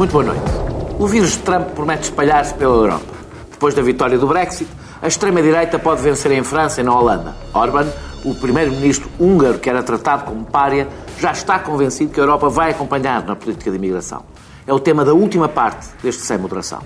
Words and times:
Muito 0.00 0.12
boa 0.12 0.24
noite. 0.24 0.50
O 0.98 1.06
vírus 1.06 1.32
de 1.32 1.40
Trump 1.40 1.72
promete 1.74 2.04
espalhar-se 2.04 2.54
pela 2.54 2.74
Europa. 2.74 3.04
Depois 3.50 3.74
da 3.74 3.82
vitória 3.82 4.16
do 4.16 4.26
Brexit, 4.26 4.66
a 5.02 5.06
extrema-direita 5.06 5.78
pode 5.78 6.00
vencer 6.00 6.32
em 6.32 6.42
França 6.42 6.80
e 6.80 6.82
na 6.82 6.98
Holanda. 6.98 7.36
Orban, 7.52 7.86
o 8.24 8.34
primeiro-ministro 8.34 9.10
húngaro 9.20 9.58
que 9.58 9.68
era 9.68 9.82
tratado 9.82 10.24
como 10.24 10.46
pária, 10.46 10.88
já 11.18 11.32
está 11.32 11.58
convencido 11.58 12.14
que 12.14 12.18
a 12.18 12.22
Europa 12.22 12.48
vai 12.48 12.70
acompanhar 12.70 13.22
na 13.26 13.36
política 13.36 13.70
de 13.70 13.76
imigração. 13.76 14.22
É 14.66 14.72
o 14.72 14.80
tema 14.80 15.04
da 15.04 15.12
última 15.12 15.50
parte 15.50 15.88
deste 16.02 16.22
Sem 16.22 16.38
Moderação. 16.38 16.80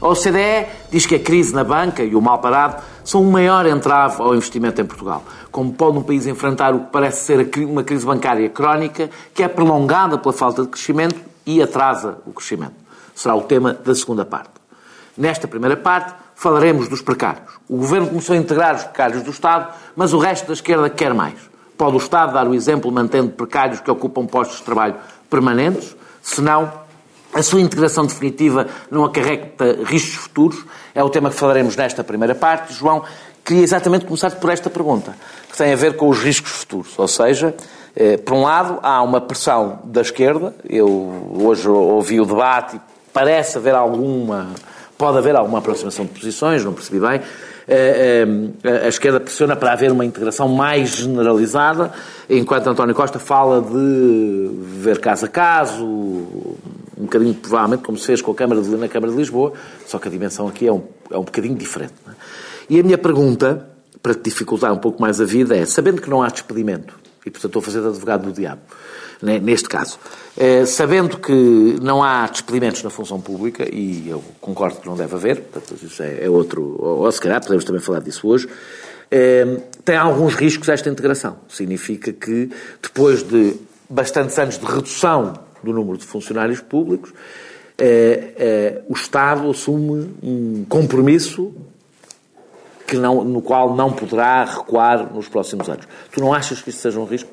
A 0.00 0.06
OCDE 0.06 0.68
diz 0.88 1.04
que 1.04 1.16
a 1.16 1.18
crise 1.18 1.52
na 1.52 1.64
banca 1.64 2.04
e 2.04 2.14
o 2.14 2.20
mal 2.20 2.38
parado 2.38 2.80
são 3.02 3.22
o 3.22 3.32
maior 3.32 3.66
entrave 3.66 4.22
ao 4.22 4.36
investimento 4.36 4.80
em 4.80 4.84
Portugal. 4.84 5.24
Como 5.50 5.72
pode 5.72 5.98
um 5.98 6.02
país 6.04 6.28
enfrentar 6.28 6.76
o 6.76 6.78
que 6.78 6.92
parece 6.92 7.24
ser 7.24 7.50
uma 7.68 7.82
crise 7.82 8.06
bancária 8.06 8.48
crónica, 8.48 9.10
que 9.34 9.42
é 9.42 9.48
prolongada 9.48 10.16
pela 10.16 10.32
falta 10.32 10.62
de 10.62 10.68
crescimento 10.68 11.31
e 11.46 11.62
atrasa 11.62 12.18
o 12.26 12.32
crescimento? 12.32 12.74
Será 13.14 13.34
o 13.34 13.42
tema 13.42 13.74
da 13.74 13.94
segunda 13.94 14.24
parte. 14.24 14.50
Nesta 15.16 15.46
primeira 15.46 15.76
parte, 15.76 16.14
falaremos 16.34 16.88
dos 16.88 17.02
precários. 17.02 17.52
O 17.68 17.76
Governo 17.76 18.08
começou 18.08 18.34
a 18.34 18.38
integrar 18.38 18.74
os 18.74 18.84
precários 18.84 19.22
do 19.22 19.30
Estado, 19.30 19.72
mas 19.94 20.12
o 20.12 20.18
resto 20.18 20.46
da 20.46 20.52
esquerda 20.54 20.88
quer 20.88 21.14
mais. 21.14 21.34
Pode 21.76 21.96
o 21.96 21.98
Estado 21.98 22.32
dar 22.32 22.48
o 22.48 22.54
exemplo 22.54 22.90
mantendo 22.90 23.30
precários 23.30 23.80
que 23.80 23.90
ocupam 23.90 24.26
postos 24.26 24.58
de 24.58 24.64
trabalho 24.64 24.96
permanentes? 25.28 25.94
Se 26.22 26.40
não, 26.40 26.72
a 27.34 27.42
sua 27.42 27.60
integração 27.60 28.06
definitiva 28.06 28.66
não 28.90 29.04
acarreta 29.04 29.78
riscos 29.84 30.14
futuros? 30.14 30.64
É 30.94 31.02
o 31.02 31.10
tema 31.10 31.30
que 31.30 31.36
falaremos 31.36 31.76
nesta 31.76 32.04
primeira 32.04 32.34
parte. 32.34 32.72
João, 32.74 33.04
queria 33.44 33.62
exatamente 33.62 34.04
começar 34.04 34.30
por 34.32 34.50
esta 34.50 34.70
pergunta, 34.70 35.16
que 35.50 35.56
tem 35.56 35.72
a 35.72 35.76
ver 35.76 35.96
com 35.96 36.08
os 36.08 36.18
riscos 36.18 36.50
futuros. 36.50 36.98
Ou 36.98 37.08
seja, 37.08 37.54
por 38.24 38.34
um 38.34 38.42
lado, 38.42 38.78
há 38.82 39.02
uma 39.02 39.20
pressão 39.20 39.80
da 39.84 40.00
esquerda. 40.00 40.54
Eu 40.68 40.88
hoje 41.42 41.68
ouvi 41.68 42.20
o 42.20 42.24
debate 42.24 42.76
e 42.76 42.80
parece 43.12 43.58
haver 43.58 43.74
alguma 43.74 44.48
Pode 45.02 45.18
haver 45.18 45.34
alguma 45.34 45.58
aproximação 45.58 46.04
de 46.04 46.12
posições, 46.12 46.64
não 46.64 46.72
percebi 46.72 47.00
bem. 47.00 47.20
Eh, 47.66 48.36
eh, 48.62 48.84
a 48.84 48.88
esquerda 48.88 49.18
pressiona 49.18 49.56
para 49.56 49.72
haver 49.72 49.90
uma 49.90 50.04
integração 50.04 50.48
mais 50.48 50.90
generalizada, 50.90 51.92
enquanto 52.30 52.68
António 52.68 52.94
Costa 52.94 53.18
fala 53.18 53.60
de 53.60 54.48
ver 54.80 55.00
caso 55.00 55.24
a 55.24 55.28
caso, 55.28 55.84
um 55.84 57.02
bocadinho, 57.02 57.34
provavelmente, 57.34 57.82
como 57.82 57.98
se 57.98 58.06
fez 58.06 58.22
com 58.22 58.30
a 58.30 58.34
Câmara 58.36 58.62
de, 58.62 58.68
na 58.76 58.86
Câmara 58.86 59.10
de 59.10 59.18
Lisboa, 59.18 59.54
só 59.88 59.98
que 59.98 60.06
a 60.06 60.10
dimensão 60.10 60.46
aqui 60.46 60.68
é 60.68 60.72
um, 60.72 60.82
é 61.10 61.18
um 61.18 61.24
bocadinho 61.24 61.56
diferente. 61.56 61.94
É? 62.06 62.12
E 62.70 62.78
a 62.78 62.82
minha 62.84 62.96
pergunta, 62.96 63.66
para 64.00 64.14
dificultar 64.14 64.72
um 64.72 64.78
pouco 64.78 65.02
mais 65.02 65.20
a 65.20 65.24
vida, 65.24 65.56
é, 65.56 65.66
sabendo 65.66 66.00
que 66.00 66.08
não 66.08 66.22
há 66.22 66.28
despedimento, 66.28 66.94
e 67.24 67.30
portanto 67.30 67.46
estou 67.46 67.60
a 67.60 67.62
fazer 67.62 67.80
de 67.80 67.88
advogado 67.88 68.24
do 68.24 68.32
diabo, 68.32 68.62
né, 69.20 69.38
neste 69.38 69.68
caso. 69.68 69.98
Eh, 70.36 70.66
sabendo 70.66 71.18
que 71.18 71.76
não 71.80 72.02
há 72.02 72.26
despedimentos 72.26 72.82
na 72.82 72.90
função 72.90 73.20
pública, 73.20 73.66
e 73.72 74.08
eu 74.08 74.22
concordo 74.40 74.80
que 74.80 74.86
não 74.86 74.96
deve 74.96 75.14
haver, 75.14 75.40
portanto, 75.40 75.78
isso 75.84 76.02
é, 76.02 76.24
é 76.24 76.30
outro, 76.30 76.76
ou, 76.78 77.10
se 77.12 77.20
calhar 77.20 77.40
podemos 77.40 77.64
também 77.64 77.80
falar 77.80 78.00
disso 78.00 78.26
hoje, 78.26 78.48
eh, 79.10 79.60
tem 79.84 79.96
alguns 79.96 80.34
riscos 80.34 80.68
esta 80.68 80.88
integração. 80.88 81.36
Significa 81.48 82.12
que 82.12 82.50
depois 82.82 83.22
de 83.22 83.56
bastantes 83.88 84.38
anos 84.38 84.58
de 84.58 84.64
redução 84.64 85.34
do 85.62 85.72
número 85.72 85.98
de 85.98 86.04
funcionários 86.04 86.60
públicos, 86.60 87.12
eh, 87.78 88.82
o 88.88 88.94
Estado 88.94 89.50
assume 89.50 90.14
um 90.22 90.64
compromisso 90.68 91.54
que 92.92 92.98
não, 92.98 93.24
no 93.24 93.40
qual 93.40 93.74
não 93.74 93.90
poderá 93.90 94.44
recuar 94.44 95.10
nos 95.14 95.26
próximos 95.26 95.66
anos. 95.66 95.88
Tu 96.10 96.20
não 96.20 96.34
achas 96.34 96.60
que 96.60 96.68
isso 96.68 96.80
seja 96.80 97.00
um 97.00 97.06
risco? 97.06 97.30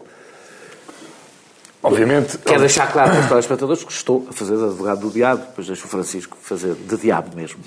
Obviamente. 1.84 2.38
Quero 2.38 2.62
deixar 2.62 2.90
claro 2.92 3.12
para 3.12 3.20
os 3.20 3.28
telespectadores 3.28 3.84
que 3.84 3.92
estou 3.92 4.26
a 4.30 4.34
fazer 4.34 4.56
de 4.56 4.64
advogado 4.64 5.02
do 5.02 5.10
diabo, 5.10 5.44
depois 5.48 5.68
deixo 5.68 5.86
o 5.86 5.90
Francisco 5.90 6.38
fazer 6.42 6.76
de 6.76 6.98
diabo 6.98 7.36
mesmo. 7.36 7.59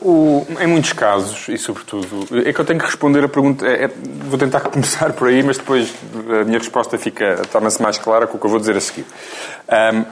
O, 0.00 0.46
em 0.58 0.66
muitos 0.66 0.92
casos, 0.92 1.48
e 1.48 1.58
sobretudo, 1.58 2.26
é 2.44 2.52
que 2.52 2.58
eu 2.58 2.64
tenho 2.64 2.78
que 2.78 2.86
responder 2.86 3.22
a 3.22 3.28
pergunta. 3.28 3.66
É, 3.66 3.84
é, 3.84 3.90
vou 4.24 4.38
tentar 4.38 4.60
começar 4.70 5.12
por 5.12 5.28
aí, 5.28 5.42
mas 5.42 5.58
depois 5.58 5.94
a 6.40 6.44
minha 6.44 6.58
resposta 6.58 6.96
fica 6.96 7.42
torna-se 7.52 7.82
mais 7.82 7.98
clara 7.98 8.26
com 8.26 8.38
o 8.38 8.40
que 8.40 8.46
eu 8.46 8.50
vou 8.50 8.58
dizer 8.58 8.76
a 8.76 8.80
seguir. 8.80 9.04
Um, 9.68 10.04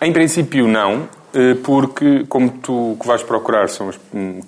em 0.00 0.12
princípio, 0.12 0.68
não, 0.68 1.08
porque, 1.64 2.24
como 2.28 2.50
tu 2.50 2.96
que 3.00 3.06
vais 3.06 3.22
procurar 3.22 3.68
são 3.68 3.90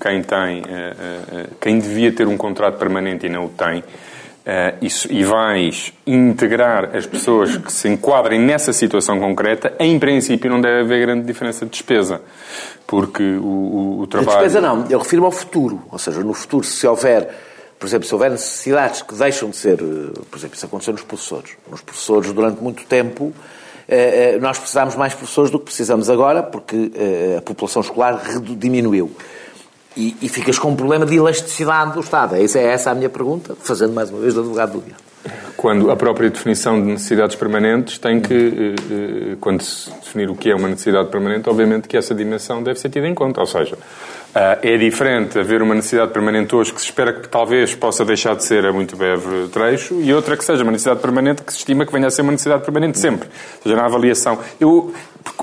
quem 0.01 0.23
tem, 0.23 0.63
eh, 0.69 0.95
eh, 1.33 1.47
quem 1.61 1.79
devia 1.79 2.13
ter 2.13 2.29
um 2.29 2.37
contrato 2.37 2.79
permanente 2.79 3.27
e 3.27 3.29
não 3.29 3.47
o 3.47 3.49
tem, 3.49 3.83
e 5.11 5.25
vais 5.25 5.95
integrar 6.07 6.95
as 6.95 7.07
pessoas 7.07 7.57
que 7.57 7.73
se 7.73 7.89
enquadrem 7.89 8.39
nessa 8.39 8.75
situação 8.75 9.19
concreta, 9.19 9.73
em 9.79 9.99
princípio 9.99 10.51
não 10.51 10.61
deve 10.61 10.81
haver 10.81 11.07
grande 11.07 11.27
diferença 11.27 11.65
de 11.65 11.71
despesa. 11.71 12.21
Porque 12.87 13.23
o, 13.23 14.01
o, 14.01 14.07
trabalho. 14.07 14.31
A 14.31 14.43
despesa 14.43 14.61
não, 14.61 14.87
eu 14.91 14.99
refiro 14.99 15.25
ao 15.25 15.33
futuro. 15.33 15.83
Ou 15.91 15.99
seja, 15.99 16.21
no 16.21 16.35
futuro, 16.35 16.65
se 16.65 16.87
houver, 16.87 17.35
por 17.79 17.87
exemplo, 17.87 18.07
se 18.07 18.15
houver 18.15 18.31
necessidades 18.31 19.01
que 19.01 19.15
deixam 19.15 19.49
de 19.49 19.57
ser. 19.57 19.81
Eh, 19.81 20.21
por 20.31 20.39
exemplo, 20.39 20.55
isso 20.55 20.67
aconteceu 20.67 20.93
nos 20.93 21.03
professores. 21.03 21.53
Nos 21.71 21.81
professores, 21.81 22.31
durante 22.33 22.63
muito 22.63 22.85
tempo, 22.85 23.33
eh, 23.35 23.54
nós 24.41 24.59
precisámos 24.59 24.97
mais 24.97 25.15
professores 25.15 25.51
do 25.51 25.59
que 25.59 25.67
precisamos 25.67 26.09
agora, 26.09 26.43
porque 26.43 26.91
a 27.37 27.43
população 27.43 27.83
escolar 27.83 28.21
diminuiu. 28.41 29.15
E, 29.97 30.17
e, 30.23 30.29
ficas 30.29 30.59
com 30.59 30.71
um 30.71 30.77
problema 30.77 31.07
de 31.07 31.15
elasticidade 31.15 31.93
do 31.93 32.01
Estado. 32.01 32.35
Essa 32.35 32.59
é 32.59 32.65
essa 32.65 32.91
a 32.91 32.95
minha 32.95 33.09
pergunta, 33.09 33.55
fazendo 33.61 33.93
mais 33.93 34.11
uma 34.11 34.19
vez 34.19 34.35
de 34.35 34.41
advogado 34.41 34.73
do 34.73 34.81
dia. 34.81 34.95
Quando 35.57 35.91
a 35.91 35.97
própria 35.97 36.29
definição 36.29 36.81
de 36.81 36.89
necessidades 36.89 37.37
permanentes 37.37 37.97
tem 37.97 38.21
que, 38.21 38.35
eh, 38.35 38.75
eh, 38.91 39.37
quando 39.41 39.63
se 39.63 39.91
definir 39.91 40.29
o 40.29 40.35
que 40.35 40.51
é 40.51 40.55
uma 40.55 40.69
necessidade 40.69 41.09
permanente, 41.09 41.49
obviamente 41.49 41.89
que 41.89 41.97
essa 41.97 42.15
dimensão 42.15 42.63
deve 42.63 42.79
ser 42.79 42.91
tida 42.91 43.07
em 43.07 43.15
conta. 43.15 43.41
Ou 43.41 43.47
seja, 43.47 43.77
eh, 43.77 43.79
é 44.35 44.77
diferente 44.77 45.39
haver 45.39 45.63
uma 45.63 45.75
necessidade 45.75 46.13
permanente 46.13 46.57
hoje 46.57 46.73
que 46.73 46.81
se 46.81 46.87
espera 46.87 47.13
que 47.13 47.29
talvez 47.29 47.73
possa 47.75 48.05
deixar 48.05 48.35
de 48.35 48.43
ser 48.43 48.67
a 48.67 48.73
muito 48.73 48.97
breve 48.97 49.49
trecho 49.53 50.01
e 50.01 50.13
outra 50.13 50.37
que 50.37 50.45
seja 50.45 50.65
uma 50.65 50.73
necessidade 50.73 51.01
permanente 51.01 51.43
que 51.43 51.53
se 51.53 51.59
estima 51.61 51.87
que 51.87 51.93
venha 51.93 52.09
a 52.09 52.11
ser 52.11 52.23
uma 52.23 52.33
necessidade 52.33 52.65
permanente 52.65 52.99
sempre. 52.99 53.29
Ou 53.29 53.63
seja, 53.63 53.77
na 53.77 53.85
avaliação. 53.85 54.39
Eu, 54.59 54.93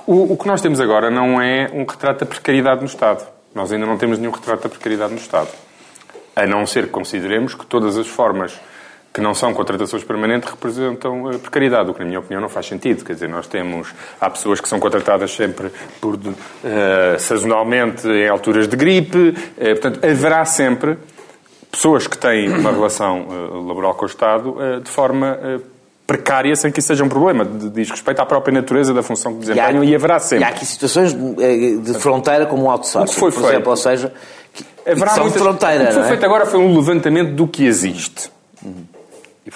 o, 0.05 0.33
o 0.33 0.37
que 0.37 0.45
nós 0.45 0.61
temos 0.61 0.81
agora 0.81 1.09
não 1.09 1.41
é 1.41 1.69
um 1.73 1.85
retrato 1.85 2.19
da 2.19 2.25
precariedade 2.25 2.81
no 2.81 2.87
Estado. 2.87 3.25
Nós 3.55 3.71
ainda 3.71 3.85
não 3.85 3.97
temos 3.97 4.19
nenhum 4.19 4.31
retrato 4.31 4.63
da 4.63 4.69
precariedade 4.69 5.13
no 5.13 5.19
Estado. 5.19 5.49
A 6.35 6.45
não 6.45 6.65
ser 6.65 6.85
que 6.85 6.89
consideremos 6.89 7.55
que 7.55 7.65
todas 7.65 7.97
as 7.97 8.07
formas 8.07 8.59
que 9.13 9.19
não 9.19 9.33
são 9.33 9.53
contratações 9.53 10.03
permanentes 10.03 10.49
representam 10.49 11.27
a 11.27 11.37
precariedade, 11.37 11.89
o 11.89 11.93
que, 11.93 11.99
na 11.99 12.05
minha 12.05 12.19
opinião, 12.19 12.39
não 12.41 12.47
faz 12.47 12.65
sentido. 12.67 13.03
Quer 13.03 13.13
dizer, 13.13 13.27
nós 13.27 13.45
temos... 13.45 13.89
Há 14.19 14.29
pessoas 14.29 14.61
que 14.61 14.69
são 14.69 14.79
contratadas 14.79 15.35
sempre 15.35 15.69
por, 15.99 16.15
uh, 16.15 16.19
sazonalmente 17.19 18.07
em 18.07 18.29
alturas 18.29 18.67
de 18.69 18.77
gripe. 18.77 19.17
Uh, 19.17 19.35
portanto, 19.71 19.99
haverá 20.05 20.45
sempre 20.45 20.97
pessoas 21.69 22.07
que 22.07 22.17
têm 22.17 22.49
uma 22.49 22.71
relação 22.71 23.27
uh, 23.27 23.67
laboral 23.67 23.95
com 23.95 24.03
o 24.03 24.07
Estado 24.07 24.55
de 24.81 24.89
forma 24.89 25.37
precária 26.07 26.53
sem 26.55 26.71
que 26.71 26.79
isso 26.79 26.87
seja 26.87 27.03
um 27.03 27.09
problema. 27.09 27.45
Diz 27.45 27.89
respeito 27.89 28.21
à 28.21 28.25
própria 28.25 28.53
natureza 28.53 28.93
da 28.93 29.03
função 29.03 29.33
que 29.33 29.39
desempenham 29.39 29.83
e, 29.83 29.87
há, 29.87 29.91
e 29.91 29.95
haverá 29.95 30.19
sempre. 30.19 30.43
E 30.43 30.47
há 30.47 30.49
aqui 30.49 30.65
situações 30.65 31.13
de 31.13 31.93
fronteira 31.95 32.45
como 32.45 32.63
o 32.63 32.69
outsourcing, 32.69 33.13
foi 33.17 33.31
por 33.31 33.39
feito. 33.39 33.53
exemplo, 33.53 33.71
ou 33.71 33.77
seja, 33.77 34.13
que, 34.53 34.65
haverá 34.89 35.11
são 35.11 35.23
muitas, 35.23 35.41
fronteira. 35.41 35.83
O 35.83 35.87
que 35.87 35.93
foi 35.93 36.03
é? 36.03 36.07
feito 36.07 36.25
agora 36.25 36.45
foi 36.45 36.59
um 36.59 36.75
levantamento 36.75 37.33
do 37.33 37.47
que 37.47 37.65
existe. 37.65 38.29
Uhum. 38.63 38.90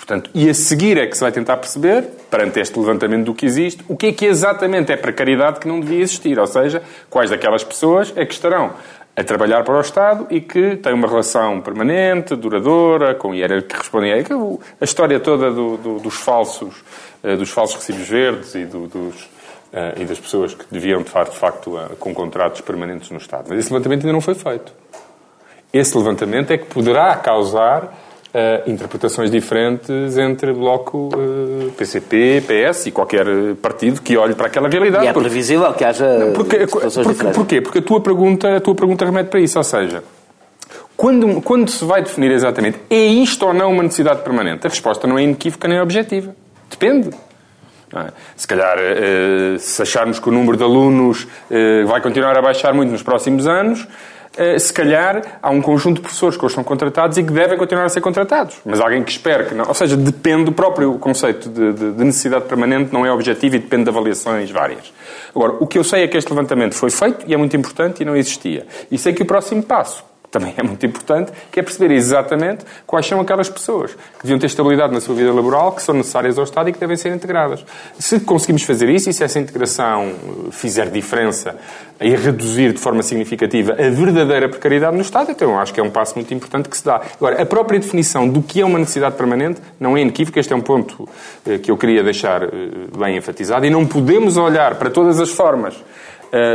E, 0.05 0.07
portanto, 0.07 0.29
e 0.35 0.47
a 0.47 0.53
seguir 0.53 0.99
é 0.99 1.07
que 1.07 1.16
se 1.16 1.21
vai 1.21 1.31
tentar 1.31 1.57
perceber, 1.57 2.03
perante 2.29 2.59
este 2.59 2.77
levantamento 2.77 3.25
do 3.25 3.33
que 3.33 3.43
existe, 3.43 3.83
o 3.89 3.97
que 3.97 4.07
é 4.07 4.11
que 4.13 4.25
exatamente 4.25 4.91
é 4.91 4.95
precariedade 4.95 5.59
que 5.59 5.67
não 5.67 5.79
devia 5.79 5.99
existir. 5.99 6.38
Ou 6.38 6.45
seja, 6.45 6.83
quais 7.09 7.31
daquelas 7.31 7.63
pessoas 7.63 8.13
é 8.16 8.23
que 8.23 8.33
estarão 8.33 8.73
a 9.16 9.23
trabalhar 9.23 9.63
para 9.63 9.75
o 9.75 9.81
Estado 9.81 10.27
e 10.29 10.41
que 10.41 10.75
tem 10.75 10.93
uma 10.93 11.07
relação 11.07 11.59
permanente, 11.59 12.35
duradoura, 12.35 13.16
com 13.16 13.33
IER 13.33 13.63
que 13.63 13.75
respondem 13.75 14.13
a, 14.13 14.83
história 14.83 15.19
toda 15.19 15.49
do, 15.49 15.77
do, 15.77 15.99
dos 15.99 16.16
falsos 16.16 16.84
eh, 17.23 17.35
dos 17.35 17.49
falsos 17.49 17.78
recibos 17.78 18.07
verdes 18.07 18.53
e, 18.53 18.66
do, 18.66 18.87
dos, 18.87 19.23
uh, 19.23 19.99
e 19.99 20.05
das 20.05 20.19
pessoas 20.19 20.53
que 20.53 20.66
deviam, 20.69 21.02
de 21.02 21.09
facto, 21.09 21.31
de 21.31 21.40
facto 21.40 21.79
com 21.97 22.13
contratos 22.13 22.61
permanentes 22.61 23.09
no 23.09 23.17
Estado. 23.17 23.46
Mas 23.49 23.57
esse 23.57 23.73
levantamento 23.73 24.02
ainda 24.02 24.13
não 24.13 24.22
foi 24.22 24.35
feito. 24.35 24.72
Esse 25.73 25.97
levantamento 25.97 26.52
é 26.52 26.57
que 26.57 26.66
poderá 26.66 27.16
causar 27.16 27.91
uh, 28.35 28.70
interpretações 28.70 29.32
diferentes 29.32 30.17
entre 30.17 30.52
Bloco, 30.52 31.09
uh, 31.16 31.72
PCP, 31.72 32.43
PS 32.46 32.87
e 32.87 32.91
qualquer 32.91 33.26
partido 33.61 34.02
que 34.02 34.17
olhe 34.17 34.35
para 34.35 34.47
aquela 34.47 34.67
realidade. 34.67 35.05
E 35.05 35.08
é 35.08 35.14
porque... 35.14 35.29
previsível 35.29 35.73
que 35.73 35.85
haja 35.85 36.34
porque, 36.35 36.67
porque, 36.67 37.34
Porquê? 37.34 37.61
Porque 37.61 37.79
a 37.79 37.82
tua, 37.82 38.02
pergunta, 38.02 38.58
a 38.58 38.59
tua 38.59 38.76
pergunta 38.76 39.05
remete 39.05 39.29
para 39.29 39.40
isso, 39.40 39.58
ou 39.58 39.64
seja... 39.64 40.03
Quando, 40.97 41.41
quando 41.41 41.70
se 41.70 41.84
vai 41.84 42.02
definir 42.02 42.32
exatamente 42.32 42.79
é 42.90 43.05
isto 43.05 43.46
ou 43.46 43.53
não 43.53 43.70
uma 43.70 43.84
necessidade 43.84 44.22
permanente, 44.22 44.66
a 44.66 44.70
resposta 44.70 45.05
não 45.05 45.17
é 45.17 45.23
inequívoca 45.23 45.67
nem 45.67 45.81
objetiva. 45.81 46.34
Depende. 46.70 47.09
É? 47.93 48.11
Se 48.34 48.47
calhar, 48.47 48.78
eh, 48.79 49.58
se 49.59 49.81
acharmos 49.81 50.20
que 50.20 50.29
o 50.29 50.31
número 50.31 50.55
de 50.55 50.64
alunos 50.64 51.28
vai 51.85 51.99
continuar 51.99 52.38
a 52.38 52.41
baixar 52.41 52.73
muito 52.73 52.91
nos 52.91 53.03
próximos 53.03 53.46
anos, 53.46 53.85
eh, 53.85 54.15
se 54.59 54.73
calhar 54.73 55.40
há 55.41 55.49
um 55.49 55.61
conjunto 55.61 55.97
de 55.97 56.02
professores 56.02 56.37
que 56.37 56.46
hoje 56.46 56.55
são 56.55 56.64
contratados 56.64 57.17
e 57.17 57.23
que 57.23 57.32
devem 57.32 57.58
continuar 57.58 57.85
a 57.85 57.90
ser 57.90 58.02
contratados. 58.02 58.58
Mas 58.66 58.79
alguém 58.79 59.03
que 59.03 59.11
espera 59.11 59.43
que 59.46 59.53
não. 59.53 59.67
Ou 59.67 59.73
seja, 59.73 59.96
depende 59.96 60.46
do 60.46 60.52
próprio 60.52 60.97
conceito 60.99 61.49
de, 61.49 61.73
de, 61.73 61.91
de 61.93 62.03
necessidade 62.03 62.46
permanente, 62.46 62.93
não 62.93 63.05
é 63.05 63.11
objetivo 63.11 63.55
e 63.55 63.59
depende 63.59 63.84
de 63.84 63.90
avaliações 63.90 64.52
várias. 64.52 64.93
Agora, 65.35 65.53
o 65.59 65.67
que 65.67 65.78
eu 65.78 65.84
sei 65.84 66.03
é 66.03 66.08
que 66.08 66.17
este 66.17 66.29
levantamento 66.29 66.76
foi 66.76 66.90
feito 66.90 67.26
e 67.28 67.34
é 67.34 67.37
muito 67.37 67.55
importante 67.55 68.02
e 68.02 68.05
não 68.05 68.16
existia. 68.16 68.66
E 68.91 68.97
sei 68.97 69.14
que 69.14 69.22
o 69.22 69.26
próximo 69.26 69.64
passo 69.64 70.03
também 70.35 70.53
é 70.58 70.64
muito 70.64 70.85
importante, 70.85 71.32
que 71.49 71.61
é 71.61 71.64
perceber 71.64 71.93
exatamente 71.93 72.66
quais 72.85 73.05
são 73.05 73.22
aquelas 73.22 73.47
pessoas 73.47 73.93
que 73.93 74.23
deviam 74.23 74.37
ter 74.37 74.47
estabilidade 74.47 74.93
na 74.93 74.99
sua 74.99 75.16
vida 75.16 75.32
laboral, 75.32 75.72
que 75.72 75.82
são 75.82 75.96
necessárias 75.96 76.37
ao 76.37 76.43
Estado 76.43 76.70
e 76.70 76.73
que 76.73 76.79
devem 76.79 76.97
ser 76.97 77.16
integradas. 77.16 77.66
Se 77.97 78.20
conseguimos 78.20 78.64
fazer 78.64 78.90
isso 78.90 79.09
e 79.09 79.14
se 79.14 79.23
essa 79.23 79.40
integração 79.40 80.03
eh, 80.03 80.52
fizer 80.52 80.90
diferença 80.90 81.55
e 82.02 82.14
reduzir 82.14 82.73
de 82.73 82.79
forma 82.79 83.02
significativa 83.02 83.72
a 83.73 83.90
verdadeira 83.90 84.49
precariedade 84.49 84.97
no 84.97 85.03
Estado, 85.03 85.32
então 85.32 85.58
acho 85.58 85.73
que 85.73 85.79
é 85.79 85.84
um 85.84 85.90
passo 85.90 86.16
muito 86.16 86.34
importante 86.34 86.67
que 86.67 86.76
se 86.76 86.84
dá. 86.84 87.02
Agora, 87.16 87.41
a 87.41 87.46
própria 87.46 87.79
definição 87.79 88.28
do 88.28 88.41
que 88.41 88.59
é 88.59 88.66
uma 88.66 88.78
necessidade 88.78 89.16
permanente 89.16 89.61
não 89.79 89.96
é 89.96 90.02
inequívoca, 90.02 90.38
este 90.38 90.52
é 90.52 90.55
um 90.55 90.61
ponto 90.61 91.08
eh, 91.47 91.59
que 91.59 91.72
eu 91.72 91.78
queria 91.78 92.03
deixar 92.03 92.43
eh, 92.43 92.49
bem 92.97 93.16
enfatizado, 93.16 93.66
e 93.66 93.70
não 93.70 93.85
podemos 93.85 94.35
olhar 94.35 94.76
para 94.76 94.90
todas 94.90 95.22
as 95.22 95.29
formas 95.29 95.76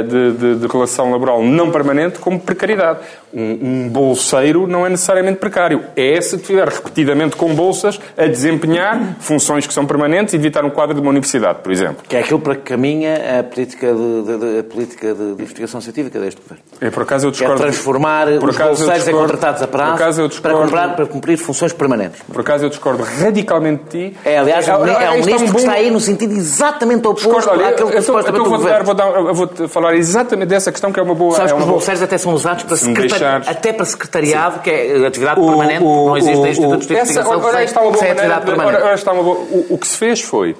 de, 0.03 0.33
de, 0.33 0.55
de, 0.57 0.67
relação 0.67 1.11
laboral 1.11 1.43
não 1.43 1.71
permanente 1.71 2.19
como 2.19 2.39
precariedade. 2.39 2.99
Um, 3.33 3.85
um, 3.85 3.89
bolseiro 3.89 4.67
não 4.67 4.85
é 4.85 4.89
necessariamente 4.89 5.39
precário. 5.39 5.85
É 5.97 6.21
se 6.21 6.37
estiver 6.37 6.69
repetidamente 6.69 7.37
com 7.37 7.55
bolsas 7.55 8.01
a 8.19 8.27
desempenhar 8.27 9.17
funções 9.21 9.67
que 9.67 9.73
são 9.73 9.87
permanentes 9.87 10.35
e 10.35 10.37
evitar 10.37 10.65
um 10.65 10.71
quadro 10.71 10.95
de 10.95 11.01
uma 11.01 11.11
universidade, 11.11 11.61
por 11.63 11.71
exemplo. 11.71 11.99
Que 12.09 12.17
é 12.17 12.21
aquilo 12.21 12.41
para 12.41 12.57
que 12.57 12.63
caminha 12.63 13.39
a 13.39 13.43
política 13.45 13.87
de, 13.95 14.59
a 14.59 14.65
política 14.65 15.15
de, 15.15 15.23
investigação 15.23 15.81
científica 15.81 16.19
deste 16.19 16.41
governo. 16.43 16.65
É, 16.81 16.91
por 16.91 17.05
acaso 17.05 17.29
eu 17.29 17.31
discordo. 17.31 17.55
É 17.55 17.67
transformar 17.67 18.27
por 18.41 18.49
os 18.51 18.59
bolseiros 18.59 19.09
em 19.09 19.13
contratados 19.13 19.63
a 19.63 19.69
prazo 19.69 20.29
discordo, 20.29 20.41
para, 20.41 20.65
comprar, 20.67 20.97
para 20.97 21.07
cumprir 21.07 21.37
funções 21.37 21.73
permanentes. 21.73 22.21
Por 22.23 22.41
acaso 22.41 22.65
eu 22.65 22.69
discordo 22.69 23.03
radicalmente 23.03 23.85
de 23.85 24.11
ti. 24.11 24.17
É, 24.25 24.39
aliás, 24.39 24.67
é, 24.67 24.73
é, 24.73 24.75
é 24.75 25.11
um 25.11 25.25
ministro 25.25 25.45
um 25.45 25.47
bom... 25.47 25.53
que 25.53 25.59
está 25.61 25.73
aí 25.73 25.91
no 25.91 26.01
sentido 26.01 26.33
exatamente 26.33 27.07
oposto 27.07 27.31
discordo, 27.31 27.51
olha, 27.51 27.69
àquilo 27.69 27.91
que 27.91 27.99
então, 27.99 28.21
então 28.21 28.45
vou, 28.45 28.59
dar, 28.59 28.83
vou, 28.83 28.95
dar, 28.95 29.11
vou 29.33 29.47
falar 29.71 29.95
exatamente 29.95 30.49
dessa 30.49 30.71
questão, 30.71 30.93
que 30.93 31.01
é 31.01 31.03
uma 31.03 31.15
boa... 31.15 31.37
Sabes 31.37 31.53
é 31.53 31.55
que 31.55 31.61
os 31.61 31.69
bolseiros 31.69 32.03
até 32.03 32.19
são 32.19 32.33
usados 32.35 32.65
para 32.65 32.77
secretari... 32.77 33.49
até 33.49 33.73
para 33.73 33.85
secretariado, 33.85 34.57
Sim. 34.57 34.61
que 34.63 34.71
é 34.71 35.07
atividade 35.07 35.41
o, 35.41 35.47
permanente, 35.47 35.83
o, 35.83 36.07
não 36.07 36.17
institutos 36.17 36.87
de 36.87 36.95
investigação 36.95 37.35
essa, 37.35 37.47
ora, 37.47 37.65
está 37.65 37.81
uma 37.81 37.93
boa 37.93 38.05
permanente. 38.05 38.83
Ora, 38.83 38.95
está 38.95 39.13
uma 39.13 39.23
boa, 39.23 39.39
o, 39.39 39.67
o 39.71 39.79
que 39.79 39.87
se 39.87 39.97
fez 39.97 40.21
foi, 40.21 40.57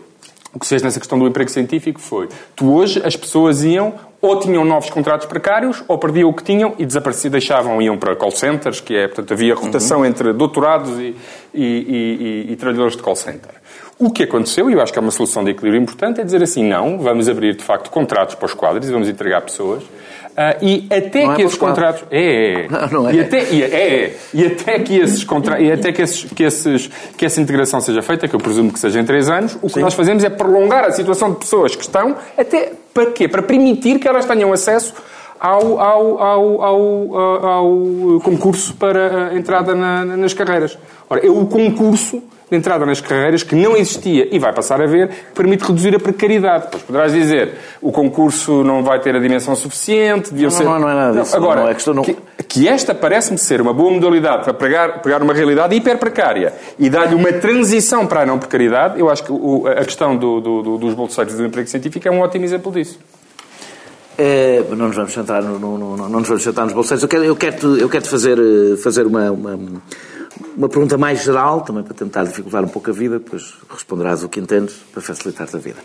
o 0.53 0.59
que 0.59 0.67
se 0.67 0.71
fez 0.71 0.83
nessa 0.83 0.99
questão 0.99 1.19
do 1.19 1.27
emprego 1.27 1.51
científico 1.51 2.01
foi, 2.01 2.29
tu 2.57 2.73
hoje 2.73 3.01
as 3.05 3.17
pessoas 3.17 3.63
iam 3.63 3.95
ou 4.21 4.39
tinham 4.39 4.65
novos 4.65 4.91
contratos 4.91 5.27
precários, 5.27 5.83
ou 5.89 5.97
perdiam 5.97 6.29
o 6.29 6.35
que 6.35 6.45
tinham 6.45 6.75
e 6.79 6.85
desapareciam, 6.85 7.31
deixavam, 7.31 7.81
iam 7.81 7.97
para 7.97 8.15
call 8.15 8.31
centers, 8.31 8.81
que 8.81 8.95
é, 8.95 9.07
portanto, 9.09 9.33
havia 9.33 9.55
rotação 9.55 10.01
uhum. 10.01 10.07
entre 10.07 10.33
doutorados 10.35 10.91
e, 10.99 11.17
e, 11.55 12.47
e, 12.49 12.53
e, 12.53 12.57
trabalhadores 12.57 12.97
de 12.97 13.03
call 13.03 13.17
center. 13.17 13.53
O 13.99 14.11
que 14.11 14.25
aconteceu, 14.25 14.69
e 14.69 14.75
eu 14.75 14.81
acho 14.83 14.93
que 14.93 14.99
é 14.99 15.03
uma 15.03 15.11
solução 15.11 15.43
de 15.43 15.51
equilíbrio 15.53 15.81
importante, 15.83 16.21
é 16.21 16.25
dizer 16.25 16.43
assim, 16.43 16.63
não, 16.63 16.99
vamos 16.99 17.29
abrir, 17.29 17.57
de 17.57 17.65
facto, 17.65 17.91
contratos 17.91 18.35
para 18.35 18.47
os 18.47 18.53
quadros 18.53 18.87
e 18.89 18.93
vamos 18.93 19.09
entregar 19.09 19.41
pessoas. 19.41 19.83
Uh, 20.31 20.65
e 20.65 20.87
até 20.91 21.25
não 21.25 21.33
é 21.33 21.37
que 21.37 21.43
é 21.43 21.45
esses 21.45 21.59
contratos. 21.59 22.05
É, 22.11 22.65
é. 22.65 22.69
Não, 22.69 23.03
não 23.03 23.09
é. 23.09 23.15
E 23.15 23.21
até, 23.21 23.53
e, 23.53 23.63
é, 23.63 23.67
é. 23.67 24.17
E 24.33 24.47
até 24.47 24.79
que 24.79 24.97
esses 24.97 25.25
contra... 25.25 25.61
e 25.61 25.71
até 25.71 25.93
que, 25.93 26.01
esses, 26.01 26.25
que, 26.25 26.43
esses, 26.45 26.91
que 27.17 27.27
essa 27.27 27.41
integração 27.41 27.81
seja 27.81 28.01
feita, 28.01 28.27
que 28.27 28.35
eu 28.35 28.41
presumo 28.41 28.73
que 28.73 28.79
seja 28.79 29.01
em 29.01 29.05
três 29.05 29.29
anos, 29.29 29.57
o 29.57 29.67
que 29.67 29.75
Sim. 29.75 29.81
nós 29.81 29.95
fazemos 29.95 30.25
é 30.25 30.31
prolongar 30.31 30.85
a 30.85 30.93
situação 30.93 31.33
de 31.33 31.39
pessoas 31.39 31.75
que 31.75 31.83
estão 31.83 32.17
até 32.39 32.73
para 32.95 33.07
quê? 33.07 33.29
Para 33.29 33.43
permitir 33.43 33.99
que 33.99 34.09
elas 34.09 34.25
tenham 34.25 34.53
acesso 34.53 34.95
ao, 35.39 35.81
ao, 35.81 36.23
ao, 36.23 36.63
ao, 36.63 37.47
ao 37.47 38.21
concurso 38.23 38.75
para 38.75 39.35
entrada 39.37 39.75
na, 39.75 40.05
nas 40.05 40.35
carreiras. 40.35 40.79
Ora, 41.09 41.27
é 41.27 41.31
o 41.31 41.47
concurso 41.47 42.23
de 42.51 42.57
entrada 42.57 42.85
nas 42.85 43.01
carreiras 43.01 43.43
que 43.43 43.55
não 43.55 43.77
existia 43.77 44.29
e 44.35 44.39
vai 44.39 44.53
passar 44.53 44.81
a 44.83 44.87
ver, 44.87 45.09
permite 45.35 45.65
reduzir 45.65 45.95
a 45.95 46.01
precariedade. 46.01 46.65
Depois 46.65 46.83
poderás 46.83 47.13
dizer, 47.13 47.55
o 47.81 47.93
concurso 47.93 48.65
não 48.65 48.83
vai 48.83 48.99
ter 48.99 49.15
a 49.15 49.21
dimensão 49.21 49.55
suficiente, 49.55 50.35
não, 50.35 50.51
ser... 50.51 50.65
Não, 50.65 50.79
não 50.79 50.91
é 50.91 50.95
nada 50.95 51.21
disso. 51.21 51.37
Agora, 51.37 51.63
não, 51.63 51.69
é 51.69 51.75
questão 51.75 51.95
não... 51.95 52.03
que, 52.03 52.17
que 52.49 52.67
esta 52.67 52.95
parece-me 52.95 53.39
ser 53.39 53.61
uma 53.61 53.73
boa 53.73 53.93
modalidade 53.93 54.45
para 54.45 54.55
pegar, 54.55 55.01
pegar 55.01 55.23
uma 55.23 55.33
realidade 55.33 55.75
hiper 55.77 55.99
precária 55.99 56.53
e 56.79 56.91
dar-lhe 56.91 57.15
uma 57.15 57.33
transição 57.35 58.07
para 58.07 58.23
a 58.23 58.27
não 58.27 58.39
precariedade, 58.39 58.99
eu 58.99 59.09
acho 59.09 59.23
que 59.23 59.33
o, 59.33 59.67
a 59.69 59.85
questão 59.85 60.17
do, 60.17 60.41
do, 60.41 60.79
dos 60.79 60.95
bolseiros 60.95 61.35
do 61.35 61.47
emprego 61.47 61.69
científico 61.69 62.09
é 62.09 62.11
um 62.11 62.21
ótimo 62.21 62.45
exemplo 62.45 62.73
disso. 62.73 62.99
É, 64.19 64.63
não 64.71 64.89
nos 64.89 64.97
vamos 64.97 65.13
centrar 65.13 65.43
no, 65.43 65.59
no, 65.59 65.79
no, 65.79 65.97
não 65.97 66.21
nos 66.21 66.29
vamos 66.29 66.45
nos 66.45 66.73
bolseiros. 66.73 67.03
Eu 67.03 67.09
quero, 67.09 67.25
eu 67.25 67.37
quero, 67.37 67.79
eu 67.79 67.89
quero 67.89 68.05
fazer, 68.05 68.39
eh, 68.39 68.77
fazer 68.77 69.07
uma, 69.07 69.31
uma 69.31 69.59
uma 70.57 70.69
pergunta 70.69 70.97
mais 70.99 71.23
geral, 71.23 71.61
também 71.63 71.83
para 71.83 71.95
tentar 71.95 72.25
dificultar 72.25 72.65
um 72.65 72.69
pouco 72.69 72.91
a 72.91 72.93
vida, 72.93 73.19
depois 73.19 73.55
responderás 73.69 74.23
o 74.23 74.29
que 74.29 74.41
entendes 74.41 74.75
para 74.93 75.01
facilitar-te 75.01 75.57
a 75.57 75.59
vida. 75.59 75.79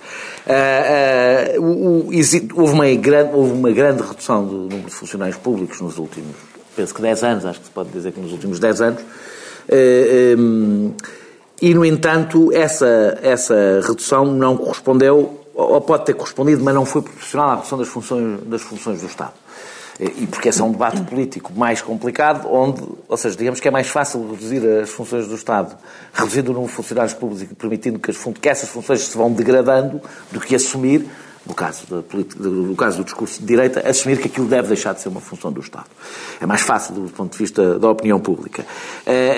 Uh, 0.46 1.60
uh, 1.60 1.64
o, 1.64 2.62
houve, 2.62 2.74
uma 2.74 2.94
grande, 2.96 3.34
houve 3.34 3.52
uma 3.54 3.72
grande 3.72 4.02
redução 4.02 4.46
do 4.46 4.58
número 4.58 4.90
de 4.90 4.92
funcionários 4.92 5.38
públicos 5.38 5.80
nos 5.82 5.98
últimos, 5.98 6.36
penso 6.76 6.94
que 6.94 7.02
10 7.02 7.24
anos, 7.24 7.46
acho 7.46 7.60
que 7.60 7.66
se 7.66 7.72
pode 7.72 7.90
dizer 7.90 8.12
que 8.12 8.20
nos 8.20 8.32
últimos 8.32 8.60
10 8.60 8.82
anos. 8.82 9.02
Uh, 9.02 10.40
um, 10.40 10.94
e, 11.62 11.74
no 11.74 11.86
entanto, 11.86 12.52
essa, 12.52 13.18
essa 13.22 13.82
redução 13.82 14.26
não 14.26 14.58
correspondeu, 14.58 15.40
ou 15.54 15.80
pode 15.80 16.06
ter 16.06 16.14
correspondido, 16.14 16.64
mas 16.64 16.76
não 16.76 16.86
foi 16.86 17.02
proporcional 17.02 17.50
à 17.50 17.56
redução 17.56 17.78
das 17.78 17.88
funções, 17.88 18.42
das 18.46 18.62
funções 18.62 19.00
do 19.00 19.08
Estado. 19.08 19.34
E 20.00 20.28
porque 20.28 20.50
esse 20.50 20.60
é 20.60 20.64
um 20.64 20.72
debate 20.72 21.02
político 21.04 21.54
mais 21.56 21.82
complicado, 21.82 22.50
onde, 22.52 22.84
ou 23.08 23.16
seja, 23.16 23.36
digamos 23.38 23.62
que 23.62 23.68
é 23.68 23.72
mais 23.72 23.88
fácil 23.88 24.30
reduzir 24.30 24.62
as 24.82 24.90
funções 24.90 25.26
do 25.26 25.36
Estado, 25.36 25.76
reduzindo 26.14 26.52
o 26.52 26.54
número 26.54 26.70
de 26.70 26.76
funcionários 26.76 27.14
públicos 27.14 27.44
e 27.44 27.56
permitindo 27.56 27.98
que, 27.98 28.12
as, 28.12 28.18
que 28.18 28.50
essas 28.50 28.68
funções 28.68 29.02
se 29.02 29.18
vão 29.18 29.32
degradando, 29.32 30.02
do 30.34 30.40
que 30.42 30.54
assumir, 30.54 31.08
no 31.46 31.54
caso, 31.54 31.86
da, 31.88 32.04
no 32.40 32.76
caso 32.76 32.98
do 32.98 33.04
discurso 33.06 33.40
de 33.40 33.46
direita, 33.46 33.88
assumir 33.88 34.20
que 34.20 34.28
aquilo 34.28 34.48
deve 34.48 34.68
deixar 34.68 34.94
de 34.94 35.02
ser 35.02 35.08
uma 35.08 35.22
função 35.22 35.50
do 35.50 35.62
Estado. 35.62 35.88
É 36.42 36.46
mais 36.46 36.62
fácil 36.62 36.94
do 36.94 37.10
ponto 37.12 37.32
de 37.32 37.38
vista 37.38 37.80
da 37.80 37.90
opinião 37.90 38.20
pública. 38.20 38.66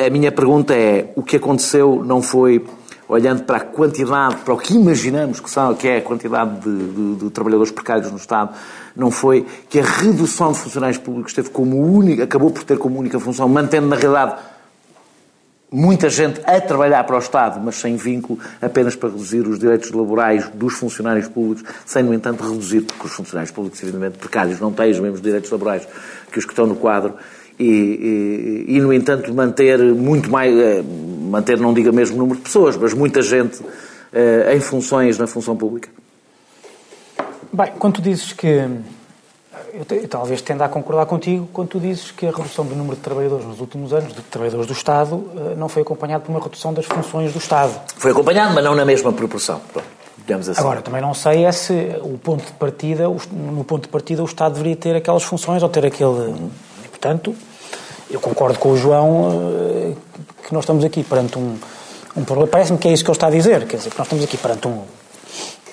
A 0.06 0.09
minha 0.09 0.31
pergunta 0.31 0.74
é: 0.74 1.12
o 1.15 1.21
que 1.21 1.36
aconteceu 1.36 2.01
não 2.04 2.21
foi 2.21 2.65
olhando 3.07 3.44
para 3.44 3.57
a 3.57 3.62
quantidade, 3.62 4.38
para 4.38 4.54
o 4.54 4.57
que 4.57 4.74
imaginamos 4.74 5.39
que, 5.39 5.50
são, 5.50 5.74
que 5.74 5.88
é 5.88 5.98
a 5.98 6.01
quantidade 6.01 6.59
de, 6.59 6.88
de, 6.88 7.15
de, 7.15 7.30
trabalhadores 7.30 7.71
precários 7.71 8.12
no 8.12 8.18
Estado, 8.18 8.54
não 8.95 9.09
foi 9.09 9.45
que 9.69 9.80
a 9.80 9.83
redução 9.83 10.51
de 10.51 10.59
funcionários 10.59 10.98
públicos 10.98 11.33
teve 11.33 11.50
como 11.50 11.77
única, 11.81 12.24
acabou 12.24 12.51
por 12.51 12.63
ter 12.63 12.77
como 12.77 13.00
única 13.00 13.19
função, 13.19 13.48
mantendo 13.48 13.88
na 13.88 13.95
realidade 13.95 14.36
muita 15.71 16.09
gente 16.09 16.42
a 16.45 16.59
trabalhar 16.62 17.04
para 17.04 17.15
o 17.15 17.19
Estado, 17.19 17.59
mas 17.63 17.75
sem 17.75 17.95
vínculo, 17.95 18.39
apenas 18.62 18.95
para 18.95 19.09
reduzir 19.09 19.45
os 19.48 19.59
direitos 19.59 19.92
laborais 19.92 20.49
dos 20.54 20.73
funcionários 20.73 21.28
públicos, 21.28 21.64
sem, 21.85 22.04
no 22.04 22.14
entanto, 22.14 22.44
reduzir, 22.44 22.81
porque 22.81 23.06
os 23.06 23.14
funcionários 23.14 23.52
públicos, 23.52 23.81
evidentemente, 23.81 24.18
precários, 24.18 24.59
não 24.59 24.71
têm 24.71 24.92
os 24.92 24.99
mesmos 24.99 25.21
direitos 25.21 25.52
laborais 25.52 25.87
que 26.31 26.40
os 26.40 26.45
que 26.45 26.52
estão 26.52 26.66
no 26.66 26.76
quadro, 26.76 27.16
e, 27.59 28.66
e, 28.68 28.76
e, 28.76 28.80
no 28.80 28.94
entanto, 28.94 29.33
manter 29.33 29.80
muito 29.80 30.30
mais, 30.30 30.56
eh, 30.56 30.83
manter 31.28 31.57
não 31.57 31.74
diga 31.74 31.92
mesmo 31.92 32.18
número 32.18 32.38
de 32.38 32.44
pessoas, 32.44 32.76
mas 32.76 32.94
muita 32.94 33.22
gente 33.22 33.62
uh, 33.62 34.52
em 34.56 34.60
funções 34.60 35.18
na 35.18 35.28
função 35.28 35.56
pública? 35.56 35.90
Bem, 37.52 37.72
quando 37.78 37.96
tu 37.96 38.02
dizes 38.02 38.34
que. 38.34 38.48
Eu, 39.74 39.86
eu 39.96 40.07
talvez 40.07 40.42
tenda 40.42 40.66
a 40.66 40.69
concordar 40.69 41.06
contigo 41.06 41.48
quando 41.54 41.69
tu 41.69 41.80
dizes 41.80 42.10
que 42.12 42.26
a 42.26 42.31
redução 42.31 42.66
do 42.66 42.76
número 42.76 42.96
de 42.96 43.02
trabalhadores 43.02 43.46
nos 43.46 43.60
últimos 43.60 43.94
anos, 43.94 44.14
de 44.14 44.22
trabalhadores 44.22 44.66
do 44.66 44.74
Estado, 44.74 45.16
uh, 45.16 45.56
não 45.57 45.69
foi 45.69 45.81
acompanhada 45.81 46.24
por 46.24 46.31
uma 46.31 46.42
redução 46.42 46.74
das 46.74 46.86
funções 46.86 47.31
do 47.31 47.40
Estado. 47.40 47.80
Foi 47.98 48.12
acompanhado, 48.12 48.54
mas 48.54 48.64
não 48.64 48.76
na 48.76 48.86
mesma 48.86 49.14
proporção. 49.14 49.62
Assim. 50.30 50.52
Agora, 50.57 50.81
também 50.81 51.02
não 51.02 51.14
sei 51.14 51.46
é 51.46 51.52
se 51.54 51.74
o 52.02 52.18
ponto 52.18 52.46
de 52.46 52.52
partida, 52.52 53.06
no 53.31 53.64
ponto 53.64 53.84
de 53.84 53.88
partida, 53.88 54.22
o 54.22 54.26
Estado 54.26 54.54
deveria 54.54 54.76
ter 54.76 54.94
aquelas 54.94 55.24
funções 55.24 55.64
ou 55.64 55.69
ter 55.69 55.86
aquele. 55.86 56.36
E, 56.84 56.88
portanto, 56.90 57.34
eu 58.10 58.19
concordo 58.19 58.60
com 58.60 58.72
o 58.72 58.78
João 58.78 59.30
eh, 59.31 59.94
que 60.47 60.54
nós 60.54 60.63
estamos 60.63 60.85
aqui 60.85 61.04
perante 61.04 61.37
um, 61.37 61.57
um 62.16 62.23
problema. 62.23 62.49
Parece-me 62.49 62.80
que 62.80 62.87
é 62.87 62.94
isso 62.94 63.04
que 63.04 63.09
ele 63.09 63.18
está 63.18 63.27
a 63.27 63.31
dizer. 63.31 63.68
Quer 63.68 63.77
dizer, 63.77 63.89
que 63.89 63.97
nós 63.97 64.07
estamos 64.07 64.23
aqui 64.23 64.37
perante 64.37 64.68
um, 64.68 64.81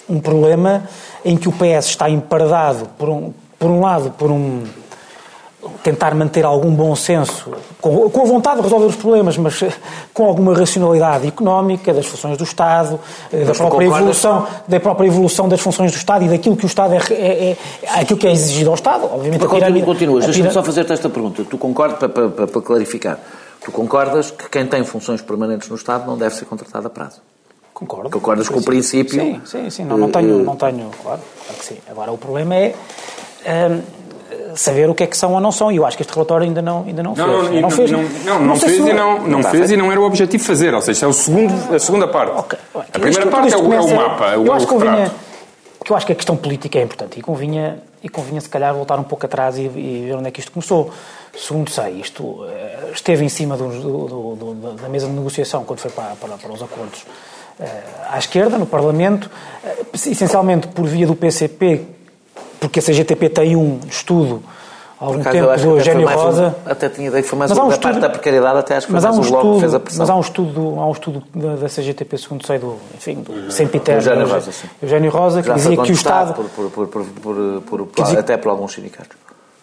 um 0.08 0.20
problema 0.20 0.82
em 1.24 1.36
que 1.36 1.48
o 1.48 1.52
PS 1.52 1.86
está 1.86 2.10
empardado, 2.10 2.88
por 2.98 3.08
um, 3.08 3.32
por 3.58 3.70
um 3.70 3.80
lado, 3.80 4.10
por 4.10 4.30
um 4.30 4.64
tentar 5.82 6.14
manter 6.14 6.44
algum 6.44 6.74
bom 6.74 6.94
senso, 6.94 7.52
com, 7.80 8.10
com, 8.10 8.22
a 8.22 8.24
vontade 8.24 8.56
de 8.56 8.62
resolver 8.62 8.86
os 8.86 8.96
problemas, 8.96 9.38
mas 9.38 9.62
com 10.12 10.26
alguma 10.26 10.54
racionalidade 10.54 11.26
económica 11.26 11.92
das 11.94 12.04
funções 12.04 12.36
do 12.36 12.44
Estado, 12.44 13.00
eh, 13.32 13.44
da 13.44 13.52
própria, 13.52 13.86
evolução, 13.86 14.46
da 14.68 14.80
própria 14.80 15.06
evolução 15.06 15.48
das 15.48 15.60
funções 15.60 15.92
do 15.92 15.96
Estado 15.96 16.24
e 16.24 16.28
daquilo 16.28 16.56
que 16.56 16.64
o 16.64 16.66
Estado 16.66 16.94
é, 16.94 16.98
é, 17.10 17.56
é 17.82 18.00
aquilo 18.00 18.18
que 18.18 18.26
é 18.26 18.32
exigido 18.32 18.70
ao 18.70 18.74
Estado. 18.74 19.06
Obviamente, 19.06 19.40
mas 19.40 19.52
pirâmide, 19.52 19.86
continuas, 19.86 20.24
deixa-me 20.26 20.50
só 20.50 20.62
fazer-te 20.62 20.92
esta 20.92 21.08
pergunta. 21.08 21.44
Tu 21.48 21.56
concordas, 21.56 21.98
para, 21.98 22.08
para, 22.08 22.46
para 22.46 22.62
clarificar, 22.62 23.18
tu 23.64 23.73
concordas 23.73 24.30
que 24.30 24.49
quem 24.49 24.66
tem 24.66 24.85
funções 24.85 25.21
permanentes 25.23 25.68
no 25.68 25.76
Estado 25.76 26.06
não 26.06 26.16
deve 26.16 26.35
ser 26.35 26.44
contratado 26.44 26.87
a 26.87 26.90
prazo? 26.90 27.21
Concordo. 27.73 28.11
Concordas 28.11 28.49
com 28.49 28.61
o 28.61 28.62
princípio? 28.64 29.21
Sim, 29.21 29.40
sim, 29.44 29.71
sim. 29.71 29.85
Não, 29.85 29.99
não, 29.99 30.11
tenho, 30.11 30.44
não 30.44 30.54
tenho, 30.56 30.90
claro, 31.02 31.21
claro 31.44 31.59
que 31.59 31.64
sim. 31.64 31.78
Agora, 31.90 32.12
o 32.12 32.18
problema 32.18 32.54
é... 32.54 32.75
Hum, 33.47 33.80
saber 34.56 34.88
o 34.88 34.94
que 34.94 35.02
é 35.02 35.06
que 35.06 35.16
são 35.16 35.33
ou 35.33 35.40
não 35.40 35.50
são. 35.50 35.71
E 35.73 35.76
eu 35.76 35.85
acho 35.87 35.97
que 35.97 36.02
este 36.02 36.12
relatório 36.12 36.47
ainda 36.47 36.62
não, 36.62 36.85
ainda 36.85 37.02
não, 37.02 37.14
Não, 37.14 37.44
fez. 37.44 37.50
não, 37.50 37.61
não, 37.61 37.71
fez. 37.71 37.90
não, 37.90 38.02
não, 38.02 38.40
não 38.47 38.56
fez, 38.56 38.73
se 38.73 38.78
e 38.88 38.92
não, 38.92 39.26
não 39.26 39.38
está 39.40 39.50
fez 39.50 39.66
feito. 39.66 39.75
e 39.75 39.83
não 39.83 39.90
era 39.90 40.00
o 40.00 40.04
objetivo 40.04 40.44
fazer. 40.44 40.73
Ou 40.75 40.80
seja, 40.80 41.06
é 41.06 41.09
o 41.09 41.12
segundo, 41.12 41.75
a 41.75 41.78
segunda 41.78 42.06
parte. 42.09 42.33
Ok. 42.38 42.59
A 42.75 42.78
Isto- 42.80 42.90
primeira 42.92 43.21
tudo 43.23 43.30
parte 43.30 43.44
é 43.44 43.49
isto 43.49 43.68
o, 43.68 43.73
é 43.75 43.80
o 43.80 43.97
mapa, 43.97 44.26
é 44.33 44.38
o, 44.38 44.47
eu 44.47 44.52
acho 44.52 44.66
o 44.66 44.78
que 44.78 45.11
porque 45.78 45.92
eu 45.92 45.97
acho 45.97 46.06
que 46.06 46.12
a 46.12 46.14
questão 46.14 46.37
política 46.37 46.78
é 46.78 46.83
importante 46.83 47.18
e 47.18 47.23
convinha, 47.23 47.78
e 48.04 48.08
convinha 48.08 48.40
se 48.40 48.49
calhar 48.49 48.73
voltar 48.75 48.99
um 49.00 49.02
pouco 49.02 49.25
atrás 49.26 49.56
e, 49.56 49.62
e 49.62 50.04
ver 50.06 50.14
onde 50.14 50.28
é 50.28 50.30
que 50.30 50.38
isto 50.38 50.52
começou. 50.52 50.92
Segundo 51.37 51.70
sei, 51.70 51.94
isto 52.00 52.44
eh, 52.46 52.90
esteve 52.94 53.25
em 53.25 53.28
cima 53.30 53.56
do- 53.56 53.68
do- 53.80 54.37
do- 54.37 54.73
da 54.75 54.88
mesa 54.88 55.06
de 55.06 55.12
negociação 55.12 55.64
quando 55.64 55.80
foi 55.80 55.90
para, 55.90 56.14
para, 56.14 56.37
para 56.37 56.52
os 56.52 56.62
acordos 56.62 57.04
eh, 57.58 57.82
à 58.11 58.18
esquerda, 58.18 58.58
no 58.58 58.66
Parlamento, 58.66 59.30
eh, 59.64 59.84
essencialmente 59.94 60.68
por 60.68 60.87
via 60.87 61.06
do 61.06 61.16
PCP, 61.16 61.87
porque 62.61 62.78
a 62.78 62.82
CGTP 62.82 63.30
tem 63.30 63.56
um 63.56 63.80
estudo 63.88 64.42
algum 65.00 65.22
Por 65.22 65.32
tempo 65.32 65.50
acho 65.50 65.64
do 65.64 65.76
Eugênio 65.78 66.04
mais 66.04 66.20
um- 66.20 66.22
Rosa. 66.24 66.56
até 66.66 66.88
tinha 66.88 67.08
ideia 67.08 67.22
que 67.22 67.28
foi 67.28 67.38
mais 67.38 67.50
Mas 67.50 67.58
um, 67.58 67.62
há 67.62 67.64
um 67.64 67.68
da 67.68 67.74
estudo- 67.74 67.90
parte 67.90 68.00
da 68.00 68.08
precariedade, 68.10 68.58
até 68.58 68.76
acho 68.76 68.86
que 68.86 68.92
foi 68.92 68.94
Mas 69.00 69.04
há, 69.04 69.08
mais 69.12 69.18
um 69.18 69.20
o 69.20 69.24
Bloco 69.30 69.40
que 69.42 69.46
estudo, 69.48 69.60
fez 69.60 69.74
a 69.74 69.80
pressão. 69.80 69.98
mas 70.00 70.10
há 70.10 70.14
um 70.16 70.20
estudo, 70.20 70.60
há 70.80 70.86
um 70.86 70.92
estudo 70.92 71.22
da, 71.34 71.56
da 71.56 71.68
CGTP, 71.68 72.18
segundo 72.18 72.46
sei, 72.46 72.58
do, 72.58 72.76
enfim, 72.94 73.14
do 73.22 73.50
Sempiterno, 73.52 74.00
Eugénio 74.00 74.22
Eugé- 74.22 74.34
Rosa, 74.34 74.52
sim. 74.52 74.68
Eugénio 74.82 75.10
Rosa, 75.10 75.42
que 75.42 75.48
Já 75.48 75.54
dizia 75.54 75.76
que 75.76 75.90
o 75.90 75.92
Estado, 75.92 76.34
por, 76.34 76.44
por, 76.44 76.70
por, 76.70 76.86
por, 76.86 77.04
por, 77.04 77.86
por- 77.86 78.04
dizer- 78.04 78.18
até 78.18 78.36
por 78.36 78.48
alguns 78.50 78.72
sindicatos. 78.72 79.16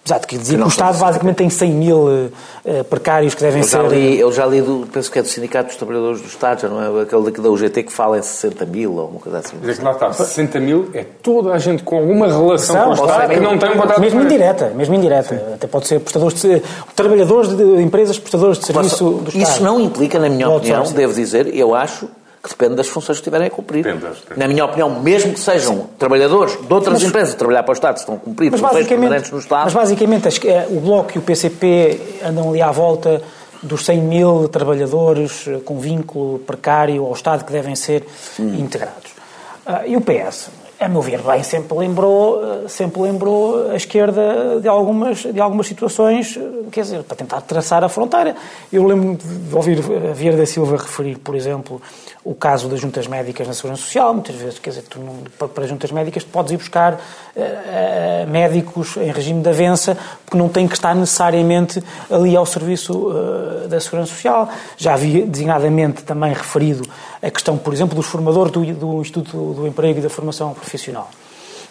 Exato, 0.05 0.27
que 0.27 0.38
dizia 0.38 0.58
que 0.58 0.63
que 0.63 0.67
o 0.67 0.72
Estado 0.72 0.98
basicamente 0.98 1.38
tem 1.38 1.50
100 1.50 1.72
mil 1.72 2.10
eh, 2.10 2.29
eh, 2.65 2.84
precários 2.84 3.36
que 3.36 3.41
devem 3.41 3.62
Eu 3.62 3.67
já 3.67 3.81
ser... 3.81 3.89
li, 3.89 4.20
eu 4.20 4.31
já 4.31 4.46
li 4.46 4.62
do, 4.62 4.88
penso 4.91 5.12
que 5.12 5.20
é 5.20 5.22
do 5.22 5.27
Sindicato 5.27 5.67
dos 5.67 5.75
Trabalhadores 5.75 6.22
do 6.22 6.27
Estado, 6.27 6.62
já 6.62 6.70
não 6.70 7.00
é 7.00 7.01
aquele 7.03 7.24
daqui 7.24 7.41
da 7.41 7.50
UGT 7.50 7.84
que 7.84 7.91
fala 7.91 8.17
em 8.17 8.22
60 8.22 8.65
mil 8.65 8.96
ou 8.96 9.08
uma 9.08 9.20
coisa 9.20 9.39
assim. 9.39 9.58
Dizer 9.58 9.77
que 9.77 9.84
lá 9.84 9.91
está, 9.91 10.12
60 10.12 10.60
mil 10.60 10.89
é 10.93 11.05
toda 11.22 11.53
a 11.53 11.58
gente 11.58 11.84
com 11.84 11.98
alguma 11.98 12.27
relação 12.27 12.75
São, 12.75 12.96
com 12.96 13.01
o 13.01 13.05
Estado 13.05 13.34
que 13.34 13.39
não 13.39 13.58
tem 13.58 13.70
um 13.72 13.77
contrato 13.77 14.01
Mesmo 14.01 14.22
indireta, 14.22 14.70
mesmo 14.75 14.96
indireta. 14.96 15.36
Até 15.53 15.67
pode 15.67 15.88
ser 15.88 16.00
prestadores 16.00 16.41
de, 16.41 16.62
trabalhadores 16.96 17.55
de 17.55 17.81
empresas 17.81 18.17
prestadores 18.17 18.60
de 18.60 18.65
serviço 18.65 19.05
do 19.05 19.29
Estado. 19.29 19.43
Isso 19.43 19.63
não 19.63 19.79
implica, 19.79 20.20
na 20.20 20.29
minha 20.29 20.50
opinião, 20.50 20.84
devo 20.91 21.13
dizer, 21.13 21.55
eu 21.55 21.75
acho 21.75 22.08
que 22.43 22.50
depende 22.50 22.75
das 22.75 22.88
funções 22.88 23.17
que 23.17 23.21
estiverem 23.21 23.48
a 23.48 23.50
cumprir. 23.51 23.86
Na 24.36 24.48
minha 24.48 24.65
opinião, 24.65 24.89
mesmo 25.00 25.33
que 25.33 25.39
sejam 25.39 25.89
trabalhadores 26.00 26.57
de 26.60 26.74
outras 26.74 26.95
Mas- 26.95 27.03
empresas 27.03 27.33
a 27.36 27.38
trabalhar 27.38 27.62
para 27.63 27.71
o 27.71 27.74
Estado, 27.74 27.98
se 27.98 28.01
estão 28.01 28.15
a 28.15 28.17
cumprir 28.19 28.51
Mas 28.51 28.60
basicamente, 28.62 28.89
permanentes 29.00 29.31
no 29.31 29.38
Estado, 29.39 29.63
mas 29.65 29.74
basicamente 29.74 30.27
as- 30.27 30.39
eh, 30.45 30.67
o 30.69 30.79
Bloco 30.79 31.12
e 31.15 31.19
o 31.19 31.21
PCP 31.21 32.01
andam 32.25 32.50
ali 32.50 32.62
à 32.62 32.71
volta 32.71 33.21
dos 33.62 33.86
100 33.86 34.00
mil 34.01 34.48
trabalhadores 34.50 35.45
eh, 35.48 35.60
com 35.63 35.79
vínculo 35.79 36.39
precário 36.39 37.05
ao 37.05 37.13
Estado 37.13 37.45
que 37.45 37.51
devem 37.51 37.75
ser 37.75 38.05
integrados. 38.39 39.12
Ah, 39.65 39.86
e 39.86 39.95
o 39.95 40.01
PS, 40.01 40.50
a 40.81 40.89
meu 40.89 41.01
ver, 41.01 41.21
bem, 41.21 41.43
sempre 41.43 41.77
lembrou, 41.77 42.43
eh, 42.43 42.67
sempre 42.67 43.01
lembrou 43.01 43.69
a 43.69 43.75
esquerda 43.75 44.59
de 44.59 44.67
algumas, 44.67 45.19
de 45.19 45.39
algumas 45.39 45.67
situações, 45.67 46.35
eh, 46.35 46.69
quer 46.71 46.81
dizer, 46.81 47.03
para 47.03 47.15
tentar 47.15 47.41
traçar 47.41 47.83
a 47.83 47.89
fronteira. 47.89 48.35
Eu 48.73 48.83
lembro-me 48.85 49.15
de 49.15 49.55
ouvir 49.55 49.79
a 50.09 50.13
Vieira 50.13 50.35
da 50.35 50.45
Silva 50.45 50.77
referir, 50.77 51.19
por 51.19 51.35
exemplo, 51.35 51.79
o 52.23 52.33
caso 52.33 52.67
das 52.67 52.79
juntas 52.79 53.05
médicas 53.05 53.47
na 53.47 53.53
Segurança 53.53 53.83
Social. 53.83 54.11
Muitas 54.13 54.35
vezes, 54.35 54.57
quer 54.57 54.71
dizer, 54.71 54.83
tu 54.83 55.00
para, 55.38 55.67
juntas 55.67 55.91
médicas, 55.91 56.23
tu 56.23 56.31
podes 56.31 56.51
ir 56.51 56.57
buscar 56.57 57.00
médicos 58.27 58.97
em 58.97 59.11
regime 59.11 59.41
de 59.41 59.50
avença, 59.50 59.97
porque 60.25 60.38
não 60.38 60.50
têm 60.50 60.67
que 60.67 60.73
estar 60.75 60.95
necessariamente 60.95 61.81
ali 62.09 62.35
ao 62.35 62.45
serviço 62.45 63.11
eh, 63.63 63.67
da 63.67 63.79
Segurança 63.79 64.13
Social. 64.13 64.50
Já 64.77 64.93
havia 64.93 65.25
designadamente 65.25 66.03
também 66.03 66.33
referido 66.33 66.88
a 67.21 67.29
questão, 67.29 67.57
por 67.57 67.73
exemplo, 67.73 67.95
dos 67.95 68.05
formadores 68.05 68.51
do, 68.51 68.63
do 68.73 69.01
Instituto 69.01 69.53
do 69.53 69.67
Emprego 69.67 70.00
e 70.00 70.01
da 70.01 70.09
Formação 70.09 70.53
Profissional. 70.53 71.09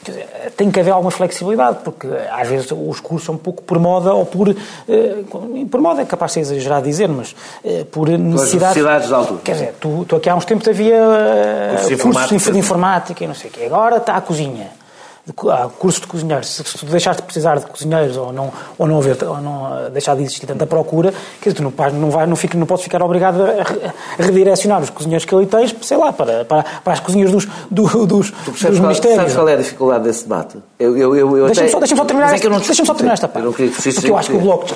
Dizer, 0.03 0.27
tem 0.57 0.71
que 0.71 0.81
haver 0.81 0.93
alguma 0.93 1.11
flexibilidade, 1.11 1.81
porque 1.85 2.07
às 2.33 2.49
vezes 2.49 2.71
os 2.73 3.01
cursos 3.01 3.27
são 3.27 3.35
um 3.35 3.39
pouco 3.39 3.63
por 3.63 3.79
moda 3.79 4.15
ou 4.15 4.25
por. 4.25 4.49
eh, 4.49 5.25
por 5.71 5.81
moda 5.81 6.01
é 6.01 6.07
capaz 6.07 6.31
de 6.31 6.35
ser 6.35 6.41
exagerado 6.41 6.87
dizer, 6.87 7.07
mas 7.07 7.37
eh, 7.63 7.85
por 7.85 8.09
necessidades. 8.09 8.77
necessidades 8.77 9.11
da 9.11 9.17
altura. 9.19 9.41
Quer 9.45 9.53
dizer, 9.53 9.75
tu, 9.79 10.07
tu 10.09 10.17
aqui 10.17 10.31
há 10.31 10.35
uns 10.35 10.47
tempos 10.47 10.67
havia 10.69 10.95
eh, 10.97 11.71
Cursos 11.73 11.89
de 11.99 12.03
cursos 12.03 12.29
de 12.29 12.35
informática. 12.35 12.59
informática 12.59 13.25
e 13.25 13.27
não 13.27 13.35
sei 13.35 13.51
o 13.51 13.53
quê. 13.53 13.65
Agora 13.67 13.99
está 13.99 14.17
a 14.17 14.21
cozinha. 14.23 14.80
De 15.27 15.35
Há 15.51 15.69
curso 15.69 16.01
de 16.01 16.07
cozinheiros. 16.07 16.49
Se 16.49 16.65
tu 16.65 16.87
deixaste 16.87 17.21
de 17.21 17.27
precisar 17.27 17.59
de 17.59 17.67
cozinheiros 17.67 18.17
ou 18.17 18.33
não, 18.33 18.51
ou 18.79 18.87
não, 18.87 18.99
haver, 18.99 19.23
ou 19.23 19.37
não 19.41 19.79
eh, 19.87 19.91
deixar 19.91 20.17
de 20.17 20.23
existir 20.23 20.47
tanta 20.47 20.67
procura, 20.67 21.13
quer 21.41 21.51
dizer, 21.51 21.57
tu 21.57 21.63
não, 21.63 21.73
não, 22.01 22.11
vai, 22.11 22.27
não, 22.27 22.35
fica, 22.35 22.57
não 22.57 22.67
podes 22.67 22.83
ficar 22.85 23.03
obrigado 23.03 23.41
a, 23.43 23.63
re- 23.63 23.93
a 24.19 24.23
redirecionar 24.23 24.81
os 24.83 24.89
cozinheiros 24.91 25.25
que 25.27 25.35
ali 25.35 25.45
tens, 25.47 25.75
sei 25.83 25.97
lá, 25.99 26.11
para, 26.13 26.45
para, 26.47 26.65
para 26.83 26.93
as 26.95 27.01
cozinhas 27.01 27.31
dos, 27.31 27.47
do- 27.71 28.07
dos, 28.07 28.31
dos 28.31 28.61
qual, 28.63 28.73
ministérios. 28.73 29.17
sabes 29.19 29.35
qual 29.35 29.49
é 29.49 29.53
a 29.55 29.57
dificuldade 29.57 30.05
desse 30.05 30.23
debate? 30.23 30.57
Eu, 30.79 30.97
eu, 30.97 31.15
eu, 31.15 31.37
eu 31.37 31.47
Deixa-me 31.47 31.67
até- 31.67 31.73
só, 31.73 31.79
deixa 31.81 31.97
só 31.97 32.05
terminar, 32.07 32.31
Mas 32.33 32.41
é 32.43 32.47
eu 32.47 32.51
não 32.51 32.59
deixa-me 32.61 32.87
só 32.87 32.95
terminar 32.95 33.13
esta 33.15 33.27
Eu 33.27 33.31
parte. 33.31 33.45
não 33.45 33.53
queria 33.53 33.71
que 33.71 33.77
fosse 33.77 33.93
Porque 33.95 34.11
eu 34.11 34.17
acho 34.17 34.31
que 34.31 34.37
o. 34.37 34.41
Bloco... 34.41 34.67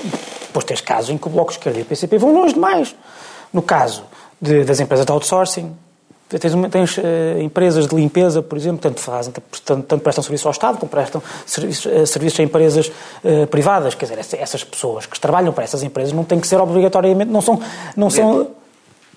Depois 0.47 0.65
tens 0.67 0.81
casos 0.83 1.11
em 1.11 1.19
que 1.19 1.27
o 1.27 1.31
Bloco 1.31 1.51
de 1.53 1.59
Esquerda 1.59 1.79
e 1.79 1.83
o 1.83 1.85
PCP 1.87 2.19
vão 2.19 2.33
longe 2.35 2.53
demais. 2.55 2.95
No 3.53 3.63
caso 3.63 4.05
de- 4.41 4.63
das 4.63 4.79
empresas 4.79 5.07
de 5.07 5.11
outsourcing, 5.11 5.75
tens, 6.29 6.53
tens, 6.71 6.99
eh, 6.99 7.39
empresas 7.43 7.87
de 7.87 7.95
limpeza, 7.95 8.43
por 8.43 8.57
exemplo, 8.59 8.79
tanto, 8.81 9.01
fazem, 9.01 9.33
tanto, 9.65 9.83
tanto 9.85 10.03
prestam 10.03 10.23
serviço 10.23 10.49
ao 10.49 10.53
Estado 10.53 10.79
como 10.79 10.91
prestam 10.91 11.23
serviços, 11.47 11.87
eh, 11.93 12.07
serviços 12.07 12.41
a 12.41 12.43
empresas 12.43 12.91
eh, 13.25 13.47
privadas. 13.47 13.95
Quer 13.95 14.07
dizer, 14.07 14.19
essa- 14.19 14.37
essas 14.37 14.65
pessoas 14.65 15.07
que 15.07 15.19
trabalham 15.21 15.53
para 15.53 15.65
essas 15.65 15.83
empresas 15.83 16.13
não 16.13 16.25
têm 16.25 16.41
que 16.41 16.47
ser 16.47 16.61
obrigatoriamente... 16.61 17.31
Não 17.31 17.41
são... 17.41 17.61
Não 17.97 18.11
são 18.11 18.49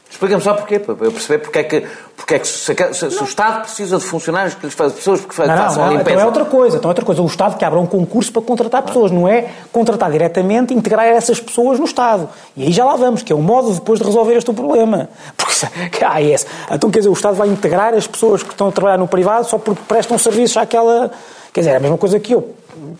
Explica-me 0.09 0.41
só 0.41 0.53
porquê, 0.53 0.79
para 0.79 0.93
eu 1.05 1.11
perceber 1.11 1.39
porque 1.39 1.59
é 1.59 1.63
que, 1.63 1.85
porque 2.15 2.33
é 2.35 2.39
que 2.39 2.47
se, 2.47 2.73
se- 2.93 3.11
se 3.11 3.21
o 3.21 3.25
Estado 3.25 3.61
precisa 3.61 3.97
de 3.97 4.03
funcionários 4.03 4.55
que 4.55 4.65
lhes 4.65 4.73
fazem 4.73 4.95
pessoas 4.97 5.19
que 5.19 5.39
Não, 5.39 5.45
façam 5.57 5.83
a 5.83 5.87
não, 5.87 5.93
limpeza. 5.97 6.11
então 6.11 6.21
é 6.21 6.25
outra 6.25 6.45
coisa. 6.45 6.77
Então 6.77 6.89
é 6.89 6.91
outra 6.91 7.05
coisa. 7.05 7.21
O 7.21 7.25
Estado 7.27 7.57
que 7.57 7.65
abra 7.65 7.77
um 7.79 7.85
concurso 7.85 8.31
para 8.31 8.41
contratar 8.41 8.81
pessoas, 8.83 9.11
não 9.11 9.27
é 9.27 9.49
contratar 9.71 10.09
diretamente 10.09 10.73
integrar 10.73 11.05
essas 11.05 11.39
pessoas 11.39 11.77
no 11.77 11.85
Estado. 11.85 12.27
E 12.55 12.63
aí 12.63 12.71
já 12.71 12.83
lá 12.85 12.95
vamos, 12.95 13.21
que 13.21 13.31
é 13.31 13.35
um 13.35 13.41
modo 13.41 13.71
depois 13.73 13.99
de 13.99 14.05
resolver 14.05 14.33
este 14.35 14.51
problema. 14.53 15.09
Porque 15.37 16.03
há 16.03 16.21
esse. 16.21 16.45
Então 16.71 16.89
quer 16.89 16.99
dizer, 16.99 17.09
o 17.09 17.13
Estado 17.13 17.35
vai 17.35 17.49
integrar 17.49 17.93
as 17.93 18.07
pessoas 18.07 18.41
que 18.41 18.49
estão 18.51 18.69
a 18.69 18.71
trabalhar 18.71 18.97
no 18.97 19.07
privado 19.07 19.45
só 19.47 19.57
porque 19.57 19.81
prestam 19.87 20.17
serviços 20.17 20.57
àquela. 20.57 21.11
Quer 21.53 21.61
dizer, 21.61 21.71
é 21.71 21.75
a 21.77 21.79
mesma 21.79 21.97
coisa 21.97 22.19
que 22.19 22.33
eu 22.33 22.55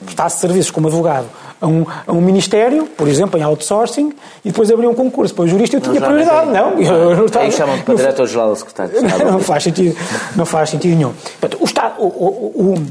prestasse 0.06 0.40
serviços 0.40 0.72
como 0.72 0.88
advogado 0.88 1.28
a 1.60 1.68
um, 1.68 1.86
a 2.06 2.12
um 2.12 2.22
ministério, 2.22 2.86
por 2.86 3.08
exemplo, 3.08 3.40
em 3.40 3.44
outsourcing, 3.44 4.14
e 4.46 4.50
depois 4.50 4.70
abrir 4.72 4.88
um 4.88 4.94
concurso 4.94 5.34
para 5.34 5.46
o 5.46 5.48
jurista 5.48 5.78
eu 5.78 5.82
tinha 5.82 6.00
já, 6.00 6.06
prioridade. 6.06 6.48
mas 6.48 6.54
Não, 6.56 6.80
eu 6.82 7.16
não 7.16 7.26
estava- 7.26 7.46
Aí 7.46 7.52
chamam-te 7.52 7.84
para 7.84 7.94
não- 7.94 8.00
diretor-geral 8.02 8.50
do 8.50 8.56
secretário 8.56 8.92
de 8.92 9.06
Estado. 9.06 9.26
não 9.32 9.40
faz 9.40 9.64
sentido, 9.64 9.98
não 10.36 10.46
faz 10.46 10.70
sentido 10.70 10.96
nenhum. 10.96 11.14
Portanto, 11.40 11.58
o 11.62 11.66
Estado, 11.66 11.96
o, 12.02 12.06
o- 12.08 12.74
o- 12.74 12.86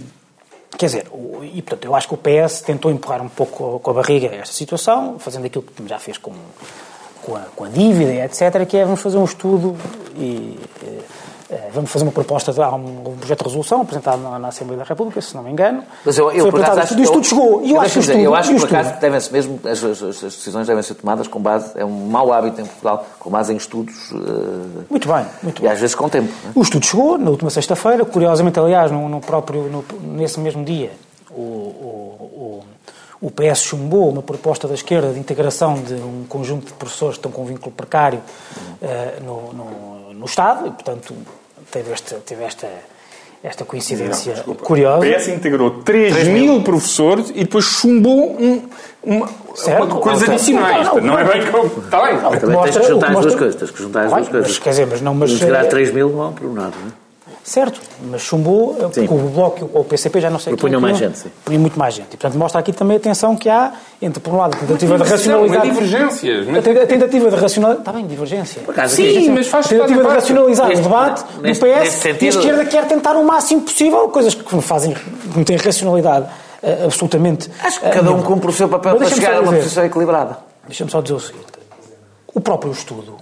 quer 0.76 0.86
dizer, 0.86 1.06
o- 1.12 1.40
e 1.44 1.62
portanto, 1.62 1.84
eu 1.84 1.94
acho 1.94 2.08
que 2.08 2.14
o 2.14 2.18
PS 2.18 2.62
tentou 2.62 2.90
empurrar 2.90 3.22
um 3.22 3.28
pouco 3.28 3.78
com 3.80 3.90
a 3.90 3.94
barriga 3.94 4.26
esta 4.34 4.54
situação, 4.54 5.16
fazendo 5.18 5.46
aquilo 5.46 5.62
que 5.64 5.88
já 5.88 5.98
fez 5.98 6.18
com, 6.18 6.32
com, 7.22 7.36
a, 7.36 7.40
com 7.54 7.64
a 7.64 7.68
dívida, 7.68 8.12
etc., 8.24 8.66
que 8.66 8.76
é 8.76 8.84
vamos 8.84 9.00
fazer 9.00 9.16
um 9.16 9.24
estudo 9.24 9.76
e 10.16 10.58
eh, 10.84 10.98
vamos 11.72 11.90
fazer 11.90 12.04
uma 12.04 12.12
proposta, 12.12 12.52
de, 12.52 12.60
há 12.60 12.70
um, 12.74 13.10
um 13.10 13.16
projeto 13.16 13.38
de 13.40 13.44
resolução 13.44 13.80
apresentado 13.82 14.20
na, 14.20 14.38
na 14.38 14.48
Assembleia 14.48 14.78
da 14.82 14.84
República, 14.88 15.20
se 15.20 15.34
não 15.34 15.42
me 15.44 15.50
engano. 15.50 15.82
Mas 16.04 16.18
eu, 16.18 16.30
eu 16.32 16.42
Foi 16.42 16.50
por 16.50 16.60
acaso, 16.62 16.80
acho 16.80 16.94
isto 16.94 17.02
eu- 17.04 17.12
tudo 17.12 17.26
chegou. 17.26 17.62
E 17.62 17.70
eu, 17.70 17.76
eu 17.76 17.80
acho 17.82 17.92
que 17.94 18.00
dizer, 18.00 18.12
estudo, 18.12 18.24
eu 18.24 18.34
acho 18.34 18.48
que 18.54 18.60
por 18.60 18.66
acaso 18.66 19.00
devem-se 19.00 19.32
mesmo, 19.32 19.60
as, 19.64 19.84
as- 19.84 20.02
as 20.02 20.20
decisões 20.22 20.66
devem 20.66 20.82
ser 20.82 20.94
tomadas 20.94 21.28
com 21.28 21.40
base, 21.40 21.72
é 21.76 21.84
um 21.84 22.06
mau 22.08 22.32
hábito 22.32 22.60
em 22.60 22.64
Portugal, 22.64 23.06
com 23.18 23.30
base 23.30 23.52
em 23.52 23.56
estudos 23.56 23.94
eh, 24.12 24.84
Muito 24.90 25.08
bem, 25.08 25.26
muito 25.42 25.58
e 25.60 25.62
bem. 25.62 25.70
às 25.70 25.78
vezes 25.78 25.94
com 25.94 26.08
tempo. 26.08 26.32
é? 26.46 26.50
O 26.58 26.62
estudo 26.62 26.84
chegou 26.84 27.16
na 27.18 27.30
última 27.30 27.50
sexta-feira, 27.50 28.04
curiosamente, 28.04 28.58
aliás, 28.58 28.90
no, 28.90 29.08
no 29.08 29.20
próprio, 29.20 29.62
no- 29.64 29.84
nesse 30.02 30.40
mesmo 30.40 30.64
dia, 30.64 30.90
o, 31.30 31.40
o, 31.40 32.62
o, 32.62 32.64
o 33.26 33.30
PS 33.30 33.60
chumbou 33.62 34.08
uma 34.08 34.22
proposta 34.22 34.68
da 34.68 34.74
esquerda 34.74 35.12
de 35.12 35.18
integração 35.18 35.74
de 35.82 35.94
um 35.94 36.24
conjunto 36.28 36.66
de 36.66 36.72
professores 36.74 37.16
que 37.16 37.18
estão 37.26 37.32
com 37.32 37.44
vínculo 37.44 37.72
precário 37.74 38.20
eh, 38.80 39.14
no, 39.24 39.52
no, 39.52 40.14
no 40.14 40.24
Estado 40.26 40.68
e, 40.68 40.70
portanto, 40.70 41.12
teve, 41.72 41.92
este, 41.92 42.14
teve 42.16 42.44
esta, 42.44 42.68
esta 43.42 43.64
coincidência 43.64 44.44
curiosa. 44.62 45.04
O 45.04 45.12
PS 45.12 45.28
integrou 45.28 45.82
3 45.82 46.28
mil 46.28 46.62
professores 46.62 47.30
e 47.30 47.40
depois 47.44 47.64
chumbou 47.64 48.36
um, 48.40 48.62
uma, 49.02 49.28
Certo. 49.56 49.84
uma 49.84 50.00
coisa 50.00 50.26
Não, 50.26 50.34
adicionais. 50.34 50.86
não, 50.86 50.94
não, 50.96 51.02
Não, 51.02 51.18
é 51.18 51.24
bem 51.24 51.50
como. 51.50 51.64
Está 51.84 52.02
bem. 52.06 52.14
Não, 52.20 52.30
Também 52.30 52.40
tens 52.40 52.52
mostra- 52.52 52.80
que 52.80 52.86
o 52.86 52.88
juntar 52.90 53.06
que 53.10 53.12
as 53.16 53.20
duas 53.22 53.34
coisas, 53.34 53.54
tens 53.56 53.70
que 53.72 53.78
juntar 53.82 54.04
as 54.04 54.12
duas 54.12 54.28
coisas. 54.28 54.48
mas, 54.50 54.58
quer 54.58 54.70
dizer, 54.70 54.86
mas 54.86 55.00
não, 55.00 55.14
mas, 55.14 55.30
Integrar 55.32 55.64
eh, 55.64 55.68
3 55.68 55.92
mil 55.92 56.10
não 56.10 56.28
há 56.28 56.30
por 56.30 56.52
nada. 56.54 56.72
não 56.80 56.88
é? 56.88 57.05
Certo, 57.48 57.80
mas 58.10 58.22
chumbou, 58.22 58.74
porque 58.74 59.02
Sim. 59.02 59.06
o 59.08 59.16
Bloco 59.28 59.60
e 59.72 59.78
o 59.78 59.84
PCP 59.84 60.20
já 60.20 60.28
não 60.28 60.38
sei 60.40 60.52
Propunham 60.56 60.80
quem 60.80 60.88
mais 60.90 60.98
gente, 60.98 61.16
sim. 61.20 61.30
punham 61.44 61.60
muito 61.60 61.78
mais 61.78 61.94
gente. 61.94 62.08
E, 62.08 62.16
portanto, 62.16 62.36
mostra 62.36 62.58
aqui 62.58 62.72
também 62.72 62.96
a 62.96 63.00
tensão 63.00 63.36
que 63.36 63.48
há 63.48 63.72
entre, 64.02 64.18
por 64.18 64.34
um 64.34 64.36
lado, 64.38 64.56
a 64.56 64.58
tentativa 64.58 64.94
de 64.94 64.98
Mas 64.98 65.10
racionalizar... 65.12 65.62
divergências. 65.62 66.48
A 66.48 66.50
Mas... 66.50 66.64
te- 66.64 66.70
a 66.70 66.86
tentativa 66.88 67.30
de 67.30 67.36
racionalizar. 67.36 67.78
Está 67.80 67.92
bem, 67.92 68.04
divergência. 68.04 68.62
acaso, 68.66 68.96
Sim, 68.96 69.30
mas 69.30 69.46
faz 69.46 69.66
A 69.66 69.68
tentativa 69.68 70.02
de 70.02 70.08
racionalizar 70.08 70.66
Neste- 70.68 70.80
o 70.80 70.84
debate 70.88 71.24
neste- 71.40 71.64
do 71.64 71.70
PS 71.70 71.78
neste 71.78 71.98
sentido- 72.00 72.22
e 72.24 72.26
a 72.26 72.30
esquerda 72.40 72.64
quer 72.64 72.88
tentar 72.88 73.14
o 73.14 73.24
máximo 73.24 73.60
possível 73.60 74.08
coisas 74.08 74.34
que 74.34 74.52
não 74.52 74.60
fazem, 74.62 74.92
que 74.94 75.36
não 75.36 75.44
têm 75.44 75.56
racionalidade 75.56 76.26
eh, 76.64 76.82
absolutamente. 76.84 77.48
Acho 77.62 77.78
que 77.78 77.86
eh, 77.86 77.90
cada 77.90 78.10
um 78.10 78.22
cumpre 78.22 78.50
o 78.50 78.52
seu 78.52 78.68
papel 78.68 78.96
Mas 78.98 79.08
para 79.10 79.16
chegar 79.16 79.32
só 79.34 79.36
a 79.38 79.40
uma 79.42 79.50
dizer- 79.52 79.62
posição 79.62 79.84
equilibrada. 79.84 80.38
Deixa-me 80.66 80.90
só 80.90 81.00
dizer 81.00 81.14
o 81.14 81.20
seguinte: 81.20 81.46
o 82.34 82.40
próprio 82.40 82.72
estudo 82.72 83.14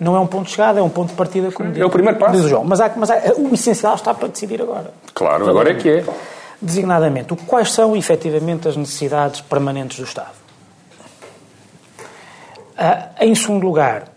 não 0.00 0.16
é 0.16 0.20
um 0.20 0.26
ponto 0.26 0.46
de 0.46 0.52
chegada, 0.52 0.80
é 0.80 0.82
um 0.82 0.88
ponto 0.88 1.10
de 1.10 1.14
partida, 1.14 1.50
como 1.52 1.76
É 1.76 1.84
o 1.84 1.90
primeiro 1.90 2.18
passo. 2.18 2.32
diz 2.32 2.44
o 2.44 2.48
João. 2.48 2.64
Mas, 2.64 2.80
há, 2.80 2.90
mas 2.96 3.10
há- 3.10 3.34
o 3.36 3.54
essencial 3.54 3.94
está 3.94 4.12
para 4.12 4.28
decidir 4.28 4.60
agora. 4.60 4.92
Claro, 5.14 5.48
agora 5.48 5.70
é 5.70 5.74
que 5.74 5.88
é. 5.88 6.04
designadamente, 6.60 7.34
quais 7.46 7.70
são 7.72 7.94
efetivamente 7.96 8.66
as 8.68 8.76
necessidades 8.76 9.40
permanentes 9.40 9.98
do 9.98 10.04
Estado. 10.04 10.32
Uh, 12.76 13.08
em 13.20 13.34
segundo 13.34 13.64
lugar, 13.66 14.08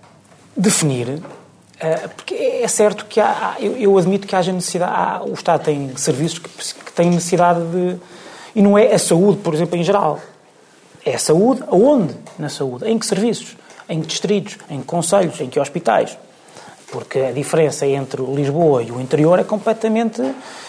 definir, 0.55 1.09
uh, 1.09 2.09
porque 2.15 2.33
é 2.33 2.67
certo 2.67 3.05
que 3.05 3.19
há, 3.19 3.55
eu, 3.59 3.77
eu 3.77 3.97
admito 3.97 4.25
que 4.25 4.35
haja 4.35 4.51
necessidade, 4.51 4.91
há, 4.95 5.21
o 5.23 5.33
Estado 5.33 5.63
tem 5.63 5.95
serviços 5.95 6.39
que, 6.39 6.49
que 6.85 6.91
têm 6.93 7.09
necessidade 7.11 7.59
de. 7.67 7.97
E 8.55 8.61
não 8.61 8.75
é 8.75 8.91
a 8.93 8.97
saúde, 8.97 9.37
por 9.41 9.53
exemplo, 9.53 9.77
em 9.77 9.83
geral. 9.83 10.19
É 11.05 11.13
a 11.13 11.19
saúde, 11.19 11.63
aonde 11.67 12.15
na 12.39 12.49
saúde? 12.49 12.85
Em 12.89 12.97
que 12.97 13.05
serviços? 13.05 13.55
Em 13.89 14.01
distritos? 14.01 14.57
Em 14.69 14.79
que 14.81 14.85
conselhos? 14.85 15.39
Em 15.39 15.49
que 15.49 15.59
hospitais? 15.59 16.17
Porque 16.91 17.19
a 17.19 17.31
diferença 17.31 17.85
entre 17.85 18.21
Lisboa 18.21 18.81
e 18.81 18.91
o 18.91 18.99
interior 19.01 19.39
é 19.39 19.43
completamente. 19.43 20.21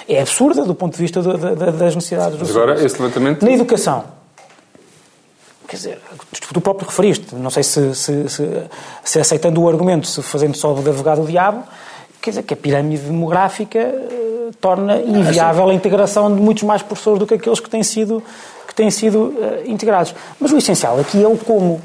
é 0.09 0.21
absurda 0.21 0.65
do 0.65 0.75
ponto 0.75 0.95
de 0.97 1.03
vista 1.03 1.23
do, 1.23 1.37
das 1.37 1.95
necessidades 1.95 2.39
do 2.39 2.41
Mas 2.41 2.51
agora, 2.51 2.77
serviço. 2.77 2.87
esse 2.87 3.03
levantamento. 3.03 3.45
Na 3.45 3.53
educação. 3.53 4.05
Quer 5.69 5.77
dizer, 5.77 5.99
tu 6.53 6.61
próprio 6.63 6.89
referiste, 6.89 7.35
não 7.35 7.51
sei 7.51 7.63
se, 7.63 7.95
se, 7.95 8.29
se, 8.29 8.63
se 9.05 9.21
aceitando 9.21 9.61
o 9.61 9.69
argumento, 9.69 10.07
se 10.07 10.23
fazendo 10.23 10.57
só 10.57 10.73
de 10.73 10.81
advogado 10.81 11.21
do 11.21 11.27
diabo, 11.27 11.63
quer 12.23 12.31
dizer 12.31 12.43
que 12.43 12.55
a 12.55 12.57
pirâmide 12.57 13.03
demográfica 13.03 13.79
uh, 13.79 14.51
torna 14.63 14.99
inviável 15.03 15.69
a 15.69 15.75
integração 15.75 16.35
de 16.35 16.41
muitos 16.41 16.63
mais 16.63 16.83
professores 16.83 17.19
do 17.19 17.27
que 17.27 17.35
aqueles 17.35 17.61
que 17.61 17.69
têm 17.69 17.83
sido, 17.83 18.23
que 18.67 18.75
têm 18.75 18.91
sido 18.91 19.25
uh, 19.25 19.63
integrados. 19.67 20.15
Mas 20.41 20.53
o 20.53 20.57
essencial 20.57 20.99
aqui 20.99 21.23
é 21.23 21.29
o 21.29 21.37
como. 21.37 21.83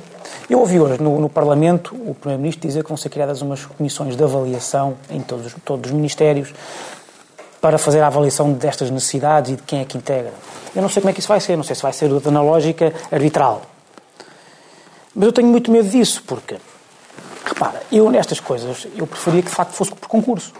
Eu 0.50 0.60
ouvi 0.60 0.80
hoje 0.80 1.02
no, 1.02 1.20
no 1.20 1.30
Parlamento 1.30 1.96
o 1.96 2.13
Primeiro-Ministro 2.13 2.68
dizer 2.68 2.84
que 2.84 2.90
vão 2.90 2.98
ser 2.98 3.10
criadas 3.10 3.42
umas 3.42 3.66
comissões 3.66 4.16
de 4.16 4.24
avaliação 4.24 4.96
em 5.10 5.22
todos, 5.22 5.56
todos 5.63 5.92
os 5.92 5.96
ministérios 5.96 6.54
para 7.62 7.78
fazer 7.78 8.02
a 8.02 8.08
avaliação 8.08 8.52
destas 8.52 8.92
necessidades 8.92 9.54
e 9.54 9.56
de 9.56 9.63
quem 9.63 9.80
é 9.80 9.86
que 9.86 9.98
integra. 9.98 10.34
Eu 10.75 10.82
não 10.82 10.90
sei 10.90 11.02
como 11.02 11.12
é 11.12 11.13
que 11.13 11.22
isso 11.22 11.30
vai 11.30 11.40
ser, 11.40 11.56
não 11.56 11.63
sei 11.63 11.75
se 11.75 11.82
vai 11.82 11.94
ser 11.94 12.10
na 12.10 12.42
lógica 12.42 12.94
arbitral. 13.10 13.62
Mas 15.16 15.28
eu 15.28 15.32
tenho 15.32 15.48
muito 15.48 15.72
medo 15.72 15.88
disso, 15.88 16.22
porque, 16.28 16.58
repara, 17.46 17.82
eu 17.90 18.10
nestas 18.10 18.42
coisas, 18.42 18.86
eu 18.98 19.08
preferia 19.08 19.42
que 19.42 19.50
de 19.50 19.56
facto 19.56 19.72
fosse 19.72 19.92
por 19.92 20.10
concurso. 20.10 20.52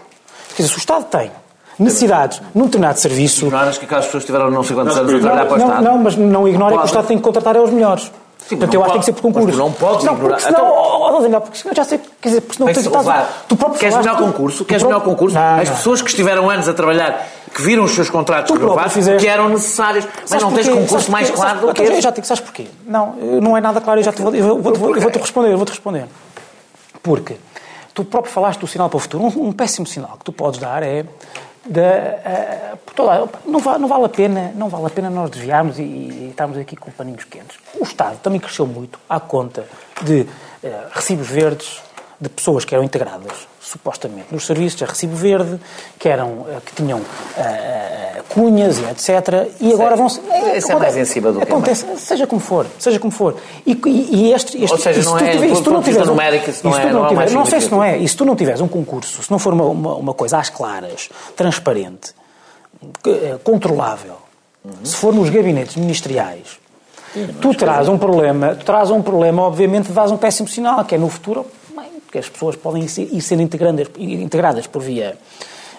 Quer 0.56 0.62
dizer, 0.62 0.68
se 0.68 0.78
o 0.78 0.80
Estado 0.80 1.04
tem 1.04 1.30
necessidades 1.78 2.40
num 2.54 2.64
determinado 2.64 2.98
serviço... 2.98 3.46
Ignoras 3.46 3.76
que 3.76 3.84
aquelas 3.84 4.06
pessoas 4.06 4.24
tiveram 4.24 4.50
não 4.50 4.62
sei 4.62 4.74
quantos 4.74 4.96
anos 4.96 5.12
a 5.12 5.18
trabalhar 5.18 5.46
para 5.46 5.54
o 5.54 5.58
Estado? 5.58 5.84
Não, 5.84 5.98
mas 5.98 6.16
não 6.16 6.48
ignora 6.48 6.76
que 6.76 6.82
o 6.82 6.86
Estado 6.86 7.06
tem 7.08 7.18
que 7.18 7.22
contratar 7.22 7.54
é 7.54 7.60
os 7.60 7.70
melhores. 7.70 8.10
Sim, 8.48 8.56
Portanto, 8.58 8.74
eu 8.74 8.82
acho 8.82 8.88
que 8.88 8.92
tem 8.92 9.00
que 9.00 9.06
ser 9.06 9.12
por 9.12 9.22
concurso. 9.22 9.46
Mas 9.46 9.56
tu 9.56 9.58
não 9.58 9.72
podes 9.72 10.04
não, 10.04 10.14
ignorar. 10.14 10.38
Senão, 10.38 10.58
então, 10.60 11.36
oh, 11.36 11.40
porque 11.40 11.68
eu 11.68 11.74
já 11.74 11.84
sei, 11.84 11.98
quer 12.20 12.28
dizer, 12.28 12.40
porque 12.42 12.56
senão 12.56 12.72
tens, 12.72 12.86
estás, 12.86 13.04
claro. 13.04 13.26
tu 13.48 13.56
próprio 13.56 13.80
Queres 13.80 13.96
melhor 13.96 14.18
concurso? 14.18 14.64
Queres 14.66 14.82
melhor 14.82 15.00
concurso? 15.00 15.34
Não, 15.34 15.60
As 15.60 15.70
pessoas 15.70 16.02
que 16.02 16.10
estiveram 16.10 16.50
anos 16.50 16.68
a 16.68 16.74
trabalhar, 16.74 17.26
que 17.54 17.62
viram 17.62 17.84
os 17.84 17.92
seus 17.92 18.10
contratos 18.10 18.54
renovados, 18.54 18.94
que 19.18 19.26
eram 19.26 19.48
necessários. 19.48 20.06
Mas 20.28 20.42
não 20.42 20.52
tens 20.52 20.68
concurso 20.68 21.10
mais 21.10 21.30
claro 21.30 21.60
do 21.60 21.72
que 21.72 21.82
esse. 21.82 22.02
Já 22.02 22.12
te, 22.12 22.26
sabes 22.26 22.42
porquê? 22.42 22.66
Não, 22.86 23.14
não 23.40 23.56
é 23.56 23.62
nada 23.62 23.80
claro, 23.80 24.00
eu 24.00 24.04
já 24.04 24.12
te 24.12 24.20
vou, 24.20 24.34
eu 24.34 24.60
vou, 24.60 24.74
vou, 24.74 25.00
vou-te 25.00 25.18
responder, 25.18 25.50
eu 25.50 25.56
vou-te 25.56 25.70
responder. 25.70 26.06
Porque 27.02 27.36
tu 27.94 28.04
próprio 28.04 28.32
falaste 28.32 28.60
do 28.60 28.66
sinal 28.66 28.90
para 28.90 28.96
o 28.98 29.00
futuro. 29.00 29.24
Um, 29.24 29.48
um 29.48 29.52
péssimo 29.52 29.86
sinal 29.86 30.16
que 30.18 30.24
tu 30.24 30.32
podes 30.32 30.60
dar 30.60 30.82
é 30.82 31.06
da, 31.66 32.74
uh, 32.74 32.78
toda, 32.94 33.28
não, 33.46 33.58
vale, 33.58 33.78
não, 33.78 33.88
vale 33.88 34.04
a 34.04 34.08
pena, 34.08 34.52
não 34.54 34.68
vale 34.68 34.86
a 34.86 34.90
pena 34.90 35.08
nós 35.08 35.30
desviarmos 35.30 35.78
e, 35.78 35.82
e, 35.82 36.28
estarmos 36.30 36.58
aqui 36.58 36.76
com 36.76 36.90
paninhos 36.90 37.24
quentes. 37.24 37.58
O 37.78 37.84
Estado 37.84 38.18
também 38.18 38.40
cresceu 38.40 38.66
muito 38.66 38.98
à 39.08 39.18
conta 39.18 39.64
de 40.02 40.22
uh, 40.22 40.26
recibos 40.92 41.28
verdes 41.28 41.82
de 42.20 42.28
pessoas 42.28 42.64
que 42.64 42.74
eram 42.74 42.84
integradas 42.84 43.53
supostamente 43.64 44.26
nos 44.30 44.44
serviços 44.46 44.82
a 44.82 44.86
recibo 44.86 45.16
verde, 45.16 45.58
que, 45.98 46.08
eram, 46.08 46.46
eh, 46.48 46.58
que 46.64 46.74
tinham 46.74 46.98
uh, 46.98 48.22
cunhas 48.28 48.78
e 48.78 48.84
etc. 48.84 49.50
E 49.58 49.72
agora 49.72 49.96
vão... 49.96 50.06
É, 50.30 50.58
Isso 50.58 50.70
é 50.70 50.74
mais 50.76 50.96
em 50.96 51.04
cima 51.06 51.32
do 51.32 51.40
acontece, 51.40 51.84
que 51.86 51.98
Seja 51.98 52.26
como 52.26 52.40
for, 52.40 52.66
seja 52.78 52.98
como 52.98 53.10
for. 53.10 53.36
E, 53.66 53.80
e, 53.86 54.32
este, 54.32 54.62
este... 54.62 54.72
Ou 54.72 54.78
seja, 54.78 55.02
não 55.02 55.18
é... 55.18 55.54
Se 55.54 55.62
tu 55.62 55.70
não 55.70 55.82
tiveres... 55.82 56.06
Numérica, 56.06 56.52
se 56.52 56.62
não, 56.62 56.78
é, 56.78 56.92
não, 56.92 57.12
não, 57.12 57.26
não 57.26 57.46
sei 57.46 57.60
se 57.60 57.70
não 57.70 57.82
é. 57.82 57.96
E 57.96 58.06
se 58.06 58.16
tu 58.16 58.24
não 58.24 58.36
tiveres 58.36 58.60
um 58.60 58.68
concurso, 58.68 59.22
se 59.22 59.30
não 59.30 59.38
for 59.38 59.54
uma, 59.54 59.64
uma, 59.64 59.94
uma 59.94 60.14
coisa 60.14 60.38
às 60.38 60.50
claras, 60.50 61.08
transparente, 61.34 62.14
controlável, 63.42 64.16
uhum. 64.62 64.72
se 64.84 64.94
for 64.94 65.14
nos 65.14 65.30
gabinetes 65.30 65.76
ministeriais, 65.76 66.58
tu 67.40 67.54
traz 67.54 67.88
um 67.88 67.96
problema, 67.96 68.54
tu 68.54 68.64
traz 68.64 68.90
um 68.90 69.00
problema, 69.00 69.42
obviamente, 69.42 69.90
dás 69.90 70.10
um 70.10 70.18
péssimo 70.18 70.48
sinal, 70.48 70.84
que 70.84 70.94
é 70.94 70.98
no 70.98 71.08
futuro 71.08 71.46
que 72.14 72.18
as 72.20 72.28
pessoas 72.28 72.54
podem 72.54 72.84
ir 72.84 73.20
sendo 73.20 73.42
integradas, 73.42 73.88
integradas 73.98 74.68
por 74.68 74.80
via 74.80 75.16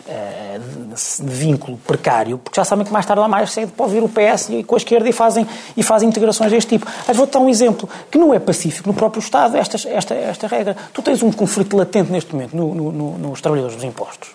uh, 0.06 1.24
de, 1.24 1.34
vínculo 1.34 1.78
precário, 1.78 2.38
porque 2.38 2.60
já 2.60 2.66
sabem 2.66 2.86
que 2.86 2.92
mais 2.92 3.06
tarde 3.06 3.22
ou 3.22 3.30
mais 3.30 3.54
cedo 3.54 3.72
pode 3.72 3.94
vir 3.94 4.04
o 4.04 4.10
PS 4.10 4.50
e 4.50 4.62
com 4.62 4.76
a 4.76 4.78
esquerda 4.78 5.08
e 5.08 5.14
fazem, 5.14 5.48
e 5.78 5.82
fazem 5.82 6.10
integrações 6.10 6.52
deste 6.52 6.78
tipo. 6.78 6.92
Mas 7.08 7.16
vou-te 7.16 7.32
dar 7.32 7.40
um 7.40 7.48
exemplo, 7.48 7.88
que 8.12 8.18
não 8.18 8.34
é 8.34 8.40
pacífico 8.40 8.90
no 8.90 8.94
próprio 8.94 9.22
Estado, 9.22 9.56
esta, 9.56 9.78
esta, 9.88 10.14
esta 10.14 10.46
regra. 10.48 10.76
Tu 10.92 11.02
tens 11.02 11.24
um 11.24 11.32
conflito 11.32 11.78
latente 11.78 12.12
neste 12.12 12.34
momento 12.34 12.54
no, 12.54 12.76
no, 12.76 12.92
no, 12.92 13.18
nos 13.18 13.40
trabalhadores 13.40 13.78
dos 13.78 13.86
impostos. 13.86 14.32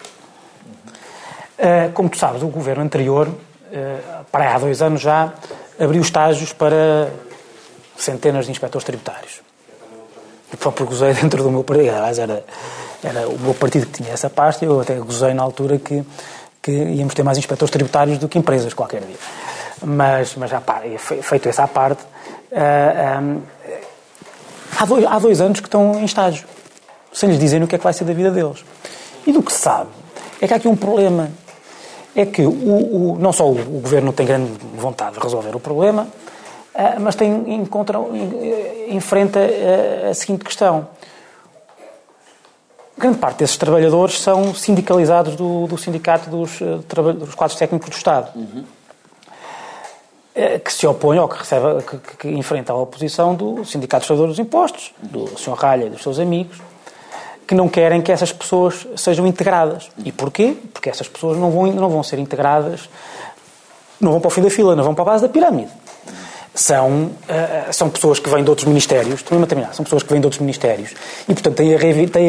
Uh, 1.58 1.92
como 1.92 2.08
tu 2.08 2.16
sabes, 2.16 2.42
o 2.42 2.46
governo 2.46 2.82
anterior, 2.82 3.28
uh, 3.28 4.24
para 4.32 4.54
há 4.54 4.58
dois 4.58 4.80
anos 4.80 5.02
já, 5.02 5.34
abriu 5.78 6.00
estágios 6.00 6.54
para 6.54 7.12
centenas 7.94 8.46
de 8.46 8.52
inspectores 8.52 8.86
tributários 8.86 9.49
o 10.52 10.56
próprio 10.56 10.86
gozei 10.86 11.12
dentro 11.20 11.42
do 11.42 11.50
meu 11.50 11.64
partido. 11.64 11.90
Aliás, 11.90 12.18
era, 12.18 12.44
era 13.02 13.28
o 13.28 13.38
meu 13.38 13.54
partido 13.54 13.86
que 13.86 14.02
tinha 14.02 14.12
essa 14.12 14.28
pasta. 14.28 14.64
Eu 14.64 14.80
até 14.80 14.94
gozei 14.96 15.34
na 15.34 15.42
altura 15.42 15.78
que, 15.78 16.04
que 16.62 16.70
íamos 16.72 17.14
ter 17.14 17.22
mais 17.22 17.38
inspectores 17.38 17.70
tributários 17.70 18.18
do 18.18 18.28
que 18.28 18.38
empresas 18.38 18.74
qualquer 18.74 19.02
dia. 19.02 19.16
Mas, 19.82 20.34
mas 20.36 20.50
pá, 20.62 20.82
feito 21.22 21.48
essa 21.48 21.66
parte, 21.66 22.02
uh, 22.02 22.56
ah, 22.56 23.20
um, 23.20 23.42
há, 24.78 24.84
dois, 24.84 25.06
há 25.06 25.18
dois 25.18 25.40
anos 25.40 25.60
que 25.60 25.66
estão 25.66 25.98
em 25.98 26.04
estágio, 26.04 26.46
sem 27.12 27.30
lhes 27.30 27.38
dizerem 27.38 27.64
o 27.64 27.68
que 27.68 27.76
é 27.76 27.78
que 27.78 27.84
vai 27.84 27.92
ser 27.92 28.04
da 28.04 28.12
vida 28.12 28.30
deles. 28.30 28.62
E 29.26 29.32
do 29.32 29.42
que 29.42 29.52
se 29.52 29.60
sabe 29.60 29.90
é 30.40 30.46
que 30.46 30.54
há 30.54 30.56
aqui 30.56 30.68
um 30.68 30.76
problema. 30.76 31.30
É 32.14 32.26
que 32.26 32.42
o, 32.42 32.50
o 32.50 33.18
não 33.20 33.32
só 33.32 33.46
o, 33.46 33.52
o 33.52 33.80
governo 33.80 34.12
tem 34.12 34.26
grande 34.26 34.52
vontade 34.74 35.14
de 35.14 35.20
resolver 35.20 35.54
o 35.54 35.60
problema, 35.60 36.08
ah, 36.08 36.29
mas 37.00 37.14
tem, 37.14 37.54
encontra, 37.54 37.98
enfrenta 38.88 39.40
ah, 39.40 40.11
a 40.11 40.14
seguinte 40.14 40.44
questão. 40.44 40.88
Grande 42.96 43.18
parte 43.18 43.38
desses 43.38 43.56
trabalhadores 43.56 44.20
são 44.20 44.54
sindicalizados 44.54 45.35
do, 45.35 45.66
do 45.66 45.78
Sindicato 45.78 46.28
dos, 46.28 46.61
ah, 46.62 47.12
dos 47.12 47.35
Quadros 47.35 47.59
Técnicos 47.59 47.90
do 47.90 47.96
Estado. 47.96 48.30
Uhum. 48.37 48.64
Que 50.64 50.72
se 50.72 50.87
opõe 50.87 51.18
ou 51.18 51.28
que, 51.28 51.38
recebe, 51.38 51.83
que, 51.83 52.16
que, 52.16 52.28
enfrenta 52.28 52.72
a 52.72 52.76
oposição 52.76 53.35
do 53.35 53.64
Sindicato 53.64 54.02
dos 54.02 54.06
Trabalhadores 54.06 54.37
dos 54.37 54.46
Impostos, 54.46 54.94
do 55.02 55.26
Sr. 55.38 55.54
Ralha 55.54 55.85
e 55.87 55.90
dos 55.90 56.02
seus 56.02 56.18
amigos, 56.18 56.56
que 57.46 57.54
não 57.54 57.68
querem 57.68 58.00
que 58.00 58.12
essas 58.12 58.33
pessoas 58.33 58.87
sejam 58.96 59.26
integradas. 59.26 59.90
E 60.02 60.12
porquê? 60.12 60.56
Porque 60.72 60.88
essas 60.88 61.09
pessoas 61.09 61.37
não 61.37 61.50
vão, 61.50 61.66
não 61.72 61.90
vão 61.90 62.02
ser 62.02 62.18
integradas, 62.18 62.88
não 64.00 64.12
vão 64.12 64.20
para 64.20 64.28
o 64.28 64.30
fim 64.30 64.40
da 64.40 64.48
fila, 64.48 64.74
não 64.76 64.85
vão 64.85 64.94
para 64.94 65.02
a 65.02 65.06
base 65.06 65.22
da 65.26 65.28
pirâmide 65.28 65.70
são, 66.60 66.90
uh, 66.90 67.72
são 67.72 67.88
pessoas 67.88 68.18
que 68.18 68.28
vêm 68.28 68.44
de 68.44 68.50
outros 68.50 68.68
ministérios, 68.68 69.14
estou 69.14 69.42
a 69.42 69.46
terminar, 69.46 69.74
são 69.74 69.82
pessoas 69.82 70.02
que 70.02 70.10
vêm 70.10 70.20
de 70.20 70.26
outros 70.26 70.40
ministérios 70.40 70.90
e, 71.26 71.32
portanto, 71.32 71.54
têm 71.56 71.74
a, 71.74 71.78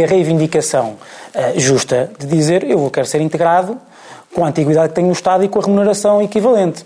reivindicação 0.08 0.96
uh, 1.36 1.60
justa 1.60 2.10
de 2.18 2.28
dizer 2.28 2.64
eu 2.64 2.90
quero 2.90 3.06
ser 3.06 3.20
integrado 3.20 3.78
com 4.34 4.46
a 4.46 4.48
antiguidade 4.48 4.90
que 4.90 4.96
tenho 4.96 5.08
no 5.08 5.14
Estado 5.14 5.44
e 5.44 5.50
com 5.50 5.60
a 5.60 5.62
remuneração 5.62 6.22
equivalente. 6.22 6.86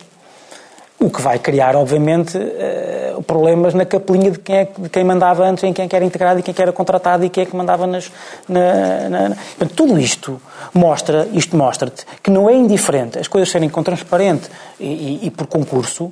O 0.99 1.07
que 1.11 1.21
vai 1.21 1.37
criar, 1.37 1.75
obviamente, 1.75 2.35
uh, 2.35 3.21
problemas 3.21 3.75
na 3.75 3.85
capelinha 3.85 4.31
de 4.31 4.39
quem, 4.39 4.55
é, 4.55 4.67
de 4.75 4.89
quem 4.89 5.03
mandava 5.03 5.45
antes, 5.45 5.63
em 5.63 5.71
quem 5.71 5.87
era 5.91 6.03
integrado 6.03 6.39
e 6.39 6.43
quem 6.43 6.55
era 6.57 6.71
contratado 6.71 7.25
e 7.25 7.29
quem 7.29 7.43
é 7.43 7.45
que 7.45 7.55
mandava 7.55 7.85
nas. 7.85 8.11
Na, 8.49 9.07
na, 9.07 9.29
na... 9.29 9.35
Portanto, 9.35 9.73
tudo 9.75 9.99
isto 9.99 10.41
mostra, 10.73 11.27
isto 11.31 11.55
mostra-te 11.55 12.07
que 12.23 12.31
não 12.31 12.49
é 12.49 12.55
indiferente 12.55 13.19
as 13.19 13.27
coisas 13.27 13.51
serem 13.51 13.69
com 13.69 13.83
transparente 13.83 14.49
e, 14.79 14.85
e, 14.85 15.27
e 15.27 15.29
por 15.29 15.45
concurso, 15.45 16.11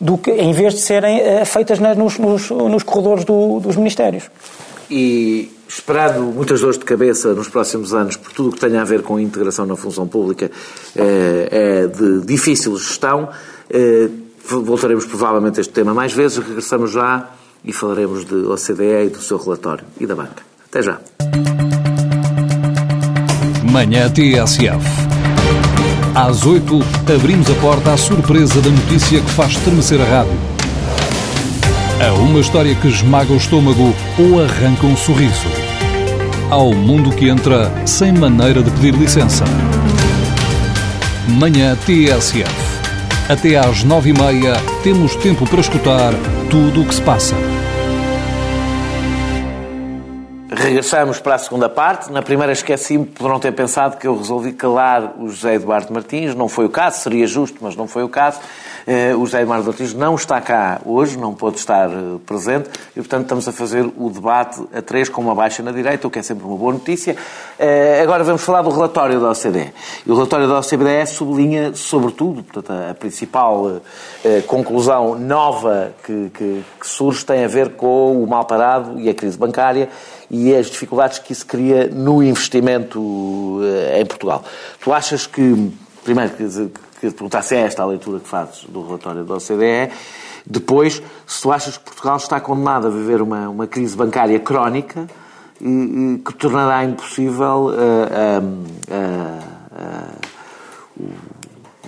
do 0.00 0.16
que, 0.16 0.30
em 0.30 0.52
vez 0.52 0.74
de 0.74 0.80
serem 0.80 1.20
uh, 1.20 1.44
feitas 1.44 1.78
nos, 1.78 2.18
nos, 2.18 2.50
nos 2.50 2.82
corredores 2.82 3.24
do, 3.24 3.60
dos 3.60 3.76
ministérios. 3.76 4.30
E 4.90 5.50
esperando 5.68 6.22
muitas 6.22 6.60
dores 6.60 6.78
de 6.78 6.84
cabeça 6.84 7.32
nos 7.32 7.48
próximos 7.48 7.94
anos 7.94 8.16
por 8.16 8.32
tudo 8.32 8.48
o 8.48 8.52
que 8.52 8.58
tenha 8.58 8.80
a 8.80 8.84
ver 8.84 9.02
com 9.02 9.16
a 9.16 9.22
integração 9.22 9.64
na 9.66 9.76
função 9.76 10.08
pública 10.08 10.50
é, 10.96 11.48
é 11.50 11.86
de 11.86 12.26
difícil 12.26 12.76
gestão, 12.76 13.28
é, 13.68 14.08
voltaremos 14.44 15.04
provavelmente 15.06 15.58
a 15.58 15.60
este 15.60 15.72
tema 15.72 15.94
mais 15.94 16.12
vezes, 16.12 16.38
regressamos 16.38 16.90
já 16.90 17.30
e 17.64 17.72
falaremos 17.72 18.24
de 18.24 18.34
OCDE 18.34 19.06
e 19.06 19.08
do 19.10 19.20
seu 19.20 19.36
relatório 19.36 19.84
e 20.00 20.06
da 20.06 20.16
banca. 20.16 20.42
Até 20.68 20.82
já. 20.82 20.98
Manhã 23.70 24.10
TSF. 24.10 25.09
Às 26.14 26.44
8, 26.44 26.80
abrimos 27.14 27.48
a 27.48 27.54
porta 27.54 27.92
à 27.92 27.96
surpresa 27.96 28.60
da 28.60 28.68
notícia 28.68 29.20
que 29.20 29.30
faz 29.30 29.52
estremecer 29.52 30.00
a 30.00 30.04
rádio. 30.04 30.38
A 32.04 32.12
uma 32.14 32.40
história 32.40 32.74
que 32.74 32.88
esmaga 32.88 33.32
o 33.32 33.36
estômago 33.36 33.94
ou 34.18 34.42
arranca 34.42 34.86
um 34.86 34.96
sorriso. 34.96 35.46
Ao 36.50 36.72
mundo 36.72 37.10
que 37.10 37.28
entra 37.28 37.72
sem 37.86 38.12
maneira 38.12 38.60
de 38.60 38.70
pedir 38.72 38.94
licença. 38.94 39.44
Manhã 41.28 41.76
TSF. 41.86 42.50
Até 43.28 43.56
às 43.56 43.84
nove 43.84 44.10
e 44.10 44.12
meia 44.12 44.56
temos 44.82 45.14
tempo 45.14 45.46
para 45.46 45.60
escutar 45.60 46.12
tudo 46.50 46.82
o 46.82 46.86
que 46.86 46.94
se 46.94 47.02
passa. 47.02 47.36
Regressamos 50.60 51.18
para 51.18 51.36
a 51.36 51.38
segunda 51.38 51.70
parte. 51.70 52.12
Na 52.12 52.20
primeira 52.20 52.52
esqueci-me 52.52 53.06
por 53.06 53.30
não 53.30 53.40
ter 53.40 53.50
pensado 53.50 53.96
que 53.96 54.06
eu 54.06 54.14
resolvi 54.14 54.52
calar 54.52 55.14
o 55.18 55.26
José 55.30 55.54
Eduardo 55.54 55.90
Martins. 55.90 56.34
Não 56.34 56.50
foi 56.50 56.66
o 56.66 56.68
caso, 56.68 57.00
seria 57.00 57.26
justo, 57.26 57.56
mas 57.62 57.74
não 57.74 57.88
foi 57.88 58.04
o 58.04 58.10
caso. 58.10 58.40
Eh, 58.86 59.14
o 59.14 59.26
José 59.26 59.42
Eduardo 59.42 59.66
Martins 59.66 59.94
não 59.94 60.14
está 60.14 60.40
cá 60.40 60.80
hoje, 60.84 61.18
não 61.18 61.34
pôde 61.34 61.58
estar 61.58 61.88
eh, 61.90 62.18
presente 62.26 62.70
e, 62.92 63.00
portanto, 63.00 63.22
estamos 63.22 63.48
a 63.48 63.52
fazer 63.52 63.90
o 63.96 64.10
debate 64.10 64.62
a 64.74 64.80
três 64.80 65.08
com 65.08 65.20
uma 65.20 65.34
baixa 65.34 65.62
na 65.62 65.72
direita, 65.72 66.06
o 66.06 66.10
que 66.10 66.18
é 66.18 66.22
sempre 66.22 66.44
uma 66.44 66.56
boa 66.56 66.72
notícia. 66.72 67.16
Eh, 67.58 68.00
agora 68.02 68.24
vamos 68.24 68.42
falar 68.42 68.62
do 68.62 68.70
relatório 68.70 69.20
da 69.20 69.30
OCDE. 69.30 69.72
E 70.06 70.10
o 70.10 70.14
relatório 70.14 70.48
da 70.48 70.58
OCDE 70.58 71.06
sublinha, 71.06 71.74
sobretudo, 71.74 72.42
portanto, 72.42 72.72
a 72.90 72.94
principal 72.94 73.80
conclusão 74.46 75.18
nova 75.18 75.92
que, 76.04 76.30
que, 76.34 76.64
que 76.80 76.86
surge 76.86 77.24
tem 77.24 77.44
a 77.44 77.48
ver 77.48 77.70
com 77.70 78.22
o 78.22 78.26
mal 78.26 78.44
parado 78.44 78.98
e 79.00 79.08
a 79.08 79.14
crise 79.14 79.36
bancária 79.36 79.88
e 80.30 80.54
as 80.54 80.66
dificuldades 80.66 81.18
que 81.18 81.32
isso 81.32 81.46
cria 81.46 81.86
no 81.86 82.22
investimento 82.22 83.60
em 83.96 84.04
Portugal. 84.06 84.44
Tu 84.80 84.92
achas 84.92 85.26
que, 85.26 85.72
primeiro, 86.04 86.32
que 87.08 87.16
perguntar 87.16 87.42
se 87.42 87.56
é 87.56 87.60
esta 87.60 87.82
a 87.82 87.86
leitura 87.86 88.20
que 88.20 88.28
fazes 88.28 88.64
do 88.64 88.84
relatório 88.84 89.24
da 89.24 89.34
OCDE. 89.34 89.90
Depois, 90.46 91.02
se 91.26 91.42
tu 91.42 91.52
achas 91.52 91.76
que 91.76 91.84
Portugal 91.84 92.16
está 92.16 92.40
condenado 92.40 92.86
a 92.86 92.90
viver 92.90 93.22
uma, 93.22 93.48
uma 93.48 93.66
crise 93.66 93.96
bancária 93.96 94.38
crónica 94.38 95.06
e, 95.60 95.68
e 95.68 96.18
que 96.18 96.34
tornará 96.34 96.84
impossível 96.84 97.70
uh, 97.70 98.40
uh, 98.40 99.04
uh, 100.98 101.10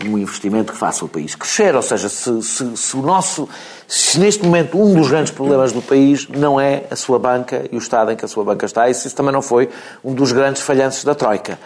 um 0.05 0.19
investimento 0.19 0.73
que 0.73 0.79
faça 0.79 1.05
o 1.05 1.09
país 1.09 1.35
crescer. 1.35 1.75
Ou 1.75 1.83
seja, 1.83 2.09
se, 2.09 2.43
se, 2.43 2.77
se, 2.77 2.97
o 2.97 3.03
nosso. 3.03 3.49
Se 3.87 4.19
neste 4.19 4.45
momento 4.45 4.81
um 4.81 4.95
dos 4.95 5.09
grandes 5.09 5.33
problemas 5.33 5.73
do 5.73 5.83
país 5.83 6.29
não 6.29 6.61
é 6.61 6.85
a 6.91 6.97
sua 6.97 7.19
banca 7.19 7.67
e 7.71 7.77
o 7.77 7.79
estado 7.79 8.11
em 8.11 8.17
que 8.17 8.25
a 8.25 8.29
sua 8.29 8.43
banca 8.45 8.67
está, 8.67 8.89
e 8.89 8.95
se 8.95 9.07
isso 9.07 9.17
também 9.17 9.33
não 9.33 9.43
foi 9.43 9.69
um 10.03 10.15
dos 10.15 10.33
grandes 10.33 10.63
falhanços 10.63 11.05
da 11.05 11.15
Troika, 11.15 11.59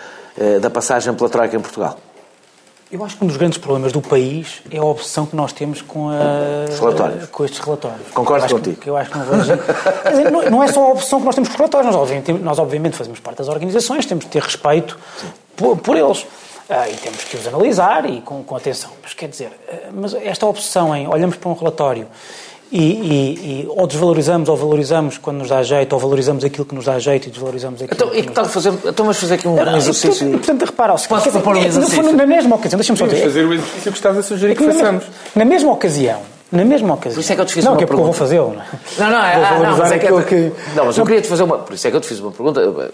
da 0.60 0.68
passagem 0.68 1.14
pela 1.14 1.30
Troika 1.30 1.56
em 1.56 1.60
Portugal. 1.60 1.96
Eu 2.90 3.04
acho 3.04 3.16
que 3.16 3.24
um 3.24 3.26
dos 3.26 3.36
grandes 3.36 3.58
problemas 3.58 3.90
do 3.90 4.00
país 4.00 4.62
é 4.70 4.78
a 4.78 4.84
obsessão 4.84 5.26
que 5.26 5.34
nós 5.34 5.52
temos 5.52 5.82
com, 5.82 6.08
a, 6.08 6.66
com 7.32 7.44
estes 7.44 7.58
relatórios. 7.60 8.10
Concordo 8.12 8.48
contigo. 8.48 8.80
Que 8.80 8.88
eu 8.88 8.96
acho 8.96 9.10
que 9.10 9.18
não 9.18 9.24
vejo. 9.24 9.52
dizer, 10.08 10.30
não, 10.30 10.50
não, 10.50 10.62
é 10.62 10.68
só 10.68 10.84
a 10.84 10.92
obsessão 10.92 11.18
que 11.18 11.26
nós 11.26 11.34
temos 11.34 11.48
com 11.48 11.54
os 11.54 11.58
relatórios. 11.58 11.92
Nós 11.92 12.00
obviamente, 12.00 12.32
nós, 12.32 12.58
obviamente, 12.60 12.96
fazemos 12.96 13.18
parte 13.18 13.38
das 13.38 13.48
organizações, 13.48 14.06
temos 14.06 14.24
de 14.24 14.30
ter 14.30 14.40
respeito 14.40 14.96
por, 15.56 15.76
por, 15.78 15.96
eles. 15.96 16.24
Ah, 16.70 16.88
e 16.88 16.94
temos 16.94 17.24
que 17.24 17.36
os 17.36 17.46
analisar 17.48 18.08
e 18.08 18.20
com, 18.20 18.44
com 18.44 18.54
atenção. 18.54 18.90
Mas 19.02 19.14
quer 19.14 19.28
dizer, 19.28 19.50
ah, 19.68 19.90
mas 19.92 20.14
esta 20.14 20.46
obsessão 20.46 20.94
em 20.94 21.08
olhamos 21.08 21.36
para 21.36 21.50
um 21.50 21.54
relatório 21.54 22.06
e, 22.70 22.78
e, 22.78 23.62
e, 23.62 23.66
ou 23.68 23.86
desvalorizamos 23.86 24.48
ou 24.48 24.56
valorizamos 24.56 25.18
quando 25.18 25.38
nos 25.38 25.48
dá 25.48 25.62
jeito, 25.62 25.92
ou 25.92 25.98
valorizamos 25.98 26.44
aquilo 26.44 26.64
que 26.64 26.74
nos 26.74 26.84
dá 26.84 26.98
jeito 26.98 27.28
e 27.28 27.30
desvalorizamos 27.30 27.80
aquilo 27.80 27.94
então, 27.94 28.10
que 28.10 28.18
e 28.18 28.22
que 28.22 28.32
tal 28.32 28.44
fazer, 28.46 28.72
então 28.72 29.04
vamos 29.04 29.18
fazer 29.18 29.34
aqui 29.34 29.46
um 29.46 29.54
não, 29.54 29.76
exercício. 29.76 30.28
E, 30.28 30.32
portanto, 30.32 30.64
repara, 30.64 30.94
o 30.94 31.08
Posso 31.08 31.30
propor 31.30 31.56
um 31.56 31.64
exercício? 31.64 32.12
Na 32.12 32.26
mesma 32.26 32.56
ocasião, 32.56 32.78
deixa-me 32.78 32.98
só 32.98 33.06
dizer. 33.06 33.22
fazer 33.22 33.44
o 33.44 33.54
exercício 33.54 33.92
que 33.92 33.98
estás 33.98 34.18
a 34.18 34.22
sugerir 34.22 34.52
é 34.52 34.54
que, 34.56 34.66
que 34.66 34.72
façamos. 34.72 35.04
Na 35.34 35.44
mesma 35.44 35.72
ocasião, 35.72 36.20
na 36.50 36.64
mesma 36.64 36.94
ocasião. 36.94 37.14
Por 37.14 37.20
isso 37.20 37.32
é 37.32 37.34
que 37.34 37.40
eu 37.40 37.46
te 37.46 37.54
fiz 37.54 37.64
não, 37.64 37.72
uma 37.72 37.78
que 37.78 37.84
é 37.84 37.86
porque 37.86 38.02
pergunta. 38.02 38.16
eu 38.16 38.18
vou 38.18 38.26
fazê-lo, 38.26 38.54
não 38.54 38.62
é? 38.62 38.66
Não, 38.98 39.10
não, 39.10 39.26
é, 39.26 39.34
ah, 39.34 39.58
não, 39.58 39.78
mas 39.78 39.92
é 39.92 39.98
que, 39.98 40.22
que... 40.24 40.52
Não, 40.74 40.86
mas 40.86 40.98
eu 40.98 41.04
queria 41.04 41.22
te 41.22 41.28
fazer 41.28 41.42
uma. 41.44 41.58
Por 41.58 41.74
isso 41.74 41.86
é 41.86 41.90
que 41.90 41.96
eu 41.96 42.00
te 42.00 42.08
fiz 42.08 42.20
uma 42.20 42.32
pergunta. 42.32 42.90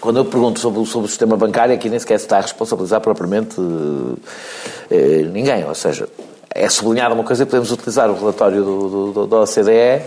Quando 0.00 0.18
eu 0.18 0.24
pergunto 0.26 0.60
sobre, 0.60 0.84
sobre 0.84 1.06
o 1.06 1.08
sistema 1.08 1.34
bancário, 1.34 1.74
aqui 1.74 1.88
nem 1.88 1.98
sequer 1.98 2.18
se 2.18 2.26
está 2.26 2.36
a 2.36 2.42
responsabilizar 2.42 3.00
propriamente 3.00 3.56
eh, 4.90 5.26
ninguém. 5.32 5.64
Ou 5.64 5.74
seja, 5.74 6.06
é 6.54 6.68
sublinhada 6.68 7.14
uma 7.14 7.24
coisa, 7.24 7.44
podemos 7.44 7.72
utilizar 7.72 8.08
o 8.08 8.14
relatório 8.14 8.62
do, 8.62 9.12
do, 9.12 9.26
da 9.26 9.40
OCDE, 9.40 10.04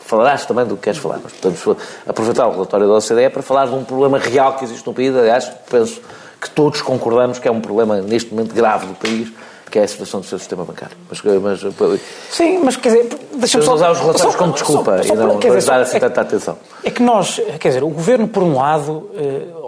falarás 0.00 0.44
também 0.44 0.66
do 0.66 0.74
que 0.76 0.82
queres 0.82 0.98
falar, 0.98 1.20
mas 1.22 1.32
podemos 1.32 1.78
aproveitar 2.04 2.48
o 2.48 2.50
relatório 2.50 2.88
da 2.88 2.94
OCDE 2.94 3.30
para 3.30 3.42
falar 3.42 3.66
de 3.66 3.74
um 3.74 3.84
problema 3.84 4.18
real 4.18 4.56
que 4.56 4.64
existe 4.64 4.84
no 4.84 4.92
país, 4.92 5.14
aliás, 5.14 5.48
penso 5.70 6.00
que 6.40 6.50
todos 6.50 6.82
concordamos 6.82 7.38
que 7.38 7.46
é 7.46 7.50
um 7.50 7.60
problema 7.60 8.00
neste 8.00 8.34
momento 8.34 8.52
grave 8.52 8.86
do 8.86 8.94
país, 8.94 9.32
que 9.70 9.78
é 9.78 9.84
a 9.84 9.88
situação 9.88 10.18
do 10.18 10.26
seu 10.26 10.36
sistema 10.36 10.64
bancário. 10.64 10.96
Mas, 11.08 11.22
mas, 11.22 12.00
Sim, 12.30 12.58
mas 12.64 12.74
quer 12.76 12.88
dizer, 12.88 13.18
deixa-me 13.36 13.64
só... 13.64 13.74
usar 13.74 13.92
os 13.92 14.00
relatórios 14.00 14.34
como 14.34 14.52
desculpa 14.52 14.98
só, 14.98 15.14
só, 15.14 15.14
e 15.14 15.16
não 15.16 15.38
dizer, 15.38 15.64
dar 15.64 15.80
assim 15.80 15.98
é, 15.98 16.00
tanta 16.00 16.20
atenção. 16.22 16.58
É 16.82 16.90
que 16.90 17.02
nós, 17.02 17.40
quer 17.60 17.68
dizer, 17.68 17.84
o 17.84 17.88
Governo, 17.88 18.26
por 18.26 18.42
um 18.42 18.56
lado, 18.56 19.10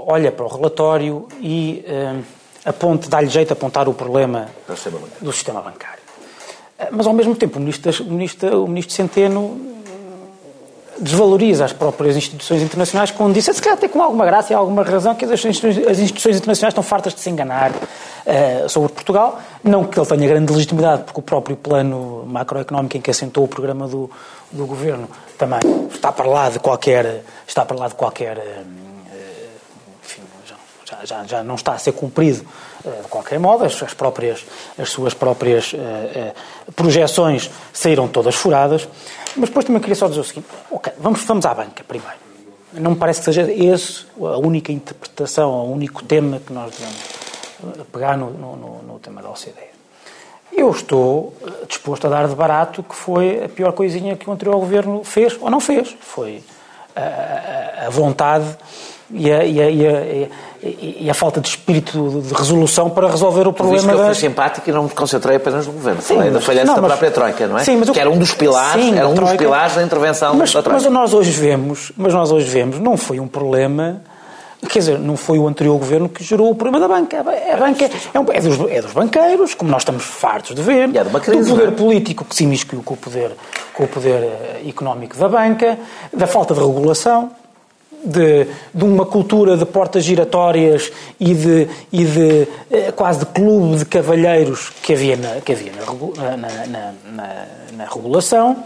olha 0.06 0.32
para 0.32 0.44
o 0.44 0.48
relatório 0.48 1.28
e 1.40 1.84
aponte, 2.64 3.08
dá-lhe 3.08 3.28
jeito 3.28 3.50
a 3.50 3.54
apontar 3.54 3.88
o 3.88 3.94
problema 3.94 4.48
do 5.20 5.32
sistema 5.32 5.60
bancário. 5.60 6.02
Eh, 6.78 6.88
mas, 6.90 7.06
ao 7.06 7.12
mesmo 7.12 7.34
tempo, 7.34 7.58
o 7.58 7.60
ministro, 7.60 8.04
o 8.04 8.10
ministro, 8.10 8.64
o 8.64 8.68
ministro 8.68 8.94
Centeno 8.94 9.72
desvaloriza 10.98 11.64
as 11.64 11.72
próprias 11.72 12.16
instituições 12.16 12.62
internacionais 12.62 13.10
quando 13.10 13.34
disse, 13.34 13.52
se 13.52 13.60
calhar 13.60 13.76
até 13.76 13.88
com 13.88 14.00
alguma 14.00 14.24
graça 14.24 14.52
e 14.52 14.56
alguma 14.56 14.82
razão, 14.82 15.14
que 15.14 15.24
as 15.24 15.32
instituições, 15.32 15.86
as 15.86 15.98
instituições 15.98 16.36
internacionais 16.36 16.72
estão 16.72 16.82
fartas 16.82 17.14
de 17.14 17.20
se 17.20 17.28
enganar 17.28 17.72
uh, 17.72 18.68
sobre 18.68 18.92
Portugal. 18.92 19.40
Não 19.64 19.84
que 19.84 19.98
ele 19.98 20.06
tenha 20.06 20.28
grande 20.28 20.52
legitimidade, 20.52 21.02
porque 21.02 21.18
o 21.18 21.22
próprio 21.22 21.56
plano 21.56 22.24
macroeconómico 22.26 22.96
em 22.96 23.00
que 23.00 23.10
assentou 23.10 23.44
o 23.44 23.48
programa 23.48 23.88
do, 23.88 24.08
do 24.52 24.64
governo 24.64 25.08
também 25.36 25.60
está 25.92 26.12
para 26.12 26.28
lá 26.28 26.50
de 26.50 26.60
qualquer, 26.60 27.24
está 27.46 27.64
para 27.64 27.76
lá 27.76 27.88
de 27.88 27.94
qualquer 27.94 28.38
uh, 30.92 31.06
já, 31.06 31.24
já 31.24 31.42
não 31.42 31.54
está 31.54 31.72
a 31.72 31.78
ser 31.78 31.92
cumprido 31.92 32.44
uh, 32.84 33.02
de 33.02 33.08
qualquer 33.08 33.38
modo, 33.38 33.64
as, 33.64 33.82
as, 33.82 33.94
próprias, 33.94 34.44
as 34.78 34.90
suas 34.90 35.14
próprias 35.14 35.72
uh, 35.72 35.76
uh, 35.76 36.72
projeções 36.72 37.50
saíram 37.72 38.08
todas 38.08 38.34
furadas. 38.34 38.88
Mas 39.36 39.48
depois 39.48 39.64
também 39.64 39.80
queria 39.80 39.96
só 39.96 40.08
dizer 40.08 40.20
o 40.20 40.24
seguinte: 40.24 40.46
ok, 40.70 40.92
vamos, 40.98 41.24
vamos 41.24 41.46
à 41.46 41.54
banca 41.54 41.82
primeiro. 41.84 42.22
Não 42.74 42.92
me 42.92 42.96
parece 42.96 43.20
que 43.20 43.26
seja 43.26 43.50
esse 43.50 44.06
a 44.18 44.38
única 44.38 44.72
interpretação, 44.72 45.50
o 45.50 45.72
único 45.72 46.02
tema 46.04 46.40
que 46.40 46.52
nós 46.52 46.74
devemos 46.74 47.22
pegar 47.92 48.16
no, 48.16 48.30
no, 48.30 48.82
no 48.82 48.98
tema 48.98 49.22
da 49.22 49.30
OCDE. 49.30 49.72
Eu 50.52 50.70
estou 50.70 51.34
disposto 51.66 52.06
a 52.06 52.10
dar 52.10 52.28
de 52.28 52.34
barato 52.34 52.82
que 52.82 52.94
foi 52.94 53.44
a 53.44 53.48
pior 53.48 53.72
coisinha 53.72 54.16
que 54.16 54.28
o 54.28 54.32
anterior 54.32 54.58
governo 54.58 55.02
fez 55.02 55.36
ou 55.40 55.50
não 55.50 55.60
fez. 55.60 55.96
Foi 56.00 56.42
a, 56.94 57.84
a, 57.84 57.86
a 57.86 57.90
vontade 57.90 58.56
e 59.10 59.30
a, 59.30 59.44
e, 59.44 59.60
a, 59.60 59.70
e, 59.70 60.30
e 60.64 61.10
a, 61.10 61.14
falta 61.14 61.40
de 61.40 61.48
espírito 61.48 62.22
de 62.24 62.32
resolução 62.32 62.88
para 62.88 63.10
resolver 63.10 63.48
o 63.48 63.52
problema. 63.52 63.82
Por 63.82 63.88
isso 63.88 63.96
que 63.96 64.00
eu 64.00 64.06
fui 64.06 64.14
simpático 64.14 64.70
e 64.70 64.72
não 64.72 64.84
me 64.84 64.90
concentrei 64.90 65.36
apenas 65.36 65.66
no 65.66 65.72
governo. 65.72 66.00
Sim, 66.00 66.14
Falei 66.14 66.30
mas, 66.30 66.34
da 66.34 66.46
falhança 66.46 66.66
não, 66.66 66.74
mas, 66.74 66.82
da 66.82 66.88
própria 66.88 67.10
Troika, 67.10 67.46
não 67.48 67.58
é? 67.58 67.64
Sim, 67.64 67.76
mas 67.78 67.90
que 67.90 67.98
era 67.98 68.08
um 68.08 68.16
dos 68.16 68.32
pilares, 68.32 68.84
sim, 68.84 68.96
era 68.96 69.08
um 69.08 69.14
troika, 69.14 69.32
dos 69.32 69.44
pilares 69.44 69.74
da 69.74 69.82
intervenção 69.82 70.34
mas, 70.36 70.52
da 70.52 70.62
Troika. 70.62 70.80
Mas 70.80 70.92
nós 70.92 71.12
hoje 71.12 71.32
vemos, 71.32 71.90
mas 71.96 72.14
nós 72.14 72.30
hoje 72.30 72.46
vemos, 72.46 72.78
não 72.78 72.96
foi 72.96 73.18
um 73.18 73.26
problema. 73.26 74.02
Quer 74.68 74.78
dizer, 74.78 74.98
não 75.00 75.16
foi 75.16 75.40
o 75.40 75.48
anterior 75.48 75.76
governo 75.76 76.08
que 76.08 76.22
gerou 76.22 76.48
o 76.48 76.54
problema 76.54 76.78
da 76.78 76.86
banca. 76.86 77.18
A 77.18 77.56
banca 77.56 77.90
é, 78.14 78.20
um, 78.20 78.24
é, 78.32 78.40
dos, 78.40 78.70
é 78.70 78.80
dos, 78.80 78.92
banqueiros, 78.92 79.54
como 79.54 79.68
nós 79.68 79.82
estamos 79.82 80.04
fartos 80.04 80.54
de 80.54 80.62
ver, 80.62 80.88
é 80.94 81.02
de 81.02 81.08
uma 81.08 81.18
crise, 81.18 81.50
do 81.50 81.56
poder 81.56 81.68
é? 81.68 81.70
político 81.72 82.24
que 82.24 82.36
se 82.36 82.44
imiscuiu 82.44 82.80
com 82.84 82.94
o 82.94 82.96
poder, 82.96 83.32
com 83.74 83.82
o 83.82 83.88
poder 83.88 84.22
eh, 84.22 84.62
económico 84.68 85.16
da 85.16 85.28
banca, 85.28 85.76
da 86.12 86.28
falta 86.28 86.54
de 86.54 86.60
regulação 86.60 87.32
de, 88.04 88.46
de 88.74 88.84
uma 88.84 89.06
cultura 89.06 89.56
de 89.56 89.64
portas 89.64 90.04
giratórias 90.04 90.90
e 91.18 91.34
de, 91.34 91.68
e 91.92 92.04
de 92.04 92.48
eh, 92.70 92.92
quase 92.92 93.20
de 93.20 93.26
clube 93.26 93.76
de 93.76 93.84
cavalheiros 93.84 94.70
que 94.82 94.92
havia 94.92 95.16
na, 95.16 95.40
que 95.40 95.52
havia 95.52 95.72
na, 95.72 96.36
na, 96.36 96.92
na, 97.04 97.46
na 97.72 97.84
regulação. 97.84 98.64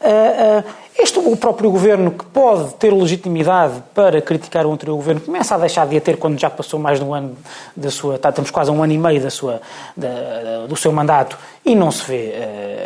Uh, 0.00 0.60
uh, 0.60 0.88
este, 0.96 1.18
o 1.18 1.36
próprio 1.36 1.70
governo, 1.72 2.12
que 2.12 2.24
pode 2.26 2.74
ter 2.74 2.92
legitimidade 2.92 3.82
para 3.94 4.22
criticar 4.22 4.64
o 4.64 4.72
anterior 4.72 4.96
governo, 4.96 5.20
começa 5.20 5.56
a 5.56 5.58
deixar 5.58 5.86
de 5.88 5.96
a 5.96 6.00
ter 6.00 6.16
quando 6.16 6.38
já 6.38 6.48
passou 6.48 6.78
mais 6.78 6.98
de 6.98 7.04
um 7.04 7.12
ano 7.12 7.36
da 7.76 7.90
sua. 7.90 8.16
Tá, 8.16 8.28
estamos 8.28 8.50
quase 8.50 8.70
a 8.70 8.72
um 8.72 8.82
ano 8.82 8.92
e 8.92 8.98
meio 8.98 9.20
da 9.20 9.30
sua, 9.30 9.60
da, 9.96 10.66
do 10.68 10.76
seu 10.76 10.92
mandato 10.92 11.36
e 11.64 11.74
não 11.74 11.90
se 11.90 12.04
vê 12.04 12.32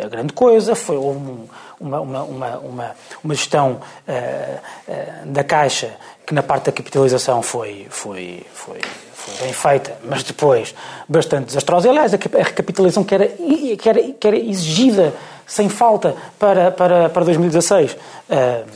uh, 0.05 0.09
grande 0.09 0.33
coisa. 0.33 0.73
Foi 0.75 0.97
um, 0.97 1.45
uma, 1.79 2.01
uma, 2.01 2.23
uma, 2.23 2.91
uma, 3.23 3.35
gestão 3.35 3.79
uh, 4.07 4.11
uh, 4.87 5.25
da 5.25 5.43
Caixa 5.43 5.91
que 6.25 6.33
na 6.33 6.43
parte 6.43 6.65
da 6.65 6.71
capitalização 6.71 7.41
foi, 7.41 7.87
foi, 7.89 8.45
foi, 8.53 8.79
foi 9.13 9.45
bem 9.45 9.53
feita, 9.53 9.97
mas 10.05 10.23
depois 10.23 10.73
bastante 11.07 11.47
desastrosa. 11.47 11.89
Aliás, 11.89 12.13
a 12.13 12.17
recapitalização 12.17 13.03
que 13.03 13.13
era, 13.13 13.27
que 13.27 13.89
era, 13.89 14.01
que 14.01 14.27
era 14.27 14.37
exigida 14.37 15.13
sem 15.45 15.69
falta 15.69 16.15
para, 16.39 16.71
para, 16.71 17.09
para 17.09 17.25
2016 17.25 17.91
uh, 17.91 17.97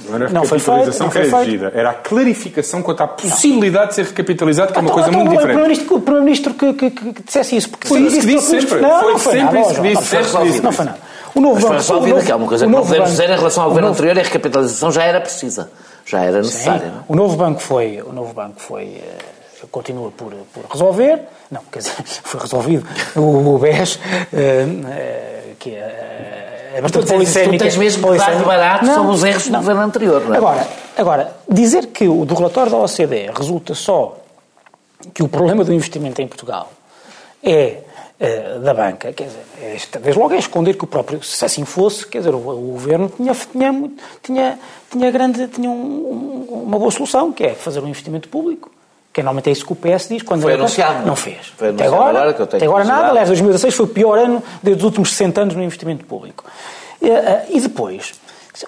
não, 0.10 0.30
não 0.30 0.44
foi 0.44 0.60
feita. 0.60 0.86
Não 1.00 1.10
foi 1.12 1.28
era 1.28 1.42
exigida, 1.42 1.72
era 1.74 1.90
a 1.92 1.94
clarificação 1.94 2.82
quanto 2.82 3.02
à 3.02 3.08
possibilidade 3.08 3.84
não. 3.84 3.90
de 3.90 3.96
ser 3.96 4.06
recapitalizado, 4.06 4.74
que 4.74 4.78
é 4.78 4.82
uma 4.82 4.90
então, 4.90 4.94
coisa 4.94 5.10
então, 5.10 5.26
muito 5.26 5.48
diferente. 5.48 5.94
O 5.94 6.02
Primeiro-Ministro 6.02 6.54
que, 6.54 6.74
que, 6.74 6.92
que, 6.92 7.24
dissesse 7.24 7.56
isso. 7.56 7.70
Porque 7.70 7.88
foi 7.88 8.02
isso 8.02 8.20
que 8.20 8.26
disse 8.26 8.62
sempre. 8.62 8.82
Não, 8.82 9.00
foi, 9.00 9.12
não 9.12 9.20
foi 9.20 9.34
sempre 9.34 9.60
nada, 9.60 9.88
isso 9.88 10.38
que 10.38 10.44
disse. 10.44 10.62
Não 10.62 10.72
foi 10.72 10.86
nada. 10.86 11.00
O 11.38 11.40
novo 11.40 11.54
Mas 11.54 11.66
foi 11.66 11.76
resolvida, 11.76 12.24
que 12.24 12.32
é 12.32 12.36
uma 12.36 12.48
coisa 12.48 12.66
que 12.66 12.72
não 12.72 12.82
podemos 12.82 13.12
dizer 13.12 13.30
em 13.30 13.36
relação 13.36 13.64
ao 13.64 13.70
governo 13.70 13.90
anterior, 13.90 14.18
é 14.18 14.22
a 14.22 14.24
recapitalização 14.24 14.92
já 14.92 15.04
era 15.04 15.22
precisa, 15.22 15.70
já 16.04 16.22
era 16.22 16.38
necessária. 16.38 16.88
Sim, 16.88 17.04
o 17.08 17.16
novo 17.16 17.38
banco 17.38 17.62
foi, 17.62 18.02
o 18.02 18.12
novo 18.12 18.34
banco 18.34 18.60
foi, 18.60 19.04
continua 19.70 20.10
por, 20.10 20.34
por 20.52 20.66
resolver. 20.72 21.22
Não, 21.52 21.62
quer 21.72 21.80
dizer, 21.80 21.94
foi 22.04 22.40
resolvido. 22.40 22.88
O, 23.16 23.54
o 23.54 23.60
BES, 23.60 24.00
que 25.60 25.76
é, 25.76 26.72
é 26.74 26.82
bastante 26.82 27.06
tu 27.06 27.10
tens. 27.10 27.32
Tu 27.32 27.58
tens 27.60 27.78
mesmo 27.78 28.12
que 28.12 28.18
dar 28.18 28.44
barato 28.44 28.86
não, 28.86 28.96
sobre 28.96 29.12
os 29.12 29.24
erros 29.24 29.48
do 29.48 29.58
governo 29.58 29.82
anterior, 29.82 30.22
não 30.26 30.34
é? 30.34 30.38
Agora, 30.38 30.68
agora, 30.98 31.36
dizer 31.48 31.86
que 31.88 32.08
o 32.08 32.26
do 32.26 32.34
relatório 32.34 32.72
da 32.72 32.78
OCDE 32.80 33.30
resulta 33.38 33.76
só 33.76 34.18
que 35.14 35.22
o 35.22 35.28
problema 35.28 35.64
do 35.64 35.72
investimento 35.72 36.20
em 36.20 36.28
Portugal 36.28 36.72
é 37.44 37.82
uh, 38.20 38.60
da 38.60 38.74
banca, 38.74 39.14
quer 39.14 39.26
dizer, 39.26 39.40
é, 39.62 39.78
desde 40.00 40.20
logo 40.20 40.34
é 40.34 40.38
esconder 40.38 40.76
que 40.76 40.84
o 40.84 40.88
próprio, 40.88 41.24
se 41.24 41.44
assim 41.44 41.66
fosse, 41.66 42.06
quer 42.08 42.20
dizer, 42.20 42.34
o, 42.34 42.38
o 42.38 42.72
governo 42.74 43.12
tinha, 43.16 43.34
tinha, 43.34 43.92
tinha, 44.24 44.60
tinha, 44.92 45.12
grande, 45.12 45.48
tinha 45.48 45.70
um, 45.70 46.48
um, 46.52 46.64
uma 46.64 46.80
boa 46.80 46.92
solução, 46.92 47.32
que 47.32 47.44
é 47.44 47.54
fazer 47.54 47.80
um 47.80 47.88
investimento 47.88 48.30
público. 48.30 48.72
Que 49.14 49.24
normalmente 49.24 49.50
é 49.50 49.52
isso 49.52 49.66
que 49.66 49.74
o 49.74 49.76
PS 49.76 50.10
diz 50.10 50.22
quando 50.22 50.44
foi 50.44 50.54
anunciado. 50.54 51.04
Não 51.04 51.16
fez. 51.16 51.48
Foi 51.58 51.70
até 51.70 51.88
agora, 51.88 52.20
agora 52.20 52.44
até 52.44 52.64
agora 52.64 52.84
nada. 52.84 53.08
Aliás, 53.08 53.30
2016 53.30 53.74
foi 53.74 53.86
o 53.88 53.90
pior 53.90 54.20
ano 54.20 54.44
desde 54.62 54.80
os 54.80 54.86
últimos 54.86 55.10
60 55.10 55.42
anos 55.42 55.56
no 55.56 55.64
investimento 55.64 56.06
público. 56.06 56.46
E, 57.02 57.10
uh, 57.10 57.42
e 57.50 57.60
depois, 57.60 58.14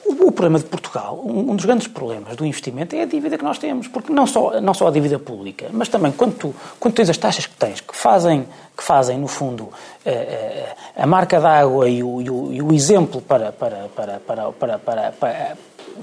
o, 0.05 0.31
problema 0.31 0.59
de 0.59 0.65
Portugal, 0.65 1.21
um, 1.25 1.55
dos 1.55 1.65
grandes 1.65 1.87
problemas 1.87 2.35
do 2.35 2.45
investimento 2.45 2.95
é 2.95 3.01
a 3.01 3.05
dívida 3.05 3.37
que 3.37 3.43
nós 3.43 3.57
temos, 3.57 3.87
porque 3.87 4.13
não 4.13 4.27
só, 4.27 4.61
não 4.61 4.73
só 4.73 4.87
a 4.87 4.91
dívida 4.91 5.17
pública, 5.17 5.67
mas 5.71 5.89
também 5.89 6.11
quando 6.11 6.35
tu, 6.35 6.55
quando 6.79 6.93
tens 6.93 7.09
as 7.09 7.17
taxas 7.17 7.45
que 7.45 7.55
tens, 7.55 7.81
que 7.81 7.95
fazem, 7.95 8.47
que 8.77 8.83
fazem 8.83 9.17
no 9.17 9.27
fundo, 9.27 9.69
a, 10.05 10.09
eh, 10.09 10.75
a 10.95 11.07
marca 11.07 11.39
d'água 11.39 11.89
e 11.89 12.03
o, 12.03 12.21
e, 12.21 12.29
o, 12.29 12.53
e 12.53 12.61
o 12.61 12.73
exemplo 12.73 13.21
para, 13.21 13.51
para, 13.51 13.89
para, 13.95 14.19
para, 14.19 14.51
para, 14.51 14.79
para, 14.79 15.11
para, 15.11 15.57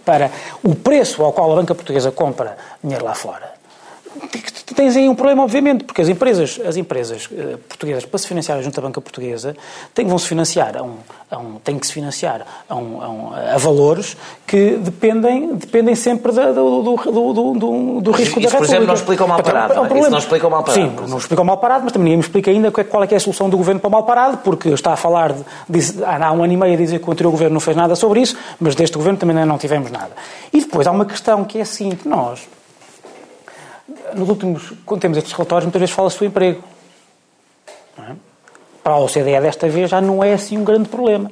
para 0.05 0.31
o 0.62 0.75
preço 0.75 1.22
ao 1.22 1.33
qual 1.33 1.53
a 1.53 1.57
banca 1.57 1.75
portuguesa 1.75 2.11
compra 2.11 2.57
dinheiro 2.83 3.05
lá 3.05 3.14
fora 3.14 3.56
tens 4.75 4.97
aí 4.97 5.09
um 5.09 5.15
problema, 5.15 5.43
obviamente, 5.43 5.85
porque 5.85 6.03
as 6.03 6.09
empresas, 6.09 6.61
as 6.67 6.77
empresas 6.77 7.27
uh, 7.27 7.59
portuguesas, 7.69 8.05
para 8.05 8.19
se 8.19 8.29
financiar 8.29 8.63
junto 8.63 8.79
à 8.79 8.83
banca 8.83 9.01
portuguesa, 9.01 9.57
têm, 9.95 10.07
vão 10.07 10.19
se 10.19 10.29
financiar 10.29 10.77
a 10.77 10.83
um, 10.83 10.97
a 11.31 11.39
um, 11.39 11.55
têm 11.65 11.79
que 11.79 11.87
se 11.87 11.93
financiar 11.93 12.47
a, 12.69 12.75
um, 12.75 13.03
a, 13.03 13.09
um, 13.09 13.31
a 13.55 13.57
valores 13.57 14.17
que 14.47 14.77
dependem, 14.77 15.55
dependem 15.55 15.95
sempre 15.95 16.31
da, 16.33 16.53
do, 16.53 16.83
do, 16.83 16.97
do, 16.97 17.55
do, 17.55 18.01
do 18.01 18.11
risco 18.11 18.39
isso, 18.39 18.49
da 18.49 18.59
República. 18.59 18.59
por 18.59 18.65
exemplo, 18.65 18.87
não 18.87 18.95
explica 18.95 19.25
o 19.25 19.29
mal 19.29 19.43
parado. 19.43 19.73
É 19.73 19.81
um 19.81 19.87
problema. 19.87 20.01
Isso 20.01 20.11
não 20.11 20.19
explica 20.19 20.47
o 20.47 20.51
mal 20.51 20.63
parado. 20.63 20.81
Sim, 20.81 21.09
não 21.09 21.19
explica 21.19 21.43
o 21.43 21.45
mal 21.45 21.59
parado, 21.59 21.85
mas 21.85 21.93
também 21.93 22.05
ninguém 22.05 22.19
me 22.19 22.25
explica 22.25 22.51
ainda 22.51 22.71
qual 22.71 23.03
é, 23.03 23.07
que 23.07 23.15
é 23.15 23.17
a 23.17 23.21
solução 23.21 23.49
do 23.49 23.57
governo 23.57 23.81
para 23.81 23.89
o 23.89 23.91
mal 23.91 24.03
parado, 24.03 24.39
porque 24.39 24.69
está 24.69 24.93
a 24.93 24.97
falar, 24.97 25.33
de, 25.33 25.43
de, 25.69 26.05
há 26.05 26.33
um 26.33 26.45
ano 26.45 26.53
e 26.53 26.57
meio 26.57 26.75
a 26.75 26.77
dizer 26.77 26.99
que 26.99 27.09
o 27.09 27.13
anterior 27.13 27.31
governo 27.31 27.55
não 27.55 27.61
fez 27.61 27.77
nada 27.77 27.97
sobre 27.97 28.21
isso, 28.21 28.37
mas 28.61 28.75
deste 28.75 28.97
governo 28.97 29.19
também 29.19 29.37
não 29.47 29.59
tivemos 29.59 29.91
nada. 29.91 30.11
E 30.53 30.61
depois 30.61 30.87
há 30.87 30.91
uma 30.91 31.07
questão 31.07 31.45
que 31.45 31.59
é 31.59 31.63
assim, 31.63 31.91
que 31.91 32.09
nós, 32.09 32.47
nos 34.14 34.29
últimos, 34.29 34.72
quando 34.85 35.01
temos 35.01 35.18
estes 35.18 35.33
relatórios, 35.33 35.64
muitas 35.64 35.81
vezes 35.81 35.94
fala-se 35.94 36.18
do 36.18 36.25
emprego. 36.25 36.62
É? 37.99 38.14
Para 38.83 38.94
a 38.94 38.99
OCDE 38.99 39.40
desta 39.40 39.68
vez 39.68 39.90
já 39.90 40.01
não 40.01 40.22
é 40.22 40.33
assim 40.33 40.59
um 40.59 40.64
grande 40.64 40.88
problema. 40.88 41.31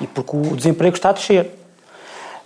E 0.00 0.06
porque 0.06 0.36
o 0.36 0.56
desemprego 0.56 0.96
está 0.96 1.10
a 1.10 1.12
descer. 1.12 1.50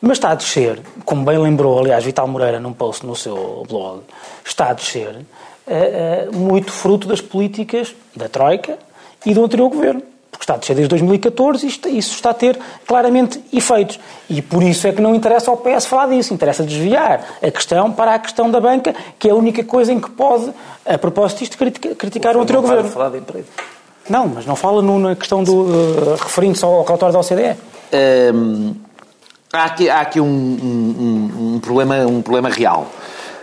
Mas 0.01 0.19
está 0.19 0.31
a 0.31 0.35
descer, 0.35 0.81
como 1.05 1.25
bem 1.25 1.39
lembrou, 1.39 1.79
aliás, 1.79 2.05
Vital 2.05 2.29
Moreira 2.29 2.61
num 2.61 2.73
post 2.73 3.05
no 3.07 3.17
seu 3.17 3.65
blog, 3.67 4.03
está 4.45 4.71
a 4.71 4.73
descer 4.75 5.17
uh, 5.17 6.31
uh, 6.31 6.37
muito 6.37 6.71
fruto 6.71 7.09
das 7.09 7.21
políticas 7.21 7.95
da 8.15 8.29
Troika 8.29 8.79
e 9.25 9.33
do 9.33 9.43
anterior 9.43 9.71
governo 9.71 10.03
está 10.47 10.55
a 10.55 10.57
descer 10.59 10.75
desde 10.75 10.89
2014 10.91 11.67
e 11.67 11.99
isso 11.99 12.15
está 12.15 12.31
a 12.31 12.35
ter 12.35 12.59
claramente 12.87 13.43
efeitos. 13.53 13.99
E 14.31 14.41
por 14.41 14.63
isso 14.63 14.87
é 14.87 14.93
que 14.93 15.03
não 15.03 15.15
interessa 15.15 15.51
ao 15.51 15.57
PS 15.57 15.87
falar 15.87 16.07
disso, 16.07 16.33
interessa 16.33 16.63
desviar 16.63 17.39
a 17.43 17.51
questão 17.51 17.91
para 17.93 18.15
a 18.15 18.19
questão 18.19 18.51
da 18.51 18.61
banca, 18.61 18.95
que 19.19 19.29
é 19.29 19.33
a 19.33 19.35
única 19.35 19.65
coisa 19.65 19.93
em 19.93 20.01
que 20.01 20.11
pode, 20.11 20.53
a 20.87 20.97
propósito 20.97 21.41
disto, 21.41 21.59
criticar 21.97 22.37
o, 22.37 22.39
o 22.39 22.43
anterior 22.43 22.63
governo. 22.63 22.89
falar 22.89 23.11
de 23.11 23.19
emprego. 23.19 23.47
Não, 24.09 24.29
mas 24.29 24.47
não 24.47 24.55
fala 24.55 24.81
na 24.83 25.17
questão 25.17 25.43
do. 25.43 25.53
Uh, 25.53 26.17
referindo-se 26.23 26.65
ao 26.65 26.85
relatório 26.85 27.13
da 27.13 27.19
OCDE. 27.19 27.57
Um, 28.33 28.75
há 29.53 29.65
aqui, 29.65 29.91
há 29.91 30.01
aqui 30.01 30.21
um, 30.21 30.27
um, 30.27 31.55
um, 31.55 31.61
problema, 31.61 31.97
um 32.07 32.23
problema 32.23 32.49
real. 32.49 32.87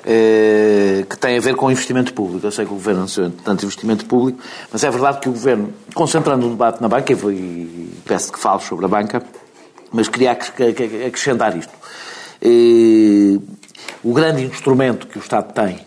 Eh, 0.05 1.05
que 1.09 1.17
tem 1.17 1.37
a 1.37 1.41
ver 1.41 1.55
com 1.55 1.71
investimento 1.71 2.13
público. 2.13 2.45
Eu 2.45 2.51
sei 2.51 2.65
que 2.65 2.71
o 2.71 2.75
Governo 2.75 3.01
anunciou 3.01 3.29
tanto 3.43 3.63
investimento 3.63 4.05
público, 4.05 4.39
mas 4.71 4.83
é 4.83 4.91
verdade 4.91 5.19
que 5.19 5.29
o 5.29 5.31
Governo, 5.31 5.73
concentrando 5.93 6.45
o 6.45 6.49
debate 6.49 6.81
na 6.81 6.89
banca, 6.89 7.13
e 7.13 7.89
peço 8.05 8.31
que 8.31 8.37
fale 8.37 8.61
sobre 8.61 8.85
a 8.85 8.87
banca, 8.89 9.23
mas 9.91 10.09
queria 10.09 10.31
acrescentar 10.31 11.57
isto. 11.57 11.71
Eh, 12.41 13.39
o 14.03 14.13
grande 14.13 14.43
instrumento 14.43 15.07
que 15.07 15.17
o 15.17 15.21
Estado 15.21 15.53
tem 15.53 15.79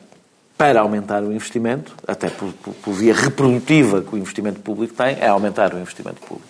para 0.56 0.80
aumentar 0.80 1.22
o 1.22 1.30
investimento, 1.30 1.94
até 2.08 2.30
por, 2.30 2.54
via 2.94 3.12
reprodutiva 3.12 4.00
que 4.00 4.14
o 4.14 4.18
investimento 4.18 4.60
público 4.60 4.94
tem, 4.94 5.18
é 5.20 5.28
aumentar 5.28 5.74
o 5.74 5.78
investimento 5.78 6.20
público 6.22 6.48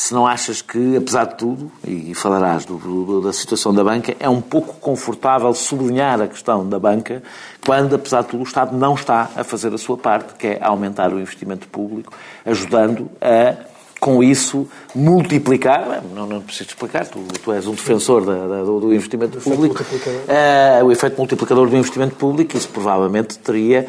se 0.00 0.14
não 0.14 0.26
achas 0.26 0.62
que, 0.62 0.96
apesar 0.96 1.24
de 1.24 1.34
tudo, 1.34 1.70
e 1.86 2.14
falarás 2.14 2.64
do, 2.64 2.78
do, 2.78 3.20
da 3.20 3.34
situação 3.34 3.74
da 3.74 3.84
banca, 3.84 4.16
é 4.18 4.30
um 4.30 4.40
pouco 4.40 4.72
confortável 4.80 5.52
sublinhar 5.52 6.22
a 6.22 6.26
questão 6.26 6.66
da 6.66 6.78
banca 6.78 7.22
quando, 7.66 7.96
apesar 7.96 8.22
de 8.22 8.28
tudo, 8.28 8.40
o 8.40 8.46
Estado 8.46 8.74
não 8.74 8.94
está 8.94 9.28
a 9.36 9.44
fazer 9.44 9.74
a 9.74 9.76
sua 9.76 9.98
parte, 9.98 10.32
que 10.38 10.46
é 10.46 10.58
aumentar 10.62 11.12
o 11.12 11.20
investimento 11.20 11.68
público, 11.68 12.14
ajudando 12.46 13.10
a, 13.20 13.56
com 14.00 14.24
isso, 14.24 14.66
multiplicar, 14.94 16.02
não, 16.14 16.26
não 16.26 16.40
preciso 16.40 16.70
explicar, 16.70 17.06
tu, 17.06 17.22
tu 17.44 17.52
és 17.52 17.66
um 17.66 17.72
defensor 17.72 18.24
da, 18.24 18.46
da, 18.46 18.62
do, 18.62 18.94
investimento 18.94 19.36
o 19.36 19.42
público, 19.42 19.82
uh, 19.82 20.84
o 20.86 20.90
efeito 20.90 21.18
multiplicador 21.18 21.68
do 21.68 21.76
investimento 21.76 22.16
público, 22.16 22.56
isso 22.56 22.70
provavelmente 22.70 23.38
teria 23.38 23.86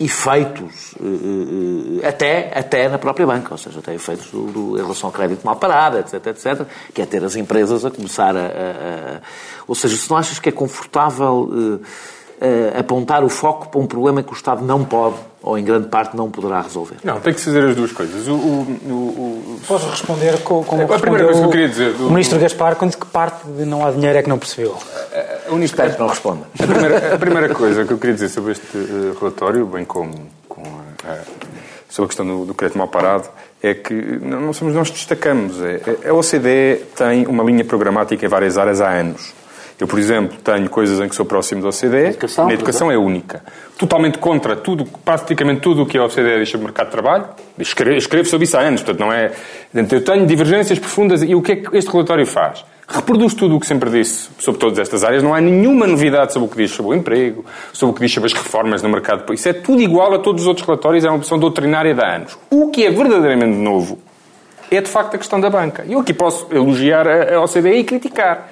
efeitos 0.00 0.94
uh, 0.94 1.04
uh, 1.04 2.06
até, 2.06 2.50
até 2.54 2.88
na 2.88 2.98
própria 2.98 3.26
banca, 3.26 3.48
ou 3.52 3.58
seja, 3.58 3.78
até 3.78 3.94
efeitos 3.94 4.30
do, 4.30 4.46
do, 4.46 4.78
em 4.78 4.82
relação 4.82 5.08
ao 5.08 5.12
crédito 5.12 5.44
mal 5.44 5.56
parado, 5.56 5.98
etc, 5.98 6.26
etc, 6.26 6.66
que 6.92 7.02
é 7.02 7.06
ter 7.06 7.22
as 7.24 7.36
empresas 7.36 7.84
a 7.84 7.90
começar 7.90 8.36
a... 8.36 8.40
a, 8.40 9.16
a 9.16 9.20
ou 9.66 9.74
seja, 9.74 9.96
se 9.96 10.10
não 10.10 10.16
achas 10.16 10.38
que 10.38 10.48
é 10.48 10.52
confortável 10.52 11.48
uh, 11.52 11.80
apontar 12.78 13.22
o 13.22 13.28
foco 13.28 13.68
para 13.68 13.80
um 13.80 13.86
problema 13.86 14.22
que 14.22 14.32
o 14.32 14.34
Estado 14.34 14.64
não 14.64 14.84
pode, 14.84 15.16
ou 15.42 15.56
em 15.56 15.64
grande 15.64 15.88
parte 15.88 16.16
não 16.16 16.30
poderá 16.30 16.60
resolver? 16.60 16.96
Não, 17.04 17.20
tem 17.20 17.32
que 17.32 17.40
se 17.40 17.46
fazer 17.46 17.64
as 17.64 17.76
duas 17.76 17.92
coisas. 17.92 18.26
O, 18.26 18.32
o, 18.32 18.34
o, 18.90 19.60
Posso 19.66 19.88
responder 19.88 20.42
com, 20.42 20.64
como 20.64 20.82
a 20.82 20.98
primeira 20.98 21.26
coisa 21.26 21.40
que 21.40 21.46
eu 21.46 21.50
queria 21.50 21.68
dizer... 21.68 21.92
Do, 21.94 22.08
o 22.08 22.10
Ministro 22.10 22.38
Gaspar, 22.38 22.76
quando 22.76 22.96
que 22.96 23.06
parte 23.06 23.46
de 23.46 23.64
não 23.64 23.86
há 23.86 23.92
dinheiro 23.92 24.18
é 24.18 24.22
que 24.22 24.28
não 24.28 24.38
percebeu? 24.38 24.76
O 25.52 25.56
Ministro 25.56 25.82
Espero 25.82 25.94
que 25.94 26.00
não 26.00 26.08
responda. 26.08 26.46
A 26.58 26.66
primeira, 26.66 27.14
a 27.14 27.18
primeira, 27.18 27.54
coisa 27.54 27.84
que 27.84 27.92
eu 27.92 27.98
queria 27.98 28.14
dizer 28.14 28.30
sobre 28.30 28.52
este 28.52 28.74
uh, 28.74 29.14
relatório, 29.20 29.66
bem 29.66 29.84
como 29.84 30.12
com 30.48 30.62
a, 30.62 31.12
a, 31.12 31.18
sobre 31.90 32.06
a 32.06 32.08
questão 32.08 32.26
do, 32.26 32.46
do, 32.46 32.54
crédito 32.54 32.78
mal 32.78 32.88
parado, 32.88 33.28
é 33.62 33.74
que 33.74 33.92
não 33.94 34.54
somos 34.54 34.74
nós 34.74 34.88
que 34.88 34.96
destacamos. 34.96 35.60
É, 35.60 36.08
a 36.08 36.14
OCDE 36.14 36.86
tem 36.96 37.26
uma 37.26 37.44
linha 37.44 37.66
programática 37.66 38.24
em 38.24 38.28
várias 38.28 38.56
áreas 38.56 38.80
há 38.80 38.88
anos. 38.90 39.34
Eu, 39.80 39.86
por 39.86 39.98
exemplo, 39.98 40.36
tenho 40.42 40.68
coisas 40.70 41.00
em 41.00 41.08
que 41.08 41.14
sou 41.14 41.24
próximo 41.24 41.62
da 41.62 41.68
OCDE. 41.68 41.96
Educação, 41.96 42.48
a 42.48 42.52
educação 42.52 42.90
é 42.90 42.96
única. 42.96 43.42
Totalmente 43.78 44.18
contra 44.18 44.54
tudo, 44.54 44.84
praticamente 45.04 45.60
tudo 45.60 45.82
o 45.82 45.86
que 45.86 45.98
a 45.98 46.04
OCDE 46.04 46.38
diz 46.38 46.50
sobre 46.50 46.64
o 46.64 46.68
mercado 46.68 46.86
de 46.86 46.92
trabalho. 46.92 47.24
Escrevo, 47.58 47.96
escrevo 47.96 48.28
sobre 48.28 48.44
isso 48.44 48.56
há 48.56 48.60
anos, 48.60 48.82
portanto, 48.82 49.00
não 49.00 49.12
é. 49.12 49.32
Eu 49.74 50.04
tenho 50.04 50.26
divergências 50.26 50.78
profundas 50.78 51.22
e 51.22 51.34
o 51.34 51.42
que 51.42 51.52
é 51.52 51.56
que 51.56 51.76
este 51.76 51.90
relatório 51.90 52.26
faz? 52.26 52.64
reproduz 52.92 53.32
tudo 53.32 53.56
o 53.56 53.60
que 53.60 53.66
sempre 53.66 53.88
disse 53.90 54.28
sobre 54.38 54.60
todas 54.60 54.78
estas 54.78 55.02
áreas. 55.02 55.22
Não 55.22 55.34
há 55.34 55.40
nenhuma 55.40 55.86
novidade 55.86 56.32
sobre 56.32 56.46
o 56.46 56.50
que 56.50 56.58
diz 56.58 56.70
sobre 56.70 56.92
o 56.92 56.94
emprego, 56.94 57.44
sobre 57.72 57.92
o 57.92 57.94
que 57.94 58.00
diz 58.02 58.12
sobre 58.12 58.26
as 58.26 58.32
reformas 58.34 58.82
no 58.82 58.88
mercado. 58.88 59.32
Isso 59.32 59.48
é 59.48 59.52
tudo 59.52 59.80
igual 59.80 60.12
a 60.14 60.18
todos 60.18 60.42
os 60.42 60.48
outros 60.48 60.66
relatórios, 60.66 61.04
é 61.04 61.08
uma 61.08 61.16
opção 61.16 61.38
doutrinária 61.38 61.94
de 61.94 62.00
há 62.00 62.16
anos. 62.16 62.38
O 62.50 62.70
que 62.70 62.84
é 62.84 62.90
verdadeiramente 62.90 63.56
novo 63.56 63.98
é, 64.70 64.80
de 64.80 64.88
facto, 64.88 65.14
a 65.14 65.18
questão 65.18 65.38
da 65.38 65.50
banca. 65.50 65.84
Eu 65.86 66.00
aqui 66.00 66.14
posso 66.14 66.46
elogiar 66.50 67.06
a 67.06 67.42
OCDE 67.42 67.74
e 67.74 67.84
criticar. 67.84 68.51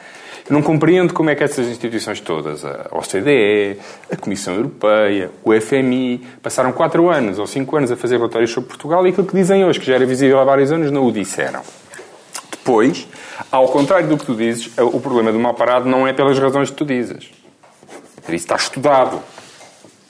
Não 0.51 0.63
compreendo 0.63 1.15
como 1.15 1.31
é 1.31 1.35
que 1.35 1.45
essas 1.45 1.67
instituições 1.69 2.21
todas, 2.21 2.65
a 2.65 2.89
OCDE, 2.91 3.79
a 4.11 4.17
Comissão 4.17 4.55
Europeia, 4.55 5.31
o 5.45 5.53
FMI, 5.59 6.27
passaram 6.43 6.73
quatro 6.73 7.09
anos 7.09 7.39
ou 7.39 7.47
cinco 7.47 7.77
anos 7.77 7.91
a 7.93 7.97
fazer 7.97 8.17
relatórios 8.17 8.51
sobre 8.51 8.69
Portugal 8.69 9.07
e 9.07 9.11
aquilo 9.11 9.27
que 9.27 9.35
dizem 9.35 9.65
hoje, 9.65 9.79
que 9.79 9.87
já 9.87 9.95
era 9.95 10.05
visível 10.05 10.41
há 10.41 10.45
vários 10.45 10.73
anos, 10.73 10.91
não 10.91 11.07
o 11.07 11.13
disseram. 11.13 11.63
Depois, 12.51 13.07
ao 13.51 13.69
contrário 13.69 14.09
do 14.09 14.19
que 14.19 14.27
tu 14.27 14.35
dizes, 14.35 14.71
o 14.77 15.01
problema 15.01 15.33
do 15.33 15.39
mal 15.39 15.55
parado 15.55 15.89
não 15.89 16.07
é 16.07 16.13
pelas 16.13 16.39
razões 16.39 16.69
que 16.69 16.77
tu 16.77 16.85
dizes. 16.85 17.31
Isso 18.25 18.35
está 18.35 18.57
estudado. 18.57 19.21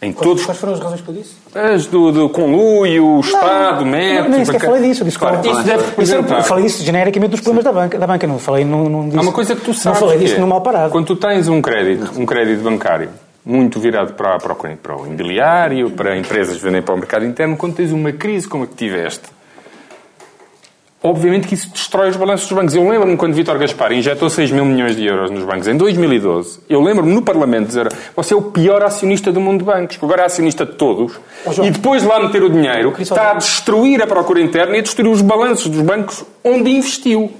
Em 0.03 0.13
quais, 0.13 0.27
todos... 0.27 0.45
quais 0.47 0.59
foram 0.59 0.73
as 0.73 0.81
razões 0.81 1.01
que 1.03 1.09
eu 1.09 1.15
disse? 1.15 1.35
As 1.55 1.87
do, 1.87 2.11
do 2.11 2.29
conluio, 2.31 3.05
o 3.05 3.21
Estado, 3.21 3.85
método... 3.85 4.31
Não, 4.31 4.37
nem 4.37 4.45
sequer 4.47 4.61
falei 4.61 4.83
disso. 4.83 5.05
Disse 5.05 5.19
claro, 5.19 5.47
isso 5.47 5.63
deve 5.63 5.85
representar... 5.85 6.39
Eu 6.39 6.43
falei 6.45 6.65
disso 6.65 6.83
genericamente 6.83 7.33
dos 7.33 7.41
problemas 7.41 7.65
da 7.65 7.73
banca. 7.73 7.99
Da 7.99 8.07
banca 8.07 8.27
não 8.27 8.39
falei... 8.39 8.65
Não, 8.65 8.89
não 8.89 9.05
disse, 9.05 9.19
Há 9.19 9.21
uma 9.21 9.33
coisa 9.33 9.55
que 9.55 9.61
tu 9.61 9.75
sabes 9.75 10.01
Não 10.01 10.09
falei 10.09 10.19
disso 10.23 10.37
é, 10.37 10.39
no 10.39 10.47
mal 10.47 10.63
parado. 10.63 10.91
Quando 10.91 11.07
tu 11.07 11.17
tens 11.17 11.49
um 11.49 11.61
crédito, 11.61 12.19
um 12.19 12.25
crédito 12.25 12.63
bancário 12.63 13.11
muito 13.45 13.79
virado 13.79 14.15
para, 14.15 14.39
para, 14.39 14.53
o, 14.53 14.77
para 14.77 14.97
o 14.97 15.07
imobiliário, 15.07 15.91
para 15.91 16.17
empresas 16.17 16.57
vendem 16.57 16.81
para 16.81 16.95
o 16.95 16.99
mercado 16.99 17.25
interno, 17.25 17.57
quando 17.57 17.75
tens 17.75 17.93
uma 17.93 18.13
crise 18.13 18.49
como 18.49 18.65
a 18.65 18.67
que 18.67 18.75
tiveste, 18.75 19.25
Obviamente 21.03 21.49
que 21.49 21.55
isso 21.55 21.71
destrói 21.71 22.11
os 22.11 22.17
balanços 22.17 22.47
dos 22.47 22.55
bancos. 22.55 22.75
Eu 22.75 22.87
lembro-me 22.87 23.17
quando 23.17 23.33
Vítor 23.33 23.59
Gaspar 23.59 23.91
injetou 23.93 24.29
6 24.29 24.51
mil 24.51 24.67
milhões 24.67 24.95
de 24.95 25.07
euros 25.07 25.31
nos 25.31 25.45
bancos 25.45 25.67
em 25.67 25.75
2012. 25.75 26.61
Eu 26.69 26.83
lembro-me 26.83 27.15
no 27.15 27.23
Parlamento 27.23 27.69
dizer 27.69 27.89
você 28.15 28.35
é 28.35 28.37
o 28.37 28.43
pior 28.43 28.83
acionista 28.83 29.33
do 29.33 29.41
mundo 29.41 29.61
de 29.61 29.65
bancos, 29.65 29.97
porque 29.97 30.05
agora 30.05 30.23
é 30.23 30.27
acionista 30.27 30.67
de 30.67 30.73
todos. 30.73 31.19
Oh, 31.47 31.65
e 31.65 31.71
depois 31.71 32.03
de 32.03 32.09
lá 32.09 32.21
meter 32.21 32.43
o 32.43 32.51
dinheiro, 32.51 32.95
está 32.99 33.31
a 33.31 33.35
destruir 33.35 34.03
a 34.03 34.07
procura 34.07 34.43
interna 34.43 34.77
e 34.77 34.81
a 34.81 34.83
destruir 34.83 35.11
os 35.11 35.23
balanços 35.23 35.69
dos 35.69 35.81
bancos 35.81 36.23
onde 36.45 36.71
investiu. 36.71 37.33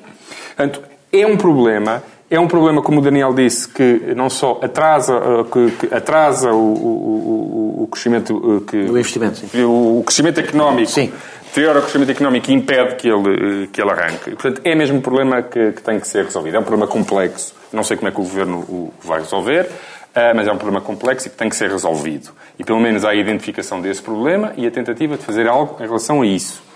Portanto, 0.57 0.81
é 1.13 1.27
um 1.27 1.37
problema. 1.37 2.03
É 2.31 2.39
um 2.39 2.47
problema, 2.47 2.81
como 2.81 3.01
o 3.01 3.03
Daniel 3.03 3.35
disse, 3.35 3.69
que 3.69 4.15
não 4.17 4.31
só 4.31 4.61
atrasa, 4.63 5.15
eh, 5.15 5.45
que, 5.53 5.71
que 5.89 5.95
atrasa 5.95 6.53
o, 6.53 6.55
o, 6.55 7.81
o, 7.81 7.83
o 7.83 7.89
crescimento... 7.89 8.63
Eh, 8.69 8.71
que, 8.71 8.77
o 8.77 8.97
investimento, 8.97 9.39
sim. 9.39 9.65
O, 9.65 10.01
crescimento 10.07 10.39
económico. 10.39 10.89
Sim 10.89 11.13
deteriora 11.51 11.81
o 11.81 11.83
crescimento 11.83 12.11
económico 12.11 12.51
e 12.51 12.55
impede 12.55 12.95
que 12.95 13.09
ele, 13.09 13.67
que 13.69 13.81
ele 13.81 13.91
arranque. 13.91 14.31
Portanto, 14.31 14.61
é 14.65 14.75
mesmo 14.75 14.99
um 14.99 15.01
problema 15.01 15.43
que, 15.43 15.73
que, 15.73 15.83
tem 15.83 15.99
que 15.99 16.07
ser 16.07 16.25
resolvido. 16.25 16.57
É 16.57 16.61
um 16.61 16.65
problema 16.65 16.87
complexo. 16.91 17.55
Não 17.73 17.83
sei 17.83 17.97
como 17.97 18.09
é 18.09 18.13
que 18.13 18.21
o 18.21 18.23
Governo 18.23 18.59
o 18.61 18.95
vai 19.03 19.21
resolver, 19.21 19.63
uh, 19.65 20.35
mas 20.35 20.47
é 20.47 20.53
um 20.53 20.57
problema 20.57 20.81
complexo 20.81 21.27
e 21.27 21.31
que 21.31 21.37
tem 21.37 21.49
que 21.49 21.57
ser 21.57 21.71
resolvido. 21.71 22.31
E 22.59 22.65
pelo 22.65 22.81
menos 22.81 23.05
há 23.05 23.11
a 23.11 23.15
identificação 23.15 23.81
desse 23.81 24.01
problema 24.01 24.53
e 24.57 24.67
a 24.67 24.71
tentativa 24.71 25.17
de 25.17 25.25
fazer 25.25 25.49
algo 25.49 25.77
em 25.81 25.87
relação 25.87 26.23
a 26.23 26.27
isso 26.27 26.70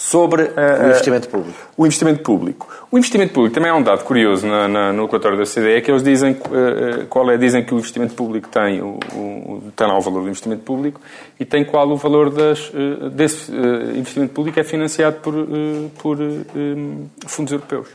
sobre 0.00 0.44
uh, 0.44 0.54
o 0.82 0.86
investimento 0.86 1.28
público. 1.28 1.58
O 1.76 1.84
investimento 1.84 2.22
público. 2.22 2.68
O 2.90 2.96
investimento 2.96 3.34
público 3.34 3.54
também 3.54 3.70
é 3.70 3.74
um 3.74 3.82
dado 3.82 4.02
curioso 4.02 4.46
na, 4.46 4.66
na, 4.66 4.92
no 4.94 5.04
relatório 5.04 5.36
da 5.36 5.44
CDE, 5.44 5.82
que 5.82 5.90
eles 5.90 6.02
dizem, 6.02 6.32
uh, 6.32 7.06
qual 7.10 7.30
é, 7.30 7.36
dizem 7.36 7.62
que 7.62 7.74
o 7.74 7.76
investimento 7.76 8.14
público 8.14 8.48
tem, 8.48 8.80
o, 8.80 8.98
o, 9.12 9.62
tem 9.76 9.86
lá 9.86 9.98
o 9.98 10.00
valor 10.00 10.22
do 10.22 10.28
investimento 10.28 10.62
público 10.62 11.02
e 11.38 11.44
tem 11.44 11.66
qual 11.66 11.86
o 11.90 11.96
valor 11.98 12.30
das, 12.30 12.70
uh, 12.70 13.10
desse 13.10 13.52
investimento 13.52 14.32
público 14.32 14.58
é 14.58 14.64
financiado 14.64 15.16
por, 15.16 15.34
por 15.98 16.16
fundos 17.26 17.52
europeus. 17.52 17.88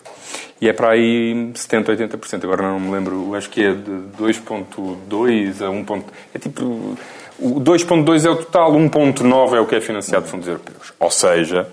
E 0.62 0.70
é 0.70 0.74
para 0.74 0.92
aí 0.92 1.52
70%, 1.56 1.86
80%. 1.86 2.44
Agora 2.44 2.62
não 2.62 2.80
me 2.80 2.92
lembro, 2.92 3.34
acho 3.34 3.50
que 3.50 3.64
é 3.64 3.74
de 3.74 3.92
2.2 4.16 5.66
a 5.66 5.72
1. 5.72 6.04
É 6.36 6.40
tipo 6.40 6.96
o 7.40 7.60
2.2 7.60 8.26
é 8.26 8.30
o 8.30 8.36
total, 8.36 8.74
1.9 8.74 9.56
é 9.56 9.60
o 9.60 9.66
que 9.66 9.76
é 9.76 9.82
financiado 9.82 10.26
de 10.26 10.32
fundos 10.32 10.48
europeus. 10.48 10.94
Ou 11.00 11.12
seja, 11.12 11.68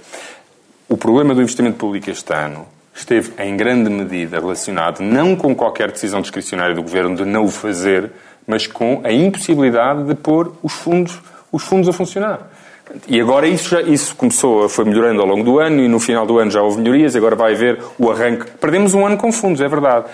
o 0.89 0.97
problema 0.97 1.35
do 1.35 1.41
investimento 1.41 1.77
público 1.77 2.11
este 2.11 2.33
ano 2.33 2.67
esteve 2.95 3.33
em 3.39 3.57
grande 3.57 3.89
medida 3.89 4.39
relacionado 4.39 5.01
não 5.01 5.35
com 5.35 5.55
qualquer 5.55 5.91
decisão 5.91 6.21
discricionária 6.21 6.75
do 6.75 6.83
governo 6.83 7.17
de 7.17 7.25
não 7.25 7.45
o 7.45 7.49
fazer, 7.49 8.11
mas 8.47 8.67
com 8.67 9.01
a 9.05 9.13
impossibilidade 9.13 10.05
de 10.05 10.15
pôr 10.15 10.53
os 10.63 10.73
fundos, 10.73 11.19
os 11.51 11.63
fundos 11.63 11.89
a 11.89 11.93
funcionar. 11.93 12.51
E 13.09 13.21
agora 13.21 13.47
isso, 13.47 13.71
já, 13.71 13.81
isso 13.81 14.15
começou, 14.17 14.69
foi 14.69 14.85
melhorando 14.85 15.23
ao 15.23 15.27
longo 15.27 15.45
do 15.45 15.59
ano 15.59 15.81
e 15.81 15.89
no 15.89 15.99
final 15.99 16.27
do 16.27 16.39
ano 16.39 16.51
já 16.51 16.61
houve 16.61 16.79
melhorias, 16.79 17.17
agora 17.17 17.35
vai 17.35 17.55
haver 17.55 17.83
o 17.99 18.11
arranque. 18.11 18.51
Perdemos 18.61 18.93
um 18.93 19.07
ano 19.07 19.17
com 19.17 19.33
fundos, 19.33 19.61
é 19.61 19.69
verdade. 19.69 20.07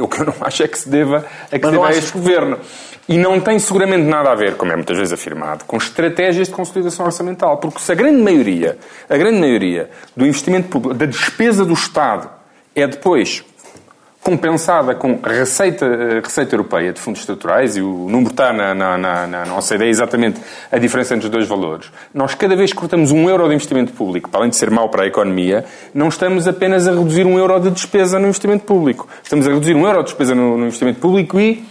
O 0.00 0.08
que 0.08 0.20
eu 0.20 0.26
não 0.26 0.34
acho 0.40 0.62
é 0.62 0.68
que 0.68 0.78
se 0.78 0.88
deva, 0.88 1.24
é 1.50 1.58
que 1.58 1.66
se 1.66 1.70
deva 1.70 1.86
a 1.86 1.90
este 1.90 2.12
governo. 2.12 2.58
E 3.08 3.18
não 3.18 3.38
tem 3.38 3.58
seguramente 3.58 4.04
nada 4.04 4.30
a 4.30 4.34
ver, 4.34 4.56
como 4.56 4.72
é 4.72 4.76
muitas 4.76 4.96
vezes 4.96 5.12
afirmado, 5.12 5.64
com 5.64 5.76
estratégias 5.76 6.48
de 6.48 6.54
consolidação 6.54 7.04
orçamental. 7.04 7.58
Porque 7.58 7.78
se 7.78 7.92
a 7.92 7.94
grande 7.94 8.22
maioria, 8.22 8.78
a 9.08 9.16
grande 9.16 9.38
maioria 9.38 9.90
do 10.16 10.26
investimento 10.26 10.68
público, 10.68 10.94
da 10.94 11.04
despesa 11.04 11.64
do 11.64 11.74
Estado, 11.74 12.30
é 12.74 12.86
depois 12.86 13.44
compensada 14.24 14.94
com 14.94 15.20
receita, 15.22 15.86
receita 16.22 16.54
europeia 16.54 16.94
de 16.94 16.98
fundos 16.98 17.20
estruturais, 17.20 17.76
e 17.76 17.82
o 17.82 18.08
número 18.08 18.30
está 18.30 18.54
na, 18.54 18.74
na, 18.74 18.96
na, 18.96 19.26
na 19.26 19.58
OCDE 19.58 19.84
exatamente 19.84 20.40
a 20.72 20.78
diferença 20.78 21.14
entre 21.14 21.26
os 21.26 21.30
dois 21.30 21.46
valores. 21.46 21.92
Nós, 22.14 22.34
cada 22.34 22.56
vez 22.56 22.72
que 22.72 22.78
cortamos 22.78 23.10
um 23.10 23.28
euro 23.28 23.46
de 23.46 23.54
investimento 23.54 23.92
público, 23.92 24.30
para 24.30 24.40
além 24.40 24.48
de 24.48 24.56
ser 24.56 24.70
mau 24.70 24.88
para 24.88 25.02
a 25.02 25.06
economia, 25.06 25.66
não 25.92 26.08
estamos 26.08 26.48
apenas 26.48 26.88
a 26.88 26.92
reduzir 26.92 27.26
um 27.26 27.38
euro 27.38 27.60
de 27.60 27.70
despesa 27.70 28.18
no 28.18 28.24
investimento 28.24 28.64
público. 28.64 29.06
Estamos 29.22 29.46
a 29.46 29.50
reduzir 29.50 29.76
um 29.76 29.86
euro 29.86 29.98
de 29.98 30.04
despesa 30.04 30.34
no, 30.34 30.56
no 30.56 30.64
investimento 30.64 31.00
público 31.00 31.38
e 31.38 31.62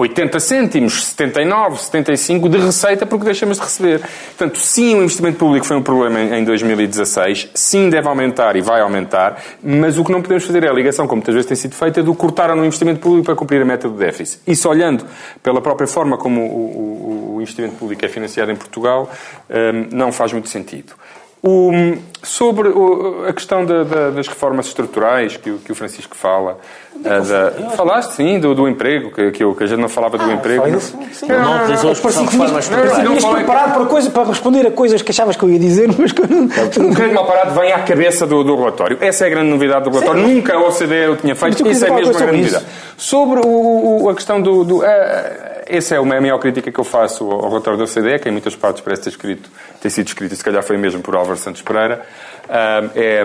80 0.00 0.40
cêntimos, 0.40 1.06
79, 1.06 1.78
75 1.78 2.48
de 2.48 2.58
receita 2.58 3.06
porque 3.06 3.24
deixamos 3.24 3.58
de 3.58 3.62
receber. 3.62 4.00
Portanto, 4.00 4.58
sim, 4.58 4.94
o 4.94 5.02
investimento 5.02 5.38
público 5.38 5.66
foi 5.66 5.76
um 5.76 5.82
problema 5.82 6.20
em 6.20 6.44
2016, 6.44 7.50
sim, 7.54 7.90
deve 7.90 8.08
aumentar 8.08 8.56
e 8.56 8.60
vai 8.60 8.80
aumentar, 8.80 9.42
mas 9.62 9.98
o 9.98 10.04
que 10.04 10.12
não 10.12 10.22
podemos 10.22 10.44
fazer 10.44 10.64
é 10.64 10.68
a 10.68 10.72
ligação, 10.72 11.06
como 11.06 11.18
muitas 11.18 11.34
vezes 11.34 11.48
tem 11.48 11.56
sido 11.56 11.74
feita, 11.74 12.02
do 12.02 12.14
cortar 12.14 12.54
no 12.54 12.64
investimento 12.64 13.00
público 13.00 13.26
para 13.26 13.36
cumprir 13.36 13.62
a 13.62 13.64
meta 13.64 13.88
do 13.88 13.96
déficit. 13.96 14.40
Isso 14.46 14.68
olhando 14.68 15.04
pela 15.42 15.60
própria 15.60 15.86
forma 15.86 16.16
como 16.16 16.40
o, 16.40 16.44
o, 16.44 17.34
o 17.36 17.42
investimento 17.42 17.76
público 17.76 18.04
é 18.04 18.08
financiado 18.08 18.50
em 18.50 18.56
Portugal, 18.56 19.10
hum, 19.48 19.88
não 19.92 20.12
faz 20.12 20.32
muito 20.32 20.48
sentido. 20.48 20.94
O, 21.42 21.72
sobre 22.22 22.68
o, 22.68 23.24
a 23.26 23.32
questão 23.32 23.64
da, 23.64 23.82
da, 23.82 24.10
das 24.10 24.28
reformas 24.28 24.66
estruturais 24.66 25.38
que, 25.38 25.50
que 25.58 25.72
o 25.72 25.74
Francisco 25.74 26.14
fala, 26.14 26.58
a, 27.02 27.18
da, 27.20 27.70
falaste 27.70 28.12
sim 28.12 28.38
do, 28.38 28.54
do 28.54 28.68
emprego, 28.68 29.10
que, 29.10 29.30
que, 29.30 29.42
eu, 29.42 29.54
que 29.54 29.64
a 29.64 29.66
gente 29.66 29.80
não 29.80 29.88
falava 29.88 30.18
do 30.18 30.24
ah, 30.24 30.34
emprego. 30.34 30.68
Isso, 30.68 30.98
sim. 31.12 31.28
Não, 31.28 31.42
não 31.42 31.62
utilizou 31.62 31.88
a 31.88 31.92
expressão 31.94 32.26
reformas 32.26 32.64
estruturais. 32.64 33.08
Tinhas 33.08 33.24
preparado 33.24 33.72
para, 33.72 33.86
coisa, 33.86 34.10
para 34.10 34.28
responder 34.28 34.66
a 34.66 34.70
coisas 34.70 35.00
que 35.00 35.10
achavas 35.10 35.34
que 35.34 35.42
eu 35.42 35.48
ia 35.48 35.58
dizer, 35.58 35.88
mas 35.98 36.12
que 36.12 36.20
não. 36.20 36.42
Um 36.42 36.90
bocadinho 36.90 37.14
mal 37.14 37.26
parado 37.26 37.58
vem 37.58 37.72
à 37.72 37.78
cabeça 37.84 38.26
do, 38.26 38.44
do 38.44 38.54
relatório. 38.56 38.98
Essa 39.00 39.24
é 39.24 39.26
a 39.28 39.30
grande 39.30 39.48
novidade 39.48 39.84
do 39.84 39.90
relatório. 39.90 40.22
Sim. 40.22 40.34
Nunca 40.34 40.54
a 40.54 40.60
OCDE 40.60 41.08
o 41.10 41.16
tinha 41.16 41.34
feito. 41.34 41.66
Isso 41.66 41.86
é 41.86 41.90
mesmo 41.90 42.14
a 42.14 42.18
grande 42.18 42.36
novidade. 42.36 42.66
Sobre 42.98 43.40
o, 43.46 44.10
a 44.10 44.14
questão 44.14 44.42
do. 44.42 44.62
do 44.62 44.82
essa 45.76 45.94
é 45.94 45.98
a 45.98 46.02
maior 46.02 46.38
crítica 46.38 46.70
que 46.70 46.78
eu 46.78 46.84
faço 46.84 47.30
ao 47.30 47.48
relatório 47.48 47.78
da 47.78 47.84
OCDE, 47.84 48.18
que 48.18 48.28
em 48.28 48.32
muitas 48.32 48.56
partes 48.56 48.82
parece 48.82 49.02
ter, 49.02 49.10
escrito, 49.10 49.50
ter 49.80 49.90
sido 49.90 50.06
escrito, 50.08 50.32
e 50.32 50.36
se 50.36 50.44
calhar 50.44 50.62
foi 50.62 50.76
mesmo 50.76 51.00
por 51.00 51.14
Álvaro 51.14 51.36
Santos 51.36 51.62
Pereira, 51.62 52.04
é 52.94 53.22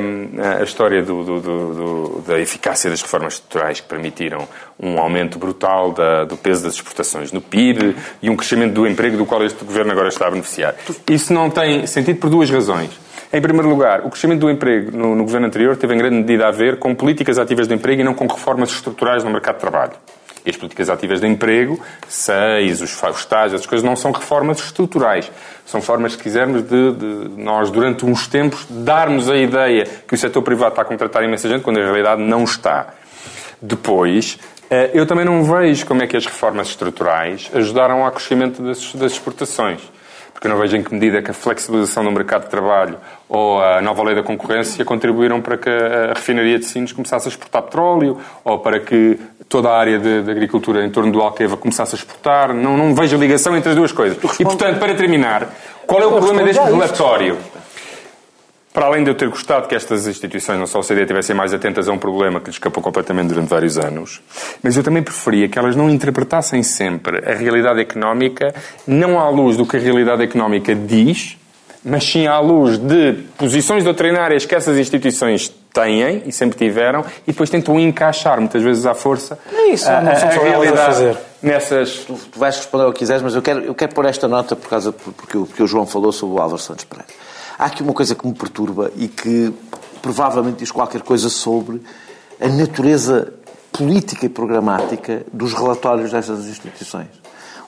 a 0.59 0.63
história 0.63 1.01
do, 1.01 1.23
do, 1.23 1.39
do, 1.39 2.23
da 2.27 2.39
eficácia 2.39 2.89
das 2.89 3.01
reformas 3.01 3.33
estruturais 3.35 3.79
que 3.79 3.87
permitiram 3.87 4.47
um 4.79 4.99
aumento 4.99 5.39
brutal 5.39 5.91
da, 5.91 6.25
do 6.25 6.37
peso 6.37 6.63
das 6.63 6.75
exportações 6.75 7.31
no 7.31 7.41
PIB 7.41 7.95
e 8.21 8.29
um 8.29 8.35
crescimento 8.35 8.73
do 8.73 8.87
emprego 8.87 9.17
do 9.17 9.25
qual 9.25 9.43
este 9.43 9.63
governo 9.65 9.91
agora 9.91 10.09
está 10.09 10.27
a 10.27 10.29
beneficiar. 10.29 10.75
Isso 11.09 11.33
não 11.33 11.49
tem 11.49 11.87
sentido 11.87 12.19
por 12.19 12.29
duas 12.29 12.49
razões. 12.49 12.91
Em 13.33 13.41
primeiro 13.41 13.67
lugar, 13.67 14.05
o 14.05 14.09
crescimento 14.09 14.41
do 14.41 14.49
emprego 14.49 14.95
no, 14.95 15.15
no 15.15 15.23
governo 15.23 15.47
anterior 15.47 15.75
teve 15.75 15.93
em 15.95 15.97
grande 15.97 16.17
medida 16.17 16.47
a 16.47 16.51
ver 16.51 16.77
com 16.77 16.93
políticas 16.93 17.39
ativas 17.39 17.67
de 17.67 17.73
emprego 17.73 18.01
e 18.01 18.03
não 18.03 18.13
com 18.13 18.27
reformas 18.27 18.69
estruturais 18.69 19.23
no 19.23 19.31
mercado 19.31 19.55
de 19.55 19.61
trabalho. 19.61 19.93
E 20.45 20.49
as 20.49 20.57
políticas 20.57 20.89
ativas 20.89 21.19
de 21.19 21.27
emprego, 21.27 21.81
seis, 22.07 22.81
os, 22.81 23.01
os 23.01 23.17
estágios, 23.19 23.61
as 23.61 23.65
coisas, 23.65 23.83
não 23.83 23.95
são 23.95 24.11
reformas 24.11 24.59
estruturais. 24.59 25.31
São 25.65 25.81
formas, 25.81 26.13
se 26.13 26.17
quisermos, 26.19 26.61
de, 26.63 26.91
de, 26.91 27.29
nós, 27.41 27.71
durante 27.71 28.05
uns 28.05 28.27
tempos, 28.27 28.65
darmos 28.69 29.29
a 29.29 29.35
ideia 29.35 29.85
que 30.07 30.13
o 30.13 30.17
setor 30.17 30.43
privado 30.43 30.71
está 30.71 30.83
a 30.83 30.85
contratar 30.85 31.23
imensa 31.23 31.49
gente, 31.49 31.63
quando 31.63 31.77
na 31.77 31.85
realidade 31.85 32.21
não 32.21 32.43
está. 32.43 32.93
Depois, 33.59 34.37
eh, 34.69 34.91
eu 34.93 35.07
também 35.07 35.25
não 35.25 35.43
vejo 35.43 35.85
como 35.85 36.03
é 36.03 36.07
que 36.07 36.15
as 36.15 36.25
reformas 36.25 36.67
estruturais 36.67 37.49
ajudaram 37.53 38.05
ao 38.05 38.11
crescimento 38.11 38.61
das, 38.61 38.93
das 38.93 39.13
exportações 39.13 39.94
porque 40.45 40.47
eu 40.47 40.51
não 40.51 40.59
vejo 40.59 40.77
em 40.77 40.83
que 40.83 40.93
medida 40.93 41.21
que 41.21 41.31
a 41.31 41.33
flexibilização 41.33 42.03
do 42.03 42.11
mercado 42.11 42.43
de 42.43 42.49
trabalho 42.49 42.97
ou 43.27 43.59
a 43.61 43.81
nova 43.81 44.03
lei 44.03 44.13
da 44.13 44.21
concorrência 44.21 44.85
contribuíram 44.85 45.41
para 45.41 45.57
que 45.57 45.69
a 45.69 46.13
refinaria 46.13 46.59
de 46.59 46.65
Sines 46.65 46.91
começasse 46.91 47.27
a 47.27 47.29
exportar 47.29 47.63
petróleo 47.63 48.19
ou 48.43 48.59
para 48.59 48.79
que 48.79 49.19
toda 49.49 49.69
a 49.69 49.77
área 49.77 49.97
de, 49.97 50.21
de 50.21 50.29
agricultura 50.31 50.85
em 50.85 50.89
torno 50.89 51.11
do 51.11 51.19
Alqueva 51.21 51.57
começasse 51.57 51.95
a 51.95 51.97
exportar. 51.97 52.53
Não, 52.53 52.77
não 52.77 52.93
vejo 52.93 53.15
a 53.15 53.19
ligação 53.19 53.57
entre 53.57 53.69
as 53.69 53.75
duas 53.75 53.91
coisas. 53.91 54.17
E, 54.39 54.43
portanto, 54.43 54.77
para 54.77 54.93
terminar, 54.93 55.49
qual 55.87 56.01
é 56.01 56.05
o 56.05 56.11
problema 56.11 56.43
deste 56.43 56.63
relatório? 56.63 57.37
Para 58.75 58.87
além 58.87 59.05
de 59.05 59.09
eu 59.09 59.15
ter 59.15 59.29
gostado 59.29 59.69
que 59.69 59.73
estas 59.73 60.05
instituições, 60.05 60.59
não 60.59 60.67
só 60.67 60.79
o 60.79 60.83
CD, 60.83 61.03
estivessem 61.03 61.33
mais 61.33 61.53
atentas 61.53 61.87
a 61.87 61.93
um 61.93 61.97
problema 61.97 62.41
que 62.41 62.47
lhes 62.47 62.55
escapou 62.55 62.83
completamente 62.83 63.29
durante 63.29 63.47
vários 63.47 63.77
anos, 63.77 64.21
mas 64.61 64.75
eu 64.75 64.83
também 64.83 65.01
preferia 65.01 65.47
que 65.47 65.57
elas 65.57 65.77
não 65.77 65.89
interpretassem 65.89 66.61
sempre 66.61 67.23
a 67.25 67.33
realidade 67.33 67.79
económica 67.79 68.53
não 68.85 69.17
à 69.17 69.29
luz 69.29 69.55
do 69.55 69.65
que 69.65 69.77
a 69.77 69.79
realidade 69.79 70.23
económica 70.23 70.75
diz, 70.75 71.37
mas 71.85 72.03
sim 72.03 72.27
à 72.27 72.37
luz 72.41 72.77
de 72.77 73.13
posições 73.37 73.81
doutrinárias 73.81 74.45
que 74.45 74.53
essas 74.53 74.77
instituições 74.77 75.47
têm 75.73 76.23
e 76.25 76.31
sempre 76.33 76.57
tiveram 76.57 77.05
e 77.25 77.31
depois 77.31 77.49
tentam 77.49 77.79
encaixar, 77.79 78.41
muitas 78.41 78.61
vezes 78.61 78.85
à 78.85 78.93
força, 78.93 79.39
é 79.53 79.67
isso, 79.69 79.89
a, 79.89 80.01
não 80.01 80.15
são 80.17 80.27
a, 80.27 80.31
a 80.33 80.35
realidade 80.35 81.17
nessas... 81.41 81.99
Tu, 81.99 82.13
tu 82.13 82.37
vais 82.37 82.57
responder 82.57 82.83
o 82.83 82.91
que 82.91 82.99
quiseres, 82.99 83.21
mas 83.21 83.35
eu 83.35 83.41
quero, 83.41 83.61
eu 83.61 83.73
quero 83.73 83.95
pôr 83.95 84.03
esta 84.03 84.27
nota 84.27 84.53
por 84.53 84.69
causa, 84.69 84.91
porque, 84.91 85.37
porque 85.37 85.63
o 85.63 85.67
João 85.67 85.85
falou 85.85 86.11
sobre 86.11 86.35
o 86.35 86.41
Álvaro 86.41 86.61
Santos 86.61 86.83
Pereira. 86.83 87.24
Há 87.57 87.65
aqui 87.65 87.81
uma 87.81 87.93
coisa 87.93 88.15
que 88.15 88.27
me 88.27 88.33
perturba 88.33 88.91
e 88.95 89.07
que 89.07 89.53
provavelmente 90.01 90.57
diz 90.57 90.71
qualquer 90.71 91.01
coisa 91.01 91.29
sobre 91.29 91.81
a 92.39 92.47
natureza 92.47 93.33
política 93.71 94.25
e 94.25 94.29
programática 94.29 95.25
dos 95.31 95.53
relatórios 95.53 96.11
dessas 96.11 96.45
instituições. 96.45 97.07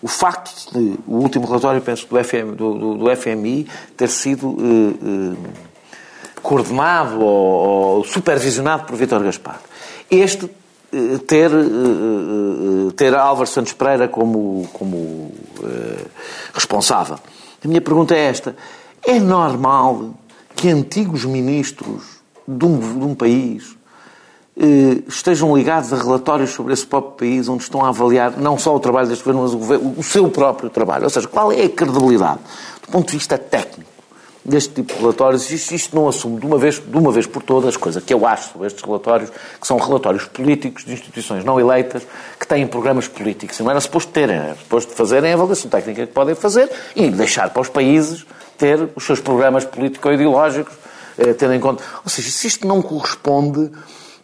O 0.01 0.07
facto 0.07 0.71
de 0.73 0.99
o 1.07 1.15
último 1.15 1.47
relatório, 1.47 1.81
penso, 1.81 2.07
do, 2.55 2.73
do, 2.73 2.93
do 2.95 3.15
FMI 3.15 3.67
ter 3.95 4.09
sido 4.09 4.55
eh, 4.59 4.93
eh, 5.03 5.51
coordenado 6.41 7.19
ou, 7.19 7.97
ou, 7.97 8.03
supervisionado 8.03 8.85
por 8.85 8.95
Vítor 8.95 9.23
Gaspar. 9.23 9.59
Este 10.09 10.45
eh, 10.93 11.17
ter, 11.25 11.51
eh, 11.51 11.55
eh, 11.55 12.91
ter 12.95 13.15
Álvaro 13.15 13.47
Santos 13.47 13.73
Pereira 13.73 14.07
como, 14.07 14.69
como 14.71 15.31
eh, 15.63 16.05
responsável. 16.53 17.17
A 17.63 17.67
minha 17.67 17.81
pergunta 17.81 18.15
é 18.15 18.29
esta. 18.29 18.55
É 19.05 19.19
normal 19.19 20.13
que 20.55 20.69
antigos 20.69 21.25
ministros 21.25 22.17
de 22.47 22.65
um, 22.65 22.79
de 22.79 23.05
um 23.05 23.15
país 23.15 23.77
eh, 24.59 25.03
estejam 25.07 25.55
ligados 25.55 25.93
a 25.93 25.97
relatórios 25.97 26.49
sobre 26.49 26.73
esse 26.73 26.85
próprio 26.85 27.11
país, 27.11 27.47
onde 27.47 27.61
estão 27.61 27.85
a 27.85 27.89
avaliar 27.89 28.35
não 28.37 28.57
só 28.57 28.75
o 28.75 28.79
trabalho 28.79 29.07
deste 29.07 29.23
governo, 29.23 29.43
mas 29.43 29.53
o, 29.53 29.57
governo, 29.57 29.93
o 29.97 30.03
seu 30.03 30.27
próprio 30.31 30.67
trabalho. 30.67 31.03
Ou 31.03 31.09
seja, 31.11 31.27
qual 31.27 31.51
é 31.51 31.65
a 31.65 31.69
credibilidade, 31.69 32.39
do 32.81 32.91
ponto 32.91 33.05
de 33.11 33.17
vista 33.17 33.37
técnico, 33.37 33.91
deste 34.43 34.73
tipo 34.73 34.93
de 34.93 34.99
relatórios? 34.99 35.51
Isto, 35.51 35.75
isto 35.75 35.95
não 35.95 36.07
assume 36.07 36.39
de 36.39 36.45
uma, 36.47 36.57
vez, 36.57 36.79
de 36.79 36.97
uma 36.97 37.11
vez 37.11 37.27
por 37.27 37.43
todas, 37.43 37.77
coisa 37.77 38.01
que 38.01 38.11
eu 38.11 38.25
acho 38.25 38.53
sobre 38.53 38.65
estes 38.65 38.83
relatórios, 38.83 39.29
que 39.61 39.67
são 39.67 39.77
relatórios 39.77 40.25
políticos 40.25 40.85
de 40.85 40.93
instituições 40.93 41.45
não 41.45 41.59
eleitas, 41.59 42.01
que 42.39 42.47
têm 42.47 42.65
programas 42.65 43.07
políticos. 43.07 43.59
E 43.59 43.63
não 43.63 43.69
era 43.69 43.79
suposto 43.79 44.11
terem, 44.11 44.37
era 44.37 44.55
suposto 44.55 44.91
fazerem 44.93 45.33
a 45.33 45.35
avaliação 45.35 45.69
técnica 45.69 46.07
que 46.07 46.13
podem 46.13 46.33
fazer 46.33 46.67
e 46.95 47.11
deixar 47.11 47.51
para 47.51 47.61
os 47.61 47.69
países 47.69 48.25
ter 48.57 48.89
os 48.95 49.05
seus 49.05 49.19
programas 49.19 49.65
político-ideológicos, 49.65 50.73
eh, 51.17 51.33
tendo 51.33 51.53
em 51.53 51.59
conta. 51.59 51.83
Ou 52.03 52.09
seja, 52.09 52.29
se 52.29 52.47
isto 52.47 52.67
não 52.67 52.81
corresponde 52.81 53.71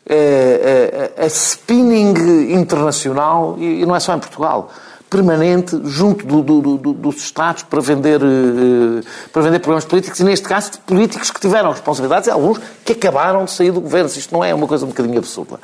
a, 0.10 1.22
a, 1.22 1.24
a 1.24 1.28
spinning 1.28 2.54
internacional, 2.54 3.56
e 3.58 3.86
não 3.86 3.96
é 3.96 4.00
só 4.00 4.16
em 4.16 4.20
Portugal, 4.20 4.72
permanente 5.14 5.80
junto 5.84 6.26
do, 6.26 6.42
do, 6.42 6.78
do, 6.78 6.94
dos 6.94 7.18
Estados 7.18 7.62
para 7.62 7.80
vender, 7.80 8.20
eh, 8.20 9.08
para 9.32 9.44
vender 9.44 9.60
programas 9.60 9.86
políticos 9.86 10.20
e, 10.20 10.24
neste 10.24 10.48
caso, 10.48 10.72
de 10.72 10.78
políticos 10.80 11.30
que 11.30 11.40
tiveram 11.40 11.70
responsabilidades 11.70 12.28
e 12.28 12.32
alguns 12.32 12.60
que 12.84 12.94
acabaram 12.94 13.46
de 13.46 13.52
sair 13.52 13.72
do 13.72 13.80
governo. 13.80 14.10
Isto 14.10 14.34
não 14.34 14.44
é 14.44 14.52
uma 14.56 14.66
coisa 14.66 14.86
um 14.86 14.90
bocadinho 14.90 15.20
absurda. 15.20 15.60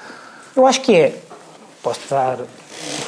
Eu 0.55 0.67
acho 0.67 0.81
que 0.81 0.95
é. 0.95 1.15
Posso 1.81 2.01
dar, 2.09 2.37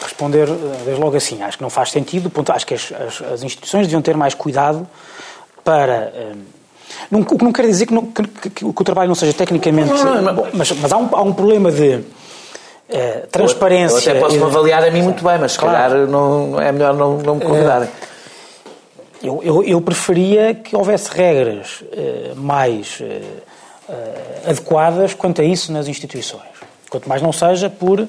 responder 0.02 0.50
eh, 0.50 0.82
desde 0.84 1.00
logo 1.00 1.16
assim. 1.16 1.44
Acho 1.44 1.58
que 1.58 1.64
não 1.64 1.70
faz 1.70 1.92
sentido. 1.92 2.28
Ponto, 2.30 2.52
acho 2.52 2.66
que 2.66 2.74
as, 2.74 2.92
as, 2.92 3.22
as 3.22 3.44
instituições 3.44 3.84
deviam 3.86 4.02
ter 4.02 4.18
mais 4.18 4.34
cuidado 4.34 4.88
para. 5.64 6.14
Um, 6.16 6.62
não, 7.10 7.22
o 7.22 7.26
que 7.26 7.44
não 7.44 7.52
quer 7.52 7.66
dizer 7.68 7.86
que, 7.86 7.94
não, 7.94 8.06
que, 8.06 8.24
que, 8.24 8.50
que, 8.50 8.66
o 8.66 8.74
trabalho 8.84 9.08
não 9.08 9.16
seja 9.16 9.34
tecnicamente. 9.34 9.90
Não, 9.90 10.22
não, 10.22 10.48
mas, 10.54 10.72
mas 10.72 10.92
há, 10.92 10.98
um, 10.98 11.10
há 11.12 11.22
um 11.22 11.34
problema 11.34 11.72
de. 11.72 11.96
Uh, 11.96 13.28
transparência. 13.32 14.10
Eu, 14.10 14.16
eu 14.16 14.26
até 14.26 14.36
posso 14.38 14.46
avaliar 14.46 14.84
a 14.84 14.92
mim 14.92 15.02
muito 15.02 15.24
bem, 15.24 15.38
mas 15.40 15.54
se 15.54 15.60
claro. 15.60 15.78
calhar 15.78 16.08
não, 16.08 16.60
é 16.60 16.72
melhor 16.72 16.94
não, 16.94 17.18
não 17.20 17.36
me 17.36 17.42
convidarem. 17.42 17.88
Uh, 17.88 18.12
eu, 19.24 19.42
eu, 19.44 19.64
eu, 19.64 19.82
preferia 19.82 20.54
que 20.54 20.76
houvesse 20.76 21.10
regras 21.16 21.82
uh, 21.82 22.36
mais 22.36 23.00
adequadas 24.48 25.14
quanto 25.14 25.42
a 25.42 25.44
isso 25.44 25.72
nas 25.72 25.88
instituições. 25.88 26.42
Quanto 26.90 27.08
mais 27.08 27.22
não 27.22 27.32
seja 27.32 27.70
por, 27.70 28.08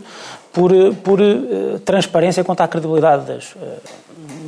por, 0.52 0.72
por 1.04 1.18
transparência 1.84 2.42
quanto 2.42 2.62
à 2.62 2.68
credibilidade 2.68 3.26
das, 3.26 3.54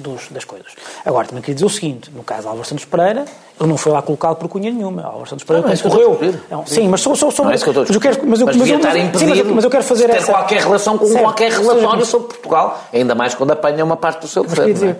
dos, 0.05 0.29
das 0.29 0.45
coisas. 0.45 0.73
Agora, 1.05 1.27
também 1.27 1.43
queria 1.43 1.55
dizer 1.55 1.67
o 1.67 1.71
seguinte: 1.71 2.11
no 2.15 2.23
caso 2.23 2.43
de 2.43 2.49
Álvaro 2.49 2.69
Santos 2.69 2.85
Pereira, 2.85 3.25
ele 3.59 3.69
não 3.69 3.77
foi 3.77 3.91
lá 3.91 4.03
colocado 4.03 4.37
por 4.37 4.49
cunha 4.49 4.71
nenhuma. 4.71 5.03
Álvaro 5.03 5.29
Santos 5.29 5.45
Pereira 5.45 5.67
não, 5.67 5.77
concorreu. 5.77 6.19
É 6.23 6.67
sim, 6.67 6.89
mas 6.89 7.01
sou, 7.01 7.17
sou, 7.17 7.31
sou, 7.31 7.45
não 7.45 7.53
é 7.53 7.55
isso 7.55 7.65
que 7.65 7.71
eu 7.71 7.83
estou 7.83 7.87
mas 7.89 7.95
eu 7.95 8.01
quero, 8.01 8.29
mas 8.29 8.41
eu, 8.41 8.47
mas, 8.47 8.57
mas, 8.57 8.69
eu, 8.69 9.19
sim, 9.19 9.53
mas, 9.55 9.65
eu 9.65 9.71
quero 9.71 9.85
fazer 9.85 10.07
ter 10.07 10.17
essa... 10.17 10.33
qualquer 10.33 10.61
relação 10.61 10.99
com 10.99 11.07
certo. 11.07 11.23
qualquer 11.23 11.53
relatório 11.53 12.05
sobre 12.05 12.29
Portugal, 12.29 12.85
ainda 12.93 13.15
mais 13.15 13.35
quando 13.35 13.51
apanha 13.53 13.85
uma 13.85 13.97
parte 13.97 14.21
do 14.21 14.29
seu 14.29 14.43
mas 14.43 14.53
governo. 14.53 14.75
Dizer, 14.75 14.97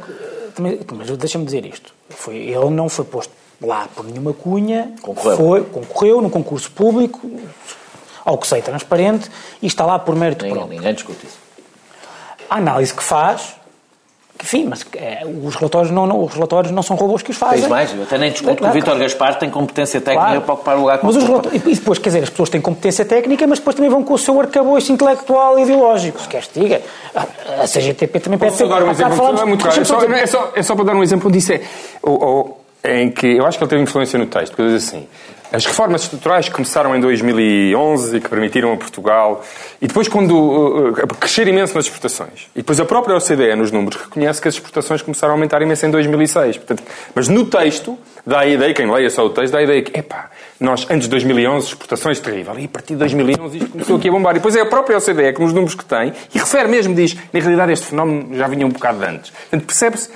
também, 0.55 0.81
mas 0.95 1.11
deixa-me 1.17 1.45
dizer 1.45 1.65
isto: 1.67 1.93
foi, 2.09 2.37
ele 2.37 2.71
não 2.71 2.89
foi 2.89 3.05
posto 3.05 3.33
lá 3.61 3.89
por 3.95 4.05
nenhuma 4.05 4.33
cunha, 4.33 4.93
concorreu. 5.03 5.37
Foi, 5.37 5.65
concorreu 5.65 6.21
num 6.21 6.31
concurso 6.31 6.71
público, 6.71 7.31
ao 8.25 8.39
que 8.39 8.47
sei, 8.47 8.63
transparente, 8.63 9.31
e 9.61 9.67
está 9.67 9.85
lá 9.85 9.99
por 9.99 10.15
mérito 10.17 10.45
ninguém, 10.45 10.59
próprio. 10.59 10.79
Ninguém 10.79 10.95
discute 10.95 11.27
isso. 11.27 11.39
A 12.49 12.57
análise 12.57 12.93
que 12.93 13.03
faz 13.03 13.57
enfim, 14.43 14.67
mas 14.69 14.85
é, 14.97 15.23
os, 15.45 15.55
relatórios 15.55 15.91
não, 15.91 16.07
não, 16.07 16.23
os 16.25 16.35
relatórios 16.35 16.73
não 16.73 16.83
são 16.83 16.97
robôs 16.97 17.23
que 17.23 17.31
os 17.31 17.37
fazem. 17.37 17.59
Fez 17.61 17.69
mais, 17.71 17.95
eu 17.95 18.03
até 18.03 18.19
nem 18.19 18.31
discuto 18.33 18.57
Claro, 18.57 18.73
que 18.73 18.79
o 18.79 18.83
Vítor 18.83 18.99
Gaspar 18.99 19.39
tem 19.39 19.49
competência 19.49 20.01
técnica 20.01 20.27
Claro. 20.27 20.41
para 20.43 20.55
ocupar 20.55 20.77
o 20.77 20.81
lugar 20.81 20.99
Mas 21.03 21.15
com 21.17 21.23
os 21.23 21.29
relatórios, 21.29 21.63
e 21.67 21.75
depois, 21.75 21.99
quer 21.99 22.09
dizer, 22.11 22.23
as 22.25 22.31
pessoas 22.31 22.49
têm 22.51 22.61
competência 22.61 23.05
técnica, 23.05 23.47
mas 23.47 23.59
depois 23.59 23.77
também 23.77 23.91
vão 23.91 24.03
com 24.03 24.15
o 24.15 24.19
seu 24.19 24.39
arcabouço 24.41 24.93
intelectual 24.93 25.59
e 25.59 25.63
ideológico. 25.63 26.21
Se 26.21 26.29
queres 26.29 26.49
que 26.49 26.61
diga, 26.61 26.83
a 27.15 27.67
CGTP 27.67 28.21
também 28.21 28.39
pede 28.39 28.53
Posso 28.53 28.69
dar 28.69 28.83
um 28.83 28.91
exemplo? 28.91 29.17
falámos- 29.17 29.41
É 29.41 29.45
muito 29.45 29.65
claro. 29.65 29.81
É 29.81 29.85
só, 29.85 30.01
é, 30.03 30.27
só, 30.27 30.53
é 30.57 30.63
só 30.63 30.75
para 30.75 30.85
dar 30.85 30.95
um 30.97 31.03
exemplo 31.03 31.29
onde 31.29 31.39
isso 31.39 31.53
é. 31.53 31.61
ou- 32.03 32.23
ou- 32.23 32.64
em 32.85 33.11
que 33.11 33.27
eu 33.27 33.47
acho 33.47 33.57
que 33.57 33.65
ele 33.65 33.71
teve 33.71 33.83
influência 33.83 34.19
no 34.19 34.27
texto, 34.27 34.55
porque 34.55 34.71
diz 34.71 34.87
assim. 34.87 35.07
As 35.53 35.65
reformas 35.67 36.03
estruturais 36.03 36.49
começaram 36.49 36.97
em 36.97 37.01
2011 37.01 38.17
e 38.17 38.21
que 38.21 38.29
permitiram 38.29 38.73
a 38.73 38.77
Portugal, 38.77 39.45
e 39.81 39.87
depois, 39.87 40.09
quando 40.09 40.33
uh, 40.37 40.93
crescer 41.21 41.47
imenso 41.47 41.77
nas 41.77 41.85
exportações, 41.85 42.49
e 42.57 42.59
depois 42.59 42.81
a 42.81 42.85
própria 42.85 43.17
OCDE, 43.17 43.55
nos 43.55 43.71
números, 43.71 44.01
reconhece 44.01 44.43
que 44.43 44.49
as 44.49 44.55
exportações 44.55 45.01
começaram 45.01 45.33
a 45.33 45.37
aumentar 45.37 45.63
imenso 45.63 45.87
em 45.87 45.93
2006. 45.93 46.57
Portanto, 46.57 46.83
mas 47.15 47.29
no 47.29 47.45
texto, 47.45 47.97
dá 48.27 48.41
a 48.41 48.47
ideia, 48.47 48.75
quem 48.75 48.91
leia 48.91 49.09
só 49.09 49.25
o 49.25 49.31
texto, 49.31 49.53
dá 49.53 49.59
a 49.61 49.63
ideia 49.63 49.81
que, 49.83 49.97
epá, 49.97 50.29
nós, 50.61 50.87
antes 50.89 51.03
de 51.05 51.09
2011, 51.11 51.67
exportações 51.67 52.21
terrível, 52.21 52.59
e 52.59 52.65
a 52.65 52.69
partir 52.69 52.95
de 52.95 53.01
2011 53.01 53.59
isto 53.59 53.71
começou 53.71 53.97
aqui 53.97 54.09
a 54.09 54.13
bombar. 54.13 54.33
E 54.33 54.35
depois 54.39 54.55
é 54.57 54.61
a 54.61 54.67
própria 54.67 54.97
OCDE, 54.99 55.33
com 55.35 55.45
os 55.45 55.53
números 55.53 55.75
que 55.75 55.85
tem, 55.85 56.13
e 56.35 56.39
refere 56.39 56.69
mesmo, 56.69 56.95
diz, 56.95 57.15
na 57.33 57.41
realidade 57.41 57.73
este 57.73 57.87
fenómeno 57.87 58.37
já 58.37 58.47
vinha 58.47 58.67
um 58.67 58.71
bocado 58.71 58.99
de 58.99 59.05
antes. 59.05 59.31
Portanto, 59.31 59.67
percebe-se, 59.67 60.11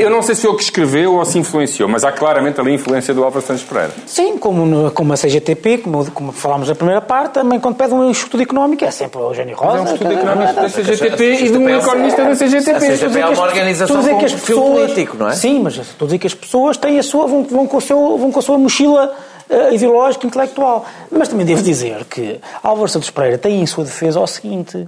eu 0.00 0.10
não 0.10 0.20
sei 0.22 0.34
se 0.34 0.42
foi 0.42 0.50
ele 0.50 0.56
que 0.58 0.64
escreveu 0.64 1.14
ou 1.14 1.24
se 1.24 1.38
influenciou, 1.38 1.88
mas 1.88 2.04
há 2.04 2.12
claramente 2.12 2.60
ali 2.60 2.72
a 2.72 2.74
influência 2.74 3.14
do 3.14 3.22
Álvaro 3.24 3.44
Santos 3.44 3.62
Pereira. 3.64 3.92
Sim, 4.06 4.36
como, 4.38 4.66
no- 4.66 4.90
como 4.90 5.12
a 5.12 5.16
CGTP, 5.16 5.78
como, 5.78 6.10
como 6.10 6.32
falámos 6.32 6.68
na 6.68 6.74
primeira 6.74 7.00
parte, 7.00 7.34
também 7.34 7.60
quando 7.60 7.76
pede 7.76 7.94
um 7.94 8.10
estudo 8.10 8.42
económico 8.42 8.84
é 8.84 8.90
sempre 8.90 9.18
o 9.20 9.28
Eugénio 9.30 9.56
Rosa. 9.56 9.78
É 9.78 9.80
um 9.80 9.84
estudo 9.84 9.98
quer 9.98 10.08
dizer, 10.08 10.18
económico 10.28 10.54
da 10.54 10.64
é- 10.64 10.68
CGTP 10.68 11.24
e 11.44 11.50
de 11.50 11.56
um 11.58 11.68
economista 11.68 12.24
da 12.24 12.34
CGTP. 12.36 12.70
A 12.72 12.80
CGTP 12.80 13.18
é 13.20 13.26
uma 13.26 13.42
organização 13.42 14.02
com 14.02 14.18
que 14.18 14.24
as 14.24 14.32
perfil 14.32 14.56
pessoas- 14.56 14.80
político, 14.90 15.16
não 15.16 15.28
é? 15.28 15.32
Sim, 15.32 15.60
mas 15.62 15.76
estou 15.76 16.04
a 16.04 16.08
dizer 16.08 16.18
que 16.18 16.26
as 16.26 16.34
pessoas 16.34 16.76
têm 16.76 16.98
a 16.98 17.02
sua, 17.02 17.26
vão, 17.26 17.44
vão, 17.44 17.66
com, 17.66 17.76
o 17.76 17.80
seu, 17.80 18.18
vão 18.18 18.30
com 18.32 18.38
a 18.38 18.42
sua 18.42 18.58
mochila 18.58 19.12
eh, 19.50 19.74
ideológica, 19.74 20.26
intelectual. 20.26 20.84
Mas 21.10 21.28
também 21.28 21.44
devo 21.46 21.62
dizer 21.62 22.04
que 22.04 22.40
Álvaro 22.62 22.88
Santos 22.88 23.10
Pereira 23.10 23.38
tem 23.38 23.60
em 23.60 23.66
sua 23.66 23.84
defesa 23.84 24.20
o 24.20 24.26
seguinte. 24.26 24.86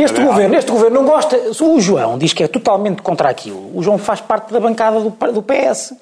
Este 0.00 0.20
governo, 0.22 0.54
este 0.56 0.70
governo 0.70 1.02
não 1.02 1.08
gosta. 1.08 1.36
O 1.64 1.80
João 1.80 2.16
diz 2.18 2.32
que 2.32 2.44
é 2.44 2.48
totalmente 2.48 3.02
contra 3.02 3.28
aquilo. 3.28 3.76
O 3.76 3.82
João 3.82 3.98
faz 3.98 4.20
parte 4.20 4.52
da 4.52 4.60
bancada 4.60 5.00
do, 5.00 5.10
do 5.10 5.42
PS. 5.42 5.92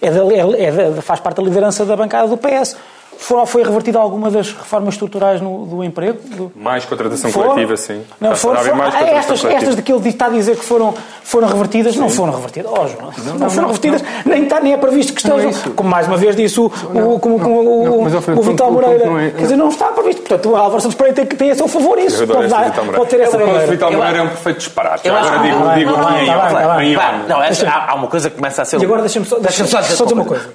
É 0.00 0.10
da- 0.10 0.24
é- 0.34 0.64
é 0.64 0.90
da- 0.90 1.02
faz 1.02 1.20
parte 1.20 1.36
da 1.36 1.42
liderança 1.42 1.84
da 1.84 1.94
bancada 1.94 2.26
do 2.28 2.38
PS. 2.38 2.76
Foram, 3.22 3.44
foi 3.44 3.62
revertida 3.62 3.98
alguma 3.98 4.30
das 4.30 4.50
reformas 4.50 4.94
estruturais 4.94 5.42
no- 5.42 5.66
do 5.66 5.84
emprego? 5.84 6.18
Do- 6.34 6.52
Mais 6.56 6.86
contratação 6.86 7.30
Foram? 7.30 7.50
coletiva, 7.50 7.76
sim. 7.76 8.00
Não, 8.18 8.34
foram, 8.34 8.60
foram- 8.62 8.76
mais 8.76 8.94
contratação 8.94 9.18
estas, 9.18 9.40
coletiva. 9.42 9.60
estas 9.62 9.76
de 9.76 9.82
que 9.82 9.92
ele 9.92 10.08
está 10.08 10.26
a 10.26 10.28
dizer 10.30 10.56
que 10.56 10.64
foram, 10.64 10.94
foram 11.22 11.46
revertidas, 11.48 11.94
não 11.96 12.08
foram 12.08 12.32
revertidas. 12.32 12.70
Oh, 12.72 12.86
João, 12.88 13.12
não, 13.38 13.50
foram 13.50 13.66
revertidas, 13.68 14.02
Nem, 14.24 14.44
está, 14.44 14.58
nem 14.60 14.72
é 14.72 14.76
previsto 14.78 15.12
que 15.12 15.28
Não 15.28 15.36
é 15.36 15.38
estejam. 15.40 15.60
isso. 15.60 15.70
como 15.72 15.88
mais 15.90 16.06
uma 16.08 16.16
vez 16.16 16.34
disse 16.34 16.58
o, 16.58 16.64
o, 16.66 17.20
como, 17.20 17.38
como 17.38 17.60
o, 17.60 17.84
não, 18.08 18.38
o 18.38 18.42
Vital 18.42 18.72
Moreira. 18.72 19.04
não 19.06 19.18
é- 19.18 19.30
Quer 19.30 19.42
dizer, 19.42 19.56
não 19.56 19.68
está 19.68 19.86
previsto. 19.88 20.22
Portanto, 20.22 20.48
o 20.50 20.56
Álvaro 20.56 20.80
Santos 20.80 20.96
Pereira 20.96 21.16
tem, 21.16 21.26
que- 21.26 21.36
tem 21.36 21.50
a 21.50 21.54
seu 21.54 21.68
favor 21.68 21.98
isso. 21.98 22.26
Pode, 22.26 22.48
dar- 22.48 22.64
Vital 22.64 22.84
Moreira. 22.84 22.96
pode 22.96 23.10
ter 23.10 23.20
essa 23.20 23.36
O. 23.38 23.66
Vital 23.70 23.92
Moreira 23.92 24.18
é 24.18 24.22
um 24.22 24.28
perfeito 24.28 24.56
disparate. 24.58 25.06
Eu 25.06 25.14
agora 25.14 25.38
digo, 25.40 25.58
digo 25.74 25.92
tá 25.92 26.08
aqui 26.08 26.84
em. 26.86 27.28
Não, 27.28 27.40
há, 27.68 27.90
há 27.90 27.94
uma 27.94 28.06
coisa 28.08 28.30
que 28.30 28.36
começa 28.36 28.62
a 28.62 28.64
ser. 28.64 28.80
E 28.80 28.84
agora 28.84 29.02
deixa-me 29.02 29.26
só- 29.26 29.38
dizer 29.38 30.14
uma 30.14 30.24
coisa. 30.24 30.48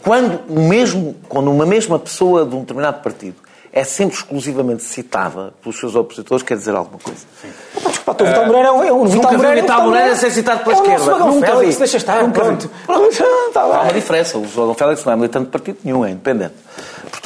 quando 1.29 1.51
uma 1.51 1.65
mesma 1.65 1.99
pessoa 1.99 2.43
de 2.55 2.59
um 2.59 2.61
determinado 2.61 3.01
partido 3.01 3.35
é 3.75 3.83
sempre 3.83 4.15
exclusivamente 4.15 4.83
citada 4.83 5.53
pelos 5.61 5.77
seus 5.77 5.95
opositores, 5.95 6.41
quer 6.41 6.55
dizer 6.55 6.73
alguma 6.73 6.97
coisa. 6.97 7.25
Desculpa, 7.73 8.23
o 8.23 8.25
Vital 8.25 8.45
Moreira 8.45 8.67
é 8.69 8.71
um, 8.71 8.83
é 8.83 8.93
um 8.93 9.03
Vital 9.03 9.15
Nunca 9.17 9.29
vi 9.29 9.35
o 9.35 9.37
Moreira, 9.37 9.59
é 9.59 9.61
Vital 9.61 9.81
Moreira 9.83 10.15
ser 10.15 10.31
citado 10.31 10.63
pela 10.63 10.75
é 10.75 10.79
esquerda. 10.79 11.11
Magão 11.11 11.31
Nunca 11.33 11.47
Félix, 11.47 11.73
vi. 11.73 11.79
deixa 11.79 11.97
estar. 11.97 12.23
Nunca 12.23 12.39
pronto. 12.39 12.71
Pronto, 12.85 13.59
Há 13.59 13.65
uma 13.65 13.93
diferença. 13.93 14.37
O 14.37 14.47
João 14.47 14.73
Félix 14.73 15.03
não 15.03 15.11
é 15.11 15.15
militante 15.17 15.45
de 15.47 15.51
partido 15.51 15.77
nenhum, 15.83 16.05
é 16.05 16.11
independente. 16.11 16.53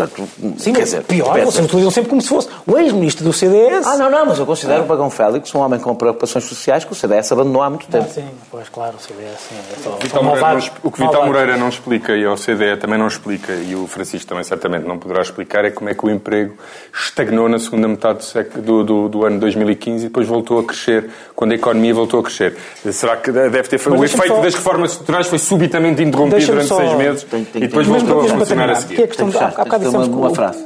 Portanto, 0.08 0.30
Sim, 0.58 0.72
quer 0.74 0.80
mas 0.80 0.89
dizer, 0.89 1.04
pior, 1.04 1.34
pensa- 1.34 1.45
vocês 1.52 1.66
utilizam 1.66 1.91
sempre 1.91 2.10
como 2.10 2.22
se 2.22 2.30
fosse 2.30 2.47
o 2.66 2.78
ex-ministro 2.78 3.24
do 3.26 3.34
CDS. 3.34 3.86
Ah, 3.86 3.97
não, 3.97 4.10
não, 4.10 4.26
mas 4.28 4.39
eu 4.39 4.45
considero 4.45 4.84
o 4.84 4.86
Bagão 4.86 5.10
Félix 5.10 5.54
um 5.54 5.60
homem 5.60 5.80
com 5.80 5.93
preocupações 5.95 6.45
sociais 6.45 6.84
que 6.86 6.91
o 6.91 6.95
CDS 6.95 7.32
abandonou 7.32 7.62
há 7.62 7.70
muito 7.70 7.86
Ah, 7.89 7.91
tempo. 8.00 8.10
sim, 8.14 8.26
pois 8.50 8.70
claro, 8.70 8.95
o 8.97 9.00
CDS. 9.02 9.39
Sim, 9.50 9.56
é 9.78 9.84
só- 9.84 9.97
Vital 10.02 10.24
Moreira 10.24 10.52
não- 10.54 10.70
o 10.84 10.91
que 10.91 11.02
Vital. 11.04 11.26
Moreira 11.26 11.58
não 11.58 11.70
explica 11.70 12.16
e 12.16 12.26
a 12.26 12.32
OCDE 12.34 12.78
também 12.80 12.97
não 12.97 13.08
explica 13.08 13.54
e 13.54 13.76
o 13.76 13.88
Francisco 13.88 14.28
também 14.28 14.43
certamente 14.43 14.86
não 14.88 14.97
poderá 14.97 15.22
explicar 15.22 15.66
é 15.66 15.72
como 15.72 15.89
é 15.89 15.93
que 15.93 16.06
o 16.06 16.10
emprego 16.10 16.54
estagnou 16.93 17.47
na 17.50 17.60
segunda 17.60 17.88
metade 17.88 18.20
do, 18.20 18.24
século- 18.24 18.64
do, 18.64 18.84
do- 18.84 19.10
do 19.10 19.26
ano 19.26 19.39
2015 19.39 20.06
e 20.06 20.08
depois 20.08 20.28
voltou 20.28 20.60
a 20.60 20.64
crescer 20.64 21.10
quando 21.36 21.52
a 21.52 21.56
economia 21.56 21.93
voltou 21.93 22.20
a 22.20 22.24
crescer. 22.24 22.56
Será 22.91 23.18
que 23.18 23.32
deve 23.32 23.64
ter 23.64 23.80
Mas 23.89 24.00
o 24.00 24.04
efeito 24.04 24.28
só- 24.36 24.41
das 24.41 24.56
reformas 24.56 24.91
estruturais 24.91 25.28
foi 25.28 25.39
subitamente 25.39 26.02
interrompido 26.04 26.45
durante 26.45 26.68
só- 26.68 26.78
seis 26.78 26.93
meses 26.93 27.24
Tem- 27.24 27.43
tem- 27.45 27.64
e 27.64 27.68
depois 27.68 27.88
tem- 27.88 27.97
voltou 28.00 28.22
a 28.22 28.38
funcionar 28.38 28.70
a 28.70 28.76
seguir. 28.76 28.95
que 28.95 29.02
é 29.02 29.06
a 29.06 29.08
questão 29.08 29.28
há 29.28 29.47
bocado 29.64 29.88
uma- 29.89 30.05
uma 30.05 30.29
frase. 30.35 30.65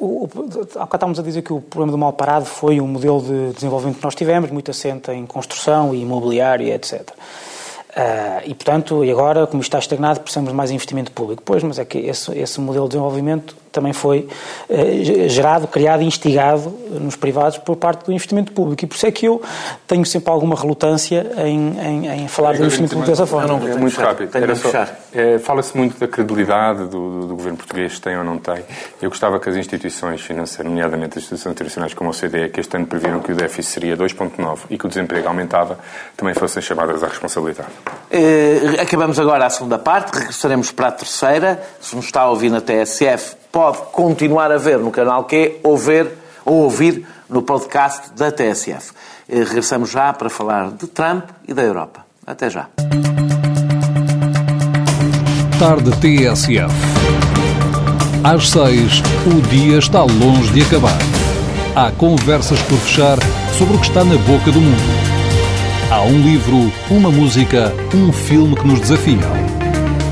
O, 0.00 0.24
o, 0.24 0.28
há 0.76 0.84
bocado 0.84 0.96
estávamos 0.96 1.18
a 1.18 1.22
dizer 1.22 1.42
que 1.42 1.52
o 1.52 1.60
problema 1.60 1.92
do 1.92 1.98
mal 1.98 2.12
parado 2.12 2.44
foi 2.46 2.80
um 2.80 2.86
modelo 2.86 3.20
de 3.20 3.52
desenvolvimento 3.52 3.98
que 3.98 4.04
nós 4.04 4.14
tivemos, 4.14 4.50
muito 4.50 4.70
assente 4.70 5.10
em 5.10 5.26
construção 5.26 5.94
e 5.94 6.02
imobiliário, 6.02 6.66
etc. 6.68 7.10
Ah, 7.96 8.42
e, 8.44 8.54
portanto, 8.54 9.04
e 9.04 9.10
agora, 9.10 9.46
como 9.46 9.60
isto 9.60 9.70
está 9.70 9.78
estagnado, 9.78 10.20
precisamos 10.20 10.50
de 10.50 10.56
mais 10.56 10.70
investimento 10.70 11.10
público. 11.10 11.42
Pois, 11.44 11.62
mas 11.64 11.78
é 11.78 11.84
que 11.84 11.98
esse, 11.98 12.30
esse 12.38 12.60
modelo 12.60 12.84
de 12.84 12.90
desenvolvimento 12.90 13.56
também 13.70 13.92
foi 13.92 14.28
uh, 14.68 15.28
gerado, 15.28 15.66
criado 15.66 16.02
e 16.02 16.06
instigado 16.06 16.70
nos 16.90 17.16
privados 17.16 17.58
por 17.58 17.76
parte 17.76 18.06
do 18.06 18.12
investimento 18.12 18.52
público. 18.52 18.84
E 18.84 18.86
por 18.86 18.94
isso 18.94 19.06
é 19.06 19.10
que 19.10 19.26
eu 19.26 19.42
tenho 19.86 20.04
sempre 20.04 20.30
alguma 20.30 20.56
relutância 20.56 21.30
em, 21.38 21.78
em, 21.78 22.22
em 22.22 22.28
falar 22.28 22.56
do 22.56 22.64
investimento 22.64 22.94
público 22.94 23.10
dessa 23.10 23.26
forma. 23.26 23.48
Não, 23.48 23.68
é 23.68 23.76
muito 23.76 24.00
rápido. 24.00 24.30
É, 25.12 25.38
Fala-se 25.38 25.76
muito 25.76 25.98
da 25.98 26.06
credibilidade 26.06 26.84
do, 26.84 27.20
do, 27.20 27.26
do, 27.26 27.36
governo 27.36 27.58
português, 27.58 27.98
tem 27.98 28.16
ou 28.16 28.24
não 28.24 28.38
tem. 28.38 28.64
Eu 29.00 29.08
gostava 29.08 29.38
que 29.40 29.48
as 29.48 29.56
instituições 29.56 30.20
financeiras, 30.20 30.70
nomeadamente 30.70 31.18
as 31.18 31.24
instituições 31.24 31.52
internacionais 31.52 31.94
como 31.94 32.10
a 32.10 32.12
OCDE, 32.12 32.50
que 32.50 32.60
este 32.60 32.76
ano 32.76 32.86
previram 32.86 33.20
que 33.20 33.32
o 33.32 33.34
déficit 33.34 33.72
seria 33.72 33.96
2,9 33.96 34.58
e 34.70 34.78
que 34.78 34.86
o 34.86 34.88
desemprego 34.88 35.28
aumentava, 35.28 35.78
também 36.16 36.34
fossem 36.34 36.62
chamadas 36.62 37.02
à 37.02 37.08
responsabilidade. 37.08 37.68
Uh, 38.10 38.80
acabamos 38.80 39.18
agora 39.18 39.46
a 39.46 39.50
segunda 39.50 39.78
parte, 39.78 40.16
regressaremos 40.16 40.70
para 40.70 40.88
a 40.88 40.92
terceira. 40.92 41.62
Se 41.80 41.94
nos 41.94 42.06
está 42.06 42.22
a 42.22 42.30
ouvir 42.30 42.50
na 42.50 42.60
TSF, 42.60 43.37
pode 43.52 43.78
continuar 43.92 44.50
a 44.52 44.58
ver 44.58 44.78
no 44.78 44.90
canal 44.90 45.24
Q 45.24 45.60
ou 45.62 45.76
ver 45.76 46.10
ou 46.44 46.64
ouvir 46.64 47.06
no 47.28 47.42
podcast 47.42 48.12
da 48.16 48.32
TSF. 48.32 48.92
Eh, 49.28 49.44
regressamos 49.44 49.90
já 49.90 50.12
para 50.12 50.30
falar 50.30 50.70
de 50.70 50.86
Trump 50.86 51.24
e 51.46 51.52
da 51.52 51.62
Europa. 51.62 52.04
Até 52.26 52.48
já. 52.50 52.68
Tarde 55.58 55.90
TSF. 56.00 56.74
Às 58.24 58.50
seis, 58.50 59.02
o 59.26 59.40
dia 59.48 59.78
está 59.78 60.02
longe 60.02 60.52
de 60.52 60.62
acabar. 60.62 60.98
Há 61.74 61.90
conversas 61.92 62.60
por 62.62 62.78
fechar 62.78 63.18
sobre 63.56 63.76
o 63.76 63.80
que 63.80 63.86
está 63.86 64.04
na 64.04 64.16
boca 64.16 64.50
do 64.50 64.60
mundo. 64.60 65.08
Há 65.90 66.02
um 66.02 66.20
livro, 66.20 66.70
uma 66.90 67.10
música, 67.10 67.72
um 67.94 68.12
filme 68.12 68.54
que 68.56 68.66
nos 68.66 68.80
desafia. 68.80 69.26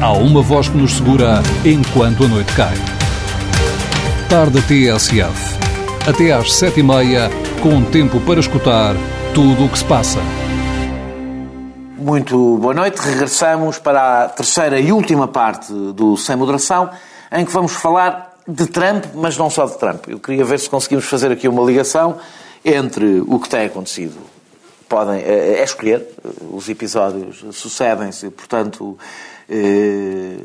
Há 0.00 0.12
uma 0.12 0.40
voz 0.40 0.68
que 0.68 0.76
nos 0.76 0.94
segura 0.94 1.42
enquanto 1.64 2.24
a 2.24 2.28
noite 2.28 2.52
cai. 2.54 2.95
Tarde 4.28 4.60
TSF. 4.62 5.56
Até 6.04 6.32
às 6.32 6.52
sete 6.52 6.80
e 6.80 6.82
meia, 6.82 7.30
com 7.62 7.84
tempo 7.84 8.20
para 8.22 8.40
escutar 8.40 8.96
tudo 9.32 9.64
o 9.64 9.68
que 9.68 9.78
se 9.78 9.84
passa. 9.84 10.18
Muito 11.96 12.58
boa 12.58 12.74
noite. 12.74 12.96
Regressamos 12.96 13.78
para 13.78 14.24
a 14.24 14.28
terceira 14.28 14.80
e 14.80 14.90
última 14.90 15.28
parte 15.28 15.72
do 15.72 16.16
Sem 16.16 16.34
Moderação, 16.34 16.90
em 17.30 17.44
que 17.44 17.52
vamos 17.52 17.74
falar 17.74 18.36
de 18.48 18.66
Trump, 18.66 19.04
mas 19.14 19.38
não 19.38 19.48
só 19.48 19.64
de 19.64 19.78
Trump. 19.78 20.08
Eu 20.08 20.18
queria 20.18 20.44
ver 20.44 20.58
se 20.58 20.68
conseguimos 20.68 21.04
fazer 21.04 21.30
aqui 21.30 21.46
uma 21.46 21.62
ligação 21.62 22.18
entre 22.64 23.22
o 23.28 23.38
que 23.38 23.48
tem 23.48 23.66
acontecido. 23.66 24.16
Podem 24.88 25.20
é, 25.20 25.60
é 25.60 25.62
escolher, 25.62 26.04
os 26.52 26.68
episódios 26.68 27.44
sucedem-se, 27.52 28.28
portanto, 28.30 28.98
é, 29.48 30.38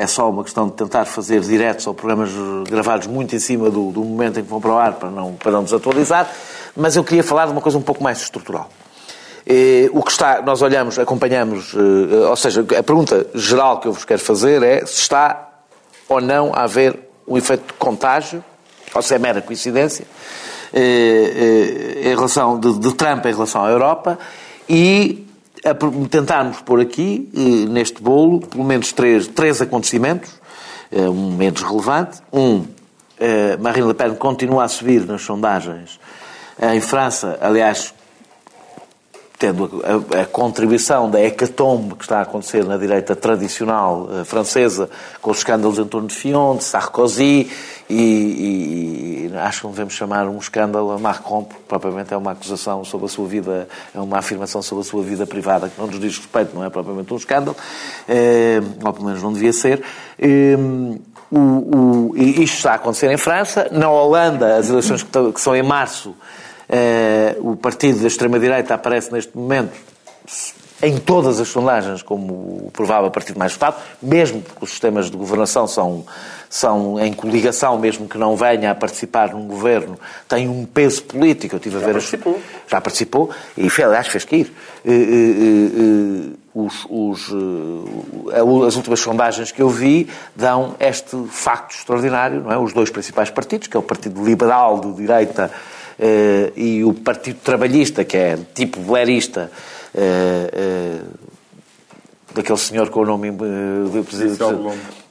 é 0.00 0.06
só 0.06 0.30
uma 0.30 0.42
questão 0.42 0.66
de 0.66 0.72
tentar 0.72 1.04
fazer 1.04 1.42
diretos 1.42 1.86
ou 1.86 1.92
programas 1.92 2.30
gravados 2.68 3.06
muito 3.06 3.36
em 3.36 3.38
cima 3.38 3.70
do, 3.70 3.92
do, 3.92 4.02
momento 4.02 4.40
em 4.40 4.42
que 4.42 4.48
vão 4.48 4.58
para 4.58 4.72
o 4.72 4.78
ar 4.78 4.94
para 4.94 5.10
não, 5.10 5.34
para 5.34 5.52
não 5.52 5.62
desatualizar, 5.62 6.30
mas 6.74 6.96
eu 6.96 7.04
queria 7.04 7.22
falar 7.22 7.44
de 7.44 7.52
uma 7.52 7.60
coisa 7.60 7.76
um 7.76 7.82
pouco 7.82 8.02
mais 8.02 8.22
estrutural. 8.22 8.70
O 9.92 10.02
que 10.02 10.10
está, 10.10 10.40
nós 10.40 10.62
olhamos, 10.62 10.98
acompanhamos, 10.98 11.74
eh, 11.74 12.28
ou 12.28 12.36
seja, 12.36 12.60
a 12.60 12.82
pergunta 12.82 13.26
geral 13.34 13.80
que 13.80 13.88
eu 13.88 13.92
vos 13.92 14.04
quero 14.04 14.20
fazer 14.20 14.62
é 14.62 14.86
se 14.86 15.00
está 15.00 15.50
ou 16.08 16.20
não 16.20 16.52
a 16.54 16.62
haver 16.62 16.98
um 17.26 17.36
efeito 17.36 17.66
de 17.66 17.72
contágio, 17.74 18.44
ou 18.94 19.02
se 19.02 19.14
é 19.14 19.18
mera 19.18 19.42
coincidência, 19.42 20.06
eh, 20.72 22.00
eh, 22.04 22.10
em 22.10 22.14
relação 22.14 22.58
de, 22.58 22.78
de 22.78 22.94
Trump 22.94 23.26
em 23.26 23.32
relação 23.32 23.64
à 23.64 23.70
Europa 23.70 24.18
e 24.68 25.26
tentarmos 26.10 26.60
pôr 26.62 26.80
aqui, 26.80 27.30
eh, 27.34 27.68
neste 27.68 28.02
bolo, 28.02 28.40
pelo 28.40 28.64
menos 28.64 28.92
três, 28.92 29.26
três 29.26 29.60
acontecimentos, 29.60 30.30
eh, 30.90 31.08
um 31.08 31.36
menos 31.36 31.62
relevante. 31.62 32.18
Um, 32.32 32.64
eh, 33.18 33.56
Marine 33.58 33.86
Le 33.88 33.94
Pen 33.94 34.14
continua 34.14 34.64
a 34.64 34.68
subir 34.68 35.06
nas 35.06 35.22
sondagens. 35.22 36.00
Em 36.60 36.80
França, 36.80 37.38
aliás, 37.40 37.94
tendo 39.40 39.82
a, 39.82 40.20
a, 40.20 40.26
contribuição 40.26 41.10
da 41.10 41.18
hecatombe 41.18 41.94
que 41.94 42.04
está 42.04 42.18
a 42.18 42.22
acontecer 42.22 42.62
na 42.62 42.76
direita 42.76 43.16
tradicional 43.16 44.02
uh, 44.02 44.24
francesa, 44.26 44.90
com 45.22 45.30
os 45.30 45.38
escândalos 45.38 45.78
em 45.78 45.86
torno 45.86 46.08
de 46.08 46.14
Fillon, 46.14 46.58
de 46.58 46.64
Sarkozy, 46.64 47.50
e, 47.88 49.30
e, 49.32 49.36
acho 49.38 49.60
que 49.60 49.64
não 49.64 49.72
devemos 49.72 49.94
chamar 49.94 50.28
um 50.28 50.38
escândalo 50.38 50.92
a 50.92 50.98
Macron, 50.98 51.44
porque 51.44 51.62
propriamente 51.66 52.12
é 52.12 52.16
uma 52.18 52.32
acusação 52.32 52.84
sobre 52.84 53.06
a 53.06 53.08
sua 53.08 53.26
vida, 53.26 53.66
é 53.94 53.98
uma 53.98 54.18
afirmação 54.18 54.60
sobre 54.60 54.82
a 54.82 54.86
sua 54.86 55.02
vida 55.02 55.26
privada 55.26 55.70
que 55.70 55.80
não 55.80 55.86
nos 55.86 55.98
diz 55.98 56.18
respeito, 56.18 56.54
não 56.54 56.62
é 56.62 56.68
propriamente 56.68 57.12
um 57.12 57.16
escândalo, 57.16 57.56
eh, 58.06 58.60
ou 58.84 58.92
pelo 58.92 59.06
menos 59.06 59.22
não 59.22 59.32
devia 59.32 59.52
ser. 59.52 59.82
Eh, 60.18 60.54
o, 61.32 62.10
o, 62.10 62.16
isto 62.16 62.56
está 62.56 62.72
a 62.72 62.74
acontecer 62.74 63.10
em 63.10 63.16
França. 63.16 63.68
Na 63.72 63.88
Holanda, 63.88 64.56
as 64.56 64.68
eleições 64.68 65.02
que, 65.02 65.32
que 65.32 65.40
são 65.40 65.56
em 65.56 65.62
março, 65.62 66.10
eh, 66.10 66.49
o 67.40 67.56
partido 67.56 68.00
da 68.00 68.06
extrema-direita 68.06 68.74
aparece 68.74 69.12
neste 69.12 69.36
momento 69.36 69.72
em 70.82 70.98
todas 70.98 71.38
as 71.40 71.48
sondagens 71.48 72.02
como 72.02 72.32
o 72.32 72.70
provável 72.72 73.10
partido 73.10 73.38
mais 73.38 73.52
votado, 73.52 73.76
mesmo 74.02 74.40
porque 74.40 74.64
os 74.64 74.70
sistemas 74.70 75.10
de 75.10 75.16
governação 75.16 75.66
são, 75.66 76.04
são 76.48 76.98
em 76.98 77.12
coligação, 77.12 77.78
mesmo 77.78 78.08
que 78.08 78.16
não 78.16 78.34
venha 78.34 78.70
a 78.70 78.74
participar 78.74 79.34
num 79.34 79.46
governo, 79.46 79.98
tem 80.26 80.48
um 80.48 80.64
peso 80.64 81.02
político. 81.02 81.56
Eu 81.56 81.60
tive 81.60 81.78
já 81.78 81.82
a 81.82 81.86
ver 81.86 81.92
participou. 81.92 82.34
As, 82.34 82.70
já 82.70 82.80
participou 82.80 83.30
e, 83.56 83.82
aliás, 83.82 84.08
fez 84.08 84.24
que 84.24 84.36
ir. 84.36 84.52
Eh, 84.84 84.90
eh, 84.90 86.40
os, 86.52 86.84
os, 86.90 87.32
as 88.66 88.74
últimas 88.74 88.98
sondagens 88.98 89.52
que 89.52 89.62
eu 89.62 89.68
vi 89.68 90.08
dão 90.34 90.74
este 90.80 91.16
facto 91.28 91.76
extraordinário, 91.76 92.40
não 92.40 92.50
é? 92.50 92.58
Os 92.58 92.72
dois 92.72 92.90
principais 92.90 93.30
partidos, 93.30 93.68
que 93.68 93.76
é 93.76 93.80
o 93.80 93.82
Partido 93.82 94.24
Liberal 94.24 94.80
de 94.80 94.92
Direita 94.94 95.50
e 96.56 96.84
o 96.84 96.94
Partido 96.94 97.38
Trabalhista, 97.42 98.04
que 98.04 98.16
é 98.16 98.38
tipo 98.54 98.80
blerista, 98.80 99.50
uh, 99.94 99.98
uh, 99.98 101.06
daquele 102.34 102.58
senhor 102.58 102.88
com 102.90 103.00
o 103.00 103.06
nome 103.06 103.30
do 103.30 104.04
presidente. 104.04 104.42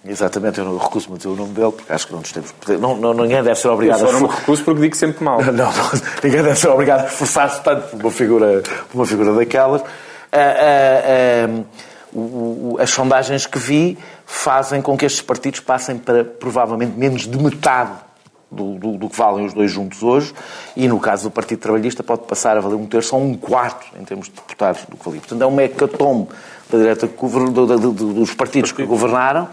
Exatamente, 0.06 0.60
eu 0.60 0.66
não 0.66 0.78
recuso-me 0.78 1.16
a 1.16 1.18
dizer 1.18 1.30
o 1.30 1.36
nome 1.36 1.54
dele, 1.54 1.74
porque 1.74 1.92
acho 1.92 2.08
que 2.08 2.14
não 2.14 2.22
nos 2.22 2.32
temos. 2.32 2.54
Não, 2.80 2.96
não, 2.96 3.14
ninguém 3.14 3.44
deve 3.44 3.60
ser 3.60 3.68
obrigado 3.68 4.00
eu 4.00 4.08
só 4.08 4.16
a. 4.16 4.20
não 4.20 4.28
me 4.30 4.34
recuso 4.34 4.64
porque 4.64 4.82
digo 4.82 4.96
sempre 4.96 5.24
mal. 5.24 5.44
Não, 5.44 5.54
não, 5.54 5.92
ninguém 6.24 6.42
deve 6.42 6.56
ser 6.56 6.70
obrigado 6.70 7.02
a 7.02 7.08
esforçar-se 7.08 7.62
tanto 7.62 7.90
por 7.90 8.00
uma 8.00 8.12
figura, 8.12 8.64
por 8.90 8.98
uma 8.98 9.06
figura 9.06 9.34
daquelas. 9.34 9.84
as 12.82 12.90
sondagens 12.90 13.46
que 13.46 13.60
vi 13.60 13.98
fazem 14.26 14.82
com 14.82 14.98
que 14.98 15.06
estes 15.06 15.22
partidos 15.22 15.60
passem 15.60 15.98
para 15.98 16.24
provavelmente 16.24 16.98
menos 16.98 17.28
de 17.28 17.38
metade 17.38 18.09
do, 18.52 18.76
do, 18.76 18.98
do, 18.98 19.10
que 19.10 19.16
valem 19.16 19.46
os 19.46 19.54
dois 19.54 19.72
juntos 19.72 20.02
hoje, 20.02 20.34
e 20.76 20.88
no 20.88 21.00
caso 21.00 21.24
do 21.24 21.32
Partido 21.32 21.60
Trabalhista 21.60 22.04
pode 22.04 22.24
passar 22.24 22.58
a 22.58 22.60
valer 22.60 22.76
um 22.76 22.86
terço 22.86 23.16
ou 23.16 23.22
um 23.22 23.36
quarto 23.36 23.88
em 24.00 24.04
termos 24.04 24.28
de 24.28 24.34
deputados 24.34 24.82
do 24.90 24.98
que 24.98 25.06
valia. 25.06 25.22
Portanto, 25.22 25.42
é 25.42 25.46
um 25.46 25.62
hecatombe 25.62 26.30
da 26.70 26.78
direita 26.78 27.08
dos 27.08 28.34
partidos 28.34 28.72
que 28.72 28.86
governaram 28.86 29.48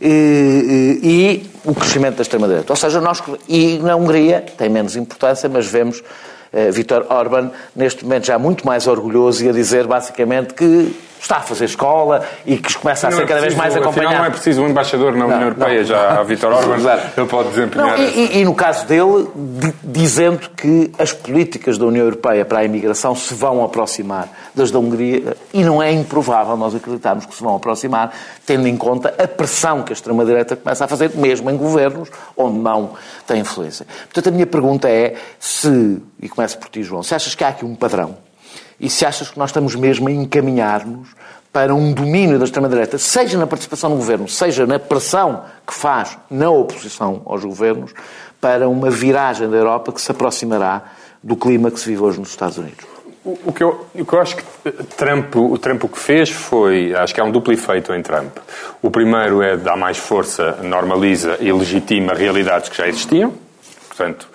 e, 0.00 0.98
e, 1.02 1.08
e 1.08 1.50
o 1.64 1.74
crescimento 1.74 2.16
da 2.16 2.22
extrema-direita. 2.22 2.72
Ou 2.72 2.76
seja, 2.76 3.00
nós, 3.00 3.22
e 3.48 3.78
na 3.78 3.96
Hungria 3.96 4.44
tem 4.56 4.68
menos 4.68 4.96
importância, 4.96 5.48
mas 5.48 5.66
vemos 5.66 6.00
uh, 6.00 6.72
Vítor 6.72 7.06
Orban 7.10 7.50
neste 7.74 8.04
momento 8.04 8.26
já 8.26 8.38
muito 8.38 8.66
mais 8.66 8.86
orgulhoso 8.86 9.44
e 9.44 9.48
a 9.48 9.52
dizer 9.52 9.86
basicamente 9.86 10.54
que 10.54 10.94
está 11.20 11.36
a 11.36 11.40
fazer 11.40 11.66
escola 11.66 12.24
e 12.46 12.56
que 12.58 12.76
começa 12.76 13.08
a 13.08 13.10
ser 13.10 13.22
é 13.22 13.26
cada 13.26 13.40
vez 13.40 13.54
mais 13.54 13.76
acompanhado. 13.76 14.16
não 14.16 14.24
é 14.24 14.30
preciso 14.30 14.62
um 14.62 14.68
embaixador 14.68 15.14
na 15.14 15.26
União 15.26 15.42
Europeia, 15.42 15.84
já 15.84 16.20
a 16.20 16.22
Vítor 16.22 16.52
Orban, 16.52 16.76
ele 17.16 17.26
pode 17.26 17.48
desempenhar... 17.50 17.98
E, 17.98 18.44
no 18.44 18.54
caso 18.54 18.86
dele, 18.86 19.28
dizendo 19.82 20.48
que 20.56 20.90
as 20.98 21.12
políticas 21.12 21.78
da 21.78 21.86
União 21.86 22.04
Europeia 22.04 22.44
para 22.44 22.60
a 22.60 22.64
imigração 22.64 23.14
se 23.14 23.34
vão 23.34 23.64
aproximar 23.64 24.28
das 24.54 24.70
da 24.70 24.78
Hungria, 24.78 25.36
e 25.52 25.62
não 25.62 25.82
é 25.82 25.92
improvável 25.92 26.56
nós 26.56 26.74
acreditarmos 26.74 27.26
que 27.26 27.34
se 27.34 27.42
vão 27.42 27.56
aproximar, 27.56 28.12
tendo 28.44 28.66
em 28.66 28.76
conta 28.76 29.14
a 29.18 29.28
pressão 29.28 29.82
que 29.82 29.92
a 29.92 29.94
extrema-direita 29.94 30.56
começa 30.56 30.84
a 30.84 30.88
fazer, 30.88 31.10
mesmo 31.14 31.50
em 31.50 31.56
governos 31.56 32.08
onde 32.36 32.58
não 32.58 32.92
tem 33.26 33.40
influência. 33.40 33.86
Portanto, 34.04 34.28
a 34.28 34.32
minha 34.32 34.46
pergunta 34.46 34.88
é 34.88 35.14
se, 35.38 36.00
e 36.20 36.28
começo 36.28 36.58
por 36.58 36.68
ti, 36.68 36.82
João, 36.82 37.02
se 37.02 37.14
achas 37.14 37.34
que 37.34 37.44
há 37.44 37.48
aqui 37.48 37.64
um 37.64 37.74
padrão 37.74 38.27
e 38.80 38.88
se 38.88 39.04
achas 39.04 39.30
que 39.30 39.38
nós 39.38 39.50
estamos 39.50 39.74
mesmo 39.74 40.08
a 40.08 40.12
encaminhar-nos 40.12 41.08
para 41.52 41.74
um 41.74 41.92
domínio 41.92 42.38
da 42.38 42.44
extrema-direita, 42.44 42.98
seja 42.98 43.38
na 43.38 43.46
participação 43.46 43.90
no 43.90 43.96
governo, 43.96 44.28
seja 44.28 44.66
na 44.66 44.78
pressão 44.78 45.44
que 45.66 45.74
faz 45.74 46.16
na 46.30 46.50
oposição 46.50 47.22
aos 47.24 47.44
governos, 47.44 47.92
para 48.40 48.68
uma 48.68 48.90
viragem 48.90 49.50
da 49.50 49.56
Europa 49.56 49.92
que 49.92 50.00
se 50.00 50.10
aproximará 50.10 50.82
do 51.22 51.34
clima 51.34 51.70
que 51.70 51.80
se 51.80 51.86
vive 51.86 52.02
hoje 52.02 52.20
nos 52.20 52.30
Estados 52.30 52.58
Unidos. 52.58 52.84
O 53.24 53.52
que, 53.52 53.62
eu, 53.62 53.86
o 53.94 54.06
que 54.06 54.12
eu 54.12 54.20
acho 54.20 54.36
que 54.36 54.70
Trump, 54.96 55.36
o 55.36 55.58
Trump 55.58 55.84
o 55.84 55.88
que 55.88 55.98
fez 55.98 56.30
foi, 56.30 56.94
acho 56.94 57.12
que 57.12 57.20
há 57.20 57.24
um 57.24 57.32
duplo 57.32 57.52
efeito 57.52 57.92
em 57.92 58.00
Trump. 58.00 58.36
O 58.80 58.90
primeiro 58.90 59.42
é 59.42 59.56
dar 59.56 59.76
mais 59.76 59.98
força, 59.98 60.58
normaliza 60.62 61.36
e 61.40 61.52
legitima 61.52 62.14
realidades 62.14 62.70
que 62.70 62.76
já 62.76 62.88
existiam. 62.88 63.34
Portanto, 63.88 64.28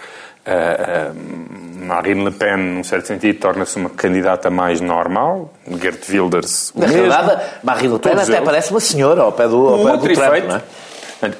Uh, 0.46 1.64
Marine 1.84 2.24
Le 2.24 2.32
Pen, 2.32 2.58
num 2.58 2.84
certo 2.84 3.08
sentido, 3.08 3.40
torna-se 3.40 3.78
uma 3.78 3.90
candidata 3.90 4.50
mais 4.50 4.82
normal. 4.82 5.54
Gert 5.82 6.08
Wilders. 6.10 6.72
Na 6.76 6.86
realidade, 6.86 7.42
Marine 7.64 7.94
Le 7.94 8.00
Pen 8.00 8.14
até 8.14 8.24
eles. 8.24 8.40
parece 8.44 8.72
uma 8.72 8.80
senhora 8.80 9.22
ao 9.22 9.32
pé 9.32 9.48
do, 9.48 9.68
ao 9.68 9.80
um 9.82 9.86
pé 9.86 9.98
do 9.98 10.14
Trump, 10.14 10.28
efeito, 10.28 10.48
não 10.48 10.56
é? 10.56 10.62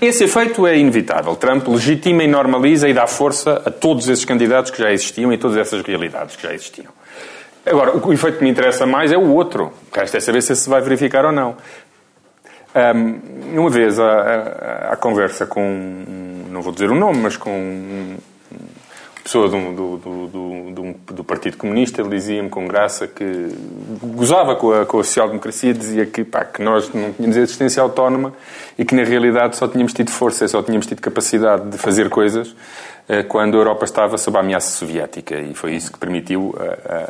Esse 0.02 0.24
efeito 0.24 0.66
é 0.66 0.78
inevitável. 0.78 1.36
Trump 1.36 1.68
legitima 1.68 2.24
e 2.24 2.28
normaliza 2.28 2.88
e 2.88 2.94
dá 2.94 3.06
força 3.06 3.62
a 3.66 3.70
todos 3.70 4.08
esses 4.08 4.24
candidatos 4.24 4.72
que 4.72 4.82
já 4.82 4.92
existiam 4.92 5.32
e 5.34 5.38
todas 5.38 5.58
essas 5.58 5.82
realidades 5.82 6.36
que 6.38 6.44
já 6.44 6.54
existiam. 6.54 6.92
Agora, 7.66 7.96
o 7.96 8.14
efeito 8.14 8.38
que 8.38 8.44
me 8.44 8.50
interessa 8.50 8.86
mais 8.86 9.12
é 9.12 9.18
o 9.18 9.30
outro. 9.34 9.74
O 9.92 9.98
resto 9.98 10.16
é 10.16 10.20
saber 10.20 10.42
se 10.42 10.56
se 10.56 10.70
vai 10.70 10.82
verificar 10.82 11.26
ou 11.26 11.32
não. 11.32 11.56
Um, 12.76 13.60
uma 13.60 13.70
vez, 13.70 14.00
à, 14.00 14.98
conversa 15.00 15.46
com, 15.46 16.46
não 16.50 16.62
vou 16.62 16.74
dizer 16.74 16.90
o 16.90 16.96
nome, 16.96 17.20
mas 17.20 17.38
com 17.38 18.18
pessoa 19.24 19.48
do, 19.48 19.72
do, 19.72 19.98
do, 20.28 20.96
do, 21.14 21.24
Partido 21.24 21.56
Comunista, 21.58 22.02
ele 22.02 22.10
dizia-me 22.10 22.50
com 22.50 22.68
graça 22.68 23.08
que 23.08 23.50
gozava 24.02 24.56
com 24.56 24.74
a, 24.74 24.86
com 24.86 25.00
a 25.00 25.04
social-democracia, 25.04 25.74
dizia 25.74 26.06
que, 26.06 26.24
pá, 26.24 26.44
que 26.44 26.62
nós 26.62 26.94
não 26.94 27.14
tínhamos 27.14 27.38
existência 27.38 27.82
autónoma 27.82 28.34
e 28.78 28.84
que 28.84 28.94
na 28.94 29.04
realidade 29.04 29.56
só 29.56 29.68
tínhamos 29.68 29.94
tido 29.94 30.12
força, 30.12 30.48
só 30.48 30.62
tínhamos 30.62 30.86
tido 30.86 31.02
capacidade 31.02 31.70
de 31.70 31.78
fazer 31.78 32.10
coisas 32.10 32.54
eh, 33.08 33.24
quando 33.24 33.56
a 33.56 33.62
Europa 33.62 33.86
estava 33.86 34.18
sob 34.18 34.38
a 34.38 34.42
ameaça 34.42 34.72
soviética 34.72 35.40
e 35.40 35.54
foi 35.54 35.74
isso 35.74 35.92
que 35.92 35.98
permitiu, 35.98 36.54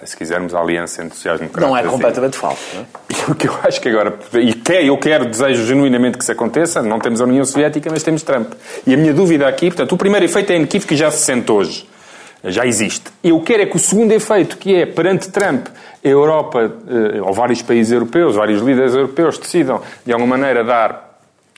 se 0.03 0.16
quisermos, 0.16 0.53
a 0.53 0.59
aliança 0.59 1.03
entre 1.03 1.16
sociais-democratas. 1.16 1.70
Não 1.70 1.76
é 1.76 1.84
completamente 1.84 2.38
falso, 2.38 2.64
não 2.76 2.82
é? 2.82 2.86
O 3.32 3.36
que 3.36 3.47
eu 3.47 3.57
acho 3.64 3.80
que 3.80 3.89
agora, 3.89 4.14
e 4.34 4.53
que 4.53 4.74
eu 4.74 4.97
quero, 4.97 5.26
desejo 5.26 5.66
genuinamente 5.66 6.18
que 6.18 6.24
isso 6.24 6.32
aconteça, 6.32 6.82
não 6.82 6.99
temos 6.99 7.22
a 7.22 7.24
União 7.24 7.45
Soviética, 7.45 7.89
mas 7.89 8.03
temos 8.03 8.22
Trump. 8.22 8.51
E 8.86 8.93
a 8.93 8.97
minha 8.97 9.14
dúvida 9.14 9.47
aqui, 9.47 9.68
portanto, 9.68 9.93
o 9.93 9.97
primeiro 9.97 10.26
efeito 10.26 10.51
é 10.51 10.57
inequívoco 10.57 10.89
que 10.89 10.95
já 10.95 11.09
se 11.09 11.24
sente 11.24 11.49
hoje. 11.51 11.92
Já 12.43 12.65
existe. 12.65 13.05
Eu 13.23 13.39
quero 13.41 13.63
é 13.63 13.65
que 13.65 13.75
o 13.75 13.79
segundo 13.79 14.11
efeito, 14.11 14.57
que 14.57 14.75
é, 14.75 14.85
perante 14.85 15.29
Trump, 15.29 15.67
a 16.03 16.07
Europa, 16.07 16.73
ou 17.23 17.33
vários 17.33 17.61
países 17.61 17.93
europeus, 17.93 18.35
vários 18.35 18.61
líderes 18.61 18.93
europeus, 18.93 19.37
decidam, 19.37 19.81
de 20.05 20.11
alguma 20.11 20.37
maneira, 20.37 20.63
dar, 20.63 21.17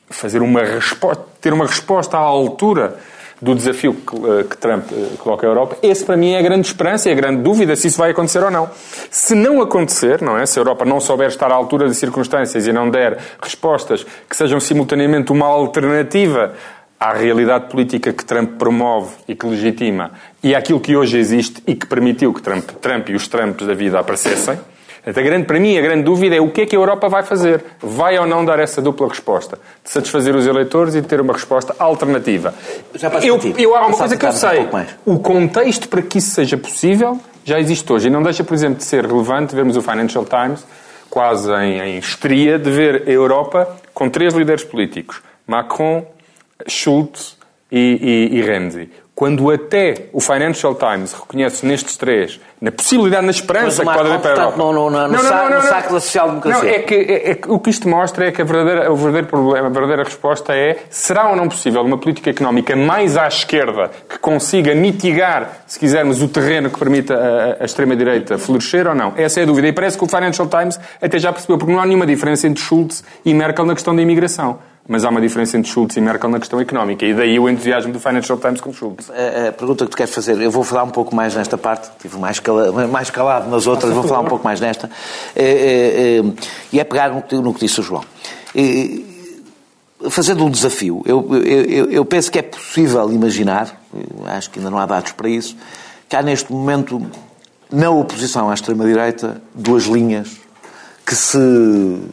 fazer 0.09 0.43
uma 0.43 0.63
resposta, 0.63 1.23
ter 1.41 1.53
uma 1.53 1.65
resposta 1.65 2.17
à 2.17 2.21
altura 2.21 2.99
do 3.41 3.53
desafio 3.53 3.93
que, 3.93 4.15
eh, 4.15 4.43
que 4.49 4.57
Trump 4.57 4.86
eh, 4.91 5.17
coloca 5.17 5.45
à 5.45 5.49
Europa, 5.49 5.77
esse 5.83 6.05
para 6.05 6.15
mim 6.15 6.31
é 6.31 6.39
a 6.39 6.41
grande 6.41 6.67
esperança 6.67 7.09
e 7.09 7.11
a 7.11 7.15
grande 7.15 7.41
dúvida 7.41 7.75
se 7.75 7.88
isso 7.88 7.97
vai 7.97 8.11
acontecer 8.11 8.41
ou 8.41 8.49
não. 8.49 8.69
Se 9.11 9.36
não 9.36 9.61
acontecer, 9.61 10.21
não 10.21 10.38
é? 10.38 10.45
Se 10.45 10.57
a 10.57 10.61
Europa 10.61 10.86
não 10.86 10.99
souber 10.99 11.27
estar 11.27 11.51
à 11.51 11.53
altura 11.53 11.88
das 11.88 11.97
circunstâncias 11.97 12.65
e 12.65 12.71
não 12.71 12.89
der 12.89 13.17
respostas 13.41 14.05
que 14.29 14.36
sejam 14.36 14.59
simultaneamente 14.59 15.31
uma 15.31 15.47
alternativa 15.47 16.53
à 17.00 17.14
realidade 17.14 17.70
política 17.70 18.14
que 18.14 18.24
Trump 18.24 18.58
promove 18.58 19.16
e 19.28 19.36
que 19.36 19.46
legitima 19.46 20.12
e 20.41 20.56
àquilo 20.56 20.80
que 20.80 20.96
hoje 20.96 21.18
existe 21.18 21.62
e 21.68 21.76
que 21.76 21.86
permitiu 21.86 22.34
que 22.34 22.41
Trump, 22.41 22.70
Trump 22.82 23.10
e 23.10 23.16
os 23.16 23.28
Trumps 23.28 23.68
da 23.68 23.74
vida 23.74 24.00
aparecessem, 24.00 24.58
a 25.08 25.12
grande, 25.12 25.46
para 25.46 25.60
mim, 25.60 25.78
a 25.78 25.82
grande 25.82 26.02
dúvida 26.02 26.36
é 26.36 26.41
o 26.41 26.50
que 26.50 26.62
é 26.62 26.66
que 26.66 26.76
a 26.76 26.80
Europa 26.80 27.08
vai 27.08 27.22
fazer. 27.22 27.64
Vai 27.80 28.18
ou 28.18 28.26
não 28.26 28.43
dar 28.43 28.58
essa 28.58 28.82
dupla 28.82 29.08
resposta? 29.08 29.60
De 29.84 29.91
satisfazer 29.91 30.36
os 30.36 30.48
eleitores 30.48 30.96
e 30.96 31.02
de 31.02 31.08
ter 31.08 31.22
uma 31.22 31.34
resposta 31.34 31.76
alternativa. 31.78 32.56
Já 32.96 33.10
eu, 33.20 33.39
eu, 33.56 33.76
há 33.76 33.86
uma 33.86 33.96
coisa 33.96 34.18
que 34.18 34.26
eu 34.26 34.32
sei. 34.32 34.68
Um 35.06 35.14
o 35.14 35.20
contexto 35.20 35.88
para 35.89 36.02
que 36.02 36.18
isso 36.18 36.32
seja 36.32 36.58
possível 36.58 37.20
já 37.43 37.60
existe 37.60 37.93
hoje. 37.93 38.08
E 38.08 38.10
não 38.10 38.24
deixa, 38.24 38.43
por 38.43 38.56
exemplo, 38.56 38.78
de 38.78 38.84
ser 38.84 39.06
relevante 39.06 39.54
vermos 39.54 39.78
o 39.78 39.82
Financial 39.84 40.26
Times 40.26 40.66
quase 41.08 41.54
em, 41.54 41.80
em 41.80 41.98
estria 42.00 42.58
de 42.58 42.72
ver 42.72 43.04
a 43.08 43.12
Europa 43.12 43.78
com 43.93 44.10
três 44.10 44.34
líderes 44.34 44.64
políticos. 44.64 45.22
Macron, 45.48 46.04
Schulz 46.68 47.38
e, 47.72 48.30
e, 48.32 48.38
e 48.38 48.41
Renzi 48.41 48.89
quando 49.16 49.49
até 49.49 50.10
o 50.12 50.20
Financial 50.20 50.76
Times 50.76 51.14
reconhece 51.14 51.66
nestes 51.66 51.95
três, 51.95 52.38
na 52.60 52.70
possibilidade, 52.70 53.26
na 53.26 53.32
esperança 53.32 53.82
que 53.82 53.89
pode 53.89 54.10
haver 54.10 54.20
para 54.20 54.32
a 54.32 54.36
Europa. 54.36 54.58
No, 54.58 54.74
no, 54.74 54.89
no, 54.89 55.08
no, 55.08 55.20
saco, 55.20 55.53
no 55.53 55.62
saco 55.62 55.93
da 55.93 55.99
social-democracia. 56.01 56.64
Não, 56.64 56.70
é 56.70 56.80
que, 56.80 56.93
é, 56.93 57.32
é, 57.32 57.39
o 57.47 57.58
que 57.58 57.70
isto 57.70 57.88
mostra 57.88 58.28
é 58.28 58.32
que 58.34 58.41
a 58.41 58.45
verdadeira, 58.45 58.91
o 58.91 58.95
verdadeiro 58.97 59.28
problema, 59.28 59.68
a 59.68 59.70
verdadeira 59.70 60.03
resposta 60.03 60.53
é 60.53 60.84
será 60.89 61.30
ou 61.30 61.36
não 61.38 61.47
possível 61.47 61.82
uma 61.82 61.97
política 61.97 62.30
económica 62.30 62.76
mais 62.76 63.16
à 63.16 63.26
esquerda 63.26 63.89
que 64.10 64.20
consiga 64.20 64.76
mitigar, 64.76 65.64
se 65.66 65.80
quisermos, 65.80 66.22
o 66.22 66.28
terreno 66.28 66.70
que 66.70 66.78
permita 66.78 67.16
a, 67.16 67.64
a 67.64 67.66
extrema-direita 67.66 68.38
florescer 68.38 68.86
ou 68.86 68.93
não? 68.93 69.14
Essa 69.16 69.39
é 69.39 69.43
a 69.43 69.45
dúvida. 69.45 69.70
E 69.70 69.72
parece 69.72 69.97
que 69.97 70.03
o 70.03 70.08
Financial 70.08 70.47
Times 70.47 70.78
até 71.01 71.18
já 71.18 71.32
percebeu, 71.32 71.58
porque 71.58 71.72
não 71.72 71.80
há 71.80 71.86
nenhuma 71.86 72.06
diferença 72.06 72.47
entre 72.47 72.62
Schultz 72.62 73.01
e 73.24 73.34
Merkel 73.34 73.66
na 73.66 73.74
questão 73.74 73.95
da 73.95 74.01
imigração 74.01 74.60
mas 74.88 75.03
há 75.03 75.09
uma 75.09 75.19
diferença 75.19 75.57
entre 75.57 75.71
Schultz 75.71 75.97
e 75.97 76.01
Merkel 76.01 76.29
na 76.29 76.39
questão 76.39 76.59
económica. 76.59 77.05
E 77.05 77.13
daí 77.13 77.39
o 77.39 77.49
entusiasmo 77.49 77.91
do 77.91 77.99
Financial 77.99 78.38
Times 78.38 78.61
com 78.61 78.71
Schultz. 78.71 79.09
A, 79.09 79.49
a 79.49 79.51
pergunta 79.51 79.83
que 79.86 79.91
tu 79.91 79.97
queres 79.97 80.13
fazer, 80.13 80.39
eu 80.39 80.51
vou 80.51 80.63
falar 80.63 80.83
um 80.83 80.91
pouco 80.91 81.15
mais 81.15 81.36
nesta 81.36 81.57
parte, 81.57 81.89
tive 81.99 82.17
mais, 82.17 82.39
cala, 82.39 82.88
mais 82.88 83.09
calado 83.09 83.49
nas 83.49 83.65
outras, 83.65 83.91
vou 83.91 84.03
falar 84.03 84.21
um 84.21 84.25
pouco 84.25 84.43
mais 84.43 84.59
nesta. 84.59 84.89
É, 85.36 85.43
é, 85.43 86.17
é, 86.19 86.23
e 86.71 86.79
é 86.79 86.83
pegar 86.83 87.09
no, 87.09 87.41
no, 87.41 87.53
que 87.53 87.61
disse 87.61 87.79
o 87.79 87.83
João. 87.83 88.03
fazendo 90.09 90.45
um 90.45 90.51
desafio, 90.51 91.01
eu, 91.05 91.36
eu, 91.43 91.89
eu 91.89 92.05
penso 92.05 92.31
que 92.31 92.38
é 92.38 92.43
possível 92.43 93.11
imaginar, 93.11 93.81
acho 94.27 94.51
que 94.51 94.59
ainda 94.59 94.69
não 94.69 94.77
há 94.77 94.86
dados 94.86 95.13
para 95.13 95.27
isso, 95.27 95.57
que 96.07 96.15
há 96.15 96.21
neste 96.21 96.51
momento, 96.51 97.01
na 97.71 97.89
oposição 97.89 98.51
à 98.51 98.53
extrema-direita, 98.53 99.41
duas 99.53 99.86
linhas 99.86 100.45
que 101.05 101.15
se. 101.15 101.38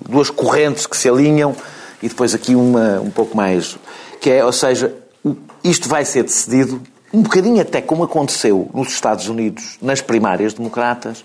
duas 0.08 0.30
correntes 0.30 0.86
que 0.86 0.96
se 0.96 1.08
alinham 1.08 1.54
e 2.02 2.08
depois 2.08 2.34
aqui 2.34 2.54
uma 2.54 3.00
um 3.00 3.10
pouco 3.10 3.36
mais. 3.36 3.78
que 4.20 4.30
é, 4.30 4.44
ou 4.44 4.52
seja, 4.52 4.94
isto 5.62 5.88
vai 5.88 6.04
ser 6.04 6.24
decidido 6.24 6.80
um 7.12 7.22
bocadinho 7.22 7.60
até 7.60 7.80
como 7.80 8.04
aconteceu 8.04 8.70
nos 8.72 8.88
Estados 8.88 9.28
Unidos, 9.28 9.76
nas 9.82 10.00
primárias 10.00 10.54
democratas, 10.54 11.24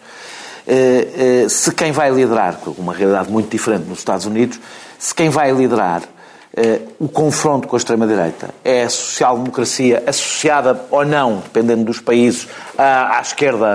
eh, 0.68 1.44
eh, 1.46 1.50
se 1.50 1.72
quem 1.72 1.94
vai 1.94 2.12
liderar, 2.12 2.58
com 2.58 2.72
uma 2.72 2.94
realidade 2.94 3.32
muito 3.32 3.50
diferente 3.50 3.88
nos 3.88 4.00
Estados 4.00 4.26
Unidos, 4.26 4.60
se 5.00 5.16
quem 5.16 5.30
vai 5.30 5.50
liderar 5.52 6.04
eh, 6.54 6.82
o 7.00 7.08
confronto 7.08 7.70
com 7.70 7.78
a 7.78 7.80
extrema-direita 7.80 8.50
é 8.66 8.84
a 8.84 8.90
social-democracia 8.90 10.04
associada 10.06 10.86
ou 10.92 11.06
não, 11.06 11.38
dependendo 11.38 11.86
dos 11.86 12.02
países, 12.02 12.50
à, 12.78 13.18
à 13.18 13.22
esquerda 13.22 13.66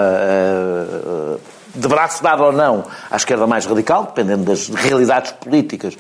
de 1.75 1.89
braço 1.89 2.23
dado 2.23 2.43
ou 2.43 2.53
não 2.53 2.85
à 3.11 3.17
esquerda 3.17 3.47
mais 3.47 3.67
radical, 3.67 4.05
dependendo 4.05 4.45
das 4.45 4.69
realidades 4.69 5.33
políticas 5.33 5.97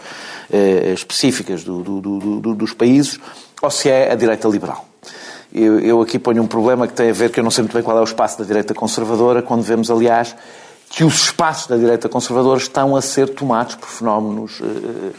eh, 0.52 0.92
específicas 0.94 1.64
do, 1.64 1.82
do, 1.82 2.00
do, 2.40 2.54
dos 2.54 2.72
países, 2.72 3.18
ou 3.60 3.70
se 3.70 3.88
é 3.88 4.12
a 4.12 4.14
direita 4.14 4.48
liberal. 4.48 4.84
Eu, 5.54 5.78
eu, 5.80 6.00
aqui 6.00 6.18
ponho 6.18 6.42
um 6.42 6.46
problema 6.46 6.86
que 6.86 6.94
tem 6.94 7.10
a 7.10 7.12
ver, 7.12 7.30
que 7.30 7.38
eu 7.38 7.44
não 7.44 7.50
sei 7.50 7.62
muito 7.62 7.74
bem 7.74 7.82
qual 7.82 7.96
é 7.96 8.00
o 8.00 8.04
espaço 8.04 8.38
da 8.38 8.44
direita 8.44 8.72
conservadora, 8.72 9.42
quando 9.42 9.62
vemos, 9.62 9.90
aliás, 9.90 10.34
que 10.88 11.04
os 11.04 11.24
espaços 11.24 11.66
da 11.66 11.76
direita 11.76 12.08
conservadora 12.08 12.58
estão 12.58 12.94
a 12.96 13.02
ser 13.02 13.30
tomados 13.30 13.74
por 13.74 13.88
fenómenos 13.88 14.60
eh, 14.60 15.12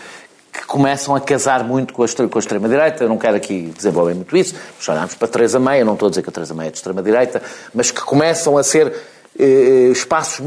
que 0.54 0.66
começam 0.68 1.16
a 1.16 1.20
casar 1.20 1.64
muito 1.64 1.94
com 1.94 2.04
a, 2.04 2.08
com 2.08 2.38
a 2.38 2.40
extrema-direita. 2.40 3.04
Eu 3.04 3.10
não 3.10 3.18
quero 3.18 3.36
aqui 3.36 3.74
desenvolver 3.76 4.14
muito 4.14 4.38
isso, 4.38 4.56
mas 4.78 4.88
olhamos 4.88 5.16
para 5.16 5.28
Teresa 5.28 5.60
May, 5.60 5.82
eu 5.82 5.86
não 5.86 5.94
estou 5.94 6.08
a 6.08 6.10
dizer 6.10 6.22
que 6.22 6.30
a 6.30 6.32
Teresa 6.32 6.54
May 6.54 6.68
é 6.68 6.72
de 6.72 6.78
extrema-direita, 6.78 7.42
mas 7.74 7.90
que 7.90 8.02
começam 8.02 8.56
a 8.56 8.64
ser 8.64 8.88
eh, 8.88 8.94
espaços. 9.92 10.42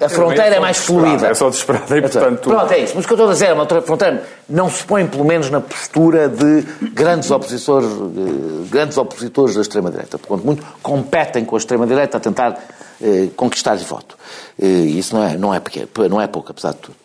A 0.00 0.08
fronteira 0.08 0.56
é, 0.56 0.60
mais 0.60 0.78
fluida. 0.78 1.28
É 1.28 1.34
só 1.34 1.48
desesperada 1.48 1.96
e, 1.96 2.00
portanto. 2.00 2.48
Pronto, 2.48 2.72
é 2.72 2.78
isso. 2.80 2.94
Mas 2.96 3.04
o 3.04 3.06
que 3.06 3.12
eu 3.12 3.16
estou 3.16 3.28
a 3.28 3.32
dizer 3.32 3.46
é 3.46 3.52
uma 3.52 3.66
fronteira 3.66 4.24
não 4.48 4.68
se 4.68 4.82
põe, 4.82 5.06
pelo 5.06 5.24
menos, 5.24 5.50
na 5.50 5.60
postura 5.60 6.28
de 6.28 6.62
grandes 6.92 7.30
opositores, 7.30 7.88
eh, 7.88 8.68
grandes 8.68 8.98
opositores 8.98 9.54
da 9.54 9.60
extrema-direita. 9.60 10.18
Portanto, 10.18 10.44
muito 10.44 10.66
competem 10.82 11.44
com 11.44 11.54
a 11.54 11.58
extrema-direita 11.58 12.16
a 12.16 12.20
tentar 12.20 12.58
eh, 13.00 13.28
conquistar 13.36 13.76
voto. 13.76 14.16
Eh, 14.60 14.66
isso 14.66 15.14
não 15.14 15.24
é, 15.24 15.36
não, 15.36 15.54
é 15.54 15.60
pequeno, 15.60 15.88
não 16.10 16.20
é 16.20 16.26
pouco, 16.26 16.50
apesar 16.50 16.72
de 16.72 16.78
tudo. 16.78 16.96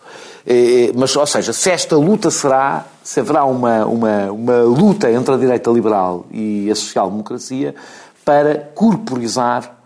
Eh, 0.47 0.91
mas, 0.95 1.15
ou 1.15 1.27
seja, 1.27 1.53
se 1.53 1.69
esta 1.69 1.95
luta 1.95 2.31
será, 2.31 2.85
se 3.03 3.19
haverá 3.19 3.45
uma, 3.45 3.85
uma, 3.85 4.31
uma 4.31 4.61
luta 4.61 5.11
entre 5.11 5.33
a 5.33 5.37
direita 5.37 5.69
liberal 5.69 6.25
e 6.31 6.69
a 6.71 6.75
social-democracia 6.75 7.75
para 8.25 8.55
corporizar 8.73 9.63
eh, 9.63 9.78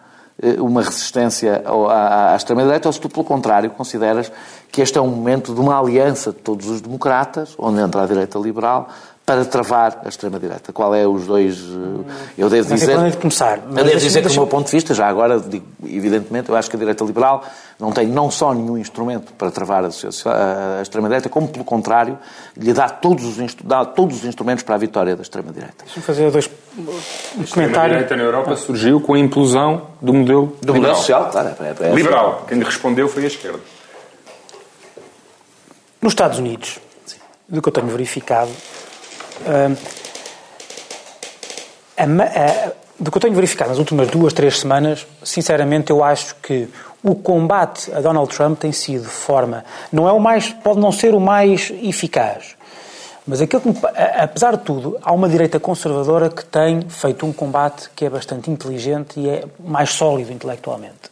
uma 0.60 0.82
resistência 0.82 1.64
à, 1.90 2.36
extrema-direita, 2.36 2.90
ou 2.90 2.94
se 2.94 3.00
tu, 3.00 3.08
pelo 3.08 3.24
contrário, 3.24 3.70
consideras 3.70 4.32
que 4.72 4.82
este 4.82 4.98
é 4.98 5.02
um 5.02 5.08
momento 5.08 5.54
de 5.54 5.60
uma 5.60 5.80
aliança 5.80 6.32
de 6.32 6.40
todos 6.40 6.68
os 6.68 6.82
democratas, 6.82 7.56
onde 7.58 7.80
entra 7.80 8.04
a 8.04 8.06
direita 8.06 8.40
liberal, 8.40 8.90
para 9.26 9.46
travar 9.46 10.02
a 10.04 10.10
extrema-direita? 10.10 10.74
Qual 10.74 10.94
é 10.94 11.08
os 11.08 11.26
dois... 11.26 11.58
Eh, 11.60 12.12
eu 12.38 12.50
devo 12.50 12.70
não 12.70 12.76
dizer... 12.76 13.12
De 13.12 13.18
começar. 13.18 13.60
Eu 13.60 13.84
devo 13.84 14.00
dizer 14.00 14.22
que, 14.22 14.28
do 14.28 14.34
meu 14.34 14.48
ponto 14.48 14.66
de 14.66 14.72
vista, 14.72 14.94
já 14.94 15.08
agora, 15.08 15.40
digo, 15.40 15.66
evidentemente, 15.86 16.50
eu 16.50 16.56
acho 16.56 16.70
que 16.70 16.76
a 16.76 16.80
direita 16.80 17.06
liberal 17.06 17.44
não 17.80 17.92
tem 17.92 18.06
não 18.08 18.30
só 18.30 18.54
nenhum 18.54 18.78
instrumento 18.78 19.32
para 19.34 19.50
travar 19.50 19.86
a, 19.86 19.88
a 19.88 20.82
extrema-direita, 20.82 21.30
como, 21.30 21.48
pelo 21.48 21.64
contrário, 21.64 22.20
lhe 22.58 22.74
dá 22.74 22.90
todos 22.90 23.24
os, 23.26 23.56
dá 23.64 23.86
todos 23.86 24.18
os 24.18 24.26
instrumentos 24.26 24.64
para 24.64 24.76
a 24.76 24.78
vitória 24.78 25.16
da 25.16 25.22
extrema-direita. 25.22 25.86
Deixa-me 25.86 26.06
fazer 26.06 26.30
dois 26.30 26.50
um 26.78 27.44
comentários. 27.46 27.78
A 27.78 27.88
direita 27.88 28.16
na 28.18 28.24
Europa 28.24 28.56
surgiu 28.58 29.00
com 29.00 29.14
a 29.14 29.20
implosão 29.20 29.88
do 30.02 30.14
modelo 30.14 30.48
do 30.62 30.74
liberal. 30.74 30.76
modelo 30.76 30.96
social, 30.96 31.30
claro. 31.32 31.50
É, 31.62 31.86
é, 31.86 31.90
é 31.92 31.96
liberal. 31.96 32.46
Quem 32.48 32.58
lhe 32.58 32.66
respondeu 32.66 33.08
foi 33.08 33.24
a 33.24 33.28
esquerda. 33.28 33.60
Nos 36.02 36.12
Estados 36.12 36.40
Unidos, 36.40 36.80
do 37.48 37.62
que 37.62 37.70
eu 37.70 37.74
tenho 37.74 37.88
verificado, 37.88 38.52
do 43.00 43.12
que 43.12 43.18
eu 43.18 43.22
tenho 43.22 43.34
verificado 43.34 43.70
nas 43.70 43.80
últimas 43.80 44.08
duas, 44.10 44.34
três 44.34 44.60
semanas, 44.60 45.06
sinceramente 45.24 45.92
eu 45.92 46.04
acho 46.04 46.36
que 46.36 46.70
o 47.04 47.16
combate 47.16 47.94
a 47.94 48.00
Donald 48.00 48.34
Trump 48.34 48.60
tem 48.60 48.72
sido 48.72 49.04
de 49.04 49.10
forma. 49.10 49.66
Não 49.92 50.08
é 50.08 50.12
o 50.12 50.20
mais. 50.20 50.50
pode 50.50 50.80
não 50.80 50.92
ser 50.92 51.14
o 51.14 51.20
mais 51.20 51.72
eficaz, 51.82 52.56
Mas 53.28 53.42
aquilo 53.42 53.62
que, 53.62 53.70
apesar 54.18 54.58
de 54.58 54.64
tudo, 54.64 54.98
há 55.02 55.12
uma 55.12 55.28
direita 55.28 55.60
conservadora 55.60 56.30
que 56.30 56.46
tem 56.46 56.82
feito 56.90 57.26
um 57.26 57.34
combate 57.34 57.90
que 57.96 58.06
é 58.06 58.10
bastante 58.10 58.50
inteligente 58.50 59.20
e 59.20 59.30
é 59.30 59.44
mais 59.60 59.90
sólido 59.92 60.32
intelectualmente. 60.32 61.12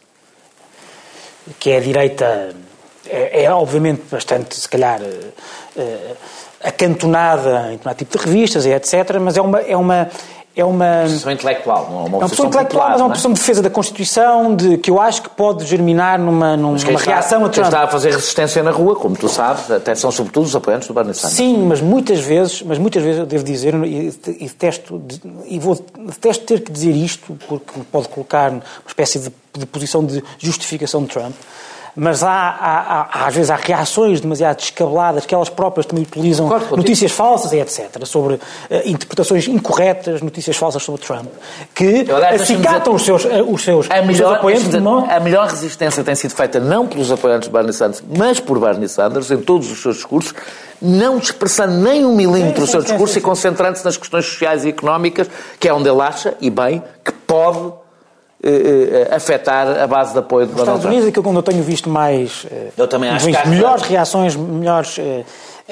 Que 1.58 1.70
é 1.70 1.76
a 1.76 1.80
direita, 1.80 2.54
é, 3.12 3.44
é 3.44 3.50
obviamente 3.52 4.02
bastante, 4.10 4.56
se 4.56 4.68
calhar, 4.68 5.00
é, 5.76 5.98
acantonada 6.64 7.72
em 7.72 7.78
tomar 7.78 7.94
tipo 7.94 8.16
de 8.16 8.24
revistas 8.24 8.64
e 8.64 8.70
etc., 8.70 9.18
mas 9.20 9.36
é 9.36 9.42
uma, 9.42 9.60
é 9.60 9.76
uma, 9.76 10.08
é 10.54 10.64
uma 10.64 11.02
posição 11.02 11.32
intelectual, 11.32 11.88
não 11.90 11.98
é 11.98 12.00
uma, 12.00 12.06
é 12.06 12.10
uma 12.10 12.20
posição 12.20 12.46
intelectual, 12.46 12.90
mas 12.90 13.00
é 13.00 13.04
uma 13.04 13.10
posição 13.10 13.30
é? 13.30 13.34
de 13.34 13.40
defesa 13.40 13.62
da 13.62 13.70
Constituição, 13.70 14.54
de, 14.54 14.78
que 14.78 14.90
eu 14.90 15.00
acho 15.00 15.22
que 15.22 15.30
pode 15.30 15.64
germinar 15.66 16.18
numa, 16.18 16.56
numa 16.56 16.78
reação 16.98 17.44
a 17.44 17.48
Trump. 17.48 17.66
está 17.66 17.82
a 17.82 17.88
fazer 17.88 18.10
resistência 18.12 18.62
na 18.62 18.70
rua, 18.70 18.94
como 18.94 19.16
tu 19.16 19.28
sabes, 19.28 19.70
até 19.70 19.94
são 19.94 20.10
sobretudo 20.10 20.44
os 20.44 20.54
apoiantes 20.54 20.88
do 20.88 20.94
Bernie 20.94 21.14
Sanders. 21.14 21.36
Sim, 21.36 21.66
mas 21.66 21.80
muitas 21.80 22.20
vezes, 22.20 22.62
mas 22.62 22.78
muitas 22.78 23.02
vezes 23.02 23.20
eu 23.20 23.26
devo 23.26 23.44
dizer, 23.44 23.74
e, 23.84 24.08
e 24.38 24.46
detesto, 24.46 25.02
e 25.46 25.58
vou, 25.58 25.74
detesto 25.98 26.44
ter 26.44 26.60
que 26.60 26.70
dizer 26.70 26.92
isto, 26.92 27.36
porque 27.48 27.78
me 27.78 27.84
pode 27.84 28.08
colocar 28.08 28.50
uma 28.50 28.62
espécie 28.86 29.18
de, 29.18 29.32
de 29.58 29.66
posição 29.66 30.04
de 30.04 30.22
justificação 30.38 31.02
de 31.02 31.08
Trump, 31.08 31.34
mas 31.94 32.22
há, 32.22 32.28
há, 32.30 33.08
há, 33.12 33.26
às 33.26 33.34
vezes 33.34 33.50
há 33.50 33.56
reações 33.56 34.20
demasiado 34.20 34.56
descabeladas 34.56 35.26
que 35.26 35.34
elas 35.34 35.50
próprias 35.50 35.84
também 35.84 36.04
utilizam 36.04 36.48
notícias 36.74 37.12
falsas 37.12 37.52
e 37.52 37.58
etc. 37.58 38.04
sobre 38.06 38.34
uh, 38.34 38.40
interpretações 38.86 39.46
incorretas, 39.46 40.22
notícias 40.22 40.56
falsas 40.56 40.82
sobre 40.82 41.02
Trump, 41.02 41.28
que 41.74 42.06
acicatam 42.34 42.94
os 42.94 43.04
seus, 43.04 43.24
uh, 43.24 43.42
os 43.46 43.62
seus, 43.62 43.90
a 43.90 43.96
melhor, 43.96 44.10
os 44.10 44.16
seus 44.16 44.32
apoiantes. 44.32 44.64
Dizer, 44.64 44.82
a 44.86 45.20
melhor 45.20 45.48
resistência 45.48 46.02
tem 46.02 46.14
sido 46.14 46.34
feita 46.34 46.58
não 46.58 46.86
pelos 46.86 47.12
apoiantes 47.12 47.48
de 47.48 47.52
Bernie 47.52 47.72
Sanders, 47.72 48.02
mas 48.16 48.40
por 48.40 48.58
Bernie 48.58 48.88
Sanders 48.88 49.30
em 49.30 49.38
todos 49.38 49.70
os 49.70 49.82
seus 49.82 49.96
discursos, 49.96 50.34
não 50.80 51.18
dispersando 51.18 51.74
nem 51.74 52.06
um 52.06 52.16
milímetro 52.16 52.62
sim, 52.62 52.64
o 52.64 52.66
seu 52.66 52.80
discurso 52.80 53.14
sim, 53.14 53.20
sim, 53.20 53.20
e 53.20 53.22
concentrando-se 53.22 53.84
nas 53.84 53.96
questões 53.98 54.24
sociais 54.24 54.64
e 54.64 54.70
económicas, 54.70 55.28
que 55.60 55.68
é 55.68 55.74
onde 55.74 55.88
ele 55.88 56.00
acha, 56.00 56.34
e 56.40 56.48
bem, 56.48 56.82
que 57.04 57.12
pode 57.12 57.81
eh, 58.44 59.06
eh, 59.08 59.14
afetar 59.14 59.68
a 59.68 59.86
base 59.86 60.14
de 60.14 60.18
apoio 60.18 60.46
do 60.46 60.52
Nos 60.54 60.62
Estados 60.62 60.84
Unidos, 60.84 61.06
aquilo 61.06 61.30
que 61.30 61.36
eu 61.36 61.42
tenho 61.44 61.62
visto 61.62 61.88
mais. 61.88 62.44
Eh, 62.50 62.70
eu 62.76 62.88
também 62.88 63.08
acho 63.08 63.24
que 63.24 63.48
melhores 63.48 63.84
reações, 63.84 64.34
melhores, 64.34 64.98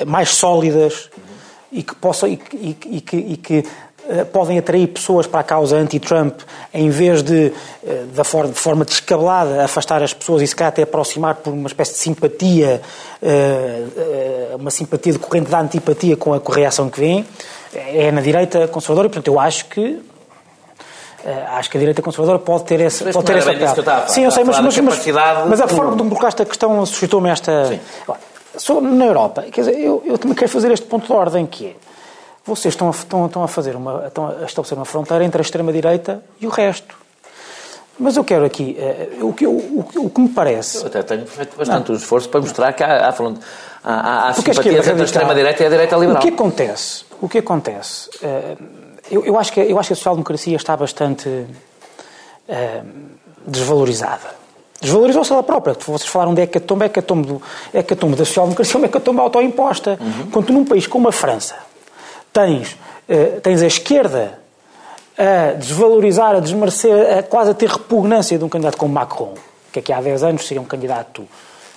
mais 0.07 0.29
sólidas 0.37 1.07
uhum. 1.07 1.23
e 1.73 1.83
que 1.83 1.97
possam 1.97 2.29
e, 2.29 2.41
e, 2.53 2.77
e 2.87 3.01
que, 3.01 3.17
e 3.17 3.37
que 3.37 3.65
podem 4.33 4.57
atrair 4.59 4.87
pessoas 4.87 5.27
para 5.27 5.41
a 5.41 5.43
causa 5.43 5.77
anti-Trump 5.77 6.41
em 6.73 6.91
vez 6.91 7.23
de, 7.23 7.53
de 7.83 8.25
forma, 8.25 8.53
de 8.53 8.59
forma 8.59 8.85
descabelada, 8.85 9.65
afastar 9.65 10.03
as 10.03 10.15
pessoas 10.15 10.43
e 10.43 10.47
se 10.47 10.55
calhar 10.55 10.73
até 10.73 10.83
aproximar 10.83 11.37
por 11.37 11.53
uma 11.53 11.67
espécie 11.67 11.93
de 11.93 11.99
simpatia, 11.99 12.81
uma 14.59 14.71
simpatia 14.71 15.13
decorrente 15.13 15.51
da 15.51 15.61
antipatia 15.61 16.17
com 16.17 16.35
a 16.35 16.41
reação 16.49 16.89
que 16.89 16.99
vem, 16.99 17.27
é 17.73 18.11
na 18.11 18.21
direita 18.21 18.67
conservadora 18.67 19.07
e, 19.07 19.11
portanto, 19.11 19.29
eu 19.29 19.39
acho 19.39 19.67
que 19.67 20.01
acho 21.53 21.71
que 21.71 21.77
a 21.77 21.81
direita 21.81 22.03
conservadora 22.03 22.39
pode 22.39 22.65
ter 22.65 22.81
esse, 22.81 23.05
pode 23.13 23.27
ter 23.27 23.39
esse 23.39 23.83
papel. 23.83 24.09
Sim, 24.09 24.25
eu 24.25 24.31
sei, 24.31 24.45
mas, 24.45 24.59
mas, 24.61 24.79
mas, 24.79 25.07
mas 25.49 25.61
a 25.61 25.69
forma 25.69 25.97
como 25.97 26.11
colocaste 26.11 26.43
a 26.43 26.45
questão 26.45 26.85
suscitou-me 26.87 27.31
esta. 27.31 27.67
Sim. 27.67 28.81
na 28.81 29.05
Europa, 29.05 29.43
quer 29.43 29.63
dizer, 29.63 29.79
eu, 29.79 30.03
eu 30.05 30.19
também 30.19 30.37
quero 30.37 30.51
fazer 30.51 30.71
este 30.73 30.87
ponto 30.87 31.07
de 31.07 31.13
ordem 31.13 31.47
que 31.47 31.67
é. 31.69 31.77
Vocês 32.45 32.73
estão 32.73 32.89
a, 32.89 32.91
estão, 32.91 33.27
estão 33.27 33.43
a 33.43 33.49
fazer 33.49 33.77
uma, 33.77 34.07
estão 34.07 34.29
a 34.29 34.45
estabelecer 34.45 34.77
uma 34.77 34.87
fronteira 34.87 35.23
entre 35.23 35.41
a 35.41 35.43
extrema-direita 35.43 36.23
e 36.41 36.47
o 36.47 36.51
resto. 36.51 36.97
Mas 37.99 38.17
eu 38.17 38.25
quero 38.25 38.47
aqui, 38.47 38.79
uh, 39.21 39.29
o, 39.29 39.35
que, 39.35 39.47
o, 39.47 39.51
o, 39.51 39.87
o, 40.07 40.11
que 40.11 40.21
me 40.23 40.31
parece... 40.31 40.79
Eu 40.79 40.87
até 40.87 41.03
tenho 41.03 41.27
feito 41.27 41.55
bastante 41.55 41.91
não. 41.91 41.99
esforço 41.99 42.31
para 42.31 42.41
mostrar 42.41 42.73
que 42.73 42.83
há, 42.83 43.09
há, 43.09 43.15
há, 43.85 44.29
há 44.29 44.33
simpatias 44.33 44.89
entre 44.89 45.03
a 45.03 45.05
extrema-direita 45.05 45.63
e 45.63 45.67
a 45.67 45.69
direita 45.69 45.97
liberal. 45.97 46.23
O 46.23 46.23
que 46.23 46.33
acontece? 46.33 47.05
O 47.21 47.29
que 47.29 47.39
acontece? 47.39 48.09
Uh, 48.23 48.80
eu, 49.11 49.25
eu, 49.25 49.39
acho 49.39 49.53
que, 49.53 49.61
eu 49.61 49.79
acho 49.79 49.89
que 49.89 49.93
a 49.93 49.97
social-democracia 49.97 50.57
está 50.57 50.77
bastante 50.77 51.29
uh, 51.29 52.87
desvalorizada. 53.47 54.39
Desvalorizou-se 54.81 55.33
ela 55.33 55.43
própria. 55.43 55.75
Vocês 55.75 56.09
falaram 56.09 56.33
de 56.33 56.43
hecatombe, 56.43 56.87
hecatombe, 56.87 57.27
do, 57.27 57.43
hecatombe 57.75 58.17
da 58.17 58.25
social-democracia, 58.25 58.79
uma 58.79 58.87
hecatombe 58.87 59.21
autoimposta. 59.21 59.99
Uhum. 60.01 60.31
Quando 60.31 60.53
num 60.53 60.65
país 60.65 60.87
como 60.87 61.09
a 61.09 61.13
França 61.13 61.57
tens, 62.33 62.73
uh, 63.09 63.41
tens 63.43 63.63
a 63.63 63.67
esquerda 63.67 64.39
a 65.19 65.53
desvalorizar, 65.53 66.35
a 66.35 66.41
desmerecer, 66.41 67.19
a 67.19 67.23
quase 67.23 67.51
a 67.51 67.55
ter 67.55 67.69
repugnância 67.69 68.39
de 68.39 68.45
um 68.45 68.49
candidato 68.49 68.79
como 68.79 68.95
Macron, 68.95 69.35
que 69.71 69.81
aqui 69.81 69.93
há 69.93 70.01
10 70.01 70.23
anos 70.23 70.47
seria 70.47 70.63
um 70.63 70.65
candidato 70.65 71.29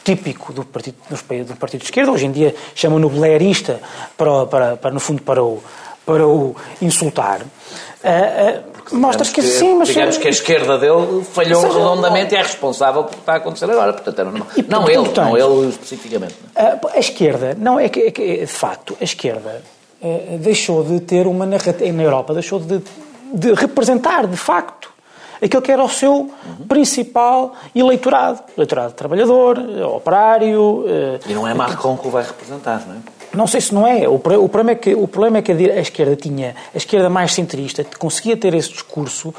típico 0.04 0.54
do 0.54 0.64
partido, 0.64 0.98
do 1.46 1.56
partido 1.56 1.82
de 1.82 1.86
esquerda, 1.86 2.12
hoje 2.12 2.26
em 2.26 2.32
dia 2.32 2.56
chamam-no 2.76 3.10
blerista, 3.10 3.82
para, 4.18 4.46
para, 4.46 4.78
para, 4.78 4.92
no 4.92 5.00
fundo, 5.00 5.22
para 5.22 5.44
o, 5.44 5.62
para 6.06 6.28
o 6.28 6.56
insultar. 6.82 7.41
Uh, 7.41 7.45
uh, 8.91 8.97
mostras 8.97 9.30
que, 9.30 9.41
que 9.41 9.47
sim, 9.47 9.76
mas. 9.76 9.88
Digamos 9.88 10.18
que 10.18 10.28
a 10.28 10.32
esquerda 10.32 10.78
dele 10.78 11.24
falhou 11.24 11.62
seja, 11.62 11.74
redondamente 11.74 12.34
e 12.34 12.38
é 12.38 12.41
responsável 12.41 13.04
por 13.04 13.12
o 13.12 13.14
que 13.14 13.20
está 13.22 13.34
a 13.34 13.36
acontecer 13.38 13.70
agora. 13.70 13.93
Portanto, 13.93 14.20
era 14.20 14.30
normal. 14.30 14.47
E, 14.58 14.62
não 14.64 14.89
ele, 14.89 14.97
portanto, 14.97 15.30
não 15.30 15.38
ele 15.38 15.70
especificamente. 15.70 16.34
Uh, 16.34 16.88
a 16.93 16.99
esquerda, 16.99 17.56
não, 17.58 17.80
é 17.80 17.88
que, 17.88 18.01
é 18.01 18.12
que, 18.12 18.38
de 18.39 18.47
facto, 18.47 18.97
a 18.99 19.04
esquerda 19.04 19.62
deixou 20.41 20.84
de 20.84 20.99
ter 20.99 21.28
uma 21.28 21.45
narrativa. 21.45 21.93
Na 21.93 22.04
Europa, 22.04 22.34
deixou 22.34 22.60
de, 22.60 22.84
de 23.34 23.54
representar, 23.54 24.28
de 24.28 24.36
facto, 24.36 24.91
aquilo 25.41 25.62
que 25.62 25.72
era 25.72 25.82
o 25.82 25.88
seu 25.88 26.14
uhum. 26.14 26.68
principal 26.68 27.54
eleitorado. 27.74 28.43
Eleitorado 28.58 28.91
trabalhador, 28.95 29.58
operário. 29.95 30.84
E 31.26 31.34
não 31.34 31.47
é 31.47 31.54
Macron 31.54 31.95
que 31.95 32.06
o 32.06 32.12
vai 32.12 32.24
representar, 32.24 32.84
não 32.86 32.95
é? 32.95 33.23
Não 33.34 33.48
sei 33.48 33.62
se 33.62 33.74
não 33.74 33.88
é. 33.88 34.08
O, 34.08 34.20
problema 34.20 34.72
é 34.72 34.76
que, 34.76 34.94
o 34.94 35.08
problema 35.08 35.40
é 35.40 35.42
que 35.42 35.52
a, 35.52 35.82
esquerda 35.82 36.16
tinha, 36.16 36.56
a 36.74 36.78
esquerda 36.78 37.10
mais 37.10 37.34
centrista, 37.34 37.84
conseguia 37.98 38.38
ter 38.38 38.54
esse 38.54 38.70
discurso, 38.70 39.34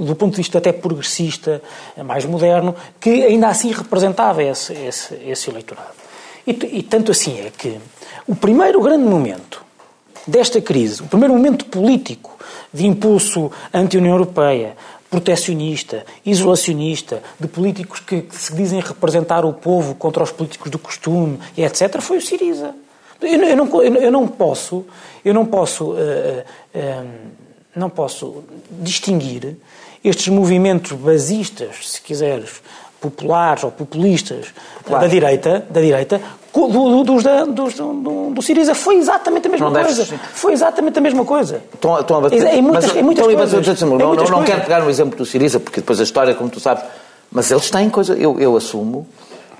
do 0.00 0.14
ponto 0.16 0.32
de 0.32 0.38
vista 0.38 0.58
até 0.58 0.72
progressista, 0.72 1.62
mais 2.04 2.24
moderno, 2.24 2.74
que 3.00 3.24
ainda 3.24 3.48
assim 3.48 3.70
representava 3.70 4.42
esse, 4.42 4.72
esse, 4.72 5.14
esse 5.24 5.48
eleitorado. 5.48 5.94
E, 6.46 6.50
e 6.78 6.82
tanto 6.82 7.12
assim 7.12 7.38
é 7.38 7.50
que 7.56 7.78
o 8.26 8.34
primeiro 8.34 8.80
grande 8.80 9.04
momento 9.04 9.64
desta 10.26 10.60
crise, 10.60 11.02
o 11.02 11.06
primeiro 11.06 11.34
momento 11.34 11.64
político 11.66 12.36
de 12.72 12.84
impulso 12.84 13.50
anti-União 13.72 14.12
Europeia, 14.12 14.76
protecionista, 15.08 16.04
isolacionista, 16.24 17.22
de 17.38 17.46
políticos 17.46 18.00
que, 18.00 18.22
que, 18.22 18.36
se 18.36 18.54
dizem 18.54 18.80
representar 18.80 19.44
o 19.44 19.52
povo 19.52 19.94
contra 19.94 20.22
os 20.22 20.32
políticos 20.32 20.70
do 20.70 20.78
costume, 20.78 21.38
etc., 21.56 22.00
foi 22.00 22.18
o 22.18 22.20
Siriza. 22.20 22.74
Eu, 23.26 23.42
eu, 23.42 23.56
não, 23.56 23.82
eu, 23.82 24.12
não 24.12 24.26
posso, 24.26 24.84
eu 25.24 25.34
não 25.34 25.44
posso, 25.44 25.92
uh, 25.92 25.94
uh, 25.94 27.06
não 27.74 27.90
posso 27.90 28.44
distinguir 28.70 29.56
estes 30.04 30.28
movimentos 30.28 30.92
basistas, 30.92 31.90
se 31.90 32.00
quiseres, 32.00 32.62
populares 33.00 33.64
ou 33.64 33.70
populistas 33.70 34.46
claro. 34.84 35.04
da 35.04 35.08
direita, 35.08 35.66
da 35.68 35.80
direita 35.80 36.20
do, 36.52 36.68
do, 36.68 37.04
dos, 37.04 37.22
da, 37.22 37.44
dos, 37.44 37.74
do, 37.74 38.30
do 38.30 38.42
Siriza. 38.42 38.74
Foi 38.74 38.96
exatamente 38.96 39.46
a 39.46 39.50
mesma 39.50 39.70
não 39.70 39.82
coisa. 39.82 40.04
Deves... 40.04 40.20
Foi 40.32 40.52
exatamente 40.52 40.98
a 40.98 41.02
mesma 41.02 41.24
coisa. 41.24 41.62
Estão, 41.74 42.00
estão 42.00 42.16
a 42.16 42.20
bater... 42.22 42.54
Em 42.54 42.62
muitas, 42.62 42.86
mas, 42.86 42.96
em 42.96 43.02
muitas 43.02 43.26
então, 43.26 43.48
coisas. 43.48 43.80
Não, 43.82 43.98
não, 43.98 44.14
não 44.14 44.44
quero 44.44 44.62
pegar 44.62 44.80
no 44.80 44.88
exemplo 44.88 45.18
do 45.18 45.26
Siriza, 45.26 45.60
porque 45.60 45.80
depois 45.80 46.00
a 46.00 46.02
história, 46.02 46.34
como 46.34 46.48
tu 46.48 46.58
sabes, 46.58 46.84
mas 47.30 47.50
eles 47.50 47.68
têm 47.70 47.90
coisa, 47.90 48.14
eu, 48.14 48.40
eu 48.40 48.56
assumo 48.56 49.06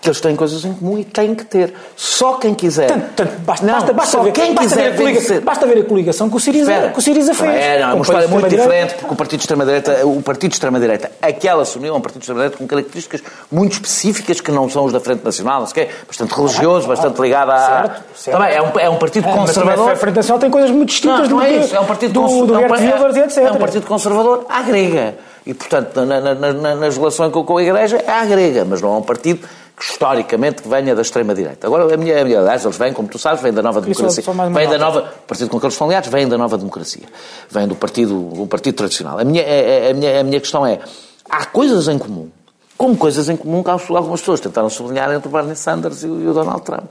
que 0.07 0.11
eles 0.11 0.20
têm 0.20 0.36
coisas 0.36 0.64
em 0.64 0.72
comum 0.72 0.98
e 0.98 1.04
têm 1.04 1.34
que 1.34 1.44
ter. 1.44 1.74
Só 1.96 2.34
quem 2.34 2.54
quiser. 2.54 2.86
Tanto, 2.86 3.07
tanto, 3.16 3.40
basta, 3.40 3.66
não, 3.66 3.74
basta, 3.74 3.92
basta, 3.92 4.22
ver, 4.22 4.32
quem 4.32 4.54
basta, 4.54 4.68
quiser 4.70 4.92
ver 4.92 5.38
a 5.38 5.40
basta 5.40 5.66
ver 5.66 5.78
a 5.78 5.84
coligação 5.84 6.30
que 6.30 6.36
o 6.36 6.40
Siriza, 6.40 6.90
que 6.92 6.98
o 6.98 7.02
Siriza 7.02 7.34
fez. 7.34 7.54
É, 7.54 7.80
não, 7.80 7.90
é 7.90 7.94
uma 7.94 8.02
história 8.02 8.28
muito 8.28 8.48
diferente, 8.48 8.94
porque 8.94 9.12
o 9.12 9.16
Partido 9.16 9.38
de 9.38 9.42
Extrema-Direita, 9.42 10.07
o 10.07 10.22
Partido 10.22 10.50
de 10.50 10.57
Extrema-Direita, 10.57 11.11
aquela 11.20 11.62
assumiu 11.62 11.94
é 11.94 11.96
um 11.96 12.00
Partido 12.00 12.20
de 12.20 12.24
Extrema-Direita 12.24 12.59
com 12.59 12.66
características 12.66 13.22
muito 13.50 13.72
específicas 13.72 14.40
que 14.40 14.52
não 14.52 14.68
são 14.68 14.84
os 14.84 14.92
da 14.92 15.00
Frente 15.00 15.24
Nacional, 15.24 15.61
não 15.61 15.66
sei 15.66 15.86
quê, 15.86 15.92
bastante 16.07 16.34
religioso, 16.34 16.86
bastante 16.86 17.20
ligado 17.20 17.50
a... 17.50 17.59
Certo, 17.59 18.02
certo. 18.14 18.38
Também, 18.38 18.54
é 18.54 18.62
um, 18.62 18.78
é 18.78 18.88
um 18.88 18.96
partido 18.96 19.28
é, 19.28 19.32
conservador. 19.32 19.90
a 19.90 19.96
Frente 19.96 20.16
Nacional 20.16 20.38
tem 20.38 20.50
coisas 20.50 20.70
muito 20.70 20.90
distintas 20.90 21.28
não, 21.28 21.38
não 21.38 21.38
do, 21.38 21.42
é 21.42 21.57
isso, 21.57 21.74
é 21.74 21.80
um 21.80 21.86
partido 21.86 22.12
do, 22.12 22.28
do, 22.28 22.46
do, 22.46 22.46
do 22.46 23.18
é, 23.18 23.24
etc. 23.24 23.38
É 23.38 23.52
um 23.52 23.57
partido 23.57 23.86
conservador 23.86 24.46
à 24.48 24.62
grega. 24.62 25.16
E, 25.46 25.54
portanto, 25.54 26.04
na, 26.04 26.20
na, 26.20 26.34
na, 26.34 26.74
nas 26.74 26.96
relações 26.96 27.32
com, 27.32 27.44
com 27.44 27.57
a 27.59 27.62
Igreja, 27.62 28.02
é 28.04 28.11
à 28.11 28.24
grega, 28.24 28.64
mas 28.64 28.82
não 28.82 28.94
é 28.94 28.98
um 28.98 29.02
partido 29.02 29.46
historicamente 29.79 30.62
que 30.62 30.68
venha 30.68 30.95
da 30.95 31.03
extrema-direita. 31.03 31.66
Agora, 31.66 31.93
a 31.93 31.97
minha, 31.97 32.20
a 32.20 32.24
minha, 32.24 32.41
aliás, 32.41 32.64
eles 32.64 32.77
vêm, 32.79 32.93
como 32.93 33.09
tu 33.09 33.18
sabes, 33.18 33.43
vêm 33.43 33.53
da 33.53 33.62
nova 33.62 33.81
democracia. 33.81 34.22
Vêm 34.53 34.68
da 34.68 34.79
nova, 34.79 35.03
partido 35.27 35.51
com 35.51 35.61
que 35.61 35.66
eles 35.66 35.74
estão 35.74 35.87
aliados, 35.87 36.09
vêm 36.09 36.27
da 36.27 36.39
nova 36.39 36.57
democracia. 36.57 37.05
Vêm 37.51 37.68
do 37.68 37.77
partido, 37.77 38.14
do 38.35 38.47
partido 38.47 38.74
tradicional. 38.74 39.18
A 39.18 39.24
minha, 39.24 39.43
a, 39.43 39.91
a, 39.91 39.95
minha, 39.95 40.20
a 40.20 40.24
minha 40.24 40.41
questão 40.41 40.66
é, 40.66 40.81
há 41.29 41.45
coisas 41.45 41.89
em 41.89 41.99
comum, 41.99 42.31
como 42.77 42.97
coisas 42.97 43.29
em 43.29 43.37
comum 43.37 43.62
que 43.62 43.70
algumas 43.70 44.20
pessoas 44.20 44.41
tentaram 44.41 44.70
sublinhar 44.70 45.12
entre 45.12 45.29
o 45.29 45.31
Bernie 45.31 45.57
Sanders 45.57 46.03
e 46.03 46.07
o, 46.07 46.22
e 46.22 46.29
o 46.29 46.33
Donald 46.33 46.62
Trump. 46.62 46.85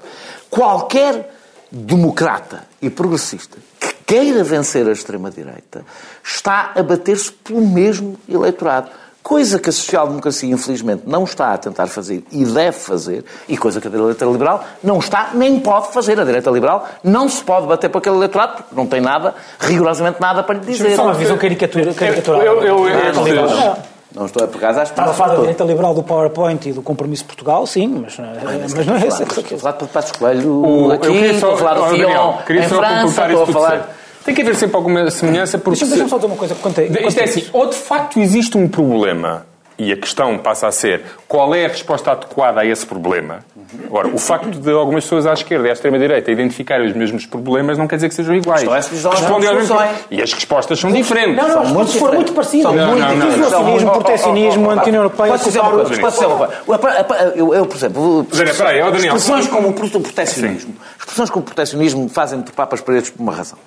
Qualquer 0.50 1.32
democrata 1.72 2.68
e 2.80 2.90
progressista 2.90 3.58
que 3.80 3.94
queira 4.06 4.44
vencer 4.44 4.88
a 4.88 4.92
extrema-direita 4.92 5.84
está 6.24 6.72
a 6.76 6.84
bater-se 6.84 7.32
pelo 7.32 7.66
mesmo 7.66 8.16
eleitorado 8.30 8.90
Coisa 9.26 9.58
que 9.58 9.70
a 9.70 9.72
social-democracia, 9.72 10.54
infelizmente, 10.54 11.02
não 11.08 11.24
está 11.24 11.52
a 11.52 11.58
tentar 11.58 11.88
fazer 11.88 12.24
e 12.32 12.46
deve 12.46 12.74
fazer, 12.78 13.26
e 13.50 13.58
coisa 13.58 13.82
que 13.82 13.88
a 13.88 13.90
direita 13.90 14.24
liberal 14.24 14.64
não 14.84 15.00
está 15.00 15.32
nem 15.34 15.60
pode 15.60 15.88
fazer. 15.92 16.20
A 16.20 16.24
direita 16.24 16.52
liberal 16.52 16.88
não 17.04 17.28
se 17.28 17.44
pode 17.44 17.66
bater 17.66 17.90
para 17.90 17.98
aquele 17.98 18.18
eleitorado 18.18 18.58
porque 18.58 18.76
não 18.76 18.86
tem 18.86 19.02
nada, 19.02 19.34
rigorosamente 19.60 20.22
nada 20.22 20.44
para 20.44 20.60
lhe 20.60 20.66
dizer. 20.68 20.96
Só 20.96 21.06
uma 21.06 21.16
visão 21.16 21.38
caricatura, 21.40 21.92
caricatural. 21.96 22.40
Eu- 22.44 22.62
eu- 22.62 22.88
eu- 22.88 23.28
eu-. 23.28 23.76
Não 24.14 24.28
estou 24.28 24.44
a 24.44 24.46
acaso 24.46 24.80
às 24.82 24.90
Estava 24.90 25.10
a 25.10 25.14
falar 25.16 25.34
da 25.34 25.40
direita 25.40 25.64
liberal 25.64 25.96
do 25.96 26.04
PowerPoint 26.04 26.70
e 26.70 26.72
do 26.74 26.84
Compromisso 26.84 27.24
de 27.24 27.28
Portugal, 27.30 27.66
sim, 27.66 27.88
mas, 27.88 28.16
mas 28.20 28.86
não 28.86 28.96
é 28.96 29.08
esse. 29.08 29.24
Estou 29.24 29.44
a 29.44 29.60
falar 29.60 29.72
de 29.78 29.86
Passos 29.88 30.12
Coelho 30.12 30.92
aqui, 30.92 31.08
eu 31.08 31.12
queria 31.14 31.40
só, 31.40 31.52
estou 31.52 31.54
a 31.54 31.58
falar 31.58 31.74
do 31.74 31.96
Fion 31.96 32.34
em 32.48 32.70
França, 32.70 33.22
estou 33.26 33.42
isso 33.42 33.42
a 33.44 33.48
falar... 33.48 33.90
Tem 34.26 34.34
que 34.34 34.42
haver 34.42 34.56
sempre 34.56 34.76
alguma 34.76 35.10
semelhança 35.12 35.58
porque... 35.58 35.80
Deixa-me 35.80 35.92
se- 35.92 35.98
deixa 35.98 36.10
só 36.10 36.16
dizer 36.18 36.28
uma 36.28 36.36
coisa. 36.36 36.56
Quanto, 36.56 36.80
a- 36.82 36.84
Isto 36.84 37.02
quanto 37.04 37.18
é 37.18 37.22
a 37.22 37.24
assim, 37.26 37.40
isso. 37.42 37.50
ou 37.54 37.70
de 37.70 37.76
facto 37.76 38.20
existe 38.20 38.58
um 38.58 38.68
problema 38.68 39.46
e 39.78 39.92
a 39.92 39.98
questão 39.98 40.38
passa 40.38 40.68
a 40.68 40.72
ser 40.72 41.02
qual 41.28 41.54
é 41.54 41.66
a 41.66 41.68
resposta 41.68 42.10
adequada 42.12 42.62
a 42.62 42.66
esse 42.66 42.86
problema. 42.86 43.40
Agora, 43.88 44.08
o 44.08 44.18
facto 44.18 44.50
de 44.52 44.72
algumas 44.72 45.04
pessoas 45.04 45.26
à 45.28 45.34
esquerda 45.34 45.68
e 45.68 45.70
à 45.70 45.74
extrema-direita 45.74 46.32
identificarem 46.32 46.88
os 46.88 46.96
mesmos 46.96 47.26
problemas 47.26 47.78
não 47.78 47.86
quer 47.86 47.96
dizer 47.98 48.08
que 48.08 48.16
sejam 48.16 48.34
iguais. 48.36 48.66
As 48.68 48.88
Respondem 48.90 49.50
aos 49.50 49.58
mesmos. 49.58 49.82
E 50.10 50.22
as 50.22 50.32
respostas 50.32 50.80
são 50.80 50.92
diferentes. 50.94 51.36
Não, 51.36 51.48
não, 51.50 51.62
as 51.62 51.72
muito 51.72 51.78
respostas 51.92 52.00
foram 52.00 52.14
muito 52.16 52.34
parecidas. 52.34 52.72
São 52.72 52.88
muito 52.88 53.06
diferentes. 53.06 53.36
Isolacionismo, 53.36 53.92
protecionismo, 53.92 54.70
anti-União 54.72 55.04
Europeia, 55.04 55.32
Posso 55.34 55.44
dizer 55.46 55.60
uma 55.60 55.72
coisa? 55.72 56.00
Posso 56.02 56.14
dizer 56.16 56.26
uma 56.28 56.38
coisa? 56.48 57.34
Eu, 57.36 57.66
por 57.66 57.76
exemplo, 57.76 58.28
Espera, 58.32 58.70
aí, 58.70 58.80
Daniel. 58.80 58.98
expressões 59.16 59.48
como 59.48 59.68
o 59.70 59.74
prote- 59.74 60.00
protecionismo. 60.00 60.74
Expressões 60.98 61.30
como 61.30 61.42
o 61.44 61.46
protecionismo 61.46 62.08
fazem 62.08 62.40
de 62.42 62.52
papas 62.54 62.80
paredes 62.80 63.10
por 63.10 63.22
uma 63.22 63.34
razão. 63.34 63.58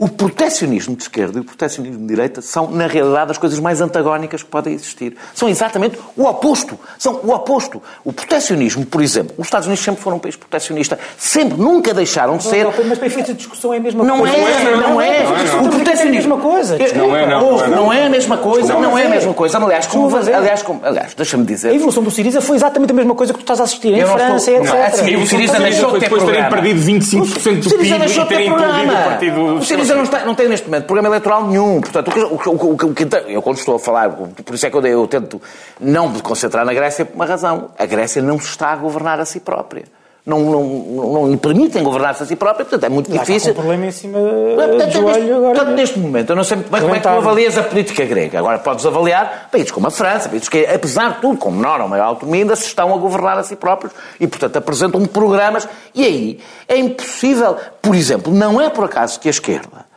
O 0.00 0.08
protecionismo 0.08 0.96
de 0.96 1.02
esquerda 1.02 1.38
e 1.38 1.42
o 1.42 1.44
protecionismo 1.44 2.00
de 2.00 2.06
direita 2.06 2.40
são, 2.40 2.70
na 2.70 2.86
realidade, 2.86 3.32
as 3.32 3.38
coisas 3.38 3.60
mais 3.60 3.82
antagónicas 3.82 4.42
que 4.42 4.48
podem 4.48 4.72
existir. 4.72 5.14
São 5.34 5.46
exatamente 5.46 5.98
o 6.16 6.24
oposto. 6.24 6.78
São 6.98 7.20
o 7.22 7.30
oposto. 7.30 7.82
O 8.02 8.10
protecionismo, 8.10 8.86
por 8.86 9.02
exemplo, 9.02 9.34
os 9.36 9.46
Estados 9.46 9.66
Unidos 9.66 9.84
sempre 9.84 10.00
foram 10.00 10.16
um 10.16 10.20
país 10.20 10.36
protecionista. 10.36 10.98
Sempre, 11.18 11.60
nunca 11.60 11.92
deixaram 11.92 12.38
de 12.38 12.44
ser. 12.44 12.66
Mas 12.88 12.96
para 12.96 13.06
efeitos 13.08 13.32
de 13.32 13.38
discussão 13.38 13.74
é 13.74 13.76
a 13.76 13.80
mesma 13.80 14.02
Não 14.02 14.20
coisa. 14.20 14.36
é, 14.36 14.40
não 14.40 14.70
é. 14.70 14.76
não 14.76 15.00
é, 15.00 15.24
não. 15.24 15.64
O 15.64 15.68
protecionismo. 15.68 16.00
É 16.00 16.08
a 16.08 16.12
mesma 16.12 16.38
coisa. 16.38 16.78
Não 16.78 17.16
é, 17.16 17.26
não, 17.26 17.60
é, 17.62 17.68
não. 17.68 17.68
Não 17.68 17.92
é 17.92 18.06
a 18.06 18.08
mesma 18.08 18.36
coisa, 18.38 18.72
não 18.72 18.96
é 18.98 19.04
a 19.04 19.08
mesma 19.10 19.34
coisa. 19.34 19.58
Aliás, 19.58 19.86
como, 19.86 20.16
aliás, 20.16 20.62
como, 20.62 20.80
aliás 20.82 21.14
deixa-me 21.14 21.42
A 21.42 21.46
dizer. 21.46 21.74
evolução 21.74 22.02
do 22.02 22.10
Siriza 22.10 22.40
foi 22.40 22.56
exatamente 22.56 22.90
a 22.90 22.94
mesma 22.94 23.14
coisa 23.14 23.32
que 23.34 23.38
tu 23.38 23.42
estás 23.42 23.60
a 23.60 23.64
assistir 23.64 23.92
em 23.92 24.06
França, 24.06 24.50
etc. 24.50 24.74
assim, 24.74 25.16
o 25.16 25.26
Siriza 25.26 25.58
deixou 25.58 25.92
de 25.92 25.98
ter 25.98 26.04
depois 26.06 26.24
de 26.24 26.32
terem 26.32 26.48
perdido 26.48 26.80
25% 26.80 27.62
do 27.62 27.70
PIB 27.76 28.20
e 28.20 28.26
terem 28.26 28.46
implodido 28.48 28.92
o 28.92 28.96
partido... 29.04 29.89
Siriza 29.90 29.94
não, 29.96 30.02
está- 30.04 30.24
não 30.24 30.34
tem 30.34 30.48
neste 30.48 30.66
momento 30.66 30.84
programa 30.86 31.08
eleitoral 31.08 31.46
nenhum. 31.46 31.80
Portanto, 31.80 32.08
o 32.08 32.38
que, 32.38 32.48
o, 32.48 32.90
o 32.90 32.94
que- 32.94 33.08
eu 33.28 33.42
quando 33.42 33.58
estou 33.58 33.76
a 33.76 33.78
falar, 33.78 34.10
por 34.10 34.54
isso 34.54 34.66
é 34.66 34.70
que 34.70 34.76
eu, 34.76 34.86
eu 34.86 35.06
tento 35.06 35.40
não 35.80 36.08
me 36.08 36.20
concentrar 36.20 36.64
na 36.64 36.72
Grécia 36.72 37.04
por 37.04 37.14
uma 37.14 37.26
razão. 37.26 37.70
A 37.78 37.86
Grécia 37.86 38.22
não 38.22 38.38
se 38.38 38.46
está 38.46 38.72
a 38.72 38.76
governar 38.76 39.20
a 39.20 39.24
si 39.24 39.40
própria. 39.40 39.84
Não, 40.24 40.38
não, 40.38 40.64
não, 41.12 41.30
lhe 41.30 41.36
permitem 41.36 41.82
governar-se 41.82 42.22
a 42.22 42.26
si 42.26 42.36
própria, 42.36 42.64
portanto 42.64 42.84
é 42.84 42.88
muito 42.88 43.10
difícil. 43.10 43.54
com 43.54 43.60
um 43.60 43.62
problema 43.62 43.86
em 43.86 43.90
cima 43.90 44.18
Portanto, 44.18 44.70
do 44.70 44.76
neste, 44.78 44.92
joelho 44.92 45.36
agora. 45.36 45.54
portanto, 45.54 45.76
neste 45.76 45.98
momento, 45.98 46.30
eu 46.30 46.36
não 46.36 46.44
sei 46.44 46.56
muito 46.58 46.70
bem 46.70 46.80
como 46.82 46.94
é 46.94 46.98
que 46.98 47.02
tu 47.02 47.08
avalias 47.08 47.58
a 47.58 47.62
política 47.62 48.04
grega. 48.04 48.38
Agora, 48.38 48.58
podes 48.58 48.84
avaliar 48.84 49.48
países 49.50 49.70
como 49.70 49.86
a 49.86 49.90
França, 49.90 50.28
países 50.28 50.48
que, 50.48 50.66
apesar 50.66 51.14
de 51.14 51.20
tudo, 51.20 51.38
com 51.38 51.50
menor 51.50 51.80
ou 51.80 51.88
maior 51.88 52.04
autonomia, 52.04 52.42
ainda 52.42 52.54
se 52.54 52.66
estão 52.66 52.94
a 52.94 52.98
governar 52.98 53.38
a 53.38 53.42
si 53.42 53.56
próprios 53.56 53.92
e, 54.20 54.26
portanto, 54.26 54.56
apresentam 54.56 55.04
programas. 55.06 55.66
E 55.94 56.04
aí 56.04 56.40
é 56.68 56.76
impossível. 56.76 57.56
Por 57.80 57.94
exemplo, 57.94 58.32
não 58.32 58.60
é 58.60 58.68
por 58.68 58.84
acaso 58.84 59.18
que 59.18 59.28
a 59.28 59.30
esquerda 59.30 59.89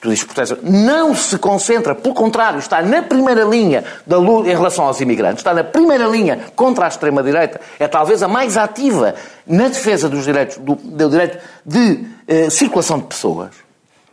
tu 0.00 0.08
dizes 0.08 0.24
proteção, 0.24 0.58
não 0.62 1.14
se 1.14 1.38
concentra, 1.38 1.94
pelo 1.94 2.14
contrário, 2.14 2.58
está 2.58 2.80
na 2.80 3.02
primeira 3.02 3.44
linha 3.44 3.84
da 4.06 4.16
luta 4.16 4.48
em 4.48 4.54
relação 4.54 4.86
aos 4.86 5.00
imigrantes, 5.00 5.40
está 5.40 5.52
na 5.52 5.62
primeira 5.62 6.06
linha 6.06 6.40
contra 6.56 6.86
a 6.86 6.88
extrema-direita, 6.88 7.60
é 7.78 7.86
talvez 7.86 8.22
a 8.22 8.28
mais 8.28 8.56
ativa 8.56 9.14
na 9.46 9.68
defesa 9.68 10.08
dos 10.08 10.24
direitos, 10.24 10.56
do, 10.56 10.74
do 10.74 11.10
direito 11.10 11.38
de 11.66 12.06
eh, 12.26 12.48
circulação 12.48 12.98
de 12.98 13.04
pessoas, 13.04 13.50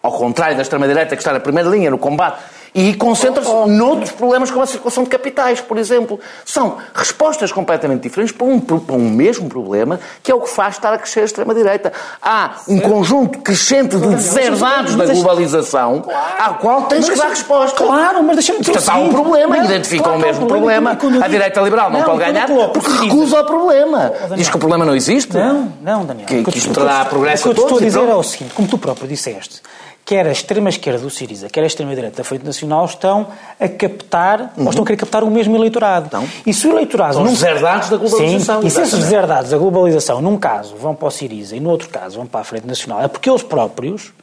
ao 0.03 0.11
contrário 0.11 0.57
da 0.57 0.61
extrema-direita 0.61 1.15
que 1.15 1.21
está 1.21 1.31
na 1.31 1.39
primeira 1.39 1.69
linha 1.69 1.89
no 1.89 1.97
combate, 1.97 2.41
e 2.78 2.93
concentra-se 2.93 3.49
noutros 3.67 4.11
problemas 4.11 4.51
como 4.51 4.61
a 4.61 4.67
circulação 4.67 5.03
de 5.03 5.09
capitais, 5.09 5.59
por 5.59 5.80
exemplo. 5.80 6.19
São 6.45 6.78
respostas 6.93 7.51
completamente 7.51 8.03
diferentes 8.03 8.32
para 8.36 8.45
um, 8.45 8.59
para 8.59 8.95
um 8.95 9.09
mesmo 9.09 9.49
problema, 9.49 9.99
que 10.21 10.32
é 10.32 10.36
o 10.36 10.39
que 10.41 10.49
faz 10.49 10.75
estar 10.75 10.93
a 10.93 10.97
crescer 10.99 11.21
a 11.21 11.23
extrema-direita. 11.23 11.91
Há 12.21 12.51
um 12.67 12.80
conjunto 12.80 13.39
crescente 13.39 13.97
de 13.97 14.07
deserdados 14.07 14.95
da 14.95 15.05
globalização, 15.07 16.05
ao 16.38 16.55
qual 16.55 16.84
tens 16.84 17.09
que 17.09 17.15
dar 17.17 17.30
resposta. 17.30 17.75
Claro, 17.84 18.21
mas 18.23 18.36
deixa-me 18.36 18.63
Portanto, 18.63 18.89
há 18.89 18.95
um 18.95 19.09
problema, 19.09 19.57
Não, 19.57 19.65
identificam 19.65 20.03
claro 20.03 20.19
o 20.19 20.21
mesmo 20.21 20.45
problema. 20.45 20.97
Eu 21.01 21.23
A 21.23 21.28
direita 21.28 21.59
liberal 21.61 21.89
não, 21.89 21.99
Não, 21.99 22.05
pode 22.05 22.19
ganhar 22.19 22.47
coloco 22.47 22.73
porque 22.80 23.05
recusa 23.05 23.41
o 23.41 23.45
problema. 23.45 23.97
Daniel. 24.09 24.38
Diz 24.38 24.49
que 24.49 24.55
o 24.55 24.59
problema 24.59 24.86
não 24.86 24.95
existe. 24.95 25.36
Não, 25.36 25.73
não, 25.82 26.05
Daniel. 26.05 26.28
Que- 26.28 26.43
que 26.43 26.57
isto 26.59 26.71
trará 26.73 27.05
progresso 27.05 27.49
O 27.49 27.53
que 27.55 27.59
eu 27.59 27.63
a 27.63 27.65
estou 27.65 27.65
a 27.65 27.69
todos 27.80 27.84
dizer 27.84 28.07
é 28.07 28.15
o 28.15 28.21
seguinte, 28.23 28.53
como 28.53 28.67
tu 28.67 28.78
próprio 28.78 29.07
disseste, 29.07 29.61
quer 30.08 30.26
a 30.26 30.32
extrema-esquerda 30.32 30.99
do 30.99 31.10
Siriza, 31.10 31.49
quer 31.49 31.62
a 31.64 31.68
extrema-direita 31.68 32.16
da 32.16 32.24
Frente 32.24 32.45
Nacional 32.45 32.86
estão 32.86 33.28
a 33.60 33.68
captar, 33.68 34.53
ou 34.58 34.70
estão 34.70 34.84
a 34.84 34.88
querer 34.88 34.97
captar 34.97 35.22
o 35.22 35.30
mesmo 35.30 35.53
eleitorado. 35.58 36.05
Então, 36.08 36.26
e 36.45 36.53
se 36.53 36.66
o 36.66 36.72
eleitorado... 36.72 37.16
são 37.16 37.26
não- 37.26 37.34
os 37.34 37.39
deserdados 37.41 37.89
da 37.89 37.97
globalização, 37.97 38.62
Sim, 38.62 38.68
e 38.68 38.72
se 38.72 38.82
esses 38.82 38.97
deserdados 38.97 39.51
da 39.51 39.58
globalização, 39.58 40.22
num 40.22 40.38
caso, 40.38 40.78
vão 40.78 40.95
para 40.95 41.10
o 41.10 41.12
Siriza 41.12 41.58
e 41.58 41.60
no 41.60 41.70
outro 41.70 41.89
caso 41.89 42.16
vão 42.16 42.26
para 42.26 42.39
a 42.39 42.43
Frente 42.45 42.66
Nacional, 42.66 43.03
é 43.03 43.10
porque 43.10 43.30
eles 43.30 43.43
próprios... 43.43 44.14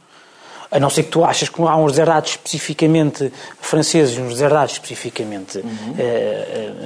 A 0.74 0.80
não 0.80 0.90
ser 0.90 1.04
que 1.04 1.10
tu 1.10 1.24
achas 1.24 1.48
que 1.48 1.62
há 1.62 1.76
uns 1.76 1.92
deserdados 1.92 2.30
especificamente 2.32 3.32
franceses 3.60 4.18
e 4.18 4.20
uns 4.20 4.30
deserdados 4.34 4.72
especificamente 4.72 5.64
eh, 5.98 6.02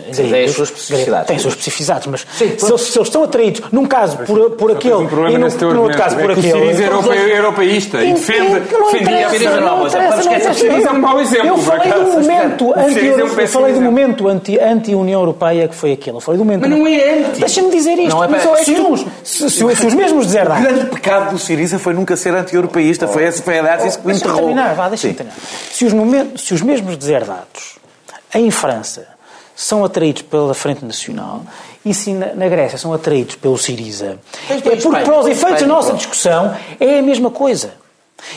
eh, 0.09 0.13
Sim, 0.13 0.29
gregos. 0.29 0.31
têm 0.31 0.45
as 0.45 0.51
suas 0.53 0.69
especificidades. 0.69 1.27
Têm 1.27 1.37
as 1.37 1.43
suas 1.43 1.55
especificidades, 1.55 2.07
mas 2.07 2.27
Sim, 2.37 2.55
se, 2.59 2.67
eles, 2.71 2.81
se 2.83 2.99
eles 2.99 3.09
estão 3.09 3.23
atraídos, 3.23 3.63
num 3.73 3.87
caso 3.87 4.19
por, 4.19 4.51
por 4.53 4.73
aquele 4.73 4.95
um 4.95 5.07
problema 5.07 5.39
e 5.39 5.39
no, 5.39 5.73
no 5.75 5.83
outro 5.83 5.99
caso 5.99 6.17
por 6.17 6.31
é 6.31 6.35
que 6.35 6.41
aquele. 6.41 6.71
O 6.71 6.77
Siriza 6.77 7.15
é 7.15 7.39
europeísta 7.39 8.05
e 8.05 8.13
defende, 8.13 8.49
Não 8.71 8.93
defendia 8.93 9.01
interessa, 9.27 9.31
Siriza 9.31 9.61
não, 9.61 9.67
não 9.77 9.83
mas 9.83 9.95
interessa. 10.27 10.55
Siriza 10.55 10.89
é 10.89 10.93
um 10.93 10.99
mau 11.01 11.21
exemplo, 11.21 11.47
Eu 11.49 11.55
por 11.55 11.63
falei 11.65 11.93
do 11.93 12.05
momento 12.13 12.65
O 12.69 12.75
é 12.75 12.89
eu 13.21 13.29
péssimo 13.31 13.47
falei 13.49 13.73
do 13.73 13.77
exemplo. 13.79 13.83
momento 13.85 14.29
anti, 14.29 14.59
anti-União 14.59 15.21
Europeia 15.21 15.67
que 15.69 15.75
foi 15.75 15.93
aquele. 15.93 16.17
Eu 16.17 16.21
falei 16.21 16.39
do 16.39 16.45
momento. 16.45 16.61
Mas 16.61 16.71
não 16.71 16.87
é 16.87 17.21
anti. 17.21 17.41
Deixa-me 17.41 17.71
dizer 17.71 17.99
isto. 17.99 18.15
Não 18.15 18.23
é 18.23 18.29
mas 18.29 18.43
para- 18.43 18.57
se, 18.65 19.65
os, 19.65 19.95
mesmos 19.95 20.25
O 20.25 20.27
deserdados. 20.27 20.63
grande 20.63 20.87
pecado 20.91 21.31
do 21.33 21.39
Siriza 21.39 21.79
foi 21.79 21.95
nunca 21.95 22.17
ser 22.17 22.35
anti-europeísta. 22.35 23.09
Foi 23.09 23.25
esse, 23.25 23.43
foi 23.43 23.59
aliás 23.79 23.95
isso 23.95 23.99
que 23.99 24.07
o 24.07 24.11
Deixa-me 24.11 24.31
enterrou. 24.33 24.49
terminar, 24.49 24.75
vá, 24.75 24.89
deixa-me 24.89 25.15
terminar. 25.15 25.39
Se 25.71 25.85
os, 25.85 25.93
momentos, 25.93 26.47
se 26.47 26.55
os 26.55 26.63
mesmos 26.63 26.97
deserdados 26.97 27.79
em 28.35 28.51
França 28.51 29.07
são 29.57 29.85
atraídos 29.85 30.23
pela 30.23 30.55
Frente 30.55 30.85
Nacional 30.85 31.43
e 31.85 31.93
se 31.95 32.13
na, 32.13 32.35
na 32.35 32.49
Grécia 32.49 32.79
são 32.79 32.93
atraídos 32.93 33.37
pelo 33.37 33.59
Siriza, 33.59 34.19
é 34.49 34.55
porque 34.55 34.77
Espanha, 34.77 35.05
para 35.05 35.21
os 35.21 35.27
efeitos 35.27 35.61
da 35.63 35.67
nossa 35.67 35.93
discussão 35.95 36.57
é 36.79 36.99
a 36.99 37.03
mesma 37.03 37.31
coisa. 37.31 37.73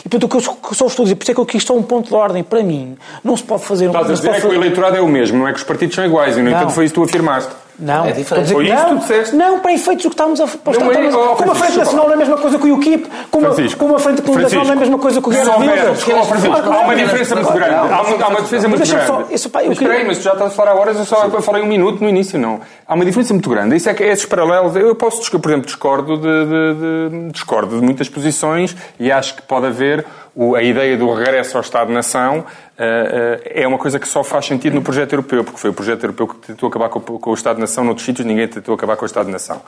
E 0.04 0.08
portanto, 0.08 0.24
o 0.24 0.28
que 0.28 0.36
eu, 0.36 0.74
só 0.74 0.86
estou 0.86 1.02
a 1.02 1.06
dizer, 1.06 1.14
por 1.16 1.22
isso 1.24 1.32
é 1.32 1.34
que 1.34 1.40
aqui 1.40 1.56
estou 1.56 1.76
um 1.76 1.82
ponto 1.82 2.08
de 2.08 2.14
ordem. 2.14 2.42
Para 2.44 2.62
mim, 2.62 2.96
não 3.22 3.36
se 3.36 3.42
pode 3.42 3.64
fazer 3.64 3.88
um. 3.88 3.90
Estás 3.90 4.10
a 4.10 4.14
dizer 4.14 4.30
é 4.30 4.40
que 4.40 4.46
o 4.46 4.52
eleitorado 4.54 4.96
é 4.96 5.00
o 5.00 5.08
mesmo, 5.08 5.38
não 5.38 5.48
é 5.48 5.52
que 5.52 5.58
os 5.58 5.64
partidos 5.64 5.96
são 5.96 6.04
iguais, 6.04 6.36
e 6.36 6.40
no 6.40 6.50
Não. 6.50 6.56
entanto 6.56 6.72
foi 6.72 6.84
isso 6.84 6.94
que 6.94 7.00
tu 7.00 7.04
afirmaste. 7.04 7.52
Não, 7.82 8.06
É 8.06 8.12
diferente. 8.12 8.52
Foi 8.52 8.64
isso 8.66 8.76
que 8.76 8.90
tu 8.90 8.98
disseste? 9.00 9.34
não, 9.36 9.58
para 9.58 9.72
efeitos 9.72 10.04
do 10.04 10.08
que 10.10 10.14
estamos 10.14 10.40
a 10.40 10.46
para 10.46 10.78
Não 10.78 10.86
é, 10.92 11.06
estamos- 11.06 11.14
oh, 11.14 11.36
Como 11.36 11.50
a 11.50 11.54
Francisco, 11.54 11.56
Frente 11.56 11.78
Nacional 11.78 12.04
não 12.04 12.12
é 12.12 12.14
a 12.14 12.18
mesma 12.18 12.36
coisa 12.38 12.58
que 12.58 12.68
o 12.70 12.74
UKIP, 12.76 13.08
como, 13.30 13.46
a- 13.46 13.52
Francisco, 13.52 13.78
como 13.80 13.96
a 13.96 13.98
Frente 13.98 14.22
Nacional 14.22 14.64
não 14.66 14.72
é 14.72 14.76
a 14.76 14.80
mesma 14.80 14.98
coisa 14.98 15.20
que 15.20 15.28
o 15.28 15.30
Guerra 15.32 15.52
há 15.52 16.80
uma 16.80 16.94
diferença 16.94 17.34
muito 17.34 17.52
grande. 17.52 17.74
Há 17.74 17.86
uma, 18.02 18.26
uma 18.28 18.40
diferença 18.42 18.68
muito 18.68 18.82
grande. 18.86 19.34
espera 19.74 19.94
aí, 19.94 20.06
mas 20.06 20.18
tu 20.18 20.22
já 20.24 20.32
estás 20.32 20.52
a 20.52 20.54
falar 20.54 20.70
há 20.70 20.74
horas, 20.74 20.96
eu 20.98 21.04
só 21.04 21.28
falei 21.42 21.62
um 21.62 21.66
minuto 21.66 22.00
no 22.02 22.08
início, 22.08 22.38
não. 22.38 22.60
Há 22.86 22.94
uma 22.94 23.04
diferença 23.04 23.34
muito 23.34 23.50
grande. 23.50 23.74
Isso 23.76 23.88
é 23.90 23.94
que 23.94 24.04
esses 24.04 24.24
paralelos, 24.26 24.76
eu 24.76 24.94
posso, 24.94 25.20
por 25.40 25.50
exemplo, 25.50 25.66
discordo 25.66 26.16
de- 26.18 27.30
discordo 27.32 27.76
de 27.78 27.82
muitas 27.84 28.08
posições 28.08 28.76
e 28.98 29.10
acho 29.10 29.34
que 29.34 29.42
pode 29.42 29.66
haver 29.66 30.04
o- 30.34 30.54
a 30.54 30.62
ideia 30.62 30.96
do 30.96 31.12
regresso 31.12 31.56
ao 31.56 31.62
Estado-nação 31.62 32.44
eh, 32.78 33.40
eh, 33.54 33.62
é 33.62 33.68
uma 33.68 33.76
coisa 33.78 33.98
que 33.98 34.08
só 34.08 34.24
faz 34.24 34.46
sentido 34.46 34.74
no 34.74 34.82
projeto 34.82 35.12
europeu, 35.12 35.44
porque 35.44 35.60
foi 35.60 35.70
o 35.70 35.72
projeto 35.74 36.02
europeu 36.04 36.26
que 36.26 36.36
tentou 36.46 36.68
acabar 36.68 36.88
com, 36.88 37.00
com 37.00 37.30
o 37.30 37.34
Estado-nação 37.34 37.84
noutros 37.84 38.04
sítios, 38.06 38.26
ninguém 38.26 38.48
tentou 38.48 38.74
acabar 38.74 38.96
com 38.96 39.04
o 39.04 39.06
Estado-nação. 39.06 39.60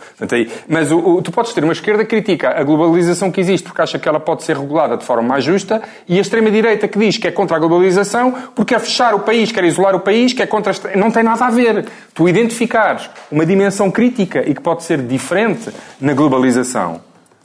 Mas 0.67 0.91
o- 0.91 0.99
o- 0.99 1.23
tu 1.23 1.31
podes 1.31 1.53
ter 1.53 1.63
uma 1.63 1.73
esquerda 1.75 2.03
que 2.05 2.11
critica 2.11 2.59
a 2.59 2.63
globalização 2.65 3.31
que 3.31 3.41
existe 3.41 3.65
porque 3.67 3.83
acha 3.83 3.99
que 3.99 4.09
ela 4.09 4.19
pode 4.19 4.43
ser 4.43 4.57
regulada 4.57 4.97
de 4.97 5.05
forma 5.05 5.23
mais 5.23 5.45
justa 5.45 5.83
e 6.09 6.17
a 6.19 6.21
extrema-direita 6.21 6.89
que 6.89 6.99
diz 6.99 7.19
que 7.19 7.29
é 7.29 7.31
contra 7.31 7.57
a 7.57 7.61
globalização 7.61 8.33
porque 8.55 8.75
quer 8.75 8.81
fechar 8.81 9.15
o 9.15 9.21
país, 9.21 9.53
quer 9.53 9.65
isolar 9.65 9.95
o 9.95 10.01
país, 10.01 10.33
que 10.33 10.43
é 10.43 10.47
contra 10.47 10.73
a... 10.73 10.97
Não 10.97 11.11
tem 11.11 11.23
nada 11.23 11.45
a 11.45 11.51
ver. 11.51 11.85
Tu 12.15 12.27
identificares 12.29 13.09
uma 13.31 13.45
dimensão 13.45 13.91
crítica 13.91 14.43
e 14.49 14.55
que 14.55 14.61
pode 14.63 14.83
ser 14.83 14.99
diferente 15.03 15.71
na 16.01 16.15
globalização. 16.15 17.01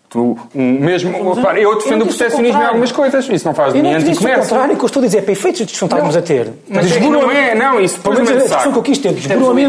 Tu, 0.10 0.36
um, 0.55 0.72
mesmo, 0.80 1.34
repara, 1.36 1.60
eu 1.60 1.76
defendo 1.76 1.99
não 1.99 2.05
o 2.07 2.10
disse 2.10 2.16
o 2.16 2.18
protecionismo 2.26 2.60
em 2.62 2.66
algumas 2.66 2.91
coisas. 2.91 3.30
Isso 3.30 3.45
não 3.47 3.53
faz 3.53 3.74
de 3.74 3.78
Eu 3.80 3.84
mim 3.84 3.91
não 3.91 3.99
te 3.99 4.05
disse 4.05 4.10
o 4.10 4.26
anticomércio. 4.26 4.49
contrário, 4.49 4.74
o 4.74 4.78
que 4.78 4.84
eu 4.84 4.88
estou 4.88 5.01
a 5.01 5.05
dizer 5.05 5.18
é 5.20 5.22
para 5.22 5.32
efeitos 5.34 5.60
de 5.60 5.66
discussão 5.66 5.88
que 5.88 5.93
estávamos 5.93 6.18
a 6.18 6.22
ter. 6.24 6.53
Mas 6.68 6.91
é 6.95 6.99
que 6.99 7.10
não 7.10 7.32
é, 7.32 7.53
não, 7.53 7.80
isso 7.80 7.97
depois 7.97 8.18
não 8.18 8.26
a 8.26 8.30
é 8.30 8.34
discussão 8.34 8.57
saco. 8.60 8.72
que 8.74 8.80
eu 8.80 8.84
quis 8.84 8.97
ter, 8.97 9.10
um- 9.10 9.12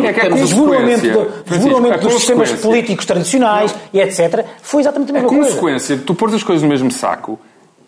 é 0.07 0.13
que 0.15 0.21
é 0.21 0.23
a 0.23 0.27
a 1.95 1.97
dos 1.99 2.15
sistemas 2.15 2.53
políticos 2.53 3.05
tradicionais 3.05 3.75
e 3.93 4.01
etc., 4.01 4.45
foi 4.63 4.81
exatamente 4.81 5.11
a 5.11 5.11
A 5.11 5.15
mesma 5.21 5.29
coisa. 5.29 5.45
consequência 5.51 5.97
de 5.97 6.03
tu 6.05 6.15
pôr 6.15 6.35
as 6.35 6.43
coisas 6.43 6.63
no 6.63 6.69
mesmo 6.69 6.91
saco 6.91 7.39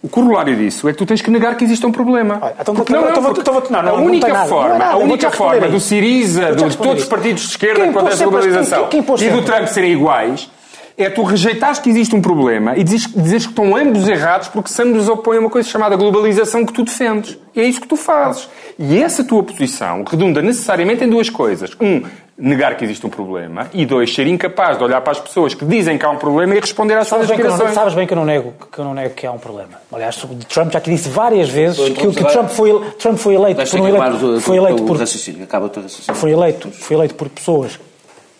O 0.04 0.08
corolário 0.08 0.56
disso 0.56 0.88
é 0.88 0.92
que 0.92 0.98
tu 0.98 1.06
tens 1.06 1.22
que 1.22 1.30
negar 1.30 1.56
que 1.56 1.62
existe 1.64 1.86
um 1.86 1.92
problema. 1.92 2.52
Então 2.60 2.74
Porque 2.74 2.92
não, 2.92 3.08
então 3.08 3.22
porque 3.22 3.40
então 3.40 3.54
vou- 3.54 3.62
não, 3.70 3.82
não, 3.82 3.94
a 3.94 3.96
não 3.98 4.04
única 4.04 4.34
forma, 4.46 4.68
não 4.70 4.74
é 4.74 4.78
nada, 4.78 4.90
a 4.90 4.98
eu 4.98 5.04
única 5.04 5.30
forma 5.30 5.64
a 5.66 5.68
do. 5.70 5.78
Siriza, 5.78 6.52
de 6.56 6.76
todos 6.76 7.02
os 7.04 7.08
partidos 7.08 7.42
de 7.44 7.48
esquerda 7.50 7.84
Quem 7.84 7.92
contra 7.92 8.12
as- 8.12 8.20
globalização 8.20 8.88
quem- 8.88 9.00
quem 9.00 9.26
e 9.26 9.30
do? 9.30 9.42
Trump 9.42 9.66
serem 9.68 9.92
iguais, 9.92 10.50
é 10.96 11.08
tu 11.10 11.22
rejeitares 11.22 11.78
que 11.78 11.88
existe 11.90 12.14
um 12.14 12.20
problema 12.20 12.76
e 12.76 12.84
dizes, 12.84 13.08
dizes 13.14 13.44
que 13.46 13.52
estão 13.52 13.74
ambos 13.76 14.08
errados 14.08 14.48
porque 14.48 14.70
ambos 14.82 15.08
opõem 15.08 15.38
a 15.38 15.40
uma 15.40 15.50
coisa 15.50 15.68
chamada 15.68 15.96
globalização 15.96 16.64
que 16.66 16.72
tu 16.72 16.84
defendes. 16.84 17.38
E 17.54 17.60
é 17.60 17.64
isso 17.64 17.80
que 17.80 17.88
tu 17.88 17.96
fazes. 17.96 18.48
E 18.78 19.02
essa 19.02 19.22
tua 19.24 19.42
posição 19.42 20.04
redunda 20.08 20.40
necessariamente 20.42 21.04
em 21.04 21.08
duas 21.08 21.28
coisas. 21.30 21.70
Um, 21.80 22.02
negar 22.38 22.76
que 22.76 22.84
existe 22.84 23.06
um 23.06 23.10
problema. 23.10 23.68
E 23.74 23.84
dois, 23.86 24.12
ser 24.12 24.26
incapaz 24.26 24.76
de 24.78 24.82
olhar 24.82 25.00
para 25.02 25.12
as 25.12 25.20
pessoas 25.20 25.54
que 25.54 25.64
dizem 25.64 25.96
que 25.98 26.04
há 26.04 26.10
um 26.10 26.16
problema 26.16 26.54
e 26.56 26.60
responder 26.60 26.94
às 26.94 27.06
suas 27.06 27.30
aspirações. 27.30 27.72
sabes 27.74 27.94
bem 27.94 28.06
que 28.06 28.12
eu 28.14 28.16
não 28.16 28.24
nego 28.24 28.54
que 28.72 28.78
eu 28.78 28.84
não 28.84 28.94
nego 28.94 29.14
que 29.14 29.26
há 29.26 29.30
um 29.32 29.38
problema. 29.38 29.72
Aliás, 29.92 30.22
o 30.24 30.28
Trump 30.48 30.72
já 30.72 30.80
te 30.80 30.90
disse 30.90 31.08
várias 31.10 31.48
vezes 31.50 31.78
que, 31.90 32.06
o- 32.06 32.12
que 32.12 32.24
Trump 32.24 32.48
foi, 32.48 32.80
Trump 32.98 33.18
foi 33.18 33.34
eleito 33.34 33.58
Deixa 33.58 33.76
por 33.76 33.84
um 33.84 33.88
eleito, 33.88 34.26
o, 34.26 34.40
foi 34.40 34.58
o- 34.58 34.62
eleito 34.66 34.82
o 34.82 34.86
por 34.86 34.96
raciocínio. 34.98 35.44
Acaba 35.44 35.66
o 35.66 35.68
teu 35.68 35.82
raciocínio. 35.82 36.18
foi 36.18 36.30
eleito, 36.32 36.68
foi 36.70 36.96
eleito 36.96 37.14
por 37.14 37.28
pessoas 37.28 37.78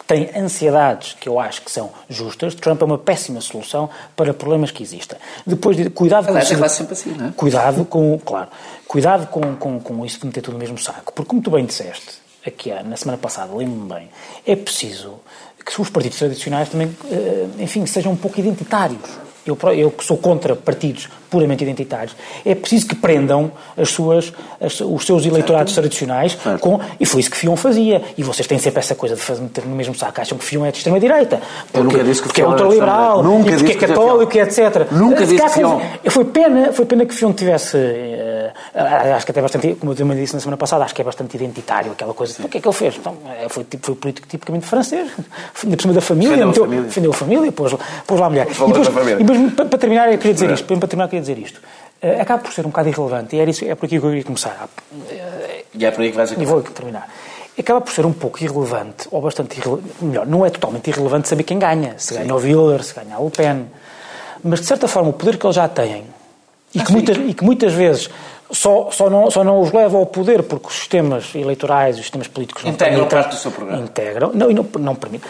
têm 0.06 0.30
ansiedades 0.36 1.16
que 1.18 1.28
eu 1.28 1.38
acho 1.40 1.62
que 1.62 1.70
são 1.70 1.90
justas. 2.08 2.54
Trump 2.54 2.80
é 2.82 2.84
uma 2.84 2.98
péssima 2.98 3.40
solução 3.40 3.88
para 4.16 4.34
problemas 4.34 4.70
que 4.70 4.82
existem. 4.82 5.18
Depois, 5.46 5.76
de- 5.76 5.88
cuidado 5.90 6.24
com 6.24 6.30
Aliás, 6.30 6.48
é 6.50 6.68
sempre 6.68 6.92
assim, 6.92 7.10
não 7.10 7.26
é? 7.28 7.32
Cuidado 7.36 7.84
com, 7.84 8.18
claro, 8.18 8.48
cuidado 8.86 9.26
com, 9.28 9.56
com, 9.56 9.80
com 9.80 10.04
isso 10.06 10.20
de 10.20 10.26
meter 10.26 10.40
tudo 10.42 10.54
no 10.54 10.58
mesmo 10.60 10.78
saco. 10.78 11.12
Porque, 11.12 11.28
como 11.28 11.40
tu 11.42 11.50
bem 11.50 11.64
disseste, 11.64 12.20
aqui 12.46 12.70
há- 12.72 12.82
na 12.82 12.96
semana 12.96 13.18
passada, 13.18 13.54
lembro-me 13.54 13.88
bem, 13.94 14.08
é 14.46 14.56
preciso 14.56 15.14
que 15.64 15.80
os 15.80 15.88
partidos 15.88 16.18
tradicionais 16.18 16.68
também, 16.68 16.94
eh, 17.10 17.46
enfim, 17.60 17.86
sejam 17.86 18.12
um 18.12 18.16
pouco 18.16 18.38
identitários. 18.40 19.00
Eu, 19.46 19.56
eu 19.76 19.90
que 19.90 20.04
sou 20.04 20.16
contra 20.18 20.54
partidos 20.56 21.08
puramente 21.32 21.64
identitários, 21.64 22.14
é 22.46 22.54
preciso 22.54 22.86
que 22.86 22.94
prendam 22.94 23.50
as 23.76 23.88
suas, 23.88 24.32
as- 24.60 24.80
os 24.80 25.04
seus 25.04 25.24
eleitorados 25.26 25.72
tradicionais 25.72 26.32
Certo. 26.40 26.60
com. 26.60 26.78
E 27.00 27.06
foi 27.06 27.20
isso 27.20 27.30
que 27.30 27.36
Fion 27.38 27.56
fazia. 27.56 28.02
E 28.16 28.22
vocês 28.22 28.46
têm 28.46 28.58
sempre 28.58 28.80
essa 28.80 28.94
coisa 28.94 29.14
de 29.16 29.20
fazer, 29.22 29.40
meter 29.42 29.64
no 29.64 29.74
mesmo 29.74 29.94
saco. 29.94 30.20
Acham 30.20 30.36
que 30.38 30.44
Fion 30.44 30.64
é 30.66 30.70
de 30.70 30.76
extrema-direita. 30.76 31.40
Porque- 31.72 32.02
disse 32.04 32.20
que 32.22 32.28
porque 32.28 32.42
é 32.42 32.46
ultraliberal. 32.46 33.22
Nunca 33.22 33.50
porque 33.50 33.64
disse 33.64 33.84
é 33.84 33.88
católico, 33.88 34.38
etc. 34.38 34.86
Nunca 34.92 35.26
Se 35.26 35.34
disse 35.36 35.48
Fion- 35.48 35.80
foi- 36.10 36.24
pena, 36.26 36.72
foi 36.72 36.84
pena 36.84 37.06
que 37.06 37.14
Fion 37.14 37.32
tivesse. 37.32 37.76
eh, 37.78 38.52
acho 39.16 39.24
que 39.24 39.32
até 39.32 39.40
bastante, 39.40 39.74
como 39.80 39.92
eu 39.92 40.14
disse 40.14 40.34
na 40.34 40.40
semana 40.40 40.56
passada, 40.58 40.84
acho 40.84 40.94
que 40.94 41.00
é 41.00 41.04
bastante 41.04 41.34
identitário 41.36 41.92
aquela 41.92 42.12
coisa. 42.12 42.34
O 42.44 42.48
que 42.48 42.58
é 42.58 42.60
que 42.60 42.68
ele 42.68 42.74
fez? 42.76 42.96
Então, 42.98 43.14
eh, 43.40 43.46
foi, 43.48 43.64
tipo, 43.64 43.86
foi 43.86 43.94
político 43.94 44.28
tipicamente 44.28 44.66
francês, 44.66 45.08
por 45.54 45.80
cima 45.80 45.94
da 45.94 46.00
família, 46.00 46.36
Defendeu 46.36 46.50
a 46.50 46.66
família. 46.66 46.82
defendeu 46.84 47.10
a 47.10 47.14
família, 47.14 47.52
pôs, 47.52 47.74
pôs 48.06 48.20
lá 48.20 48.26
a 48.26 48.30
mulher. 48.30 48.46
E 48.46 48.50
depois, 48.50 48.88
e 49.20 49.24
mesmo 49.24 49.50
para, 49.52 49.78
terminar, 49.78 50.12
eu 50.12 50.18
queria 50.18 50.34
dizer 50.34 50.50
isto. 50.50 50.66
Para 50.66 50.88
terminar, 50.88 51.08
queria 51.08 51.21
dizer 51.22 51.38
isto. 51.38 51.60
Eh, 52.00 52.20
acaba 52.20 52.42
por 52.42 52.52
ser 52.52 52.66
um 52.66 52.68
bocado 52.70 52.88
irrelevante, 52.88 53.34
e 53.36 53.40
era 53.40 53.50
isso, 53.50 53.64
é 53.64 53.74
por 53.74 53.86
aqui 53.86 53.98
que 53.98 54.04
eu 54.04 54.10
queria 54.10 54.24
começar. 54.24 54.68
E 55.74 55.84
é 55.86 55.90
por 55.90 56.02
aí 56.02 56.10
que 56.10 56.16
vais 56.16 56.30
E 56.30 56.34
acabar. 56.34 56.50
vou 56.50 56.62
terminar. 56.62 57.08
Acaba 57.58 57.80
por 57.80 57.92
ser 57.92 58.04
um 58.06 58.12
pouco 58.12 58.42
irrelevante, 58.42 59.06
ou 59.10 59.20
bastante 59.20 59.58
irrelevante, 59.58 59.92
melhor, 60.02 60.26
não 60.26 60.44
é 60.44 60.50
totalmente 60.50 60.88
irrelevante 60.88 61.28
saber 61.28 61.42
quem 61.44 61.58
ganha. 61.58 61.94
Se 61.98 62.14
ganha 62.14 62.34
o 62.34 62.38
Willer, 62.38 62.82
se 62.82 62.94
ganha 62.94 63.16
a 63.16 63.20
Le 63.22 63.30
Pen. 63.30 63.66
Mas, 64.42 64.60
de 64.60 64.66
certa 64.66 64.88
forma, 64.88 65.10
o 65.10 65.12
poder 65.12 65.36
que 65.38 65.46
eles 65.46 65.56
já 65.56 65.68
têm, 65.68 66.04
e, 66.74 66.80
Ah, 66.80 66.84
que, 66.84 66.92
muitas, 66.92 67.16
e 67.16 67.34
que 67.34 67.44
muitas 67.44 67.72
vezes 67.74 68.08
só, 68.50 68.90
só, 68.90 69.08
não, 69.10 69.30
só 69.30 69.44
não 69.44 69.60
os 69.60 69.70
leva 69.70 69.96
ao 69.98 70.06
poder 70.06 70.42
porque 70.42 70.66
os 70.68 70.74
sistemas 70.74 71.34
eleitorais, 71.34 71.96
os 71.96 72.02
sistemas 72.02 72.26
políticos 72.28 72.64
não 72.64 72.72
Integram 72.72 72.96
permitem. 72.96 73.18
parte 73.22 73.36
do 73.36 73.40
seu 73.40 73.50
programa. 73.50 73.82
Integram. 73.82 74.30
Não, 74.34 74.50
e 74.50 74.54
não, 74.54 74.66
não 74.78 74.94
permite. 74.94 75.24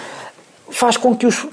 Faz 0.70 0.96
com 0.96 1.14
que 1.16 1.26
os... 1.26 1.46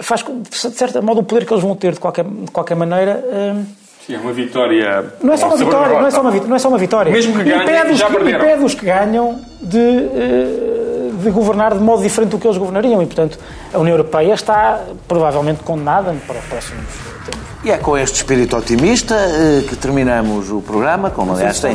Faz, 0.00 0.22
com- 0.22 0.40
de 0.42 0.54
certo 0.56 1.02
modo, 1.02 1.20
o 1.20 1.24
poder 1.24 1.44
que 1.46 1.52
eles 1.52 1.62
vão 1.62 1.74
ter, 1.74 1.92
de 1.92 2.00
qualquer, 2.00 2.24
de 2.24 2.50
qualquer 2.50 2.76
maneira... 2.76 3.24
hum, 3.32 3.64
Sim, 4.06 4.14
é 4.14 4.18
uma 4.18 4.32
vitória. 4.32 5.04
não 5.22 5.34
é 5.34 5.36
só 5.36 5.46
uma 5.48 5.56
vitória, 5.56 6.00
não 6.00 6.06
é 6.06 6.10
só 6.10 6.20
uma, 6.22 6.30
não 6.30 6.56
é 6.56 6.58
só 6.58 6.68
uma 6.68 6.78
vitória. 6.78 7.12
Mesmo 7.12 7.36
que 7.36 7.44
ganhem, 7.44 7.62
impede 7.62 7.92
os 7.92 7.98
já 7.98 8.06
que, 8.06 8.12
perderam. 8.14 8.44
impede 8.44 8.64
os 8.64 8.74
que 8.74 8.86
ganham 8.86 9.40
de, 9.60 9.78
eh, 9.78 11.10
de 11.22 11.30
governar 11.30 11.74
de 11.74 11.80
modo 11.82 12.02
diferente 12.02 12.30
do 12.30 12.38
que 12.38 12.46
eles 12.46 12.56
governariam. 12.56 13.02
E, 13.02 13.06
portanto, 13.06 13.38
a 13.72 13.78
União 13.78 13.94
Europeia 13.96 14.32
está 14.32 14.80
provavelmente 15.06 15.62
condenada 15.62 16.14
para 16.26 16.38
os 16.38 16.44
próximos 16.46 16.86
tempos. 17.26 17.47
E 17.64 17.70
é 17.72 17.76
com 17.76 17.98
este 17.98 18.16
espírito 18.16 18.56
otimista 18.56 19.14
eh, 19.16 19.64
que 19.68 19.74
terminamos 19.74 20.48
o 20.50 20.60
programa, 20.62 21.10
como 21.10 21.32
aliás 21.32 21.58
tem. 21.58 21.74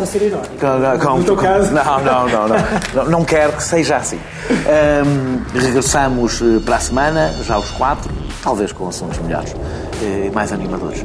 Com- 0.59 0.99
com- 1.05 1.17
No 1.17 1.23
teu 1.25 1.35
com- 1.35 1.41
caso. 1.41 1.73
Não, 1.73 1.83
não, 1.99 2.29
não, 2.29 2.47
não. 2.47 2.55
não. 2.93 3.05
Não 3.11 3.25
quero 3.25 3.51
que 3.53 3.63
seja 3.63 3.97
assim. 3.97 4.19
Ahm, 4.49 5.41
regressamos 5.53 6.41
eh, 6.41 6.61
para 6.63 6.77
a 6.77 6.79
semana, 6.79 7.33
já 7.45 7.57
os 7.57 7.69
quatro, 7.71 8.09
talvez 8.41 8.71
com 8.71 8.87
assuntos 8.87 9.19
melhores 9.19 9.53
eh, 10.01 10.27
e 10.27 10.31
mais 10.33 10.53
animadores. 10.53 11.03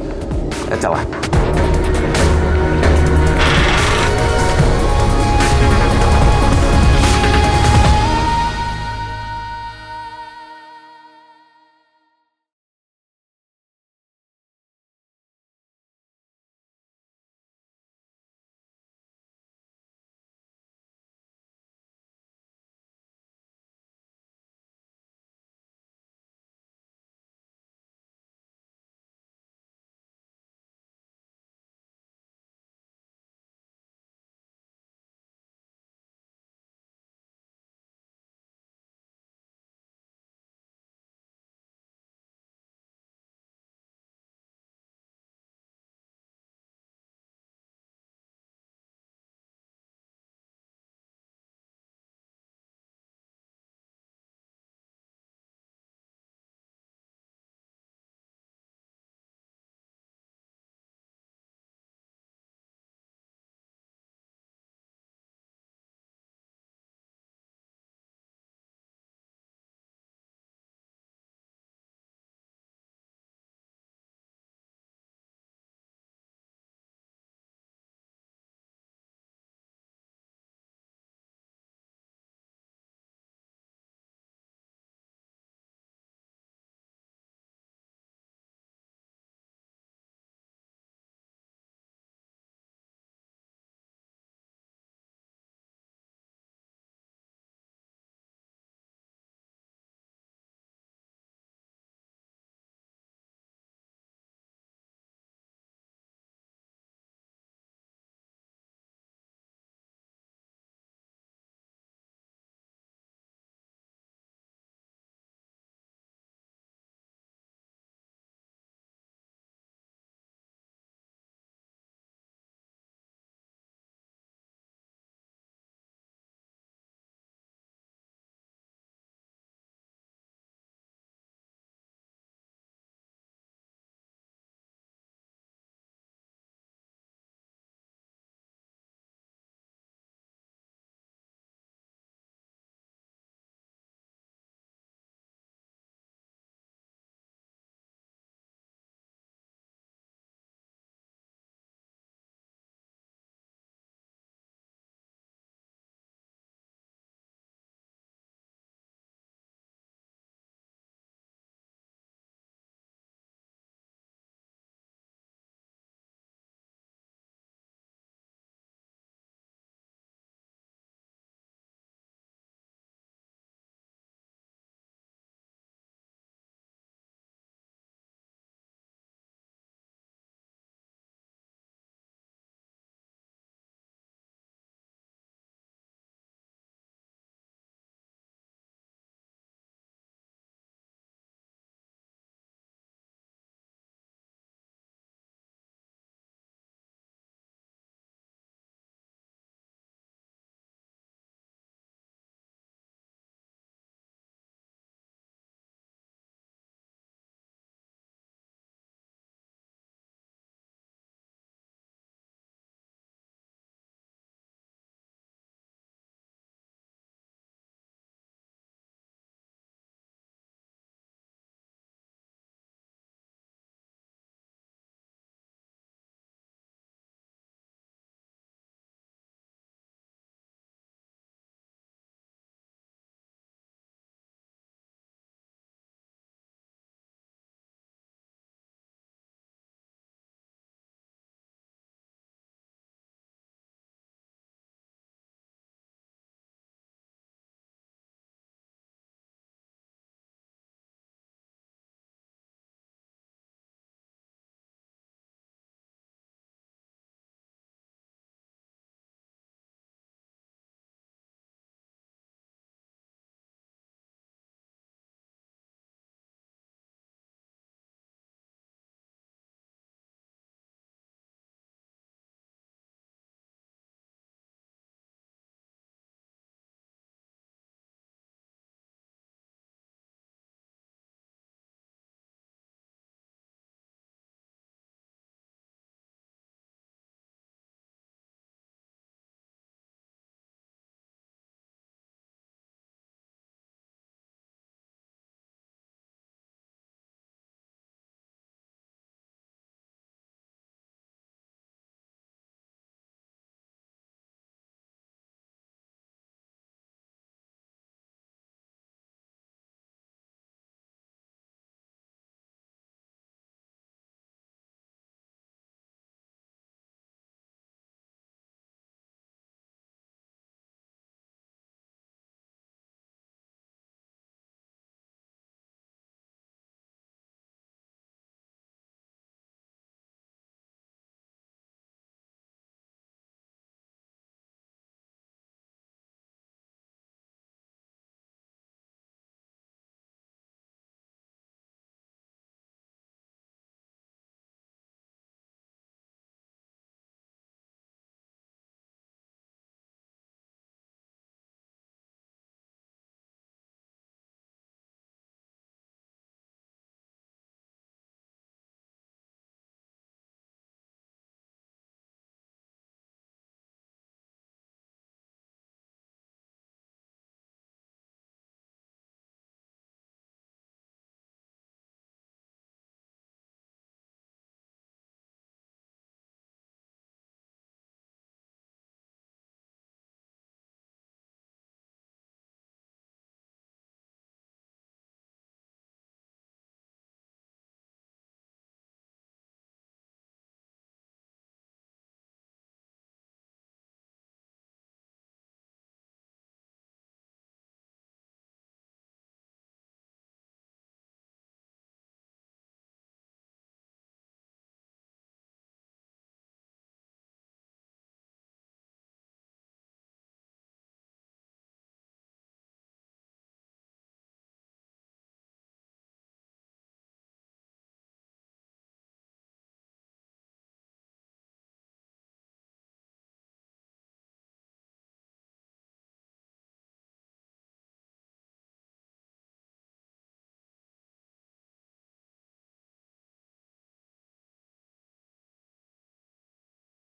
Até 0.71 0.87
lá. 0.87 0.99